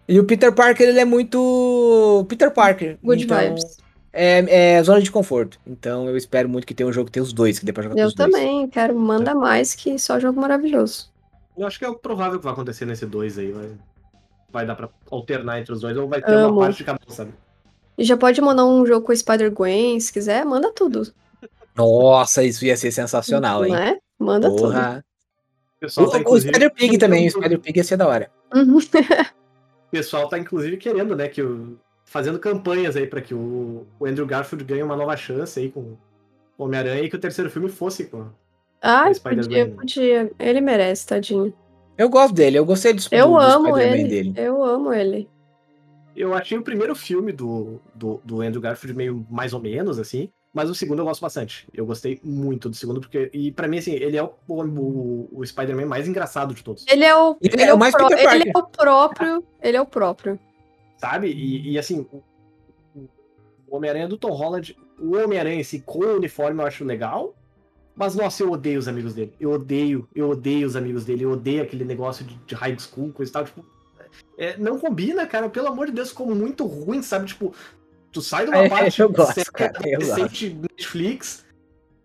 E 0.08 0.18
o 0.18 0.24
Peter 0.24 0.52
Parker, 0.52 0.88
ele 0.88 1.00
é 1.00 1.04
muito. 1.04 2.24
Peter 2.28 2.50
Parker. 2.52 2.98
Good 3.02 3.24
então, 3.24 3.38
vibes. 3.38 3.78
É, 4.12 4.76
é 4.76 4.82
zona 4.82 5.02
de 5.02 5.10
conforto. 5.10 5.58
Então 5.66 6.08
eu 6.08 6.16
espero 6.16 6.48
muito 6.48 6.66
que 6.66 6.74
tenha 6.74 6.88
um 6.88 6.92
jogo 6.92 7.06
que 7.06 7.12
tenha 7.12 7.22
os 7.24 7.32
dois, 7.32 7.58
que 7.58 7.64
dê 7.66 7.72
pra 7.72 7.82
jogar 7.82 7.94
com 7.96 8.00
Eu 8.00 8.06
os 8.06 8.14
dois. 8.14 8.30
também, 8.30 8.68
quero. 8.68 8.98
Manda 8.98 9.34
mais 9.34 9.74
que 9.74 9.98
só 9.98 10.18
jogo 10.20 10.40
maravilhoso. 10.40 11.10
Eu 11.56 11.66
acho 11.66 11.78
que 11.78 11.84
é 11.84 11.88
o 11.88 11.94
provável 11.96 12.38
que 12.38 12.44
vai 12.44 12.52
acontecer 12.52 12.84
nesse 12.86 13.04
dois 13.04 13.36
aí. 13.38 13.50
Vai, 13.52 13.68
vai 14.52 14.66
dar 14.66 14.76
pra 14.76 14.88
alternar 15.10 15.60
entre 15.60 15.72
os 15.72 15.80
dois, 15.80 15.96
ou 15.96 16.08
vai 16.08 16.22
ter 16.22 16.32
Amo. 16.32 16.54
uma 16.54 16.60
parte 16.66 16.78
de 16.78 16.84
cada 16.84 16.98
um, 17.06 17.12
sabe? 17.12 17.32
E 17.98 18.04
já 18.04 18.16
pode 18.16 18.40
mandar 18.40 18.64
um 18.64 18.86
jogo 18.86 19.04
com 19.04 19.12
o 19.12 19.16
Spider-Gwen, 19.16 19.98
se 19.98 20.12
quiser, 20.12 20.44
manda 20.44 20.72
tudo. 20.72 21.12
Nossa, 21.76 22.44
isso 22.44 22.64
ia 22.64 22.76
ser 22.76 22.92
sensacional, 22.92 23.64
hein? 23.64 23.72
Né? 23.72 23.98
Manda 24.18 24.48
tudo. 24.48 24.62
Porra. 24.62 25.04
O 25.76 25.80
pessoal 25.80 26.06
O, 26.06 26.10
tá, 26.10 26.18
o 26.18 26.40
Spider-Pig 26.40 26.98
também, 26.98 27.26
o 27.26 27.30
Spider-Pig 27.30 27.78
ia 27.78 27.84
ser 27.84 27.96
da 27.96 28.06
hora. 28.06 28.30
Uhum. 28.54 28.78
O 28.78 29.90
pessoal 29.90 30.28
tá, 30.28 30.38
inclusive, 30.38 30.76
querendo, 30.76 31.16
né, 31.16 31.28
que 31.28 31.42
o... 31.42 31.76
Fazendo 32.04 32.38
campanhas 32.38 32.96
aí 32.96 33.06
pra 33.06 33.20
que 33.20 33.34
o, 33.34 33.86
o 34.00 34.06
Andrew 34.06 34.26
Garfield 34.26 34.64
ganhe 34.64 34.82
uma 34.82 34.96
nova 34.96 35.14
chance 35.14 35.60
aí 35.60 35.70
com 35.70 35.80
o 35.80 36.64
Homem-Aranha 36.64 37.02
e 37.02 37.10
que 37.10 37.16
o 37.16 37.20
terceiro 37.20 37.50
filme 37.50 37.68
fosse 37.68 38.04
com... 38.04 38.26
Spider-Man, 39.12 39.42
podia, 39.42 39.66
podia. 39.68 40.32
Ele 40.38 40.60
merece, 40.60 41.06
tadinho. 41.06 41.52
Eu 41.98 42.08
gosto 42.08 42.32
dele, 42.32 42.58
eu 42.58 42.64
gostei 42.64 42.92
do, 42.92 43.02
Eu 43.10 43.28
do, 43.28 43.38
amo 43.38 43.76
ele. 43.76 44.04
dele. 44.04 44.32
Eu 44.36 44.62
amo 44.62 44.92
ele. 44.92 45.28
Eu 46.18 46.34
achei 46.34 46.58
o 46.58 46.62
primeiro 46.62 46.94
filme 46.94 47.32
do, 47.32 47.80
do, 47.94 48.20
do 48.24 48.40
Andrew 48.40 48.60
Garfield 48.60 48.96
meio 48.96 49.26
mais 49.30 49.52
ou 49.52 49.60
menos, 49.60 49.98
assim, 49.98 50.30
mas 50.52 50.68
o 50.68 50.74
segundo 50.74 51.00
eu 51.00 51.04
gosto 51.04 51.20
bastante. 51.20 51.68
Eu 51.72 51.86
gostei 51.86 52.20
muito 52.24 52.68
do 52.68 52.74
segundo, 52.74 53.00
porque... 53.00 53.30
E 53.32 53.52
pra 53.52 53.68
mim, 53.68 53.78
assim, 53.78 53.92
ele 53.92 54.16
é 54.16 54.22
o, 54.22 54.32
o, 54.48 55.28
o 55.32 55.46
Spider-Man 55.46 55.86
mais 55.86 56.08
engraçado 56.08 56.52
de 56.52 56.64
todos. 56.64 56.84
Ele 56.88 57.04
é 57.04 57.16
o. 57.16 57.36
Ele 57.40 57.62
Ele, 57.62 57.70
é 57.70 57.74
o 57.74 57.78
mais 57.78 57.94
Peter 57.94 58.18
ele 58.34 58.50
é 58.50 58.58
o 58.58 58.66
próprio. 58.66 59.44
Ele 59.62 59.76
é 59.76 59.80
o 59.80 59.86
próprio. 59.86 60.38
sabe? 60.96 61.28
E, 61.28 61.72
e, 61.72 61.78
assim, 61.78 62.06
o, 62.12 62.22
o 63.68 63.76
Homem-Aranha 63.76 64.08
do 64.08 64.18
Tom 64.18 64.32
Holland, 64.32 64.76
o 64.98 65.16
Homem-Aranha 65.16 65.60
assim, 65.60 65.80
com 65.80 66.00
o 66.00 66.16
uniforme 66.16 66.60
eu 66.60 66.66
acho 66.66 66.84
legal, 66.84 67.36
mas 67.94 68.14
nossa, 68.14 68.42
eu 68.42 68.50
odeio 68.50 68.78
os 68.78 68.88
amigos 68.88 69.14
dele. 69.14 69.32
Eu 69.38 69.52
odeio, 69.52 70.08
eu 70.14 70.30
odeio 70.30 70.66
os 70.66 70.76
amigos 70.76 71.04
dele, 71.04 71.24
eu 71.24 71.32
odeio 71.32 71.62
aquele 71.62 71.84
negócio 71.84 72.24
de, 72.24 72.34
de 72.46 72.54
high 72.54 72.76
school, 72.78 73.12
coisa 73.12 73.30
e 73.30 73.32
tal, 73.32 73.44
tipo. 73.44 73.64
É, 74.38 74.56
não 74.58 74.78
combina, 74.78 75.26
cara, 75.26 75.48
pelo 75.48 75.68
amor 75.68 75.86
de 75.86 75.92
Deus, 75.92 76.10
ficou 76.10 76.26
muito 76.34 76.64
ruim, 76.64 77.02
sabe? 77.02 77.26
Tipo, 77.26 77.54
tu 78.12 78.20
sai 78.22 78.44
de 78.44 78.50
uma 78.50 78.64
É, 78.64 78.68
parte 78.68 79.00
eu 79.00 79.08
gosto, 79.10 79.34
séria, 79.34 79.50
cara, 79.52 79.72
eu 79.84 79.96
adolescente 80.00 80.56
Netflix 80.60 81.44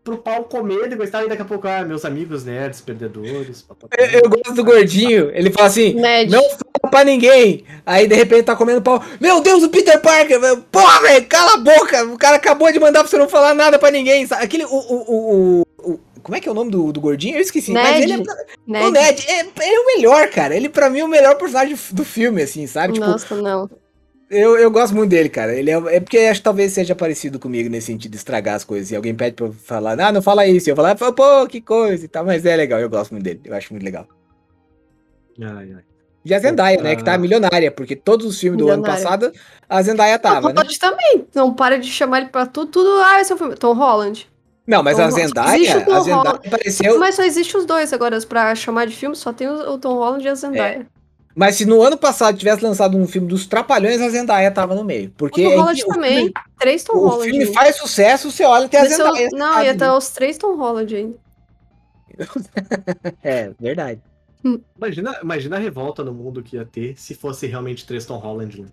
pro 0.03 0.17
pau 0.17 0.43
comer, 0.43 0.89
depois 0.89 1.09
tá, 1.09 1.23
e 1.23 1.29
daqui 1.29 1.41
a 1.41 1.45
pouco, 1.45 1.65
ah, 1.65 1.83
meus 1.85 2.03
amigos 2.03 2.43
nerds, 2.43 2.81
perdedores. 2.81 3.61
papapá. 3.61 3.95
Eu, 3.97 4.19
eu 4.21 4.29
gosto 4.29 4.53
do 4.53 4.63
gordinho, 4.63 5.31
ele 5.33 5.49
fala 5.49 5.67
assim, 5.67 5.93
não 6.29 6.41
fala 6.43 6.91
pra 6.91 7.03
ninguém. 7.05 7.63
Aí 7.85 8.05
de 8.05 8.13
repente 8.13 8.43
tá 8.43 8.55
comendo 8.55 8.81
pau. 8.81 9.01
Meu 9.21 9.39
Deus, 9.39 9.63
o 9.63 9.69
Peter 9.69 10.01
Parker. 10.01 10.39
Porra, 10.69 11.01
velho, 11.03 11.25
cala 11.27 11.53
a 11.53 11.57
boca. 11.57 12.03
O 12.07 12.17
cara 12.17 12.35
acabou 12.35 12.69
de 12.69 12.79
mandar 12.81 12.99
pra 12.99 13.07
você 13.09 13.17
não 13.17 13.29
falar 13.29 13.53
nada 13.53 13.79
pra 13.79 13.89
ninguém. 13.91 14.27
sabe? 14.27 14.43
Aquele, 14.43 14.65
o, 14.65 14.69
o, 14.75 14.95
o, 15.07 15.61
o- 15.61 15.91
o- 15.93 15.99
como 16.23 16.35
é 16.35 16.39
que 16.39 16.47
é 16.47 16.51
o 16.51 16.55
nome 16.55 16.71
do, 16.71 16.91
do 16.91 16.99
gordinho? 17.01 17.35
Eu 17.35 17.41
esqueci. 17.41 17.71
Mas 17.71 17.99
Ned. 17.99 18.03
ele 18.03 18.13
é, 18.13 18.17
Ned. 18.65 18.85
o 18.87 18.91
Ned, 18.91 19.25
é, 19.27 19.39
ele 19.41 19.75
é 19.75 19.79
o 19.79 19.85
melhor, 19.85 20.29
cara. 20.29 20.55
Ele 20.55 20.69
pra 20.69 20.89
mim 20.89 20.99
é 20.99 21.03
o 21.05 21.07
melhor 21.07 21.35
personagem 21.35 21.77
do 21.91 22.03
filme, 22.03 22.41
assim, 22.41 22.65
sabe? 22.65 22.93
Tipo, 22.93 23.05
Nossa, 23.05 23.35
não. 23.35 23.69
Eu, 24.29 24.57
eu 24.57 24.71
gosto 24.71 24.95
muito 24.95 25.11
dele, 25.11 25.29
cara. 25.29 25.53
Ele 25.53 25.69
é, 25.69 25.75
é 25.95 25.99
porque 25.99 26.17
acho 26.17 26.39
que 26.39 26.43
talvez 26.43 26.73
seja 26.73 26.95
parecido 26.95 27.37
comigo 27.39 27.69
nesse 27.69 27.87
sentido 27.87 28.11
de 28.11 28.17
estragar 28.17 28.55
as 28.55 28.63
coisas. 28.63 28.89
E 28.89 28.95
alguém 28.95 29.13
pede 29.13 29.35
pra 29.35 29.45
eu 29.45 29.53
falar, 29.53 29.99
ah, 29.99 30.11
não 30.11 30.23
fala 30.23 30.47
isso. 30.47 30.67
E 30.67 30.71
eu 30.71 30.75
falar, 30.75 30.95
pô, 30.95 31.45
que 31.47 31.61
coisa 31.61 32.03
e 32.05 32.07
tal. 32.07 32.25
Mas 32.25 32.43
é 32.45 32.55
legal, 32.55 32.79
eu 32.79 32.89
gosto 32.89 33.11
muito 33.11 33.23
dele. 33.25 33.41
Eu 33.45 33.53
acho 33.55 33.71
muito 33.71 33.83
legal. 33.83 34.07
Ai, 35.39 35.73
ai. 35.75 35.83
E 36.25 36.33
a 36.33 36.39
Zendaya, 36.39 36.81
né, 36.81 36.95
que 36.95 37.03
tá 37.03 37.15
Ah. 37.15 37.17
milionária, 37.17 37.69
porque 37.69 37.95
todos 37.97 38.25
os 38.25 38.39
filmes 38.39 38.57
do 38.57 38.69
ano 38.69 38.81
passado 38.81 39.31
a 39.67 39.81
Zendaya 39.81 40.15
O 40.15 40.19
tava, 40.19 40.47
né? 40.47 40.53
Holland 40.55 40.79
também. 40.79 41.27
Não 41.35 41.53
para 41.53 41.77
de 41.77 41.91
chamar 41.91 42.21
ele 42.21 42.29
pra 42.29 42.45
tudo. 42.45 42.71
Tudo. 42.71 42.89
Ah, 43.03 43.19
esse 43.19 43.31
é 43.31 43.35
o 43.35 43.37
filme. 43.37 43.55
Tom 43.55 43.73
Holland. 43.73 44.29
Não, 44.65 44.81
mas 44.81 44.95
Tom 44.97 45.03
a. 45.03 45.11
Zendaya, 45.11 45.55
Existe 45.57 45.77
o 45.77 45.85
Tom 45.85 45.91
a 45.93 45.99
Zendaya 46.01 46.15
Holland. 46.23 46.47
apareceu. 46.47 46.99
Mas 46.99 47.15
só 47.15 47.23
existe 47.23 47.57
os 47.57 47.65
dois 47.65 47.91
agora. 47.93 48.19
Pra 48.21 48.55
chamar 48.55 48.87
de 48.87 48.95
filme, 48.95 49.15
só 49.15 49.33
tem 49.33 49.47
o, 49.47 49.71
o 49.73 49.77
Tom 49.77 49.95
Holland 49.95 50.23
e 50.25 50.29
a 50.29 50.35
Zendaya. 50.35 50.87
Mas 51.35 51.55
se 51.55 51.65
no 51.65 51.81
ano 51.81 51.97
passado 51.97 52.37
tivesse 52.37 52.63
lançado 52.63 52.95
um 52.95 53.07
filme 53.07 53.27
dos 53.27 53.47
Trapalhões, 53.47 53.99
a 53.99 54.07
Zendaya 54.09 54.51
tava 54.51 54.75
no 54.75 54.83
meio. 54.83 55.09
o 55.09 55.11
Porque 55.17 55.43
Tom 55.43 55.51
é 55.51 55.55
Holland 55.57 55.81
que 55.83 55.89
o 55.89 55.93
também. 55.93 56.15
filme- 56.17 56.33
Três 56.59 56.83
Tom 56.83 56.93
O 56.93 57.07
Holland. 57.07 57.23
filme 57.31 57.43
ainda. 57.45 57.53
faz 57.59 57.75
sucesso, 57.75 58.31
você 58.31 58.43
olha 58.45 58.69
tem 58.69 58.79
a 58.79 58.83
o- 58.83 58.87
Zendaya. 58.87 59.29
Não, 59.33 59.53
sabe? 59.53 59.65
ia 59.65 59.71
estar 59.73 59.97
os 59.97 60.09
três 60.09 60.37
Tom 60.37 60.55
Holland 60.55 60.95
ainda. 60.95 61.17
É, 63.23 63.51
verdade. 63.59 64.01
Imagina, 64.77 65.17
imagina 65.23 65.55
a 65.55 65.59
revolta 65.59 66.03
no 66.03 66.13
mundo 66.13 66.43
que 66.43 66.55
ia 66.57 66.65
ter 66.65 66.95
se 66.99 67.15
fosse 67.15 67.47
realmente 67.47 67.85
Tristan 67.85 68.15
Holland, 68.17 68.61
né? 68.61 68.67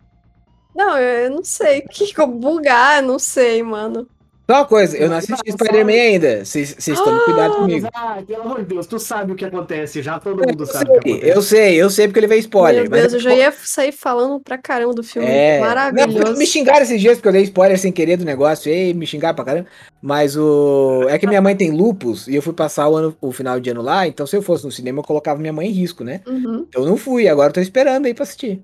Não, 0.75 0.99
eu, 0.99 1.25
eu 1.25 1.31
não 1.31 1.45
sei. 1.45 1.83
Que 1.91 2.13
que 2.13 2.21
eu 2.21 2.27
bugar, 2.27 3.03
eu 3.03 3.07
não 3.09 3.19
sei, 3.19 3.63
mano. 3.63 4.07
Só 4.51 4.57
uma 4.57 4.65
coisa, 4.65 4.97
eu 4.97 5.09
não 5.09 5.17
assisti 5.17 5.53
Spider-Man 5.53 5.93
ainda. 5.93 6.45
Vocês 6.45 6.75
tomem 7.01 7.25
cuidado 7.25 7.55
comigo. 7.57 7.89
Ah, 7.95 8.19
pelo 8.27 8.43
amor 8.43 8.59
de 8.59 8.65
Deus, 8.67 8.87
tu 8.87 8.99
sabe 8.99 9.33
o 9.33 9.35
que 9.37 9.45
acontece, 9.45 10.03
já 10.03 10.19
todo 10.19 10.43
Eu 10.43 10.49
mundo 10.49 10.67
sabe 10.67 10.91
o 10.91 11.01
que 11.01 11.09
sei, 11.09 11.13
acontece. 11.13 11.37
eu 11.37 11.43
sei, 11.43 11.83
eu 11.83 11.91
sei 11.91 12.09
porque 12.09 12.19
ele 12.21 12.27
veio 12.27 12.41
spoiler. 12.41 12.83
Meu 12.83 12.91
mas 12.91 13.01
Deus, 13.03 13.13
é 13.13 13.17
eu 13.17 13.21
já 13.21 13.35
ia 13.35 13.53
sair 13.53 13.93
falando 13.93 14.41
pra 14.41 14.59
caramba 14.59 14.93
do 14.95 15.03
filme. 15.05 15.29
É. 15.29 15.61
Não, 15.61 15.67
Maravilhoso. 15.67 16.37
me 16.37 16.47
xingaram 16.47 16.83
esses 16.83 17.01
dias 17.01 17.17
porque 17.19 17.29
eu 17.29 17.33
dei 17.33 17.43
spoiler 17.43 17.79
sem 17.79 17.93
querer 17.93 18.17
do 18.17 18.25
negócio. 18.25 18.73
E 18.73 18.93
me 18.93 19.07
xingaram 19.07 19.37
pra 19.37 19.45
caramba. 19.45 19.69
Mas 20.03 20.37
o. 20.37 21.07
É 21.09 21.19
que 21.19 21.27
minha 21.27 21.41
mãe 21.41 21.55
tem 21.55 21.71
lupus 21.71 22.27
e 22.27 22.35
eu 22.35 22.43
fui 22.43 22.53
passar 22.53 22.89
o, 22.89 22.97
ano, 22.97 23.17
o 23.21 23.31
final 23.33 23.61
de 23.61 23.71
ano 23.71 23.83
lá. 23.83 24.07
Então, 24.07 24.27
se 24.27 24.37
eu 24.37 24.43
fosse 24.43 24.65
no 24.65 24.73
cinema, 24.73 24.99
eu 25.01 25.05
colocava 25.05 25.39
minha 25.41 25.53
mãe 25.53 25.69
em 25.69 25.73
risco, 25.73 26.03
né? 26.03 26.23
Uhum, 26.27 26.67
Eu 26.75 26.85
não 26.85 26.97
fui, 26.97 27.29
agora 27.29 27.51
eu 27.51 27.55
tô 27.55 27.61
esperando 27.61 28.07
aí 28.07 28.15
pra 28.15 28.25
assistir. 28.25 28.63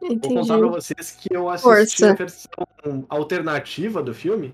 Vou 0.00 0.12
entendi. 0.12 0.34
contar 0.34 0.58
pra 0.58 0.66
vocês 0.66 1.16
que 1.20 1.34
eu 1.34 1.48
assisti 1.48 1.98
Força. 1.98 2.10
a 2.10 2.14
versão 2.14 3.04
alternativa 3.08 4.02
do 4.02 4.12
filme, 4.12 4.52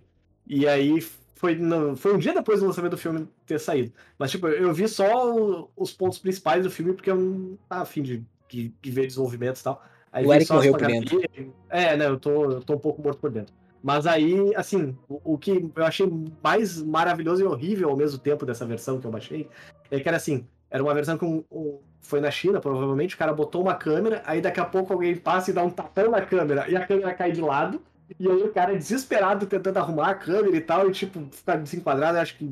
e 0.49 0.66
aí 0.66 1.01
foi, 1.36 1.57
foi 1.96 2.14
um 2.14 2.18
dia 2.18 2.34
depois 2.34 2.61
do 2.61 2.66
lançamento 2.66 2.92
do 2.92 2.99
filme 2.99 3.28
ter 3.46 3.61
saído. 3.61 3.92
Mas, 4.18 4.30
tipo, 4.30 4.49
eu 4.49 4.72
vi 4.72 4.88
só 4.88 5.32
o- 5.32 5.70
os 5.76 5.92
pontos 5.92 6.18
principais 6.18 6.64
do 6.64 6.70
filme, 6.70 6.92
porque 6.94 7.11
eu 7.11 7.16
não 7.16 7.57
tava 7.68 7.82
afim 7.82 8.03
de, 8.03 8.24
de, 8.49 8.74
de 8.80 8.90
ver 8.90 9.07
desenvolvimentos 9.07 9.61
e 9.61 9.64
tal. 9.64 9.82
Aí 10.12 10.26
O 10.26 10.32
Eric 10.32 10.51
morreu 10.53 10.72
por 10.72 10.80
fotografias. 10.80 11.53
É, 11.68 11.96
né, 11.96 12.07
eu 12.07 12.18
tô, 12.18 12.44
eu 12.51 12.61
tô 12.62 12.74
um 12.74 12.78
pouco 12.78 13.01
morto 13.03 13.18
por 13.20 13.30
dentro. 13.30 13.55
Mas 13.82 14.07
aí, 14.07 14.53
assim, 14.57 14.96
o, 15.09 15.34
o 15.34 15.38
que 15.38 15.70
eu 15.76 15.84
achei 15.84 16.11
mais 16.42 16.82
maravilhoso 16.82 17.42
e 17.42 17.46
horrível 17.46 17.90
ao 17.90 17.96
mesmo 17.96 18.18
tempo 18.18 18.44
dessa 18.44 18.66
versão 18.66 18.99
que 18.99 19.07
eu 19.07 19.11
baixei, 19.11 19.49
é 19.90 20.01
que 20.01 20.09
era 20.09 20.16
assim, 20.16 20.46
era 20.70 20.82
uma 20.82 20.92
versão 20.94 21.16
um- 21.22 21.78
foi 22.01 22.20
na 22.20 22.30
China, 22.30 22.61
provavelmente, 22.61 23.14
o 23.14 23.18
cara 23.18 23.32
botou 23.32 23.62
uma 23.62 23.74
câmera, 23.74 24.22
aí 24.24 24.40
daqui 24.40 24.59
a 24.61 24.64
pouco 24.64 24.92
alguém 24.92 25.14
passa 25.16 25.51
e 25.51 25.55
dá 25.55 25.62
um 25.62 25.70
tapão 25.70 26.11
na 26.11 26.22
câmera, 26.22 26.68
e 26.68 26.74
a 26.76 26.86
câmera 26.86 27.12
cai 27.14 27.30
de 27.32 27.40
lado, 27.40 27.82
e 28.19 28.31
aí 28.31 28.43
o 28.43 28.53
cara 28.53 28.77
desesperado 28.77 29.47
tentando 29.47 29.77
arrumar 29.79 30.11
a 30.11 30.15
câmera 30.15 30.57
e 30.57 30.61
tal, 30.61 30.89
e 30.89 30.93
tipo, 30.93 31.29
ficar 31.31 31.57
desenquadrado, 31.57 32.19
acho 32.19 32.37
que 32.37 32.51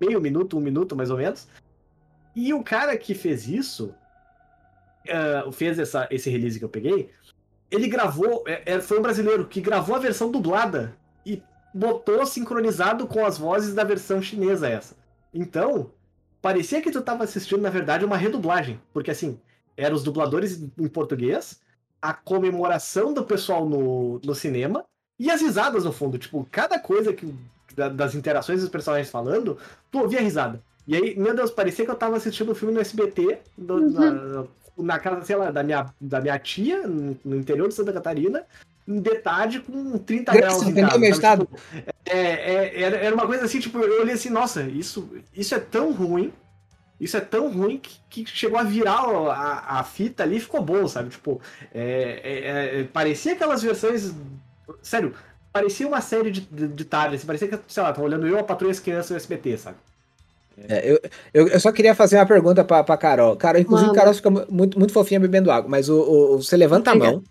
meio 0.00 0.20
minuto, 0.20 0.56
um 0.56 0.60
minuto 0.60 0.94
mais 0.94 1.10
ou 1.10 1.16
menos. 1.16 1.48
E 2.34 2.52
o 2.52 2.62
cara 2.62 2.96
que 2.96 3.14
fez 3.14 3.48
isso, 3.48 3.94
ah, 5.08 5.50
fez 5.52 5.78
essa, 5.78 6.06
esse 6.10 6.30
release 6.30 6.58
que 6.58 6.64
eu 6.64 6.68
peguei, 6.68 7.10
ele 7.70 7.88
gravou, 7.88 8.44
é- 8.46 8.74
é- 8.74 8.80
foi 8.80 8.98
um 8.98 9.02
brasileiro 9.02 9.46
que 9.46 9.60
gravou 9.60 9.96
a 9.96 9.98
versão 9.98 10.30
dublada 10.30 10.96
e 11.26 11.42
botou 11.72 12.24
sincronizado 12.24 13.06
com 13.06 13.24
as 13.24 13.36
vozes 13.36 13.74
da 13.74 13.84
versão 13.84 14.22
chinesa 14.22 14.68
essa. 14.68 14.96
Então, 15.32 15.90
parecia 16.40 16.80
que 16.80 16.90
tu 16.90 17.02
tava 17.02 17.24
assistindo, 17.24 17.62
na 17.62 17.70
verdade, 17.70 18.04
uma 18.04 18.16
redublagem. 18.16 18.80
Porque 18.92 19.10
assim, 19.10 19.40
eram 19.76 19.96
os 19.96 20.04
dubladores 20.04 20.62
em 20.78 20.88
português, 20.88 21.60
a 22.04 22.12
comemoração 22.12 23.14
do 23.14 23.24
pessoal 23.24 23.66
no, 23.66 24.20
no 24.22 24.34
cinema 24.34 24.84
e 25.18 25.30
as 25.30 25.40
risadas 25.40 25.84
no 25.84 25.92
fundo. 25.92 26.18
Tipo, 26.18 26.46
cada 26.50 26.78
coisa 26.78 27.14
que 27.14 27.34
da- 27.74 27.88
das 27.88 28.14
interações 28.14 28.60
dos 28.60 28.68
personagens 28.68 29.10
falando, 29.10 29.56
tu 29.90 30.00
ouvia 30.00 30.20
risada. 30.20 30.60
E 30.86 30.94
aí, 30.94 31.18
meu 31.18 31.34
Deus, 31.34 31.50
parecia 31.50 31.82
que 31.84 31.90
eu 31.90 31.94
tava 31.94 32.16
assistindo 32.18 32.52
um 32.52 32.54
filme 32.54 32.74
no 32.74 32.80
SBT, 32.80 33.38
do- 33.56 33.90
na, 33.90 34.44
na 34.76 34.98
casa, 34.98 35.24
sei 35.24 35.34
lá, 35.36 35.50
da 35.50 35.62
minha, 35.62 35.86
da 35.98 36.20
minha 36.20 36.38
tia, 36.38 36.86
no 36.86 37.16
no 37.24 37.36
interior 37.36 37.68
de 37.68 37.74
Santa 37.74 37.90
Catarina, 37.92 38.44
de 38.86 39.14
tarde 39.20 39.60
com 39.60 39.96
30 39.96 40.30
Graças 40.34 40.62
graus 40.62 40.76
em 40.78 40.82
casa. 40.86 40.98
meu 40.98 41.10
estado? 41.10 41.46
Tipo, 41.46 41.58
é, 42.04 42.18
é- 42.18 42.82
era, 42.82 42.96
era 42.98 43.14
uma 43.14 43.26
coisa 43.26 43.46
assim, 43.46 43.60
tipo, 43.60 43.78
eu 43.78 44.02
olhei 44.02 44.12
assim, 44.14 44.28
nossa, 44.28 44.62
isso, 44.62 45.08
isso 45.34 45.54
é 45.54 45.58
tão 45.58 45.90
ruim, 45.90 46.30
isso 47.00 47.16
é 47.16 47.20
tão 47.20 47.50
ruim 47.52 47.78
que, 47.78 47.98
que 48.24 48.30
chegou 48.30 48.58
a 48.58 48.62
virar 48.62 49.08
o- 49.08 49.30
a, 49.30 49.80
a 49.80 49.84
fita 49.84 50.22
ali 50.22 50.36
e 50.36 50.40
ficou 50.40 50.62
bom, 50.62 50.86
sabe? 50.88 51.10
Tipo, 51.10 51.40
é, 51.74 52.20
é- 52.22 52.80
é- 52.80 52.84
parecia 52.84 53.32
aquelas 53.32 53.62
versões. 53.62 54.12
Sério, 54.82 55.14
parecia 55.52 55.86
uma 55.86 56.00
série 56.00 56.30
de, 56.30 56.40
de, 56.42 56.68
de 56.68 56.84
tarde, 56.84 57.16
assim, 57.16 57.26
parecia 57.26 57.48
que, 57.48 57.58
sei 57.68 57.82
lá, 57.82 57.92
tava 57.92 58.06
olhando 58.06 58.26
eu, 58.26 58.38
a 58.38 58.44
Patrulha 58.44 58.70
e 58.70 58.72
as 58.72 58.80
Crianças 58.80 59.10
do 59.10 59.16
SBT, 59.16 59.58
sabe? 59.58 59.76
É, 60.68 60.88
eu, 60.92 61.00
eu, 61.32 61.48
eu 61.48 61.60
só 61.60 61.72
queria 61.72 61.94
fazer 61.96 62.16
uma 62.16 62.26
pergunta 62.26 62.62
pra, 62.64 62.84
pra 62.84 62.96
Carol. 62.96 63.36
Carol, 63.36 63.60
inclusive, 63.60 63.88
Manda. 63.88 63.98
Carol 63.98 64.14
fica 64.14 64.30
mu- 64.30 64.46
muito, 64.48 64.78
muito 64.78 64.92
fofinha 64.92 65.18
bebendo 65.18 65.50
água, 65.50 65.68
mas 65.68 65.88
o, 65.88 65.96
o- 66.00 66.34
o- 66.36 66.42
você 66.42 66.56
levanta 66.56 66.92
a 66.92 66.94
mão 66.94 67.22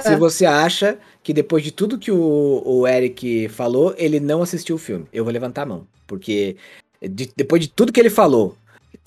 se 0.00 0.12
É. 0.12 0.16
você 0.16 0.46
acha 0.46 0.98
que 1.22 1.32
depois 1.34 1.62
de 1.62 1.70
tudo 1.72 1.98
que 1.98 2.10
o, 2.10 2.62
o 2.64 2.86
Eric 2.86 3.48
falou, 3.50 3.94
ele 3.98 4.18
não 4.20 4.42
assistiu 4.42 4.76
o 4.76 4.78
filme. 4.78 5.06
Eu 5.12 5.24
vou 5.24 5.32
levantar 5.32 5.62
a 5.62 5.66
mão. 5.66 5.86
Porque 6.06 6.56
de- 7.02 7.30
depois 7.36 7.62
de 7.62 7.68
tudo 7.68 7.92
que 7.92 8.00
ele 8.00 8.10
falou, 8.10 8.56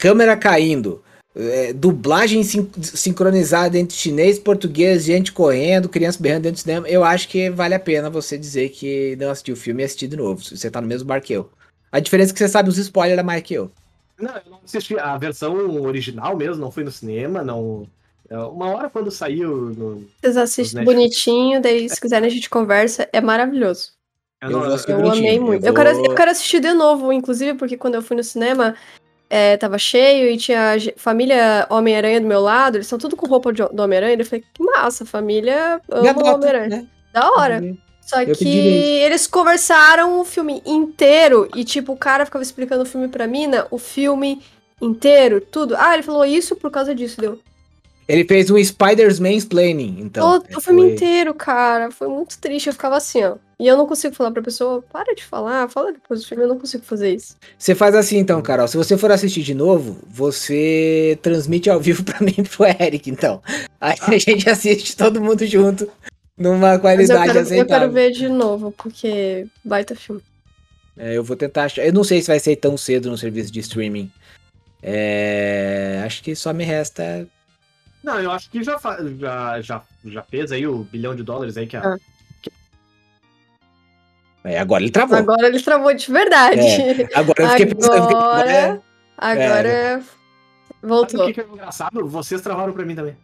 câmera 0.02 0.36
caindo, 0.36 1.00
é, 1.36 1.72
dublagem 1.74 2.42
sin- 2.44 2.68
sincronizada 2.82 3.78
entre 3.78 3.96
chinês, 3.96 4.40
português, 4.40 5.04
gente 5.06 5.32
correndo, 5.32 5.88
criança 5.88 6.18
berrando 6.20 6.42
dentro 6.42 6.58
do 6.58 6.64
cinema, 6.64 6.90
eu 6.90 7.04
acho 7.04 7.28
que 7.30 7.52
vale 7.52 7.76
a 7.76 7.80
pena 7.80 8.10
você 8.10 8.36
dizer 8.36 8.70
que 8.70 9.16
não 9.18 9.30
assistiu 9.30 9.54
o 9.54 9.58
filme 9.58 9.84
e 9.84 9.86
assistir 9.86 10.08
de 10.08 10.18
novo. 10.18 10.44
se 10.44 10.58
Você 10.58 10.72
tá 10.72 10.82
no 10.82 10.88
mesmo 10.88 11.08
bar 11.08 11.22
que 11.22 11.32
eu. 11.34 11.48
A 11.92 12.00
diferença 12.00 12.32
é 12.32 12.34
que 12.34 12.40
você 12.40 12.48
sabe 12.50 12.68
os 12.70 12.78
spoilers 12.80 13.20
a 13.20 13.24
mais 13.24 13.44
que 13.44 13.54
eu. 13.54 13.72
Não, 14.20 14.32
eu 14.36 14.42
não 14.52 14.60
assisti 14.66 14.98
a 14.98 15.16
versão 15.18 15.54
original 15.84 16.36
mesmo, 16.36 16.56
não 16.62 16.72
fui 16.72 16.84
no 16.84 16.92
cinema, 16.92 17.44
não. 17.44 17.88
é, 18.30 18.38
Uma 18.38 18.70
hora 18.76 18.90
quando 18.90 19.12
saiu 19.12 19.56
no. 19.78 20.04
Vocês 20.20 20.36
assistem 20.36 20.84
bonitinho, 20.84 21.62
daí 21.62 21.88
se 21.88 22.02
quiserem 22.02 22.28
a 22.28 22.32
gente 22.32 22.50
conversa. 22.50 23.08
É 23.14 23.22
maravilhoso. 23.22 23.92
Eu 24.42 24.50
não- 24.50 24.60
vou 24.62 24.74
assistir 24.74 24.92
Eu 24.92 25.12
amei 25.12 25.38
eu 25.38 25.42
muito. 25.44 25.64
Eu, 25.66 25.74
vou- 25.74 25.84
quero, 25.84 26.00
eu 26.06 26.16
quero 26.16 26.32
assistir 26.32 26.60
de 26.60 26.74
novo, 26.74 27.14
inclusive, 27.14 27.54
porque 27.58 27.78
quando 27.78 27.96
eu 27.96 28.02
fui 28.02 28.18
no 28.18 28.24
cinema, 28.24 28.76
é, 29.34 29.56
tava 29.56 29.78
cheio 29.78 30.30
e 30.30 30.36
tinha 30.38 30.76
família 30.98 31.66
Homem-Aranha 31.70 32.20
do 32.20 32.28
meu 32.28 32.42
lado, 32.42 32.76
eles 32.76 32.86
estão 32.86 33.00
tudo 33.00 33.16
com 33.16 33.26
roupa 33.28 33.54
de- 33.54 33.64
do 33.64 33.82
Homem-Aranha. 33.82 34.18
Eu 34.20 34.26
falei, 34.26 34.44
que 34.54 34.62
massa, 34.62 35.06
família 35.06 35.80
Me 35.90 36.10
ama 36.10 36.20
o 36.22 36.28
adota, 36.28 36.36
Homem-Aranha. 36.36 36.68
né? 36.70 36.88
Da 37.14 37.32
hora. 37.32 37.62
Só 38.02 38.22
Eu 38.22 38.36
que 38.36 38.48
eles 38.50 39.26
conversaram 39.28 40.20
o 40.20 40.26
filme 40.26 40.62
inteiro 40.66 41.48
e, 41.56 41.64
tipo, 41.64 41.94
o 41.94 41.98
cara 41.98 42.26
ficava 42.26 42.44
explicando 42.44 42.84
o 42.84 42.86
filme 42.86 43.08
pra 43.08 43.26
mina, 43.26 43.68
o 43.72 43.78
filme 43.78 44.42
inteiro, 44.82 45.40
tudo. 45.40 45.76
Ah, 45.78 45.94
ele 45.94 46.04
falou 46.04 46.26
isso 46.26 46.56
por 46.56 46.70
causa 46.70 46.94
disso, 46.94 47.22
deu. 47.22 47.40
Ele 48.08 48.26
fez 48.26 48.50
um 48.52 48.62
Spider's 48.62 49.20
Mansplaining, 49.20 49.98
então. 50.02 50.28
o, 50.54 50.58
o 50.58 50.62
filme 50.62 50.82
Foi- 50.82 50.92
inteiro, 50.94 51.34
cara, 51.34 51.90
foi 51.92 52.10
muito 52.10 52.38
triste. 52.40 52.68
Eu 52.68 52.74
ficava 52.74 52.98
assim, 52.98 53.24
ó. 53.24 53.36
E 53.62 53.68
eu 53.68 53.78
não 53.78 53.86
consigo 53.86 54.16
falar 54.16 54.32
pra 54.32 54.42
pessoa, 54.42 54.82
para 54.92 55.14
de 55.14 55.24
falar, 55.24 55.70
fala 55.70 55.94
depois 55.94 56.20
do 56.22 56.26
filme, 56.28 56.46
eu 56.46 56.48
não 56.48 56.58
consigo 56.58 56.84
fazer 56.84 57.14
isso. 57.14 57.38
Você 57.56 57.76
faz 57.76 57.94
assim 57.94 58.18
então, 58.18 58.42
Carol. 58.42 58.68
Se 58.68 58.76
você 58.76 58.98
for 58.98 59.12
assistir 59.12 59.44
de 59.44 59.54
novo, 59.54 60.00
você 60.10 61.20
transmite 61.22 61.70
ao 61.70 61.80
vivo 61.80 62.04
pra 62.04 62.20
mim 62.26 62.34
e 62.40 62.42
pro 62.42 62.66
Eric, 62.66 63.08
então. 63.08 63.40
Aí 63.80 63.96
a 64.02 64.18
gente 64.18 64.50
assiste 64.50 64.98
todo 64.98 65.22
mundo 65.22 65.46
junto, 65.46 65.88
numa 66.36 66.58
Mas 66.60 66.74
eu 66.74 66.82
qualidade 66.82 67.26
quero, 67.28 67.38
eu 67.38 67.44
aceitável. 67.44 67.68
quero 67.68 67.92
ver 67.92 68.10
de 68.10 68.28
novo, 68.30 68.72
porque 68.72 69.46
baita 69.64 69.96
filme. 69.96 70.24
É, 70.98 71.16
eu 71.16 71.24
vou 71.24 71.38
tentar 71.38 71.66
achar. 71.66 71.86
Eu 71.86 71.94
não 71.94 72.04
sei 72.04 72.20
se 72.20 72.30
vai 72.30 72.40
ser 72.40 72.56
tão 72.56 72.76
cedo 72.76 73.12
no 73.12 73.18
serviço 73.18 73.52
de 73.52 73.60
streaming. 73.60 74.12
É, 74.82 76.02
acho 76.04 76.24
que 76.24 76.36
só 76.36 76.52
me 76.52 76.64
resta. 76.64 77.28
Não, 78.04 78.20
eu 78.20 78.32
acho 78.32 78.50
que 78.50 78.64
já, 78.64 78.80
já, 79.20 79.62
já, 79.62 79.84
já 80.04 80.24
fez 80.24 80.52
aí 80.52 80.66
o 80.66 80.80
bilhão 80.80 81.16
de 81.16 81.22
dólares 81.22 81.58
aí 81.58 81.68
que 81.68 81.78
a. 81.78 81.82
Ah. 81.94 81.98
É, 84.44 84.60
agora 84.60 84.82
ele 84.84 84.92
travou. 84.92 85.18
Agora, 85.18 85.34
Agora 85.44 85.48
ele 85.56 85.64
travou 85.64 85.94
de 85.94 86.12
verdade. 86.12 86.62
eu 86.62 87.50
fiquei 87.50 87.66
pensando. 87.68 87.96
eu 87.96 88.02
fiquei- 88.04 88.18
Agora, 88.18 88.82
agora 89.18 90.02
Sabe 90.02 90.06
voltou. 90.82 91.30
o 91.30 91.34
que, 91.34 91.42
é 91.42 91.44
engraçado? 91.46 92.08
Vocês 92.08 92.42
travaram 92.42 92.74
pra 92.74 92.84
mim 92.86 92.96
também. 92.96 93.16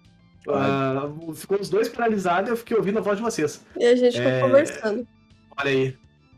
Ah, 0.49 1.09
ficou 1.35 1.59
os 1.59 1.69
dois 1.69 1.89
paralisados 1.89 2.49
e 2.49 2.53
eu 2.53 2.57
fiquei 2.57 2.77
ouvindo 2.77 2.99
a 2.99 3.01
voz 3.01 3.17
de 3.17 3.23
vocês. 3.23 3.65
E 3.77 3.85
a 3.85 3.95
gente 3.95 4.15
ficou 4.15 4.31
É, 4.31 4.39
conversando. 4.41 5.07
Olha 5.57 5.69
aí. 5.71 5.97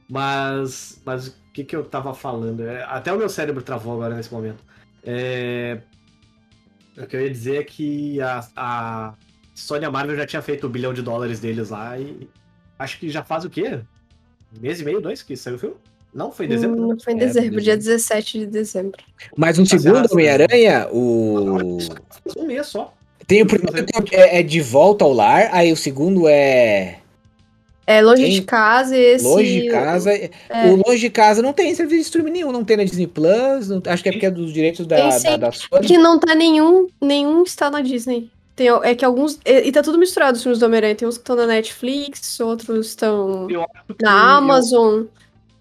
Mas, 0.10 1.00
mas 1.06 1.28
o 1.28 1.34
que, 1.54 1.64
que 1.64 1.76
eu 1.76 1.84
tava 1.84 2.14
falando? 2.16 2.66
É, 2.68 2.84
até 2.86 3.14
o 3.14 3.18
meu 3.18 3.30
cérebro 3.30 3.62
travou 3.62 3.94
agora 3.94 4.16
nesse 4.16 4.34
momento. 4.34 4.64
É, 5.04 5.82
o 6.98 7.06
que 7.06 7.16
eu 7.16 7.22
ia 7.22 7.30
dizer 7.30 7.58
é 7.58 7.64
que 7.64 8.20
a, 8.22 8.48
a 8.56 9.14
Sony 9.54 9.88
Marvel 9.88 10.16
já 10.16 10.26
tinha 10.26 10.42
feito 10.42 10.66
o 10.66 10.70
bilhão 10.70 10.94
de 10.94 11.02
dólares 11.04 11.40
deles 11.40 11.70
lá 11.70 11.98
e 12.00 12.28
acho 12.80 12.98
que 12.98 13.10
já 13.10 13.24
faz 13.24 13.46
o 13.46 13.50
quê? 13.50 13.82
Mês 14.60 14.80
e 14.82 14.86
meio, 14.86 15.02
dois 15.02 15.22
que 15.22 15.36
saiu 15.36 15.56
o 15.56 15.60
filme? 15.60 15.76
Não, 16.14 16.32
foi 16.32 16.46
em 16.48 16.50
dezembro? 16.50 16.82
Hum, 16.82 16.88
não? 16.90 17.00
foi 17.00 17.14
em 17.14 17.18
É, 17.18 17.20
dezembro, 17.20 17.62
dia 17.62 17.78
dezembro. 17.78 17.98
17 18.00 18.40
de 18.40 18.46
dezembro. 18.48 19.04
Mas 19.38 19.60
um 19.60 19.66
segundo. 19.66 20.12
Homem-Aranha, 20.12 20.88
o. 20.92 21.78
Um 22.38 22.46
mês 22.46 22.68
só. 22.68 22.94
Tem 23.28 23.44
o 23.44 23.46
primeiro 23.46 23.86
que 24.04 24.16
é, 24.16 24.40
é 24.40 24.44
de 24.44 24.60
volta 24.60 25.06
ao 25.06 25.14
lar, 25.14 25.50
aí 25.52 25.72
o 25.72 25.78
segundo 25.78 26.28
é 26.28 26.98
É 27.86 28.02
longe 28.02 28.24
Quem- 28.24 28.32
de 28.32 28.42
casa 28.42 28.98
e 28.98 29.00
esse. 29.00 29.24
longe 29.26 29.62
de 29.62 29.68
casa. 29.70 30.12
é. 30.12 30.32
O 30.72 30.82
longe 30.84 31.00
de 31.00 31.10
casa 31.12 31.42
não 31.44 31.54
tem 31.54 31.76
serviço 31.76 31.98
de 32.02 32.06
streaming 32.08 32.32
nenhum, 32.32 32.52
não 32.52 32.64
tem 32.64 32.76
na 32.78 32.84
Disney 32.84 33.06
Plus, 33.06 33.70
não- 33.70 33.82
acho 33.86 34.02
que 34.02 34.10
é 34.10 34.12
porque 34.12 34.26
é 34.26 34.32
dos 34.32 34.52
direitos 34.52 34.88
da, 34.88 34.96
Tem 35.12 35.24
da, 35.24 35.38
da 35.38 35.52
Sony. 35.52 35.86
Que 35.86 35.98
não 36.00 36.20
tá 36.20 36.34
nenhum. 36.34 36.88
Nenhum 37.00 37.44
está 37.44 37.70
na 37.70 37.82
Disney. 37.82 38.32
Tem, 38.60 38.68
é 38.68 38.94
que 38.94 39.06
alguns. 39.06 39.40
E, 39.46 39.68
e 39.68 39.72
tá 39.72 39.82
tudo 39.82 39.98
misturado 39.98 40.36
os 40.36 40.44
filmes 40.44 40.60
do 40.60 40.66
Homem-Aranha. 40.66 40.94
Tem 40.94 41.08
uns 41.08 41.16
que 41.18 41.22
estão 41.22 41.38
na 41.38 41.46
Netflix, 41.48 42.38
outros 42.42 42.88
estão 42.88 43.48
na 44.02 44.36
Amazon. 44.36 45.06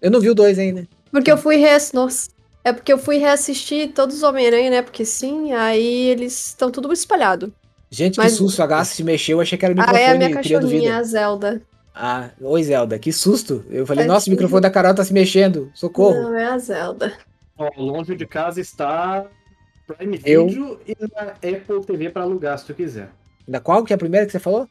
Eu 0.01 0.11
não 0.11 0.19
vi 0.19 0.29
o 0.29 0.35
dois 0.35 0.59
ainda. 0.59 0.85
Porque 1.09 1.31
eu 1.31 1.37
fui 1.37 1.55
reassistir. 1.55 1.95
Nossa. 1.97 2.29
É 2.61 2.73
porque 2.73 2.91
eu 2.91 2.97
fui 2.97 3.15
reassistir 3.15 3.93
todos 3.93 4.17
os 4.17 4.23
Homem-Aranha, 4.23 4.69
né? 4.69 4.81
Porque 4.81 5.05
sim, 5.05 5.53
aí 5.53 6.09
eles 6.09 6.47
estão 6.47 6.69
tudo 6.69 6.91
espalhado. 6.91 7.53
Gente, 7.89 8.17
Mas- 8.17 8.33
que 8.33 8.37
susto, 8.37 8.61
a 8.61 8.67
Gaça 8.67 8.93
se 8.93 9.01
mexeu, 9.01 9.39
achei 9.39 9.57
que 9.57 9.63
era 9.63 9.73
o 9.73 9.77
Ah, 9.77 9.81
microfone 9.81 10.03
é 10.03 10.11
a 10.11 10.17
minha 10.17 10.31
cachorrinha, 10.33 10.97
a 10.97 11.03
Zelda. 11.03 11.61
Ah, 11.95 12.29
oi 12.41 12.61
Zelda, 12.63 12.99
que 12.99 13.13
susto. 13.13 13.63
Eu 13.69 13.85
falei, 13.87 13.99
Tadinho. 14.03 14.13
nossa, 14.13 14.27
o 14.27 14.31
microfone 14.31 14.61
da 14.61 14.69
Carol 14.69 14.93
tá 14.93 15.05
se 15.05 15.13
mexendo. 15.13 15.71
Socorro. 15.73 16.21
Não, 16.21 16.37
é 16.37 16.47
a 16.47 16.57
Zelda. 16.57 17.13
Ó, 17.57 17.69
longe 17.77 18.13
de 18.13 18.25
casa 18.25 18.59
está 18.59 19.25
Prime 19.97 20.21
Eu- 20.25 20.47
Video 20.47 20.79
e 20.87 20.95
na 21.13 21.31
Apple 21.31 21.85
TV 21.85 22.09
para 22.09 22.23
alugar, 22.23 22.57
se 22.57 22.65
tu 22.65 22.73
quiser. 22.73 23.09
Da 23.47 23.59
qual 23.59 23.83
que 23.83 23.91
é 23.91 23.95
a 23.95 23.99
primeira 23.99 24.25
que 24.25 24.31
você 24.31 24.39
falou? 24.39 24.67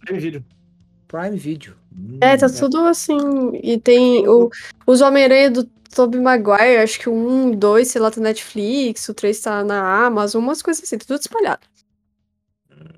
Prime 0.00 0.18
Video. 0.18 0.44
Prime 1.06 1.36
Video. 1.36 1.74
Hum, 1.96 2.18
É, 2.20 2.36
tá 2.36 2.48
tudo 2.48 2.78
assim. 2.80 3.16
E 3.62 3.78
tem 3.78 4.26
o, 4.28 4.50
os 4.86 5.00
Homem-Aranha 5.00 5.50
do 5.50 5.64
Tobey 5.94 6.20
Maguire, 6.20 6.78
acho 6.82 6.98
que 6.98 7.08
o 7.08 7.14
1, 7.14 7.52
2, 7.52 7.86
sei 7.88 8.00
lá, 8.00 8.10
tá 8.10 8.20
na 8.20 8.28
Netflix, 8.28 9.08
o 9.08 9.14
3 9.14 9.40
tá 9.40 9.62
na 9.64 10.04
Amazon, 10.06 10.42
umas 10.42 10.60
coisas 10.60 10.82
assim, 10.82 10.98
tá 10.98 11.04
tudo 11.06 11.20
espalhado. 11.20 11.60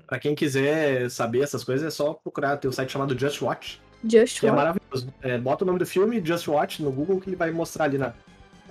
Pra 0.07 0.19
quem 0.19 0.33
quiser 0.33 1.09
saber 1.11 1.41
essas 1.43 1.63
coisas, 1.63 1.85
é 1.87 1.91
só 1.91 2.13
procurar. 2.13 2.57
Tem 2.57 2.67
um 2.67 2.71
site 2.73 2.91
chamado 2.91 3.17
Just 3.17 3.41
Watch, 3.41 3.79
Just 4.03 4.39
que 4.39 4.47
é 4.47 4.51
Watch. 4.51 4.57
maravilhoso. 4.59 5.13
É, 5.21 5.37
bota 5.37 5.63
o 5.63 5.67
nome 5.67 5.77
do 5.79 5.85
filme, 5.85 6.21
Just 6.25 6.47
Watch, 6.47 6.81
no 6.81 6.91
Google, 6.91 7.21
que 7.21 7.29
ele 7.29 7.35
vai 7.35 7.51
mostrar 7.51 7.85
ali 7.85 7.97
na. 7.99 8.13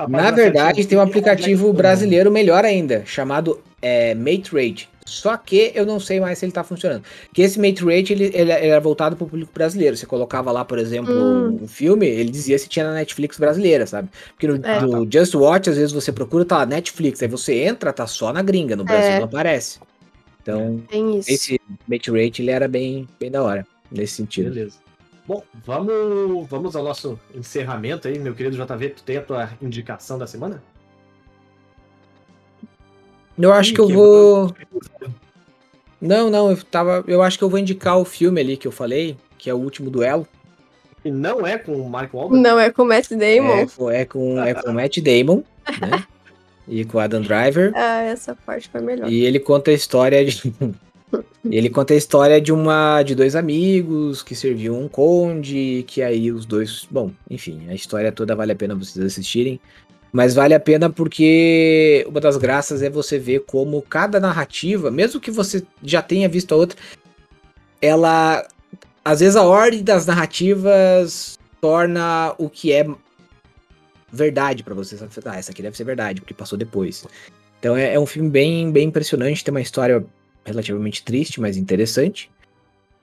Na 0.08 0.30
verdade, 0.30 0.86
tem 0.86 0.96
um 0.98 1.00
é 1.00 1.04
aplicativo 1.04 1.64
Black 1.64 1.76
brasileiro 1.78 2.30
melhor 2.30 2.64
ainda, 2.64 3.02
chamado 3.06 3.60
é, 3.80 4.14
Mate 4.14 4.50
Rate. 4.52 4.88
Só 5.06 5.34
que 5.38 5.72
eu 5.74 5.86
não 5.86 5.98
sei 5.98 6.20
mais 6.20 6.38
se 6.38 6.44
ele 6.44 6.52
tá 6.52 6.62
funcionando. 6.62 7.02
Que 7.32 7.40
esse 7.40 7.58
Mate 7.58 7.82
Rate, 7.82 8.12
ele, 8.12 8.30
ele 8.34 8.52
era 8.52 8.78
voltado 8.78 9.16
pro 9.16 9.26
público 9.26 9.50
brasileiro. 9.54 9.96
Você 9.96 10.04
colocava 10.04 10.52
lá, 10.52 10.66
por 10.66 10.78
exemplo, 10.78 11.14
Hum. 11.14 11.60
um 11.62 11.66
filme, 11.68 12.06
ele 12.06 12.30
dizia 12.30 12.58
se 12.58 12.68
tinha 12.68 12.86
na 12.86 12.92
Netflix 12.92 13.38
brasileira, 13.38 13.86
sabe? 13.86 14.10
Porque 14.34 14.46
no, 14.46 14.56
É. 14.66 14.80
no 14.82 15.08
Just 15.10 15.34
Watch, 15.34 15.70
às 15.70 15.76
vezes 15.76 15.92
você 15.92 16.12
procura, 16.12 16.44
tá 16.44 16.58
lá, 16.58 16.66
Netflix. 16.66 17.22
Aí 17.22 17.28
você 17.28 17.54
entra, 17.62 17.90
tá 17.90 18.06
só 18.06 18.34
na 18.34 18.42
gringa, 18.42 18.76
no 18.76 18.84
Brasil 18.84 19.12
É. 19.12 19.18
não 19.18 19.24
aparece. 19.24 19.78
Então, 20.42 20.82
Tem 20.90 21.18
isso. 21.18 21.30
esse 21.30 21.60
Mate 21.88 22.10
Rate, 22.10 22.42
ele 22.42 22.50
era 22.50 22.68
bem, 22.68 23.08
bem 23.18 23.30
da 23.30 23.42
hora, 23.42 23.66
nesse 23.90 24.16
sentido. 24.16 24.50
Beleza. 24.50 24.76
Bom, 25.28 25.42
vamos, 25.62 26.48
vamos 26.48 26.74
ao 26.74 26.82
nosso 26.82 27.20
encerramento 27.34 28.08
aí, 28.08 28.18
meu 28.18 28.34
querido 28.34 28.56
JV. 28.56 28.88
Tu 28.88 29.02
tem 29.02 29.18
a 29.18 29.22
tua 29.22 29.50
indicação 29.60 30.16
da 30.18 30.26
semana? 30.26 30.62
Eu 33.38 33.52
acho 33.52 33.72
Ih, 33.72 33.74
que 33.74 33.80
eu 33.82 33.86
quebrou. 33.88 34.46
vou... 34.46 34.56
Não, 36.00 36.30
não, 36.30 36.50
eu 36.50 36.56
tava. 36.64 37.04
Eu 37.06 37.20
acho 37.20 37.36
que 37.36 37.44
eu 37.44 37.50
vou 37.50 37.58
indicar 37.58 37.98
o 37.98 38.06
filme 38.06 38.40
ali 38.40 38.56
que 38.56 38.66
eu 38.66 38.72
falei, 38.72 39.18
que 39.36 39.50
é 39.50 39.54
o 39.54 39.58
último 39.58 39.90
duelo. 39.90 40.26
E 41.04 41.10
não 41.10 41.46
é 41.46 41.58
com 41.58 41.72
o 41.72 41.90
Mark 41.90 42.14
Wahlberg? 42.14 42.42
Não, 42.42 42.58
é 42.58 42.70
com 42.70 42.82
o 42.82 42.86
Matt 42.86 43.10
Damon. 43.10 43.52
É, 43.58 43.66
com- 43.66 43.90
é 43.90 44.04
com, 44.06 44.42
é 44.42 44.54
com 44.54 44.70
o 44.70 44.74
Matt 44.74 44.98
Damon, 44.98 45.42
né? 45.80 46.04
E 46.70 46.84
com 46.84 46.98
o 46.98 47.00
Adam 47.00 47.22
Driver. 47.22 47.72
Ah, 47.74 48.02
essa 48.02 48.34
parte 48.34 48.68
foi 48.68 48.82
melhor. 48.82 49.10
E 49.10 49.24
ele 49.24 49.40
conta 49.40 49.70
a 49.70 49.74
história 49.74 50.22
de. 50.22 50.52
Ele 51.44 51.70
conta 51.70 51.94
a 51.94 51.96
história 51.96 52.40
de 52.40 52.52
uma. 52.52 53.02
de 53.02 53.14
dois 53.14 53.34
amigos 53.34 54.22
que 54.22 54.34
serviam 54.34 54.80
um 54.80 54.88
conde, 54.88 55.84
que 55.86 56.02
aí 56.02 56.30
os 56.30 56.44
dois. 56.44 56.86
Bom, 56.90 57.10
enfim, 57.30 57.66
a 57.68 57.74
história 57.74 58.12
toda 58.12 58.36
vale 58.36 58.52
a 58.52 58.56
pena 58.56 58.74
vocês 58.74 59.04
assistirem. 59.04 59.60
Mas 60.12 60.34
vale 60.34 60.54
a 60.54 60.60
pena 60.60 60.88
porque 60.88 62.04
uma 62.08 62.20
das 62.20 62.36
graças 62.36 62.82
é 62.82 62.88
você 62.88 63.18
ver 63.18 63.40
como 63.40 63.82
cada 63.82 64.18
narrativa, 64.18 64.90
mesmo 64.90 65.20
que 65.20 65.30
você 65.30 65.62
já 65.82 66.00
tenha 66.00 66.28
visto 66.28 66.52
a 66.52 66.56
outra, 66.56 66.78
ela. 67.80 68.46
Às 69.04 69.20
vezes 69.20 69.36
a 69.36 69.42
ordem 69.42 69.82
das 69.82 70.06
narrativas 70.06 71.38
torna 71.60 72.34
o 72.36 72.50
que 72.50 72.72
é 72.72 72.86
verdade 74.12 74.62
pra 74.62 74.74
você. 74.74 74.96
Ah, 75.24 75.38
essa 75.38 75.50
aqui 75.50 75.62
deve 75.62 75.76
ser 75.76 75.84
verdade, 75.84 76.20
porque 76.20 76.34
passou 76.34 76.58
depois. 76.58 77.06
Então 77.58 77.76
é, 77.76 77.94
é 77.94 78.00
um 78.00 78.06
filme 78.06 78.28
bem, 78.28 78.70
bem 78.70 78.88
impressionante, 78.88 79.44
tem 79.44 79.52
uma 79.52 79.60
história 79.60 80.04
relativamente 80.48 81.04
triste, 81.04 81.40
mas 81.40 81.56
interessante. 81.56 82.30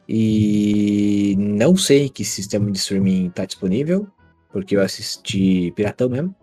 E 0.08 1.36
não 1.38 1.76
sei 1.76 2.10
que 2.10 2.24
sistema 2.24 2.70
de 2.72 2.78
streaming 2.78 3.30
tá 3.32 3.46
disponível, 3.46 4.08
porque 4.52 4.76
eu 4.76 4.82
assisti 4.82 5.72
Piratão 5.76 6.10
mesmo. 6.10 6.36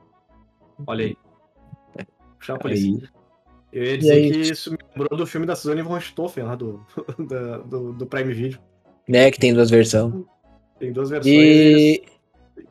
Olha 0.86 1.06
aí. 1.06 1.16
A 2.48 2.58
polícia. 2.58 2.90
Aí, 2.90 3.08
Eu 3.72 3.84
ia 3.84 3.98
dizer 3.98 4.12
aí? 4.14 4.32
que 4.32 4.38
isso 4.40 4.72
me 4.72 4.78
lembrou 4.96 5.16
do 5.16 5.26
filme 5.26 5.46
da 5.46 5.54
Suzanne 5.54 5.80
von 5.82 5.98
Stoffen, 6.00 6.42
lá 6.44 6.56
do, 6.56 6.84
da- 7.28 7.58
do, 7.58 7.92
do 7.92 8.06
Prime 8.06 8.34
Video. 8.34 8.58
né, 9.08 9.30
que 9.30 9.38
tem 9.38 9.54
duas 9.54 9.70
versões. 9.70 10.12
Tem 10.78 10.92
duas 10.92 11.10
versões 11.10 11.32
E 11.34 12.02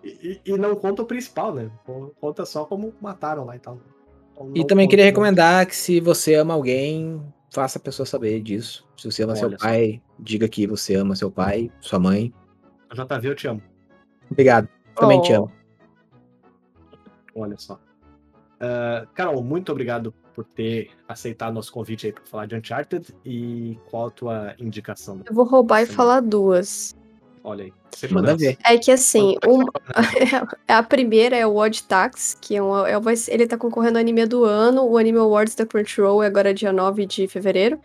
e, 0.03 0.39
e- 0.45 0.57
não 0.57 0.75
conta 0.75 1.01
o 1.01 1.05
principal, 1.05 1.53
né? 1.55 1.71
Conta 2.19 2.45
só 2.45 2.65
como 2.65 2.93
mataram 3.01 3.45
lá 3.45 3.55
e 3.55 3.59
tal. 3.59 3.79
Então, 4.35 4.51
E 4.55 4.65
também 4.67 4.87
queria 4.87 5.05
recomendar 5.05 5.65
que 5.65 5.75
se 5.75 5.99
você 6.01 6.35
ama 6.35 6.53
alguém, 6.53 7.21
faça 7.51 7.77
a 7.77 7.81
pessoa 7.81 8.05
saber 8.05 8.41
disso. 8.41 8.87
Se 8.97 9.11
você 9.11 9.23
ama 9.23 9.35
seu 9.35 9.47
Olha 9.49 9.57
só. 9.59 9.65
pai, 9.65 10.01
diga 10.17 10.47
que 10.47 10.65
você 10.65 10.95
ama 10.95 11.15
seu 11.15 11.29
pai, 11.29 11.69
sua 11.81 11.99
mãe. 11.99 12.33
JV, 12.93 13.29
eu 13.29 13.35
te 13.35 13.47
amo. 13.47 13.61
Obrigado. 14.29 14.67
Também 14.95 15.21
te 15.21 15.31
Oh. 15.33 15.35
amo. 15.43 15.51
Olha 17.35 17.57
só. 17.57 17.79
Ah, 18.59 19.05
Carol, 19.13 19.43
muito 19.43 19.71
obrigado 19.71 20.13
por 20.33 20.45
ter 20.45 20.91
aceitado 21.07 21.53
nosso 21.53 21.71
convite 21.71 22.07
aí 22.07 22.13
para 22.13 22.23
falar 22.25 22.45
de 22.45 22.55
Uncharted. 22.55 23.07
E 23.25 23.77
qual 23.89 24.07
a 24.07 24.11
tua 24.11 24.55
indicação? 24.59 25.21
Eu 25.25 25.33
vou 25.33 25.45
roubar 25.45 25.81
e 25.81 25.85
falar 25.85 26.21
duas. 26.21 26.95
Olha 27.43 27.65
aí. 27.65 27.73
Manda 28.09 28.35
ver. 28.35 28.57
É 28.65 28.77
que 28.77 28.91
assim, 28.91 29.35
um- 29.47 29.65
a 30.67 30.83
primeira 30.83 31.35
é 31.35 31.45
o 31.45 31.55
Odd 31.55 31.83
Tax, 31.83 32.37
que 32.39 32.55
é 32.55 32.61
um, 32.63 32.85
é, 32.85 33.15
ser- 33.15 33.33
ele 33.33 33.47
tá 33.47 33.57
concorrendo 33.57 33.97
ao 33.97 34.01
anime 34.01 34.25
do 34.25 34.43
ano. 34.45 34.83
O 34.85 34.97
Anime 34.97 35.17
Awards 35.19 35.55
da 35.55 35.65
Crunchyroll 35.65 36.23
é 36.23 36.27
agora 36.27 36.53
dia 36.53 36.71
9 36.71 37.05
de 37.05 37.27
fevereiro. 37.27 37.79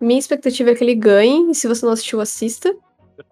Minha 0.00 0.18
expectativa 0.18 0.70
é 0.70 0.74
que 0.74 0.82
ele 0.84 0.94
ganhe, 0.94 1.50
e 1.50 1.54
se 1.54 1.68
você 1.68 1.84
não 1.86 1.92
assistiu, 1.92 2.20
assista. 2.20 2.74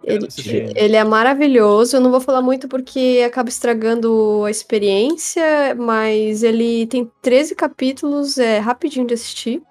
Ele, 0.04 0.28
ele 0.76 0.96
é 0.96 1.02
maravilhoso. 1.04 1.96
Eu 1.96 2.00
não 2.00 2.11
vou 2.11 2.20
falar 2.20 2.42
muito 2.42 2.68
porque 2.68 3.22
acaba 3.26 3.48
estragando 3.48 4.44
a 4.46 4.50
experiência, 4.50 5.74
mas 5.76 6.42
ele 6.42 6.86
tem 6.86 7.11
13 7.22 7.54
capítulos, 7.54 8.38
é 8.38 8.58
rapidinho 8.58 9.06
de 9.06 9.14
assistir. 9.14 9.62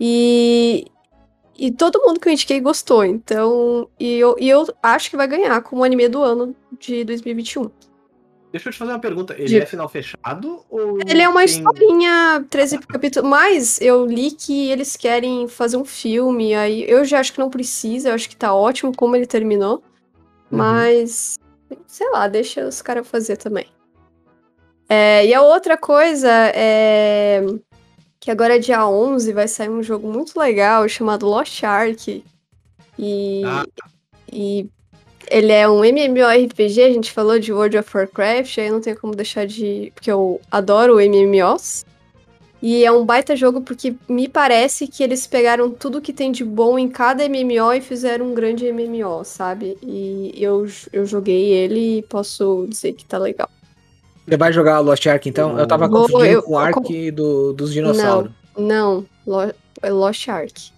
E, 0.00 0.86
e 1.60 1.70
todo 1.70 2.00
mundo 2.00 2.18
que 2.18 2.26
eu 2.26 2.32
indiquei 2.32 2.58
gostou, 2.58 3.04
então. 3.04 3.86
E 4.00 4.18
eu, 4.18 4.34
e 4.38 4.48
eu 4.48 4.66
acho 4.82 5.10
que 5.10 5.16
vai 5.16 5.28
ganhar 5.28 5.60
como 5.60 5.84
anime 5.84 6.08
do 6.08 6.22
ano 6.22 6.56
de 6.78 7.04
2021. 7.04 7.70
Deixa 8.50 8.68
eu 8.68 8.72
te 8.72 8.78
fazer 8.78 8.92
uma 8.92 8.98
pergunta. 8.98 9.34
Ele 9.34 9.44
Diga. 9.44 9.62
é 9.62 9.66
final 9.66 9.88
fechado 9.88 10.64
ou. 10.70 10.98
Ele 11.06 11.20
é 11.20 11.28
uma 11.28 11.44
tem- 11.44 11.48
historinha, 11.48 12.44
13 12.48 12.78
capítulos. 12.78 13.28
Mas 13.28 13.80
eu 13.80 14.06
li 14.06 14.30
que 14.30 14.70
eles 14.70 14.96
querem 14.96 15.46
fazer 15.46 15.76
um 15.76 15.84
filme, 15.84 16.54
aí 16.54 16.90
eu 16.90 17.04
já 17.04 17.20
acho 17.20 17.34
que 17.34 17.38
não 17.38 17.50
precisa, 17.50 18.08
eu 18.08 18.14
acho 18.14 18.28
que 18.28 18.36
tá 18.36 18.54
ótimo 18.54 18.96
como 18.96 19.14
ele 19.14 19.26
terminou. 19.26 19.82
Uhum. 20.50 20.58
Mas, 20.58 21.38
sei 21.86 22.10
lá, 22.10 22.26
deixa 22.26 22.66
os 22.66 22.80
caras 22.80 23.06
fazer 23.06 23.36
também. 23.36 23.66
É, 24.88 25.26
e 25.26 25.34
a 25.34 25.42
outra 25.42 25.76
coisa 25.76 26.30
é 26.54 27.44
que 28.20 28.30
agora 28.30 28.56
é 28.56 28.58
dia 28.58 28.86
11, 28.86 29.32
vai 29.32 29.48
sair 29.48 29.70
um 29.70 29.82
jogo 29.82 30.12
muito 30.12 30.38
legal 30.38 30.86
chamado 30.88 31.26
Lost 31.26 31.64
Ark. 31.64 32.22
E, 32.98 33.42
Ah. 33.46 33.64
e 34.30 34.68
ele 35.30 35.52
é 35.52 35.66
um 35.68 35.82
MMORPG, 35.82 36.82
a 36.82 36.92
gente 36.92 37.12
falou 37.12 37.38
de 37.38 37.52
World 37.52 37.78
of 37.78 37.96
Warcraft, 37.96 38.58
aí 38.58 38.70
não 38.70 38.80
tem 38.80 38.94
como 38.94 39.14
deixar 39.14 39.46
de. 39.46 39.90
Porque 39.94 40.10
eu 40.10 40.40
adoro 40.50 41.00
MMOs. 41.00 41.86
E 42.62 42.84
é 42.84 42.92
um 42.92 43.06
baita 43.06 43.34
jogo 43.34 43.62
porque 43.62 43.94
me 44.06 44.28
parece 44.28 44.86
que 44.86 45.02
eles 45.02 45.26
pegaram 45.26 45.70
tudo 45.70 46.00
que 46.00 46.12
tem 46.12 46.30
de 46.30 46.44
bom 46.44 46.78
em 46.78 46.90
cada 46.90 47.24
MMO 47.26 47.72
e 47.72 47.80
fizeram 47.80 48.26
um 48.26 48.34
grande 48.34 48.70
MMO, 48.70 49.24
sabe? 49.24 49.78
E 49.82 50.30
eu, 50.36 50.66
eu 50.92 51.06
joguei 51.06 51.52
ele 51.52 51.98
e 51.98 52.02
posso 52.02 52.66
dizer 52.68 52.92
que 52.92 53.06
tá 53.06 53.16
legal. 53.16 53.48
Você 54.30 54.36
vai 54.36 54.52
jogar 54.52 54.78
Lost 54.80 55.04
Ark 55.06 55.28
então? 55.28 55.58
Eu 55.58 55.66
tava 55.66 55.88
Vou, 55.88 56.02
confundindo 56.02 56.32
eu- 56.34 56.42
com 56.42 56.52
o 56.52 56.58
Ark 56.58 57.10
do, 57.10 57.52
dos 57.52 57.72
dinossauros. 57.72 58.30
Não, 58.56 59.04
Lo- 59.26 59.52
é 59.82 59.90
Lost 59.90 60.28
Ark. 60.28 60.70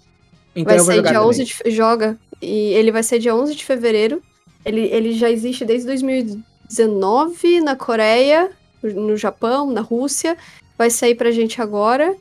Então 0.57 0.65
vai 0.65 0.79
eu 0.79 0.85
vou 0.85 0.95
ser 0.95 1.03
dia 1.03 1.13
também. 1.13 1.29
11 1.29 1.45
de 1.45 1.71
joga 1.71 2.19
e 2.41 2.73
ele 2.75 2.91
vai 2.93 3.03
ser 3.03 3.19
dia 3.19 3.35
11 3.35 3.55
de 3.55 3.65
fevereiro. 3.65 4.23
Ele, 4.65 4.81
ele 4.83 5.13
já 5.13 5.31
existe 5.31 5.65
desde 5.65 5.87
2019 5.87 7.61
na 7.61 7.77
Coreia, 7.77 8.51
no 8.83 9.17
Japão, 9.17 9.71
na 9.71 9.81
Rússia. 9.81 10.37
Vai 10.79 10.91
sair 10.91 11.15
pra 11.15 11.31
gente 11.31 11.61
agora 11.61 12.15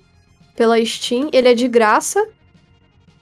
pela 0.55 0.83
Steam. 0.85 1.29
Ele 1.31 1.47
é 1.49 1.53
de 1.53 1.67
graça. 1.67 2.25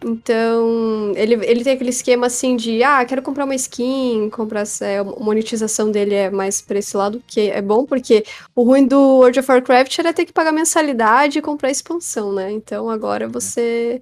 Então, 0.04 1.12
ele, 1.16 1.34
ele 1.46 1.64
tem 1.64 1.74
aquele 1.74 1.90
esquema 1.90 2.28
assim 2.28 2.56
de, 2.56 2.82
ah, 2.84 3.04
quero 3.06 3.22
comprar 3.22 3.44
uma 3.44 3.56
skin, 3.56 4.30
comprar 4.30 4.62
essa, 4.62 4.86
é, 4.86 5.00
a 5.00 5.04
monetização 5.04 5.92
dele 5.92 6.16
é 6.16 6.30
mais 6.30 6.62
pra 6.62 6.80
esse 6.80 6.96
lado, 6.96 7.22
que 7.28 7.50
é 7.50 7.62
bom, 7.62 7.86
porque 7.86 8.24
o 8.56 8.64
ruim 8.64 8.88
do 8.88 8.98
World 8.98 9.40
of 9.40 9.52
Warcraft 9.52 10.00
era 10.00 10.14
ter 10.14 10.26
que 10.26 10.32
pagar 10.32 10.54
mensalidade 10.54 11.40
e 11.40 11.42
comprar 11.42 11.70
expansão, 11.70 12.32
né? 12.32 12.50
Então 12.50 12.90
agora 12.90 13.28
você 13.28 14.02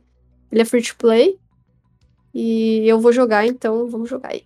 ele 0.51 0.61
é 0.61 0.65
free 0.65 0.81
to 0.81 0.95
play. 0.97 1.37
E 2.33 2.87
eu 2.87 2.99
vou 2.99 3.11
jogar, 3.11 3.47
então 3.47 3.89
vamos 3.89 4.09
jogar 4.09 4.33
aí. 4.33 4.43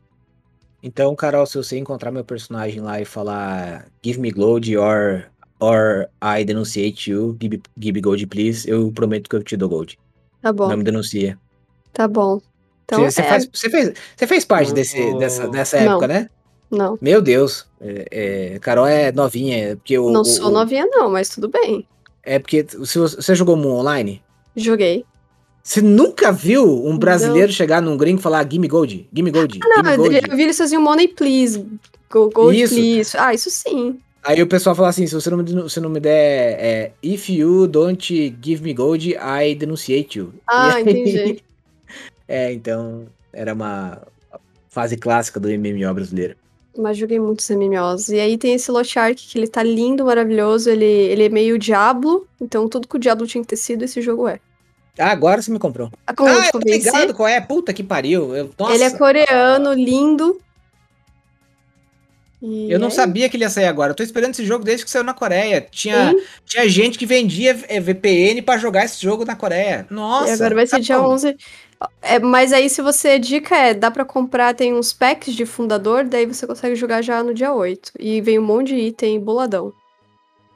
Então, 0.81 1.15
Carol, 1.15 1.45
se 1.45 1.57
você 1.57 1.77
encontrar 1.77 2.11
meu 2.11 2.23
personagem 2.23 2.79
lá 2.79 2.99
e 2.99 3.05
falar 3.05 3.87
Give 4.03 4.19
me 4.19 4.31
gold 4.31 4.75
or, 4.77 5.25
or 5.59 6.07
I 6.23 6.43
denunciate 6.43 7.11
you, 7.11 7.37
give, 7.39 7.61
give 7.77 7.93
me 7.93 8.01
gold 8.01 8.25
please, 8.27 8.67
eu 8.69 8.91
prometo 8.91 9.29
que 9.29 9.35
eu 9.35 9.43
te 9.43 9.55
dou 9.55 9.69
gold. 9.69 9.99
Tá 10.41 10.51
bom, 10.51 10.67
Não 10.69 10.77
me 10.77 10.83
denuncia. 10.83 11.37
tá 11.93 12.07
bom. 12.07 12.41
Então, 12.85 12.99
você, 13.01 13.11
você 13.11 13.21
é, 13.21 13.23
faz, 13.29 13.49
você, 13.53 13.69
fez, 13.69 13.93
você 14.17 14.27
fez 14.27 14.43
parte 14.45 14.73
desse, 14.73 15.13
dessa, 15.17 15.47
dessa 15.47 15.79
Não. 15.81 15.91
época, 15.93 16.07
né? 16.07 16.29
não. 16.69 16.97
Meu 17.01 17.21
Deus. 17.21 17.65
É, 17.79 18.07
é, 18.55 18.59
Carol 18.59 18.85
é 18.87 19.11
novinha. 19.11 19.75
Porque 19.77 19.97
o, 19.97 20.09
Não 20.11 20.21
o- 20.21 20.25
sou 20.25 20.47
o- 20.47 20.51
novinha, 20.51 20.85
não, 20.87 21.09
mas 21.09 21.29
tudo 21.29 21.47
bem. 21.47 21.87
É 22.23 22.37
porque 22.39 22.65
se 22.69 22.77
você, 22.99 22.99
você 23.17 23.33
jogou 23.35 23.55
Moon 23.55 23.79
Online, 23.79 24.21
Joguei. 24.55 25.05
você 25.63 25.81
nunca 25.81 26.31
viu 26.31 26.85
um 26.85 26.97
brasileiro 26.97 27.51
chegar 27.51 27.81
num 27.81 27.95
gringo 27.97 28.19
e 28.19 28.23
falar 28.23 28.45
Gimme 28.51 28.67
Gold, 28.67 29.09
Gimme 29.13 29.31
Gold, 29.31 29.59
Não, 29.59 29.77
Gimme 29.77 29.91
eu, 29.93 29.97
Gold. 29.97 30.29
eu 30.29 30.35
vi 30.37 30.43
eles 30.43 30.57
faziam 30.57 30.81
Money 30.81 31.07
Please. 31.07 31.65
Go, 32.11 32.29
gold 32.29 32.61
Isso. 32.61 32.75
Please. 32.75 33.17
Ah, 33.17 33.33
isso 33.33 33.49
sim. 33.49 33.99
Aí 34.23 34.41
o 34.41 34.47
pessoal 34.47 34.75
fala 34.75 34.89
assim, 34.89 35.07
se 35.07 35.15
você 35.15 35.29
não 35.29 35.37
me, 35.37 35.69
se 35.69 35.79
não 35.79 35.89
me 35.89 35.99
der 35.99 36.57
é, 36.59 36.91
If 37.01 37.29
you 37.29 37.67
don't 37.67 38.37
give 38.43 38.63
me 38.63 38.73
gold, 38.73 39.15
I 39.15 39.55
denunciate 39.55 40.19
you. 40.19 40.33
Ah, 40.47 40.75
aí- 40.75 40.81
entendi. 40.83 41.43
É, 42.27 42.53
então 42.53 43.07
era 43.33 43.53
uma 43.53 44.03
fase 44.69 44.95
clássica 44.95 45.37
do 45.37 45.49
MMO 45.49 45.93
brasileiro. 45.93 46.35
Mas 46.77 46.97
joguei 46.97 47.19
muitos 47.19 47.49
MMOs. 47.49 48.07
E 48.07 48.17
aí 48.21 48.37
tem 48.37 48.53
esse 48.53 48.71
Lost 48.71 48.95
Ark, 48.95 49.15
que 49.17 49.37
ele 49.37 49.47
tá 49.47 49.61
lindo, 49.61 50.05
maravilhoso. 50.05 50.69
Ele, 50.69 50.85
ele 50.85 51.25
é 51.25 51.29
meio 51.29 51.59
Diablo. 51.59 52.25
Então 52.39 52.69
tudo 52.69 52.87
que 52.87 52.95
o 52.95 52.99
Diablo 52.99 53.27
tinha 53.27 53.41
que 53.41 53.49
ter 53.49 53.57
sido, 53.57 53.83
esse 53.83 54.01
jogo 54.01 54.29
é. 54.29 54.39
Ah, 54.97 55.11
agora 55.11 55.41
você 55.41 55.51
me 55.51 55.59
comprou. 55.59 55.89
Ah, 56.07 56.13
ah, 56.17 56.45
eu 56.45 56.51
tô 56.53 56.59
ligado 56.59 57.13
qual 57.13 57.27
é. 57.27 57.41
Puta 57.41 57.73
que 57.73 57.83
pariu. 57.83 58.33
Eu, 58.33 58.49
nossa, 58.57 58.75
ele 58.75 58.83
é 58.85 58.89
coreano, 58.91 59.73
lindo. 59.73 60.39
E 62.41 62.71
eu 62.71 62.79
não 62.79 62.87
é 62.87 62.91
sabia 62.91 63.29
que 63.29 63.37
ele 63.37 63.43
ia 63.43 63.49
sair 63.49 63.65
agora. 63.65 63.91
Eu 63.91 63.95
tô 63.95 64.01
esperando 64.01 64.33
esse 64.33 64.45
jogo 64.45 64.65
desde 64.65 64.83
que 64.83 64.89
saiu 64.89 65.03
na 65.03 65.13
Coreia. 65.13 65.61
Tinha, 65.69 66.09
Sim. 66.09 66.23
tinha 66.45 66.67
gente 66.67 66.97
que 66.97 67.05
vendia 67.05 67.57
é, 67.67 67.79
VPN 67.79 68.41
pra 68.41 68.57
jogar 68.57 68.83
esse 68.83 69.01
jogo 69.01 69.23
na 69.23 69.35
Coreia. 69.35 69.85
Nossa. 69.89 70.29
E 70.29 70.31
agora 70.31 70.55
vai 70.55 70.65
ser 70.65 70.77
tá 70.77 70.79
dia 70.79 70.99
bom. 70.99 71.13
11. 71.13 71.37
É, 72.01 72.19
mas 72.19 72.51
aí, 72.51 72.69
se 72.69 72.81
você. 72.81 73.19
Dica 73.19 73.55
é: 73.55 73.73
dá 73.73 73.91
pra 73.91 74.05
comprar, 74.05 74.55
tem 74.55 74.73
uns 74.73 74.91
packs 74.91 75.35
de 75.35 75.45
fundador, 75.45 76.03
daí 76.03 76.25
você 76.25 76.47
consegue 76.47 76.75
jogar 76.75 77.01
já 77.01 77.23
no 77.23 77.33
dia 77.33 77.53
8. 77.53 77.91
E 77.99 78.21
vem 78.21 78.39
um 78.39 78.43
monte 78.43 78.69
de 78.69 78.75
item 78.75 79.19
boladão. 79.19 79.71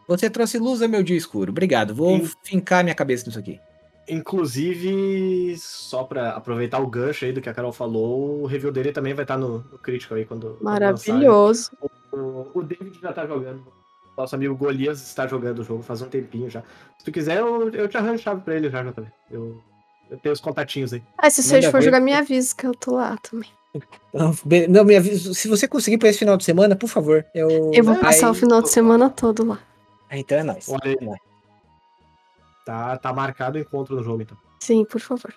Você 0.07 0.29
trouxe 0.29 0.57
luz 0.57 0.81
ao 0.81 0.89
meu 0.89 1.03
dia 1.03 1.17
escuro. 1.17 1.51
Obrigado. 1.51 1.93
Vou 1.93 2.19
Sim. 2.19 2.31
fincar 2.43 2.83
minha 2.83 2.95
cabeça 2.95 3.25
nisso 3.25 3.39
aqui. 3.39 3.59
Inclusive, 4.07 5.55
só 5.57 6.03
pra 6.03 6.31
aproveitar 6.31 6.79
o 6.79 6.87
gancho 6.87 7.25
aí 7.25 7.31
do 7.31 7.41
que 7.41 7.49
a 7.49 7.53
Carol 7.53 7.71
falou, 7.73 8.41
o 8.41 8.45
review 8.45 8.71
dele 8.71 8.91
também 8.91 9.13
vai 9.13 9.23
estar 9.23 9.37
no, 9.37 9.59
no 9.71 9.77
Critical 9.79 10.17
aí 10.17 10.25
quando. 10.25 10.51
quando. 10.55 10.63
Maravilhoso. 10.63 11.71
O, 12.11 12.47
o 12.53 12.63
David 12.63 12.99
já 13.01 13.11
tá 13.13 13.25
jogando. 13.25 13.63
Nosso 14.17 14.35
amigo 14.35 14.55
Golias 14.55 15.01
está 15.01 15.27
jogando 15.27 15.59
o 15.59 15.63
jogo 15.63 15.83
faz 15.83 16.01
um 16.01 16.07
tempinho 16.07 16.49
já. 16.49 16.61
Se 16.97 17.03
tu 17.05 17.11
quiser, 17.11 17.39
eu, 17.39 17.69
eu 17.71 17.87
te 17.89 17.97
arranjo 17.97 18.23
chave 18.23 18.41
pra 18.41 18.55
ele 18.55 18.69
já, 18.69 18.83
já 18.83 18.91
também. 18.93 19.11
Eu, 19.29 19.61
eu 20.09 20.17
tenho 20.19 20.31
os 20.33 20.39
contatinhos 20.39 20.93
aí. 20.93 21.03
Ah, 21.17 21.29
se 21.29 21.43
você 21.43 21.61
for 21.69 21.81
jogar, 21.81 21.99
me 21.99 22.13
avisa 22.13 22.55
que 22.55 22.65
eu 22.65 22.73
tô 22.73 22.95
lá 22.95 23.17
também. 23.17 23.49
Não, 24.13 24.33
be- 24.45 24.67
Não, 24.67 24.85
me 24.85 24.95
avisa. 24.95 25.33
Se 25.33 25.49
você 25.49 25.67
conseguir 25.67 25.97
pra 25.97 26.07
esse 26.07 26.19
final 26.19 26.37
de 26.37 26.45
semana, 26.45 26.75
por 26.77 26.87
favor. 26.87 27.25
Eu, 27.35 27.71
Eu 27.73 27.83
vou 27.83 27.95
Aí, 27.95 27.99
passar 28.01 28.29
o 28.31 28.33
final 28.33 28.61
de 28.61 28.69
semana 28.69 29.09
todo 29.09 29.45
lá. 29.45 29.59
Ah, 30.09 30.17
Então 30.17 30.37
é 30.37 30.43
nóis. 30.43 30.69
Olha 30.69 30.81
aí. 30.85 31.17
Tá, 32.65 32.97
tá 32.97 33.13
marcado 33.13 33.57
o 33.57 33.61
encontro 33.61 33.95
no 33.95 34.03
jogo, 34.03 34.23
então. 34.23 34.35
Sim, 34.59 34.83
por 34.85 34.99
favor. 34.99 35.31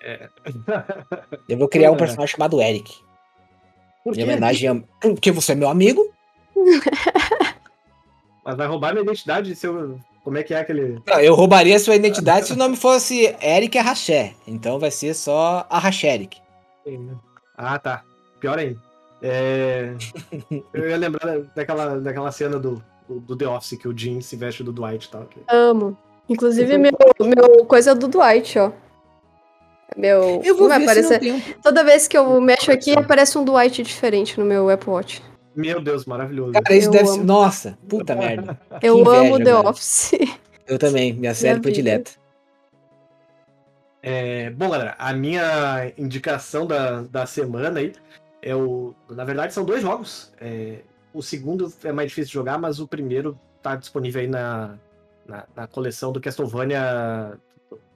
Eu 1.47 1.57
vou 1.57 1.67
criar 1.69 1.91
um 1.91 1.95
É. 1.95 1.97
personagem 1.97 2.33
chamado 2.35 2.59
Eric. 2.59 2.97
Em 4.05 4.23
homenagem 4.23 4.67
a. 4.69 4.75
Porque 5.01 5.31
você 5.31 5.51
é 5.51 5.55
meu 5.55 5.69
amigo? 5.69 6.03
Mas 8.43 8.55
vai 8.57 8.67
roubar 8.67 8.93
minha 8.93 9.03
identidade 9.03 9.55
se 9.55 9.67
eu. 9.67 9.99
Como 10.23 10.37
é 10.37 10.43
que 10.43 10.53
é 10.53 10.59
aquele. 10.59 11.01
Não, 11.05 11.19
eu 11.19 11.35
roubaria 11.35 11.75
a 11.75 11.79
sua 11.79 11.95
identidade 11.95 12.47
se 12.47 12.53
o 12.53 12.57
nome 12.57 12.75
fosse 12.75 13.35
Eric 13.41 13.77
Arraché. 13.77 14.33
Então 14.47 14.79
vai 14.79 14.91
ser 14.91 15.13
só 15.13 15.65
Arracheric. 15.69 16.41
Ah, 17.57 17.77
tá. 17.77 18.03
Pior 18.39 18.57
ainda. 18.57 18.81
É... 19.21 19.93
eu 20.73 20.89
ia 20.89 20.97
lembrar 20.97 21.39
daquela, 21.55 21.99
daquela 21.99 22.31
cena 22.31 22.57
do, 22.57 22.81
do, 23.07 23.19
do 23.19 23.35
The 23.35 23.47
Office 23.47 23.77
que 23.77 23.87
o 23.87 23.95
Jim 23.97 24.21
se 24.21 24.35
veste 24.35 24.63
do 24.63 24.71
Dwight 24.71 25.07
e 25.07 25.11
tal. 25.11 25.25
que- 25.25 25.41
Amo. 25.47 25.97
Inclusive, 26.29 26.77
meu, 26.77 26.91
meu 27.21 27.65
coisa 27.65 27.91
é 27.91 27.95
do 27.95 28.07
Dwight, 28.07 28.57
ó. 28.59 28.71
Meu. 29.97 30.41
Eu 30.43 30.55
vou 30.55 30.67
vai 30.69 30.77
ver 30.79 30.85
aparecer. 30.85 31.33
um- 31.33 31.41
Toda 31.63 31.83
vez 31.83 32.07
que 32.07 32.15
eu 32.17 32.39
mexo 32.39 32.71
aqui, 32.71 32.93
aparece 32.97 33.37
um 33.37 33.43
Dwight 33.43 33.81
diferente 33.81 34.39
no 34.39 34.45
meu 34.45 34.69
Apple 34.69 34.89
Watch. 34.91 35.23
Meu 35.55 35.81
Deus, 35.81 36.05
maravilhoso. 36.05 36.53
Cara, 36.53 36.75
isso 36.75 36.87
Eu 36.87 36.91
deve 36.91 37.07
amo. 37.09 37.17
ser. 37.17 37.23
Nossa, 37.23 37.77
puta 37.89 38.15
merda. 38.15 38.59
Eu 38.81 38.99
inveja, 38.99 39.17
amo 39.19 39.43
The. 39.43 39.55
Office. 39.55 40.11
Eu 40.67 40.77
também, 40.77 41.11
minha 41.13 41.33
série 41.33 41.55
vida. 41.55 41.63
predileta. 41.63 42.11
É, 44.01 44.49
bom, 44.51 44.69
galera, 44.69 44.95
a 44.97 45.11
minha 45.13 45.91
indicação 45.97 46.65
da, 46.65 47.01
da 47.01 47.25
semana 47.25 47.79
aí 47.79 47.91
é 48.41 48.55
o. 48.55 48.93
Na 49.09 49.25
verdade, 49.25 49.53
são 49.53 49.65
dois 49.65 49.81
jogos. 49.81 50.31
É, 50.39 50.75
o 51.13 51.21
segundo 51.21 51.73
é 51.83 51.91
mais 51.91 52.09
difícil 52.09 52.27
de 52.27 52.33
jogar, 52.33 52.57
mas 52.57 52.79
o 52.79 52.87
primeiro 52.87 53.37
tá 53.61 53.75
disponível 53.75 54.21
aí 54.21 54.27
na, 54.27 54.75
na, 55.29 55.45
na 55.55 55.67
coleção 55.67 56.11
do 56.11 56.19
Castlevania 56.19 57.37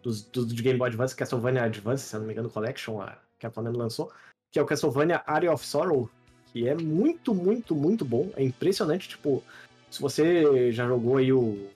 dos, 0.02 0.22
dos 0.22 0.54
de 0.54 0.62
Game 0.62 0.78
Boy 0.78 0.90
Advance, 0.90 1.16
Castlevania 1.16 1.64
Advance, 1.64 2.04
se 2.04 2.16
eu 2.16 2.20
não 2.20 2.28
me 2.28 2.34
engano, 2.34 2.50
Collection, 2.50 3.02
a, 3.02 3.18
que 3.40 3.48
a 3.48 3.50
Konami 3.50 3.78
lançou, 3.78 4.12
que 4.52 4.60
é 4.60 4.62
o 4.62 4.66
Castlevania 4.66 5.24
Area 5.26 5.52
of 5.52 5.66
Sorrow, 5.66 6.10
que 6.52 6.68
é 6.70 6.76
muito, 6.76 7.34
muito, 7.34 7.76
muito 7.76 8.06
bom. 8.06 8.30
É 8.36 8.44
impressionante, 8.44 9.10
tipo, 9.10 9.44
se 9.90 10.00
você 10.02 10.72
já 10.72 10.88
jogou 10.88 11.18
aí 11.18 11.34
o, 11.34 11.68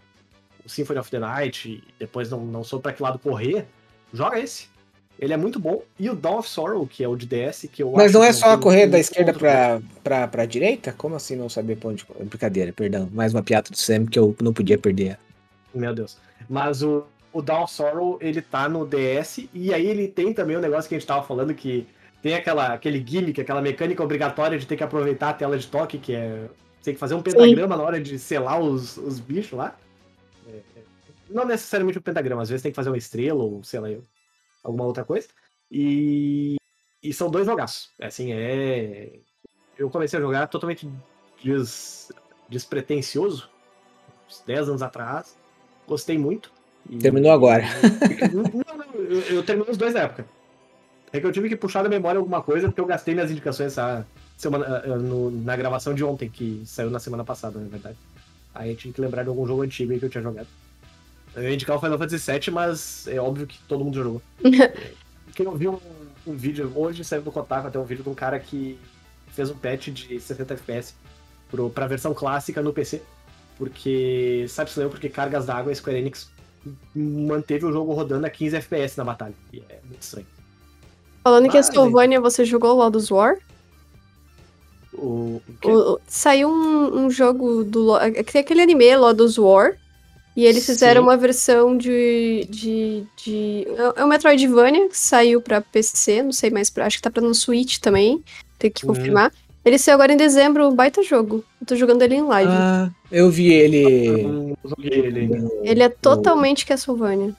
o 0.63 0.69
Symphony 0.69 0.99
of 0.99 1.09
the 1.09 1.19
Night 1.19 1.69
e 1.69 1.83
depois 1.99 2.29
não, 2.29 2.45
não 2.45 2.63
soube 2.63 2.83
pra 2.83 2.93
que 2.93 3.01
lado 3.01 3.17
correr, 3.17 3.65
joga 4.13 4.39
esse. 4.39 4.69
Ele 5.19 5.33
é 5.33 5.37
muito 5.37 5.59
bom. 5.59 5.81
E 5.97 6.11
o 6.11 6.15
Dawn 6.15 6.37
of 6.37 6.47
Sorrow, 6.47 6.85
que 6.85 7.03
é 7.03 7.07
o 7.07 7.15
de 7.15 7.25
DS, 7.25 7.67
que 7.71 7.81
eu 7.81 7.91
Mas 7.91 8.13
não 8.13 8.23
é 8.23 8.27
que 8.27 8.33
só 8.33 8.51
tem 8.51 8.59
correr 8.59 8.85
da 8.85 8.99
esquerda 8.99 9.33
pra, 9.33 9.81
pra, 10.03 10.27
pra 10.27 10.45
direita? 10.45 10.93
Como 10.93 11.15
assim 11.15 11.35
não 11.35 11.49
saber 11.49 11.77
pra 11.77 11.89
onde. 11.89 12.05
Brincadeira, 12.25 12.71
perdão. 12.71 13.09
Mais 13.11 13.33
uma 13.33 13.41
piada 13.41 13.71
do 13.71 13.77
Sam 13.77 14.05
que 14.05 14.19
eu 14.19 14.35
não 14.39 14.53
podia 14.53 14.77
perder. 14.77 15.17
Meu 15.77 15.93
Deus. 15.93 16.17
Mas 16.49 16.81
o, 16.81 17.05
o 17.31 17.41
Dawn 17.41 17.63
of 17.63 17.73
Sorrow, 17.73 18.17
ele 18.21 18.41
tá 18.41 18.67
no 18.67 18.85
DS, 18.85 19.47
e 19.53 19.73
aí 19.73 19.85
ele 19.85 20.07
tem 20.07 20.33
também 20.33 20.55
o 20.57 20.61
negócio 20.61 20.89
que 20.89 20.95
a 20.95 20.99
gente 20.99 21.07
tava 21.07 21.25
falando, 21.25 21.53
que 21.53 21.87
tem 22.21 22.33
aquela, 22.33 22.73
aquele 22.73 23.03
gimmick, 23.05 23.39
aquela 23.39 23.61
mecânica 23.61 24.03
obrigatória 24.03 24.57
de 24.57 24.65
ter 24.65 24.75
que 24.75 24.83
aproveitar 24.83 25.29
a 25.29 25.33
tela 25.33 25.57
de 25.57 25.67
toque, 25.67 25.97
que 25.97 26.13
é. 26.13 26.49
Tem 26.83 26.93
que 26.93 26.99
fazer 26.99 27.15
um 27.15 27.21
pentagrama 27.21 27.75
na 27.75 27.83
hora 27.83 27.99
de 27.99 28.17
selar 28.17 28.61
os, 28.61 28.95
os 28.97 29.19
bichos 29.19 29.57
lá. 29.57 29.77
É, 30.47 30.51
é, 30.51 30.81
não 31.29 31.45
necessariamente 31.45 31.99
um 31.99 32.01
pentagrama, 32.01 32.41
às 32.41 32.49
vezes 32.49 32.63
tem 32.63 32.71
que 32.71 32.75
fazer 32.75 32.89
uma 32.89 32.97
estrela, 32.97 33.43
ou 33.43 33.61
sei 33.63 33.79
lá, 33.79 33.89
alguma 34.63 34.85
outra 34.85 35.03
coisa. 35.03 35.27
E, 35.69 36.55
e 37.03 37.13
são 37.13 37.29
dois 37.29 37.45
jogaços. 37.45 37.89
Assim, 38.01 38.31
é. 38.31 39.19
Eu 39.77 39.89
comecei 39.89 40.17
a 40.17 40.21
jogar 40.21 40.47
totalmente 40.47 40.89
des, 41.43 42.11
despretensioso, 42.49 43.49
uns 44.27 44.41
10 44.45 44.69
anos 44.69 44.81
atrás. 44.81 45.37
Gostei 45.87 46.17
muito. 46.17 46.51
E- 46.89 46.97
Terminou 46.97 47.31
agora. 47.31 47.63
Não, 48.33 48.43
não, 48.43 48.93
eu, 49.01 49.19
eu 49.37 49.43
terminei 49.43 49.71
os 49.71 49.77
dois 49.77 49.93
na 49.93 50.01
época. 50.01 50.25
É 51.11 51.19
que 51.19 51.25
eu 51.25 51.31
tive 51.31 51.47
que 51.49 51.55
puxar 51.55 51.83
da 51.83 51.89
memória 51.89 52.19
alguma 52.19 52.41
coisa, 52.41 52.67
porque 52.67 52.81
eu 52.81 52.85
gastei 52.85 53.13
minhas 53.13 53.31
indicações 53.31 53.67
essa 53.73 54.05
semana, 54.37 54.65
ah, 54.67 54.81
ah, 54.93 54.97
no- 54.97 55.31
na 55.31 55.55
gravação 55.55 55.93
de 55.93 56.03
ontem, 56.03 56.29
que 56.29 56.61
saiu 56.65 56.89
na 56.89 56.99
semana 56.99 57.23
passada, 57.23 57.59
na 57.59 57.67
verdade. 57.67 57.97
Aí 58.53 58.69
eu 58.71 58.75
tive 58.75 58.93
que 58.93 59.01
lembrar 59.01 59.23
de 59.23 59.29
algum 59.29 59.45
jogo 59.47 59.61
antigo 59.61 59.97
que 59.97 60.05
eu 60.05 60.09
tinha 60.09 60.21
jogado. 60.23 60.47
Eu 61.35 61.43
ia 61.43 61.53
indicar 61.53 61.75
o 61.77 61.79
Final 61.79 61.97
Fantasy 61.97 62.31
VII, 62.31 62.51
mas 62.51 63.07
é 63.07 63.19
óbvio 63.19 63.45
que 63.47 63.59
todo 63.67 63.83
mundo 63.83 63.95
jogou. 63.95 64.21
Eu 65.37 65.55
vi 65.55 65.67
um, 65.67 65.77
um 66.25 66.35
vídeo, 66.35 66.71
hoje 66.73 67.03
saiu 67.03 67.21
do 67.21 67.31
Kotaku 67.31 67.67
até 67.67 67.77
um 67.77 67.83
vídeo 67.83 68.03
de 68.03 68.09
um 68.09 68.15
cara 68.15 68.39
que 68.39 68.75
fez 69.27 69.51
um 69.51 69.55
patch 69.55 69.89
de 69.89 70.19
60 70.19 70.55
FPS 70.55 70.95
pro, 71.51 71.69
pra 71.69 71.85
versão 71.85 72.11
clássica 72.11 72.59
no 72.63 72.73
PC. 72.73 73.03
Porque, 73.57 74.45
sabe-se 74.49 74.79
lá, 74.79 74.87
porque 74.89 75.09
cargas 75.09 75.45
d'água 75.45 75.71
a 75.71 75.75
Square 75.75 75.97
Enix 75.97 76.29
manteve 76.95 77.65
o 77.65 77.71
jogo 77.71 77.93
rodando 77.93 78.25
a 78.25 78.29
15 78.29 78.55
FPS 78.57 78.97
na 78.97 79.03
batalha. 79.03 79.33
E 79.51 79.59
é 79.69 79.79
muito 79.87 80.01
estranho. 80.01 80.27
Falando 81.23 81.45
em 81.45 81.49
Ah, 81.49 81.53
Castlevania, 81.53 82.21
você 82.21 82.45
jogou 82.45 82.73
Lodos 82.75 83.09
War? 83.09 83.35
O, 84.93 85.41
o? 85.65 85.69
O- 85.69 85.99
saiu 86.07 86.49
um, 86.49 87.05
um 87.05 87.09
jogo 87.09 87.63
do. 87.63 87.97
É 87.97 88.11
que 88.23 88.31
Tem 88.31 88.41
aquele 88.41 88.61
anime, 88.61 88.95
Lodos 88.95 89.37
War. 89.37 89.77
E 90.35 90.45
eles 90.45 90.67
fizeram 90.67 91.01
Sim. 91.01 91.07
uma 91.07 91.17
versão 91.17 91.75
de, 91.75 92.45
de, 92.49 93.03
de. 93.23 93.67
É 93.95 94.03
um 94.03 94.07
Metroidvania 94.07 94.87
que 94.87 94.97
saiu 94.97 95.41
pra 95.41 95.61
PC, 95.61 96.21
não 96.21 96.31
sei 96.31 96.51
mais 96.51 96.69
pra. 96.69 96.85
Acho 96.85 96.97
que 96.97 97.01
tá 97.03 97.09
pra 97.09 97.23
no 97.23 97.33
Switch 97.33 97.79
também. 97.79 98.23
Tem 98.59 98.69
que 98.71 98.85
Uhum. 98.85 98.93
confirmar. 98.93 99.33
Ele 99.67 99.77
saiu 99.77 99.95
agora 99.95 100.13
em 100.13 100.17
dezembro, 100.17 100.67
um 100.67 100.73
baita 100.75 101.03
jogo. 101.03 101.43
Eu 101.59 101.67
tô 101.67 101.75
jogando 101.75 102.01
ele 102.01 102.15
em 102.15 102.23
live. 102.25 102.51
Ah, 102.51 102.89
eu 103.11 103.29
vi 103.29 103.51
ele. 103.51 104.23
Eu 104.23 104.57
joguei 104.69 104.91
ele 104.99 105.19
ainda. 105.21 105.49
ele 105.63 105.83
é 105.83 105.89
totalmente 105.89 106.65
Castlevania. 106.65 107.33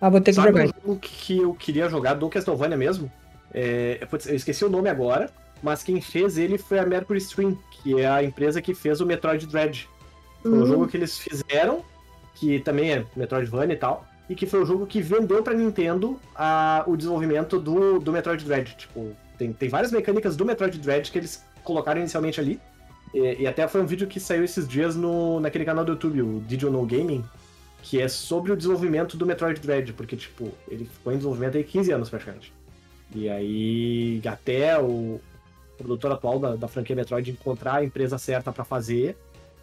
Ah, 0.00 0.08
vou 0.08 0.20
ter 0.20 0.30
que 0.32 0.36
Sabe 0.36 0.48
jogar. 0.48 0.64
um 0.64 0.66
jogo 0.86 0.98
que 1.00 1.38
eu 1.38 1.54
queria 1.54 1.88
jogar 1.88 2.14
do 2.14 2.28
Castlevania 2.28 2.76
mesmo? 2.76 3.10
É, 3.54 3.98
eu 4.28 4.34
esqueci 4.34 4.64
o 4.64 4.70
nome 4.70 4.88
agora, 4.88 5.30
mas 5.62 5.82
quem 5.82 6.00
fez 6.00 6.38
ele 6.38 6.56
foi 6.58 6.78
a 6.78 6.86
Mercury 6.86 7.18
Stream, 7.18 7.56
que 7.70 8.00
é 8.00 8.08
a 8.08 8.22
empresa 8.22 8.60
que 8.62 8.74
fez 8.74 9.00
o 9.00 9.06
Metroid 9.06 9.46
Dread. 9.46 9.88
Foi 10.42 10.50
um 10.52 10.62
Hum. 10.62 10.66
jogo 10.66 10.88
que 10.88 10.96
eles 10.96 11.18
fizeram, 11.18 11.84
que 12.34 12.58
também 12.60 12.92
é 12.92 13.04
Metroidvania 13.14 13.74
e 13.74 13.78
tal. 13.78 14.06
e 14.30 14.34
que 14.34 14.46
foi 14.46 14.62
o 14.62 14.64
jogo 14.64 14.86
que 14.86 15.02
vendeu 15.02 15.42
pra 15.42 15.52
Nintendo 15.52 16.18
a, 16.34 16.82
o 16.86 16.96
desenvolvimento 16.96 17.58
do, 17.60 17.98
do 17.98 18.10
Metroid 18.10 18.42
Dread. 18.44 18.74
Tipo, 18.78 19.10
tem, 19.42 19.52
tem 19.52 19.68
várias 19.68 19.90
mecânicas 19.90 20.36
do 20.36 20.44
Metroid 20.44 20.78
Dread 20.78 21.10
que 21.10 21.18
eles 21.18 21.44
colocaram 21.64 22.00
inicialmente 22.00 22.40
ali. 22.40 22.60
E, 23.12 23.42
e 23.42 23.46
até 23.46 23.66
foi 23.66 23.82
um 23.82 23.86
vídeo 23.86 24.06
que 24.06 24.20
saiu 24.20 24.44
esses 24.44 24.68
dias 24.68 24.94
no, 24.94 25.40
naquele 25.40 25.64
canal 25.64 25.84
do 25.84 25.92
YouTube, 25.92 26.22
o 26.22 26.40
Did 26.40 26.62
You 26.62 26.70
Know 26.70 26.86
Gaming, 26.86 27.24
que 27.82 28.00
é 28.00 28.08
sobre 28.08 28.52
o 28.52 28.56
desenvolvimento 28.56 29.16
do 29.16 29.26
Metroid 29.26 29.60
Dread, 29.60 29.92
porque, 29.94 30.16
tipo, 30.16 30.50
ele 30.68 30.84
ficou 30.84 31.12
em 31.12 31.16
desenvolvimento 31.16 31.56
aí 31.56 31.64
15 31.64 31.92
anos 31.92 32.08
praticamente. 32.08 32.52
E 33.14 33.28
aí, 33.28 34.22
até 34.24 34.78
o 34.78 35.20
produtor 35.76 36.12
atual 36.12 36.38
da, 36.38 36.56
da 36.56 36.68
franquia 36.68 36.94
Metroid 36.94 37.30
encontrar 37.30 37.76
a 37.76 37.84
empresa 37.84 38.16
certa 38.16 38.52
pra 38.52 38.64
fazer, 38.64 39.16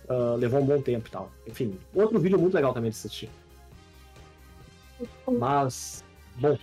uh, 0.09 0.35
levou 0.35 0.61
um 0.61 0.65
bom 0.65 0.81
tempo 0.81 1.07
e 1.07 1.11
tal. 1.11 1.31
Enfim, 1.47 1.79
outro 1.95 2.19
vídeo 2.19 2.37
muito 2.37 2.53
legal 2.53 2.73
também 2.73 2.91
de 2.91 2.97
assistir. 2.97 3.29
Mas, 5.25 6.03
bom, 6.35 6.57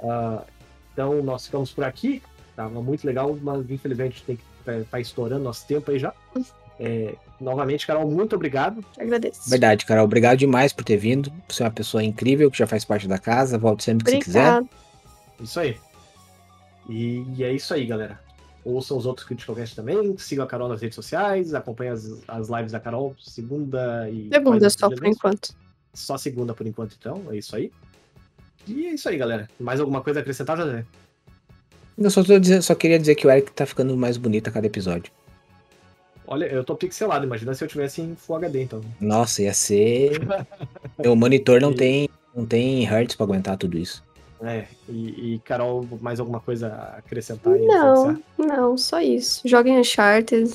uh, 0.00 0.44
então 0.92 1.22
nós 1.22 1.46
ficamos 1.46 1.72
por 1.72 1.84
aqui. 1.84 2.22
Tava 2.58 2.82
muito 2.82 3.06
legal, 3.06 3.38
mas 3.40 3.70
infelizmente 3.70 4.20
tem 4.24 4.34
que 4.34 4.42
estar 4.58 4.84
tá 4.90 4.98
estourando 4.98 5.44
nosso 5.44 5.64
tempo 5.64 5.88
aí 5.92 5.96
já. 6.00 6.12
É, 6.80 7.14
novamente, 7.40 7.86
Carol, 7.86 8.10
muito 8.10 8.34
obrigado. 8.34 8.84
Agradeço. 8.98 9.48
Verdade, 9.48 9.86
Carol. 9.86 10.04
Obrigado 10.04 10.38
demais 10.38 10.72
por 10.72 10.82
ter 10.82 10.96
vindo. 10.96 11.32
Você 11.48 11.62
é 11.62 11.66
uma 11.66 11.70
pessoa 11.70 12.02
incrível 12.02 12.50
que 12.50 12.58
já 12.58 12.66
faz 12.66 12.84
parte 12.84 13.06
da 13.06 13.16
casa. 13.16 13.56
Volte 13.56 13.84
sempre 13.84 14.04
que 14.04 14.10
você 14.10 14.18
quiser. 14.18 14.40
Obrigada. 14.40 14.68
Isso 15.40 15.60
aí. 15.60 15.76
E, 16.88 17.24
e 17.36 17.44
é 17.44 17.52
isso 17.52 17.72
aí, 17.72 17.86
galera. 17.86 18.18
Ouçam 18.64 18.96
os 18.98 19.06
outros 19.06 19.24
Critical 19.24 19.54
Cast 19.54 19.76
também. 19.76 20.18
Sigam 20.18 20.44
a 20.44 20.48
Carol 20.48 20.68
nas 20.68 20.82
redes 20.82 20.96
sociais. 20.96 21.54
Acompanhem 21.54 21.92
as, 21.92 22.10
as 22.26 22.48
lives 22.48 22.72
da 22.72 22.80
Carol 22.80 23.14
segunda 23.20 24.10
e. 24.10 24.30
Segunda 24.32 24.68
só 24.68 24.90
por 24.90 25.06
enquanto. 25.06 25.54
Só 25.94 26.18
segunda 26.18 26.52
por 26.54 26.66
enquanto, 26.66 26.96
então. 26.98 27.22
É 27.30 27.36
isso 27.36 27.54
aí. 27.54 27.70
E 28.66 28.86
é 28.86 28.94
isso 28.94 29.08
aí, 29.08 29.16
galera. 29.16 29.48
Mais 29.60 29.78
alguma 29.78 30.02
coisa 30.02 30.18
a 30.18 30.22
acrescentar, 30.22 30.56
José? 30.56 30.84
Eu 31.98 32.10
só, 32.10 32.22
tô 32.22 32.38
dizendo- 32.38 32.62
só 32.62 32.74
queria 32.74 32.98
dizer 32.98 33.14
que 33.14 33.26
o 33.26 33.30
Eric 33.30 33.50
tá 33.52 33.66
ficando 33.66 33.96
mais 33.96 34.16
bonito 34.16 34.48
a 34.48 34.52
cada 34.52 34.66
episódio. 34.66 35.12
Olha, 36.26 36.44
eu 36.44 36.62
tô 36.62 36.76
pixelado. 36.76 37.24
Imagina 37.24 37.54
se 37.54 37.64
eu 37.64 37.68
tivesse 37.68 38.00
em 38.02 38.14
Full 38.14 38.36
HD, 38.36 38.62
então. 38.62 38.80
Nossa, 39.00 39.42
ia 39.42 39.52
ser. 39.54 40.20
Meu 40.98 41.16
monitor 41.16 41.60
não 41.60 41.72
tem, 41.74 42.08
não 42.34 42.44
tem 42.46 42.84
hertz 42.84 43.14
pra 43.16 43.24
aguentar 43.24 43.56
tudo 43.56 43.78
isso. 43.78 44.04
É. 44.42 44.66
E, 44.88 45.34
e, 45.34 45.38
Carol, 45.40 45.88
mais 46.00 46.20
alguma 46.20 46.38
coisa 46.38 46.68
a 46.68 46.98
acrescentar 46.98 47.54
aí? 47.54 47.66
Não, 47.66 48.22
não, 48.36 48.78
só 48.78 49.00
isso. 49.00 49.40
Joguem 49.48 49.78
Uncharted. 49.80 50.52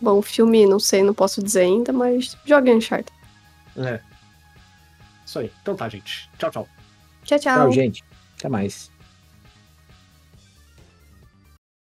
Bom, 0.00 0.20
filme, 0.20 0.66
não 0.66 0.80
sei, 0.80 1.04
não 1.04 1.14
posso 1.14 1.40
dizer 1.42 1.60
ainda, 1.60 1.92
mas 1.92 2.36
joguem 2.44 2.76
Uncharted. 2.78 3.12
É. 3.76 4.00
Isso 5.24 5.38
aí. 5.38 5.52
Então 5.62 5.76
tá, 5.76 5.88
gente. 5.88 6.28
Tchau, 6.38 6.50
tchau. 6.50 6.68
Tchau, 7.24 7.38
tchau. 7.38 7.54
Tchau, 7.54 7.72
gente. 7.72 8.02
Até 8.38 8.48
mais. 8.48 8.90